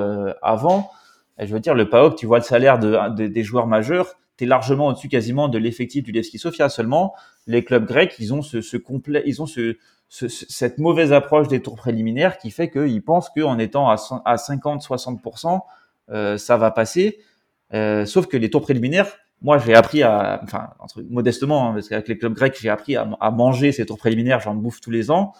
avant. 0.43 0.91
Et 1.39 1.47
je 1.47 1.53
veux 1.53 1.61
dire, 1.61 1.74
le 1.74 1.89
PAOK, 1.89 2.16
tu 2.16 2.26
vois 2.26 2.39
le 2.39 2.45
salaire 2.45 2.78
de, 2.78 3.26
des 3.26 3.43
joueurs 3.43 3.66
majeurs, 3.66 4.14
tu 4.37 4.45
es 4.45 4.47
largement 4.47 4.89
au-dessus 4.89 5.09
quasiment 5.09 5.49
de 5.49 5.59
l'effectif 5.59 6.03
du 6.03 6.12
Levski 6.12 6.39
Sofia. 6.39 6.68
Seulement, 6.68 7.14
les 7.47 7.64
clubs 7.64 7.87
grecs, 7.87 8.14
ils 8.18 8.34
ont 8.34 8.43
ce, 8.43 8.61
ce 8.61 8.76
complet, 8.76 9.22
ils 9.26 9.43
ont 9.43 9.47
ce, 9.47 9.76
ce, 10.09 10.28
cette 10.28 10.78
mauvaise 10.78 11.12
approche 11.12 11.49
des 11.49 11.61
tours 11.61 11.76
préliminaires 11.76 12.39
qui 12.39 12.51
fait 12.51 12.70
qu'ils 12.70 13.03
pensent 13.03 13.30
qu'en 13.30 13.59
étant 13.59 13.89
à, 13.89 13.97
à 14.24 14.37
50-60%, 14.37 15.61
euh, 16.11 16.39
ça 16.39 16.57
va 16.57 16.70
passer. 16.70 17.18
Euh, 17.74 18.07
sauf 18.07 18.26
que 18.26 18.37
les 18.37 18.51
tours 18.51 18.62
préliminaires, 18.62 19.18
moi, 19.43 19.59
j'ai 19.59 19.74
appris 19.74 20.03
à, 20.03 20.41
enfin, 20.43 20.70
modestement, 21.11 21.68
hein, 21.68 21.74
parce 21.74 21.89
qu'avec 21.89 22.09
les 22.09 22.18
clubs 22.18 22.34
grecs, 22.34 22.57
j'ai 22.61 22.70
appris 22.70 22.97
à, 22.97 23.30
manger 23.30 23.72
ces 23.72 23.84
tours 23.87 23.99
préliminaires, 23.99 24.41
j'en 24.41 24.55
bouffe 24.55 24.80
tous 24.80 24.91
les 24.91 25.11
ans. 25.11 25.32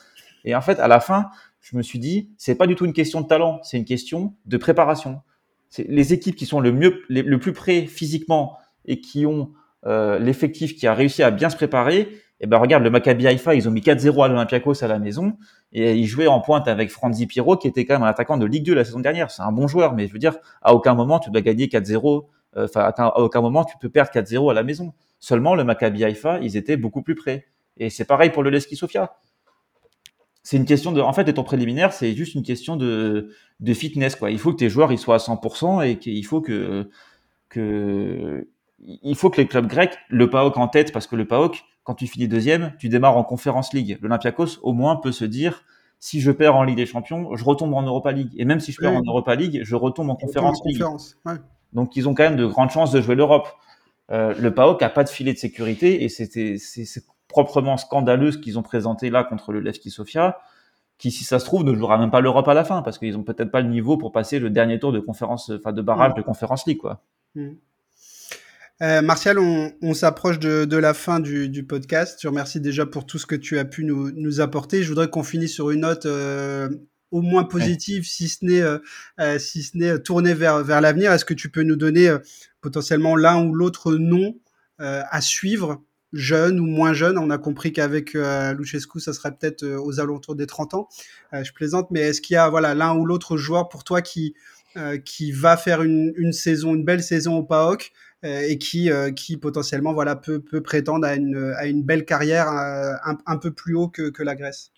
Et 0.45 0.55
en 0.55 0.61
fait, 0.61 0.79
à 0.79 0.89
la 0.89 1.01
fin, 1.01 1.31
je 1.61 1.77
me 1.77 1.83
suis 1.83 1.99
dit, 1.99 2.31
c'est 2.37 2.55
pas 2.55 2.67
du 2.67 2.75
tout 2.75 2.85
une 2.85 2.93
question 2.93 3.21
de 3.21 3.27
talent, 3.27 3.61
c'est 3.63 3.79
une 3.79 3.85
question 3.85 4.35
de 4.45 4.57
préparation. 4.57 5.23
Les 5.79 6.13
équipes 6.13 6.37
qui 6.37 6.47
sont 6.47 6.61
le 6.61 6.73
mieux, 6.73 7.03
le 7.09 7.39
plus 7.39 7.53
près 7.53 7.87
physiquement 7.87 8.57
et 8.85 9.01
qui 9.01 9.27
ont 9.27 9.53
euh, 9.87 10.19
l'effectif 10.19 10.77
qui 10.77 10.87
a 10.87 10.95
réussi 10.95 11.23
à 11.23 11.31
bien 11.31 11.51
se 11.51 11.57
préparer, 11.57 12.09
et 12.39 12.45
eh 12.45 12.47
ben 12.47 12.59
regarde 12.59 12.83
le 12.83 12.91
Maccabi 12.91 13.27
Haifa, 13.27 13.55
ils 13.55 13.67
ont 13.67 13.71
mis 13.71 13.81
4-0 13.81 14.23
à 14.23 14.29
l'Olympiakos 14.29 14.85
à 14.85 14.89
la 14.89 14.99
maison 14.99 15.39
et 15.73 15.95
ils 15.95 16.05
jouaient 16.05 16.27
en 16.27 16.41
pointe 16.41 16.69
avec 16.69 16.91
Franzi 16.91 17.27
Piro 17.27 17.57
qui 17.57 17.67
était 17.67 17.87
quand 17.87 17.95
même 17.95 18.03
un 18.03 18.09
attaquant 18.09 18.37
de 18.37 18.45
Ligue 18.45 18.67
2 18.67 18.75
la 18.75 18.85
saison 18.85 19.01
dernière. 19.01 19.31
C'est 19.31 19.41
un 19.41 19.53
bon 19.53 19.67
joueur, 19.67 19.95
mais 19.95 20.07
je 20.07 20.13
veux 20.13 20.19
dire, 20.19 20.37
à 20.61 20.75
aucun 20.75 20.93
moment 20.95 21.19
tu 21.19 21.31
dois 21.31 21.41
gagner 21.41 21.69
4-0. 21.69 22.27
Euh, 22.57 22.65
enfin, 22.65 22.93
à 22.99 23.19
aucun 23.19 23.41
moment 23.41 23.65
tu 23.65 23.77
peux 23.79 23.89
perdre 23.89 24.11
4-0 24.11 24.51
à 24.51 24.55
la 24.55 24.63
maison. 24.63 24.93
Seulement 25.19 25.55
le 25.55 25.65
Maccabi 25.65 26.05
Haifa, 26.05 26.39
ils 26.41 26.57
étaient 26.57 26.77
beaucoup 26.77 27.03
plus 27.03 27.15
près. 27.15 27.47
Et 27.77 27.91
c'est 27.91 28.05
pareil 28.05 28.31
pour 28.31 28.43
le 28.43 28.51
Leski 28.51 28.77
Sofia. 28.77 29.17
C'est 30.43 30.57
une 30.57 30.65
question 30.65 30.93
de, 30.93 31.01
en 31.01 31.13
fait, 31.13 31.31
ton 31.33 31.43
préliminaire, 31.43 31.93
c'est 31.93 32.15
juste 32.15 32.35
une 32.35 32.45
question 32.45 32.77
de, 32.77 33.31
de 33.59 33.75
fitness, 33.75 34.15
quoi. 34.15 34.31
Il 34.31 34.39
faut 34.39 34.53
que 34.53 34.59
tes 34.59 34.69
joueurs, 34.69 34.93
ils 34.93 34.99
soient 34.99 35.17
à 35.17 35.19
100% 35.19 35.85
et 35.85 35.99
qu'il 35.99 36.25
faut 36.25 36.41
que, 36.41 36.89
que, 37.49 38.47
il 38.79 39.17
faut 39.17 39.29
que 39.29 39.41
les 39.41 39.49
clubs 39.49 39.67
grecs, 39.67 39.99
le 40.09 40.31
PAOK 40.31 40.57
en 40.57 40.69
tête, 40.69 40.93
parce 40.93 41.09
que 41.09 41.17
le 41.17 41.27
PAOK, 41.27 41.65
quand 41.83 41.95
tu 41.95 42.07
finis 42.07 42.29
deuxième, 42.29 42.75
tu 42.79 42.89
démarres 42.89 43.17
en 43.17 43.25
Conférence 43.25 43.73
League. 43.73 43.99
L'Olympiakos, 44.01 44.61
au 44.63 44.73
moins, 44.73 44.97
peut 44.97 45.11
se 45.11 45.25
dire, 45.25 45.65
si 45.99 46.21
je 46.21 46.31
perds 46.31 46.55
en 46.55 46.63
Ligue 46.63 46.77
des 46.77 46.87
Champions, 46.87 47.35
je 47.35 47.45
retombe 47.45 47.75
en 47.75 47.83
Europa 47.83 48.13
League. 48.13 48.31
Et 48.37 48.45
même 48.45 48.61
si 48.61 48.71
je 48.71 48.79
perds 48.79 48.95
en 48.95 49.03
Europa 49.03 49.35
League, 49.35 49.63
je 49.65 49.75
retombe 49.75 50.11
en 50.11 50.17
Conférence 50.17 50.61
League. 50.65 50.83
Donc, 51.73 51.97
ils 51.97 52.09
ont 52.09 52.15
quand 52.15 52.25
même 52.25 52.37
de 52.37 52.47
grandes 52.47 52.71
chances 52.71 52.93
de 52.93 53.01
jouer 53.01 53.15
l'Europe. 53.15 53.49
Euh, 54.11 54.35
le 54.39 54.55
PAOK 54.55 54.83
a 54.83 54.89
pas 54.89 55.05
de 55.05 55.09
filet 55.09 55.33
de 55.33 55.39
sécurité 55.39 56.05
et 56.05 56.09
c'était 56.09 56.59
c'est 56.59 57.05
proprement 57.29 57.77
scandaleux 57.77 58.31
ce 58.31 58.39
qu'ils 58.39 58.59
ont 58.59 58.63
présenté 58.63 59.11
là 59.11 59.25
contre 59.25 59.53
le 59.53 59.61
Levski 59.61 59.91
Sofia, 59.91 60.39
qui 60.97 61.11
si 61.11 61.25
ça 61.25 61.39
se 61.39 61.45
trouve 61.45 61.65
ne 61.65 61.75
jouera 61.75 61.99
même 61.99 62.11
pas 62.11 62.21
l'Europe 62.21 62.47
à 62.49 62.55
la 62.55 62.65
fin 62.65 62.83
parce 62.83 62.99
qu'ils 62.99 63.17
ont 63.17 63.25
peut-être 63.25 63.51
pas 63.51 63.61
le 63.61 63.69
niveau 63.69 63.97
pour 63.97 64.13
passer 64.13 64.39
le 64.39 64.49
dernier 64.49 64.79
tour 64.79 64.93
de 64.93 65.01
conférence, 65.01 65.51
enfin 65.51 65.73
de 65.73 65.83
barrage 65.83 66.15
de 66.15 66.23
Conférence 66.23 66.67
League 66.67 66.79
quoi. 66.79 67.03
Mm. 67.35 67.51
Euh, 68.83 69.01
Martial, 69.01 69.39
on, 69.39 69.73
on 69.81 69.95
s'approche 69.95 70.39
de, 70.39 70.67
de, 70.67 70.77
la 70.77 70.93
fin 70.93 71.19
du, 71.19 71.49
du, 71.49 71.65
podcast. 71.65 72.19
Je 72.21 72.29
remercie 72.29 72.61
déjà 72.61 72.85
pour 72.85 73.07
tout 73.07 73.17
ce 73.19 73.25
que 73.25 73.35
tu 73.35 73.59
as 73.59 73.65
pu 73.65 73.85
nous, 73.85 74.11
nous 74.13 74.43
apporter. 74.43 74.83
Je 74.83 74.89
voudrais 74.91 75.09
qu'on 75.09 75.23
finisse 75.23 75.55
sur 75.55 75.71
une 75.71 75.81
note 75.81 76.05
euh, 76.05 76.69
au 77.17 77.23
moins 77.23 77.45
positive, 77.45 78.05
si 78.05 78.29
ce 78.29 78.45
n'est 78.45 78.61
euh, 78.61 78.79
euh 79.21 79.39
si 79.39 79.63
ce 79.63 79.77
n'est 79.77 79.99
tournée 79.99 80.35
vers 80.35 80.63
vers 80.63 80.81
l'avenir. 80.81 81.13
Est-ce 81.13 81.25
que 81.25 81.35
tu 81.35 81.51
peux 81.51 81.63
nous 81.63 81.77
donner 81.77 82.09
euh, 82.09 82.19
potentiellement 82.61 83.17
l'un 83.17 83.45
ou 83.45 83.55
l'autre 83.55 83.95
nom 83.95 84.39
à 84.79 85.23
suivre, 85.23 85.83
jeune 86.13 86.61
ou 86.61 86.67
moins 86.67 86.93
jeune? 86.93 87.17
On 87.17 87.31
a 87.31 87.39
compris 87.39 87.73
qu'avec 87.73 88.13
Luchescu, 88.13 89.01
ça 89.01 89.15
serait 89.15 89.35
peut-être 89.35 89.65
aux 89.65 90.01
alentours 90.01 90.37
des 90.37 90.47
30 90.47 90.75
ans. 90.75 90.89
je 91.33 91.51
plaisante, 91.53 91.91
mais 91.91 92.01
est-ce 92.01 92.21
qu'il 92.21 92.35
y 92.35 92.37
a 92.37 92.51
voilà 92.51 92.75
l'un 92.75 92.95
ou 92.95 93.07
l'autre 93.07 93.39
joueur 93.39 93.71
pour 93.71 93.85
toi 93.85 94.03
qui 94.03 94.35
qui 95.07 95.33
va 95.33 95.57
faire 95.57 95.83
une, 95.83 96.13
une 96.17 96.33
saison, 96.33 96.75
une 96.75 96.85
belle 96.85 97.03
saison 97.03 97.37
au 97.37 97.43
PAOK 97.43 97.93
euh, 98.25 98.41
et 98.49 98.57
qui, 98.57 98.91
euh, 98.91 99.13
qui 99.13 99.37
potentiellement 99.37 99.93
voilà, 99.93 100.17
peut, 100.17 100.41
peut 100.41 100.63
prétendre 100.63 101.07
à 101.07 101.15
une, 101.15 101.55
à 101.57 101.67
une 101.67 101.83
belle 101.83 102.07
carrière 102.07 102.49
euh, 102.49 102.95
un, 103.05 103.19
un 103.27 103.37
peu 103.37 103.53
plus 103.53 103.75
haut 103.75 103.89
que, 103.89 104.09
que 104.09 104.23
la 104.23 104.35
Grèce? 104.35 104.73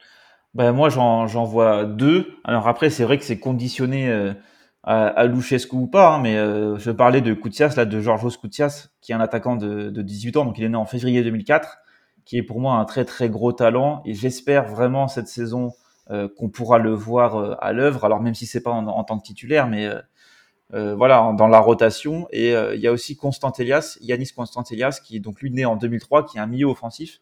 Ben 0.54 0.72
moi, 0.72 0.88
j'en 0.88 1.44
vois 1.44 1.84
deux. 1.84 2.38
Alors 2.44 2.68
après, 2.68 2.90
c'est 2.90 3.04
vrai 3.04 3.18
que 3.18 3.24
c'est 3.24 3.38
conditionné 3.38 4.10
à, 4.82 5.06
à 5.06 5.26
Luchescu 5.26 5.76
ou 5.76 5.86
pas, 5.86 6.14
hein, 6.14 6.20
mais 6.20 6.34
je 6.78 6.90
parlais 6.90 7.20
de 7.20 7.34
Koutsias, 7.34 7.74
là, 7.76 7.84
de 7.84 8.00
Georgios 8.00 8.38
Koutsias, 8.40 8.88
qui 9.00 9.12
est 9.12 9.14
un 9.14 9.20
attaquant 9.20 9.56
de, 9.56 9.90
de 9.90 10.02
18 10.02 10.36
ans, 10.38 10.44
donc 10.44 10.58
il 10.58 10.64
est 10.64 10.68
né 10.68 10.76
en 10.76 10.86
février 10.86 11.22
2004, 11.22 11.78
qui 12.24 12.38
est 12.38 12.42
pour 12.42 12.60
moi 12.60 12.76
un 12.76 12.84
très 12.84 13.04
très 13.04 13.28
gros 13.28 13.52
talent, 13.52 14.02
et 14.04 14.14
j'espère 14.14 14.64
vraiment 14.64 15.06
cette 15.06 15.28
saison 15.28 15.72
qu'on 16.38 16.48
pourra 16.48 16.78
le 16.78 16.92
voir 16.92 17.58
à 17.62 17.72
l'œuvre. 17.72 18.04
Alors 18.04 18.20
même 18.20 18.34
si 18.34 18.46
c'est 18.46 18.62
pas 18.62 18.70
en, 18.70 18.86
en, 18.86 19.04
tant 19.04 19.18
que 19.18 19.24
titulaire, 19.24 19.68
mais 19.68 19.90
euh, 20.74 20.94
voilà, 20.94 21.34
dans 21.36 21.48
la 21.48 21.60
rotation. 21.60 22.28
Et 22.30 22.54
euh, 22.54 22.74
il 22.74 22.80
y 22.80 22.86
a 22.86 22.92
aussi 22.92 23.16
Constant 23.16 23.52
Elias, 23.52 23.96
Yanis 24.00 24.32
Constant 24.34 24.64
Elias, 24.70 25.00
qui 25.02 25.16
est 25.16 25.20
donc 25.20 25.40
lui 25.40 25.50
né 25.50 25.64
en 25.64 25.76
2003, 25.76 26.26
qui 26.26 26.36
est 26.36 26.40
un 26.40 26.46
milieu 26.46 26.66
offensif. 26.66 27.20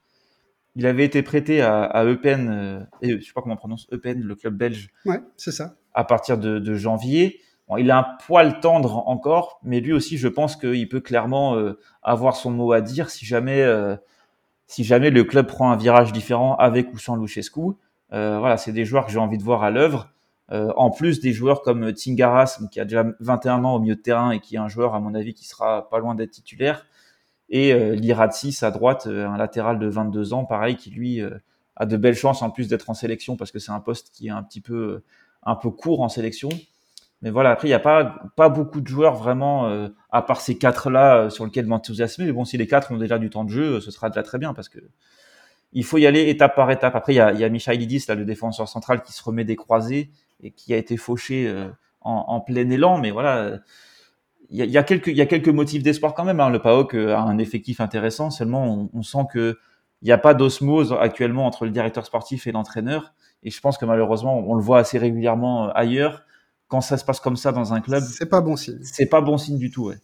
Il 0.77 0.87
avait 0.87 1.05
été 1.05 1.23
prêté 1.23 1.61
à, 1.63 1.83
à 1.83 2.05
Eupen, 2.05 2.49
euh, 2.49 2.81
et, 3.03 3.19
je 3.19 3.25
sais 3.25 3.33
pas 3.35 3.43
comment 3.43 3.55
on 3.55 3.59
prononce 3.59 3.89
Eupen, 3.93 4.21
le 4.21 4.35
club 4.35 4.55
belge. 4.55 4.91
Ouais, 5.05 5.21
c'est 5.37 5.53
ça. 5.53 5.75
À 5.95 6.05
partir 6.05 6.39
de, 6.39 6.59
de 6.59 6.75
janvier. 6.75 7.41
Bon, 7.69 7.77
il 7.77 7.91
a 7.91 7.99
un 7.99 8.07
poil 8.27 8.61
tendre 8.61 9.09
encore, 9.09 9.59
mais 9.65 9.81
lui 9.81 9.93
aussi, 9.93 10.19
je 10.19 10.29
pense 10.29 10.55
qu'il 10.55 10.89
peut 10.89 11.01
clairement 11.01 11.61
avoir 12.01 12.37
son 12.37 12.53
mot 12.53 12.71
à 12.71 12.81
dire 12.81 13.11
si 13.11 13.27
jamais 13.27 13.61
si 14.67 14.85
jamais 14.85 15.11
le 15.11 15.25
club 15.25 15.47
prend 15.47 15.71
un 15.71 15.77
virage 15.77 16.13
différent 16.13 16.57
avec 16.57 16.93
ou 16.93 16.99
sans 16.99 17.17
Luchescu, 17.17 17.61
euh, 18.13 18.39
voilà, 18.39 18.57
c'est 18.57 18.73
des 18.73 18.85
joueurs 18.85 19.07
que 19.07 19.13
j'ai 19.13 19.19
envie 19.19 19.39
de 19.39 19.43
voir 19.43 19.63
à 19.63 19.71
l'œuvre. 19.71 20.11
Euh, 20.53 20.73
en 20.77 20.91
plus 20.91 21.21
des 21.21 21.33
joueurs 21.33 21.63
comme 21.63 21.93
Tingaras, 21.93 22.61
qui 22.71 22.79
a 22.79 22.85
déjà 22.85 23.05
21 23.19 23.65
ans 23.65 23.75
au 23.75 23.81
milieu 23.81 23.97
de 23.97 24.01
terrain 24.01 24.31
et 24.31 24.39
qui 24.39 24.55
est 24.55 24.59
un 24.59 24.69
joueur, 24.69 24.95
à 24.95 25.01
mon 25.01 25.15
avis, 25.15 25.35
qui 25.35 25.45
sera 25.45 25.89
pas 25.89 25.99
loin 25.99 26.15
d'être 26.15 26.31
titulaire. 26.31 26.87
Et 27.49 27.73
euh, 27.73 27.95
Liratsis 27.95 28.59
à 28.63 28.71
droite, 28.71 29.07
euh, 29.07 29.27
un 29.27 29.37
latéral 29.37 29.79
de 29.79 29.87
22 29.87 30.33
ans, 30.33 30.45
pareil, 30.45 30.77
qui 30.77 30.91
lui 30.91 31.21
euh, 31.21 31.31
a 31.77 31.87
de 31.87 31.97
belles 31.97 32.17
chances 32.17 32.43
en 32.43 32.51
plus 32.51 32.69
d'être 32.69 32.91
en 32.91 32.95
sélection 32.95 33.37
parce 33.37 33.53
que 33.53 33.59
c'est 33.59 33.73
un 33.73 33.81
poste 33.81 34.11
qui 34.13 34.29
est 34.29 34.31
un 34.31 34.43
petit 34.43 34.61
peu, 34.61 35.03
un 35.43 35.55
peu 35.55 35.71
court 35.71 36.01
en 36.01 36.09
sélection. 36.09 36.49
Mais 37.23 37.31
voilà, 37.31 37.51
après, 37.51 37.69
il 37.69 37.71
n'y 37.71 37.75
a 37.75 37.81
pas, 37.81 38.21
pas 38.37 38.49
beaucoup 38.49 38.81
de 38.81 38.87
joueurs 38.87 39.15
vraiment, 39.15 39.89
à 40.11 40.23
part 40.23 40.43
ces 40.43 40.59
quatre-là, 40.59 41.31
sur 41.31 41.47
lesquels 41.47 41.65
m'enthousiasmer. 41.65 42.27
Mais 42.27 42.33
bon, 42.33 42.45
si 42.45 42.59
les 42.59 42.67
quatre 42.67 42.93
ont 42.93 42.99
déjà 42.99 43.19
du 43.19 43.31
temps 43.31 43.43
de 43.43 43.51
jeu, 43.51 43.81
ce 43.81 43.91
sera 43.91 44.11
déjà 44.11 44.23
très 44.23 44.39
bien 44.39 44.53
parce 44.53 44.69
que 44.69 44.79
il 45.73 45.83
faut 45.83 45.97
y 45.97 46.07
aller 46.07 46.29
étape 46.29 46.55
par 46.55 46.71
étape. 46.71 46.95
Après, 46.95 47.15
il 47.15 47.17
y 47.17 47.21
a, 47.21 47.33
y 47.33 47.43
a 47.43 47.49
Michailidis, 47.49 48.05
là, 48.07 48.15
le 48.15 48.27
défenseur 48.27 48.69
central, 48.69 49.03
qui 49.03 49.13
se 49.13 49.23
remet 49.23 49.45
des 49.45 49.57
croisés 49.57 50.11
et 50.43 50.51
qui 50.51 50.75
a 50.75 50.77
été 50.77 50.99
fauché 50.99 51.51
en, 52.03 52.25
en 52.29 52.41
plein 52.41 52.69
élan. 52.69 52.99
Mais 52.99 53.11
voilà, 53.11 53.61
il 54.51 54.65
y, 54.65 54.79
a, 54.79 54.83
quelques, 54.83 55.09
il 55.09 55.17
y 55.17 55.21
a 55.21 55.27
quelques 55.27 55.49
motifs 55.49 55.83
d'espoir 55.83 56.15
quand 56.15 56.25
même. 56.25 56.41
Hein. 56.41 56.51
Le 56.51 56.61
PAOK 56.61 56.95
a 56.95 57.21
un 57.21 57.39
effectif 57.39 57.81
intéressant, 57.81 58.31
seulement 58.31 58.89
on, 58.93 59.03
sent 59.03 59.27
que 59.33 59.59
il 60.03 60.07
n'y 60.07 60.13
a 60.13 60.19
pas 60.19 60.35
d'osmose 60.35 60.95
actuellement 61.01 61.47
entre 61.47 61.65
le 61.65 61.71
directeur 61.71 62.05
sportif 62.07 62.47
et 62.47 62.53
l'entraîneur. 62.53 63.15
Et 63.43 63.51
je 63.51 63.61
pense 63.61 63.79
que 63.79 63.85
malheureusement, 63.85 64.39
on 64.47 64.55
le 64.55 64.63
voit 64.63 64.79
assez 64.79 64.99
régulièrement 64.99 65.69
euh, 65.69 65.73
ailleurs. 65.75 66.23
Quand 66.69 66.81
ça 66.81 66.99
se 66.99 67.05
passe 67.05 67.21
comme 67.21 67.37
ça 67.37 67.53
dans 67.53 67.73
un 67.73 67.81
club, 67.81 68.03
c'est 68.03 68.29
pas 68.29 68.41
bon 68.41 68.57
signe. 68.57 68.79
C'est 68.83 69.07
pas 69.07 69.21
bon 69.21 69.39
signe 69.39 69.57
du 69.57 69.71
tout, 69.71 69.87
ouais. 69.87 69.97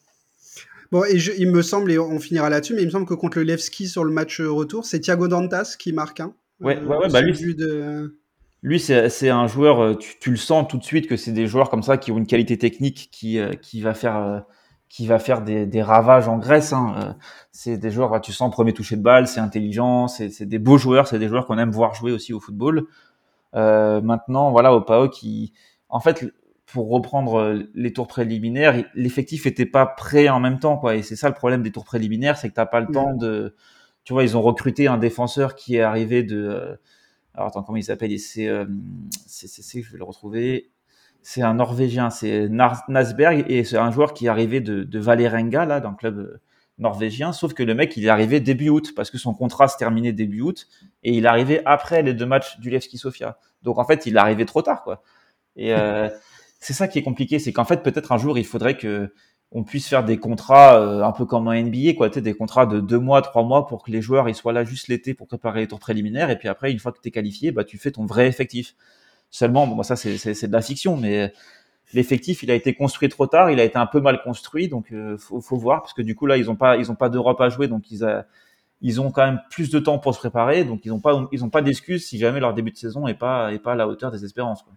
Bon, 0.92 1.04
et 1.04 1.16
il 1.38 1.50
me 1.50 1.62
semble, 1.62 1.90
et 1.90 1.98
on 1.98 2.20
finira 2.20 2.50
là-dessus, 2.50 2.74
mais 2.74 2.82
il 2.82 2.86
me 2.86 2.90
semble 2.90 3.06
que 3.06 3.14
contre 3.14 3.38
le 3.38 3.44
Levski 3.44 3.88
sur 3.88 4.04
le 4.04 4.12
match 4.12 4.40
retour, 4.40 4.84
c'est 4.84 5.00
Thiago 5.00 5.26
Dantas 5.26 5.76
qui 5.78 5.92
marque 5.92 6.20
un. 6.20 6.26
Hein, 6.26 6.34
ouais, 6.60 6.78
ouais, 6.80 6.96
ouais, 6.98 7.08
bah 7.08 7.22
lui, 7.22 7.54
de... 7.54 8.21
Lui, 8.62 8.78
c'est 8.78 9.28
un 9.28 9.46
joueur, 9.48 9.82
euh, 9.82 9.94
tu, 9.96 10.18
tu, 10.20 10.30
le 10.30 10.36
sens 10.36 10.68
tout 10.68 10.78
de 10.78 10.84
suite 10.84 11.08
que 11.08 11.16
c'est 11.16 11.32
des 11.32 11.48
joueurs 11.48 11.68
comme 11.68 11.82
ça 11.82 11.96
qui 11.96 12.12
ont 12.12 12.18
une 12.18 12.28
qualité 12.28 12.56
technique 12.56 13.08
qui, 13.10 13.40
euh, 13.40 13.54
qui 13.54 13.80
va 13.80 13.92
faire, 13.92 14.16
euh, 14.16 14.38
qui 14.88 15.06
va 15.08 15.18
faire 15.18 15.42
des, 15.42 15.66
des 15.66 15.82
ravages 15.82 16.28
en 16.28 16.38
Grèce. 16.38 16.72
Hein. 16.72 17.16
C'est 17.50 17.76
des 17.76 17.90
joueurs, 17.90 18.20
tu 18.20 18.32
sens 18.32 18.52
premier 18.52 18.72
toucher 18.72 18.96
de 18.96 19.02
balle, 19.02 19.26
c'est 19.26 19.40
intelligent, 19.40 20.06
c'est 20.06 20.44
des 20.44 20.58
beaux 20.60 20.78
joueurs, 20.78 21.08
c'est 21.08 21.18
des 21.18 21.28
joueurs 21.28 21.46
qu'on 21.46 21.58
aime 21.58 21.72
voir 21.72 21.94
jouer 21.94 22.12
aussi 22.12 22.32
au 22.32 22.38
football. 22.38 22.86
Euh, 23.56 24.00
maintenant, 24.00 24.52
voilà, 24.52 24.72
au 24.74 24.80
PAO 24.80 25.08
qui, 25.08 25.52
en 25.88 25.98
fait, 25.98 26.24
pour 26.66 26.88
reprendre 26.88 27.64
les 27.74 27.92
tours 27.92 28.06
préliminaires, 28.06 28.84
l'effectif 28.94 29.46
était 29.46 29.66
pas 29.66 29.86
prêt 29.86 30.28
en 30.28 30.38
même 30.40 30.60
temps, 30.60 30.76
quoi. 30.78 30.94
Et 30.94 31.02
c'est 31.02 31.16
ça 31.16 31.28
le 31.28 31.34
problème 31.34 31.62
des 31.62 31.72
tours 31.72 31.84
préliminaires, 31.84 32.38
c'est 32.38 32.48
que 32.48 32.54
t'as 32.54 32.66
pas 32.66 32.80
le 32.80 32.92
temps 32.92 33.14
de, 33.14 33.56
tu 34.04 34.12
vois, 34.12 34.22
ils 34.22 34.36
ont 34.36 34.42
recruté 34.42 34.86
un 34.86 34.98
défenseur 34.98 35.56
qui 35.56 35.76
est 35.76 35.82
arrivé 35.82 36.22
de 36.22 36.78
alors 37.34 37.48
attends, 37.48 37.62
comment 37.62 37.78
il 37.78 37.84
s'appelle? 37.84 38.12
Euh, 38.12 38.66
C'est, 39.26 39.82
je 39.82 39.92
vais 39.92 39.98
le 39.98 40.04
retrouver. 40.04 40.70
C'est 41.22 41.42
un 41.42 41.54
Norvégien, 41.54 42.10
c'est 42.10 42.48
Nasberg, 42.48 43.44
et 43.48 43.64
c'est 43.64 43.76
un 43.76 43.90
joueur 43.90 44.12
qui 44.12 44.26
est 44.26 44.28
arrivé 44.28 44.60
de, 44.60 44.82
de 44.82 44.98
Valerenga, 44.98 45.64
là, 45.64 45.80
dans 45.80 45.90
le 45.90 45.96
club 45.96 46.18
euh, 46.18 46.40
norvégien, 46.78 47.32
sauf 47.32 47.54
que 47.54 47.62
le 47.62 47.74
mec, 47.74 47.96
il 47.96 48.04
est 48.04 48.08
arrivé 48.08 48.40
début 48.40 48.70
août, 48.70 48.92
parce 48.96 49.10
que 49.10 49.18
son 49.18 49.32
contrat 49.32 49.68
se 49.68 49.76
terminait 49.76 50.12
début 50.12 50.40
août, 50.40 50.66
et 51.04 51.12
il 51.12 51.24
est 51.24 51.28
arrivé 51.28 51.62
après 51.64 52.02
les 52.02 52.12
deux 52.12 52.26
matchs 52.26 52.58
du 52.58 52.70
Levski 52.70 52.98
Sofia. 52.98 53.38
Donc 53.62 53.78
en 53.78 53.84
fait, 53.84 54.04
il 54.06 54.16
est 54.16 54.18
arrivé 54.18 54.44
trop 54.46 54.62
tard, 54.62 54.82
quoi. 54.82 55.02
Et 55.54 55.72
euh, 55.74 56.08
c'est 56.58 56.72
ça 56.72 56.88
qui 56.88 56.98
est 56.98 57.02
compliqué, 57.02 57.38
c'est 57.38 57.52
qu'en 57.52 57.64
fait, 57.64 57.82
peut-être 57.84 58.10
un 58.10 58.18
jour, 58.18 58.36
il 58.36 58.46
faudrait 58.46 58.76
que 58.76 59.12
on 59.54 59.64
puisse 59.64 59.88
faire 59.88 60.04
des 60.04 60.18
contrats 60.18 60.80
euh, 60.80 61.02
un 61.02 61.12
peu 61.12 61.26
comme 61.26 61.46
en 61.46 61.52
NBA, 61.52 61.94
quoi, 61.96 62.08
des 62.08 62.34
contrats 62.34 62.66
de 62.66 62.80
deux 62.80 62.98
mois, 62.98 63.20
trois 63.22 63.42
mois 63.42 63.66
pour 63.66 63.82
que 63.82 63.90
les 63.90 64.00
joueurs 64.00 64.28
ils 64.28 64.34
soient 64.34 64.52
là 64.52 64.64
juste 64.64 64.88
l'été 64.88 65.14
pour 65.14 65.26
préparer 65.26 65.60
les 65.60 65.68
tours 65.68 65.78
préliminaires 65.78 66.30
et 66.30 66.38
puis 66.38 66.48
après 66.48 66.72
une 66.72 66.78
fois 66.78 66.92
que 66.92 66.98
tu 67.02 67.08
es 67.08 67.10
qualifié, 67.10 67.52
bah 67.52 67.64
tu 67.64 67.78
fais 67.78 67.90
ton 67.90 68.06
vrai 68.06 68.26
effectif. 68.28 68.74
Seulement, 69.30 69.66
bon, 69.66 69.82
ça 69.82 69.96
c'est 69.96 70.18
c'est 70.18 70.48
de 70.48 70.52
la 70.52 70.62
fiction, 70.62 70.96
mais 70.96 71.32
l'effectif 71.94 72.42
il 72.42 72.50
a 72.50 72.54
été 72.54 72.74
construit 72.74 73.08
trop 73.08 73.26
tard, 73.26 73.50
il 73.50 73.60
a 73.60 73.64
été 73.64 73.78
un 73.78 73.86
peu 73.86 74.00
mal 74.00 74.22
construit, 74.22 74.68
donc 74.68 74.92
euh, 74.92 75.16
faut, 75.18 75.40
faut 75.40 75.56
voir 75.56 75.82
parce 75.82 75.94
que 75.94 76.02
du 76.02 76.14
coup 76.14 76.26
là 76.26 76.36
ils 76.38 76.50
ont 76.50 76.56
pas 76.56 76.76
ils 76.76 76.90
ont 76.90 76.94
pas 76.94 77.08
d'Europe 77.10 77.40
à 77.40 77.48
jouer, 77.50 77.68
donc 77.68 77.90
ils 77.90 78.04
a, 78.04 78.26
ils 78.80 79.00
ont 79.00 79.10
quand 79.10 79.24
même 79.24 79.40
plus 79.50 79.70
de 79.70 79.78
temps 79.78 79.98
pour 79.98 80.14
se 80.14 80.18
préparer, 80.18 80.64
donc 80.64 80.80
ils 80.84 80.92
ont 80.92 81.00
pas 81.00 81.28
ils 81.32 81.44
ont 81.44 81.50
pas 81.50 81.62
d'excuses 81.62 82.06
si 82.06 82.18
jamais 82.18 82.40
leur 82.40 82.54
début 82.54 82.70
de 82.70 82.76
saison 82.76 83.06
est 83.06 83.14
pas 83.14 83.52
est 83.52 83.58
pas 83.58 83.72
à 83.72 83.76
la 83.76 83.88
hauteur 83.88 84.10
des 84.10 84.24
espérances. 84.24 84.62
Quoi. 84.62 84.72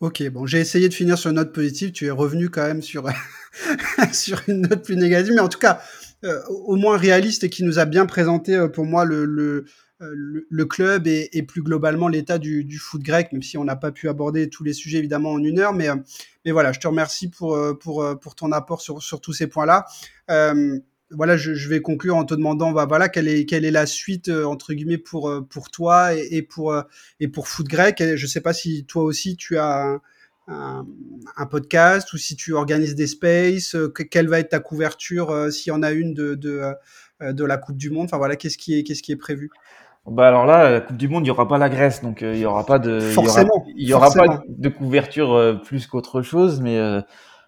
Ok, 0.00 0.22
bon, 0.30 0.44
j'ai 0.44 0.58
essayé 0.58 0.88
de 0.88 0.94
finir 0.94 1.16
sur 1.16 1.30
une 1.30 1.36
note 1.36 1.52
positive. 1.52 1.92
Tu 1.92 2.06
es 2.06 2.10
revenu 2.10 2.50
quand 2.50 2.66
même 2.66 2.82
sur, 2.82 3.08
sur 4.12 4.42
une 4.48 4.62
note 4.62 4.84
plus 4.84 4.96
négative, 4.96 5.32
mais 5.34 5.40
en 5.40 5.48
tout 5.48 5.58
cas, 5.58 5.80
euh, 6.24 6.42
au 6.48 6.76
moins 6.76 6.96
réaliste 6.96 7.44
et 7.44 7.50
qui 7.50 7.64
nous 7.64 7.78
a 7.78 7.84
bien 7.84 8.06
présenté 8.06 8.54
euh, 8.54 8.68
pour 8.68 8.86
moi 8.86 9.04
le, 9.04 9.24
le, 9.24 9.66
euh, 10.00 10.44
le, 10.48 10.64
club 10.64 11.06
et, 11.06 11.42
plus 11.46 11.62
globalement 11.62 12.08
l'état 12.08 12.38
du, 12.38 12.64
du, 12.64 12.78
foot 12.78 13.02
grec, 13.02 13.30
même 13.32 13.42
si 13.42 13.56
on 13.56 13.64
n'a 13.64 13.76
pas 13.76 13.92
pu 13.92 14.08
aborder 14.08 14.48
tous 14.48 14.64
les 14.64 14.72
sujets 14.72 14.98
évidemment 14.98 15.32
en 15.32 15.42
une 15.42 15.58
heure. 15.60 15.72
Mais, 15.72 15.88
mais 16.44 16.50
voilà, 16.50 16.72
je 16.72 16.80
te 16.80 16.88
remercie 16.88 17.28
pour, 17.28 17.58
pour, 17.78 18.18
pour 18.20 18.34
ton 18.34 18.52
apport 18.52 18.80
sur, 18.80 19.02
sur 19.02 19.20
tous 19.20 19.32
ces 19.32 19.46
points-là. 19.46 19.86
Voilà, 21.14 21.36
je, 21.36 21.54
je, 21.54 21.68
vais 21.68 21.80
conclure 21.80 22.16
en 22.16 22.24
te 22.24 22.34
demandant, 22.34 22.72
bah, 22.72 22.86
voilà, 22.86 23.08
quelle 23.08 23.28
est, 23.28 23.46
quelle 23.46 23.64
est 23.64 23.70
la 23.70 23.86
suite 23.86 24.28
euh, 24.28 24.44
entre 24.44 24.74
guillemets 24.74 24.98
pour 24.98 25.28
euh, 25.28 25.40
pour 25.40 25.70
toi 25.70 26.14
et, 26.14 26.28
et 26.30 26.42
pour 26.42 26.72
euh, 26.72 26.82
et 27.20 27.28
pour 27.28 27.48
foot 27.48 27.66
grec. 27.66 28.02
Je 28.14 28.26
sais 28.26 28.40
pas 28.40 28.52
si 28.52 28.84
toi 28.84 29.02
aussi 29.02 29.36
tu 29.36 29.58
as 29.58 30.00
un, 30.48 30.86
un, 31.36 31.46
podcast 31.46 32.12
ou 32.12 32.18
si 32.18 32.36
tu 32.36 32.52
organises 32.52 32.94
des 32.94 33.06
spaces. 33.06 33.76
quelle 34.10 34.28
va 34.28 34.40
être 34.40 34.50
ta 34.50 34.60
couverture 34.60 35.52
s'il 35.52 35.70
y 35.70 35.72
en 35.74 35.82
a 35.82 35.92
une 35.92 36.14
de 36.14 36.34
de, 36.34 36.62
de 37.20 37.44
la 37.44 37.56
Coupe 37.56 37.76
du 37.76 37.90
Monde. 37.90 38.04
Enfin 38.04 38.18
voilà, 38.18 38.36
qu'est-ce 38.36 38.58
qui 38.58 38.78
est 38.78 38.82
qu'est-ce 38.82 39.02
qui 39.02 39.12
est 39.12 39.16
prévu? 39.16 39.50
Bah 40.06 40.28
alors 40.28 40.44
là, 40.44 40.70
la 40.70 40.80
Coupe 40.82 40.98
du 40.98 41.08
Monde, 41.08 41.24
il 41.24 41.28
y 41.28 41.30
aura 41.30 41.48
pas 41.48 41.56
la 41.56 41.70
Grèce, 41.70 42.02
donc 42.02 42.20
il 42.20 42.36
y 42.36 42.44
aura 42.44 42.66
pas 42.66 42.78
de, 42.78 43.00
forcément, 43.00 43.64
il 43.74 43.88
y 43.88 43.94
aura, 43.94 44.08
y 44.08 44.18
aura 44.18 44.26
pas 44.26 44.42
de 44.46 44.68
couverture 44.68 45.62
plus 45.64 45.86
qu'autre 45.86 46.20
chose, 46.20 46.60
mais 46.60 46.78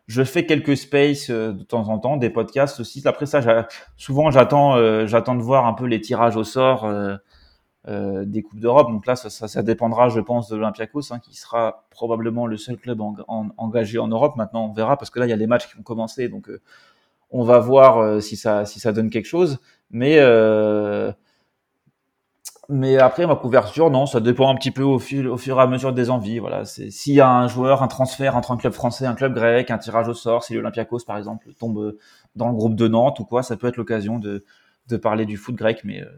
je 0.06 0.22
fais 0.22 0.46
quelques 0.46 0.76
spaces 0.76 1.30
euh, 1.30 1.52
de 1.52 1.62
temps 1.64 1.88
en 1.88 1.98
temps, 1.98 2.16
des 2.16 2.30
podcasts 2.30 2.80
aussi. 2.80 3.02
Après 3.06 3.26
ça, 3.26 3.66
souvent 3.96 4.30
j'attends, 4.30 4.76
euh, 4.76 5.06
j'attends 5.06 5.34
de 5.34 5.42
voir 5.42 5.66
un 5.66 5.72
peu 5.72 5.86
les 5.86 6.00
tirages 6.00 6.36
au 6.36 6.44
sort 6.44 6.84
euh, 6.84 8.24
des 8.24 8.42
coupes 8.42 8.60
d'Europe. 8.60 8.88
Donc 8.88 9.06
là, 9.06 9.16
ça, 9.16 9.62
dépendra, 9.62 10.08
je 10.08 10.20
pense, 10.20 10.48
de 10.48 10.56
l'Olympiakos, 10.56 11.12
hein, 11.12 11.18
qui 11.18 11.34
sera 11.36 11.86
probablement 11.90 12.46
le 12.46 12.56
seul 12.56 12.76
club 12.76 13.00
en, 13.00 13.14
en, 13.28 13.48
engagé 13.56 13.98
en 13.98 14.08
Europe. 14.08 14.36
Maintenant, 14.36 14.66
on 14.66 14.72
verra 14.72 14.96
parce 14.96 15.10
que 15.10 15.18
là, 15.18 15.26
il 15.26 15.30
y 15.30 15.32
a 15.32 15.36
les 15.36 15.46
matchs 15.46 15.68
qui 15.68 15.78
ont 15.78 15.82
commencé, 15.82 16.28
donc 16.28 16.50
on 17.30 17.44
va 17.44 17.58
voir 17.58 18.20
si 18.22 18.36
ça, 18.36 18.64
si 18.64 18.80
ça 18.80 18.92
donne 18.92 19.10
quelque 19.10 19.26
chose. 19.26 19.58
Mais 19.90 20.18
mais 22.68 22.98
après, 22.98 23.26
ma 23.26 23.36
couverture, 23.36 23.90
non, 23.90 24.06
ça 24.06 24.20
dépend 24.20 24.50
un 24.50 24.56
petit 24.56 24.72
peu 24.72 24.82
au, 24.82 24.98
fil, 24.98 25.28
au 25.28 25.36
fur 25.36 25.58
et 25.58 25.62
à 25.62 25.66
mesure 25.66 25.92
des 25.92 26.10
envies. 26.10 26.38
Voilà, 26.40 26.64
c'est 26.64 26.90
s'il 26.90 27.14
y 27.14 27.20
a 27.20 27.30
un 27.30 27.46
joueur, 27.46 27.82
un 27.82 27.88
transfert 27.88 28.36
entre 28.36 28.50
un 28.50 28.56
club 28.56 28.72
français, 28.72 29.06
un 29.06 29.14
club 29.14 29.34
grec, 29.34 29.70
un 29.70 29.78
tirage 29.78 30.08
au 30.08 30.14
sort, 30.14 30.42
si 30.42 30.54
l'Olympiakos 30.54 31.04
par 31.06 31.16
exemple 31.16 31.52
tombe 31.58 31.96
dans 32.34 32.48
le 32.48 32.54
groupe 32.54 32.74
de 32.74 32.88
Nantes 32.88 33.20
ou 33.20 33.24
quoi, 33.24 33.42
ça 33.42 33.56
peut 33.56 33.68
être 33.68 33.76
l'occasion 33.76 34.18
de, 34.18 34.44
de 34.88 34.96
parler 34.96 35.26
du 35.26 35.36
foot 35.36 35.54
grec. 35.54 35.82
Mais 35.84 36.02
euh, 36.02 36.10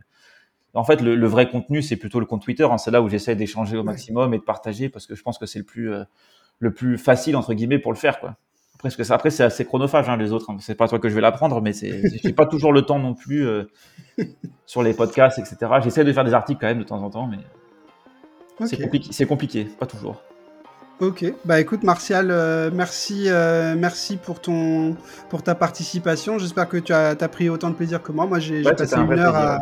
en 0.75 0.85
fait, 0.85 1.03
le, 1.03 1.17
le, 1.17 1.27
vrai 1.27 1.51
contenu, 1.51 1.83
c'est 1.83 1.97
plutôt 1.97 2.21
le 2.21 2.27
compte 2.27 2.43
Twitter. 2.43 2.65
Hein, 2.65 2.79
c'est 2.79 2.91
là 2.91 3.03
où 3.03 3.09
j'essaie 3.09 3.37
d'échanger 3.37 3.77
au 3.77 3.85
maximum 3.85 4.33
et 4.33 4.39
de 4.39 4.45
partager 4.45 4.89
parce 4.89 5.07
que 5.07 5.15
je 5.15 5.23
pense 5.23 5.39
que 5.39 5.47
c'est 5.47 5.59
le 5.59 5.65
plus 5.67 5.93
euh, 5.93 6.05
le 6.61 6.73
plus 6.73 6.99
facile 6.99 7.37
entre 7.37 7.55
guillemets 7.55 7.79
pour 7.79 7.93
le 7.93 7.99
faire, 7.99 8.21
quoi. 8.21 8.37
Après, 8.79 8.91
que 8.91 9.13
après 9.13 9.31
c'est 9.31 9.43
assez 9.43 9.65
chronophage 9.65 10.09
hein, 10.09 10.17
les 10.17 10.33
autres. 10.33 10.51
Hein. 10.51 10.59
C'est 10.61 10.77
pas 10.77 10.87
toi 10.87 11.01
que 11.01 11.09
je 11.09 11.15
vais 11.15 11.21
l'apprendre, 11.21 11.61
mais 11.61 11.73
c'est 11.73 12.01
j'ai 12.23 12.33
pas 12.33 12.47
toujours 12.47 12.73
le 12.73 12.83
temps 12.83 13.01
non 13.01 13.15
plus 13.15 13.47
euh, 13.47 13.65
sur 14.67 14.85
les 14.85 14.95
podcasts, 14.95 15.39
etc. 15.39 15.57
J'essaie 15.83 16.05
de 16.05 16.13
faire 16.13 16.25
des 16.25 16.35
articles 16.35 16.61
quand 16.61 16.69
même 16.69 16.79
de 16.79 16.85
temps 16.85 17.03
en 17.03 17.11
temps, 17.11 17.27
mais 17.27 17.39
c'est 18.67 18.81
compliqué. 18.81 19.09
C'est 19.13 19.27
compliqué, 19.27 19.65
pas 19.65 19.87
toujours. 19.87 20.23
Ok, 21.01 21.25
bah 21.45 21.61
écoute 21.61 21.85
Martial, 21.85 22.29
euh, 22.31 22.71
merci, 22.73 23.27
euh, 23.29 23.77
merci 23.79 24.17
pour 24.17 24.41
ton, 24.41 24.97
pour 25.29 25.45
ta 25.45 25.55
participation. 25.55 26.39
J'espère 26.39 26.69
que 26.69 26.77
tu 26.77 26.93
as, 26.93 27.11
as, 27.11 27.29
pris 27.29 27.49
autant 27.49 27.71
de 27.71 27.77
plaisir 27.77 28.03
que 28.03 28.11
moi. 28.11 28.27
Moi, 28.27 28.41
j'ai 28.41 28.63
passé 28.63 28.97
une 28.97 29.13
heure 29.13 29.37
à, 29.37 29.61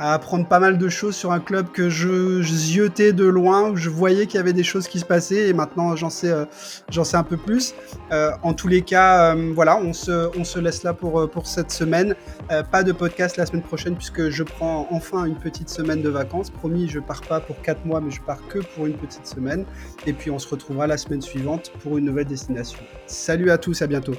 à 0.00 0.14
apprendre 0.14 0.46
pas 0.46 0.58
mal 0.58 0.78
de 0.78 0.88
choses 0.88 1.14
sur 1.14 1.30
un 1.30 1.40
club 1.40 1.70
que 1.72 1.90
je, 1.90 2.40
je 2.40 3.12
de 3.12 3.24
loin, 3.24 3.68
où 3.68 3.76
je 3.76 3.90
voyais 3.90 4.26
qu'il 4.26 4.36
y 4.36 4.40
avait 4.40 4.54
des 4.54 4.62
choses 4.62 4.88
qui 4.88 4.98
se 4.98 5.04
passaient 5.04 5.48
et 5.48 5.52
maintenant 5.52 5.94
j'en 5.94 6.08
sais, 6.08 6.30
euh, 6.30 6.46
un 7.12 7.22
peu 7.22 7.36
plus. 7.36 7.74
Euh, 8.10 8.30
en 8.42 8.54
tous 8.54 8.66
les 8.66 8.80
cas, 8.80 9.34
euh, 9.34 9.52
voilà, 9.54 9.76
on 9.76 9.92
se, 9.92 10.58
laisse 10.58 10.82
là 10.84 10.94
pour, 10.94 11.28
cette 11.44 11.70
semaine. 11.70 12.14
Pas 12.70 12.82
de 12.82 12.92
podcast 12.92 13.36
la 13.36 13.44
semaine 13.44 13.62
prochaine 13.62 13.94
puisque 13.94 14.30
je 14.30 14.42
prends 14.42 14.88
enfin 14.90 15.26
une 15.26 15.36
petite 15.36 15.68
semaine 15.68 16.00
de 16.00 16.08
vacances. 16.08 16.48
Promis, 16.48 16.88
je 16.88 16.98
pars 16.98 17.20
pas 17.20 17.40
pour 17.40 17.60
quatre 17.60 17.84
mois, 17.84 18.00
mais 18.00 18.10
je 18.10 18.22
pars 18.22 18.40
que 18.48 18.60
pour 18.60 18.86
une 18.86 18.94
petite 18.94 19.26
semaine. 19.26 19.66
Et 20.06 20.14
puis 20.14 20.30
on 20.30 20.38
se 20.38 20.48
retrouvera 20.48 20.86
la 20.86 20.96
semaine 20.96 21.20
suivante 21.20 21.72
pour 21.82 21.98
une 21.98 22.06
nouvelle 22.06 22.26
destination. 22.26 22.80
Salut 23.06 23.50
à 23.50 23.58
tous, 23.58 23.82
à 23.82 23.86
bientôt. 23.86 24.14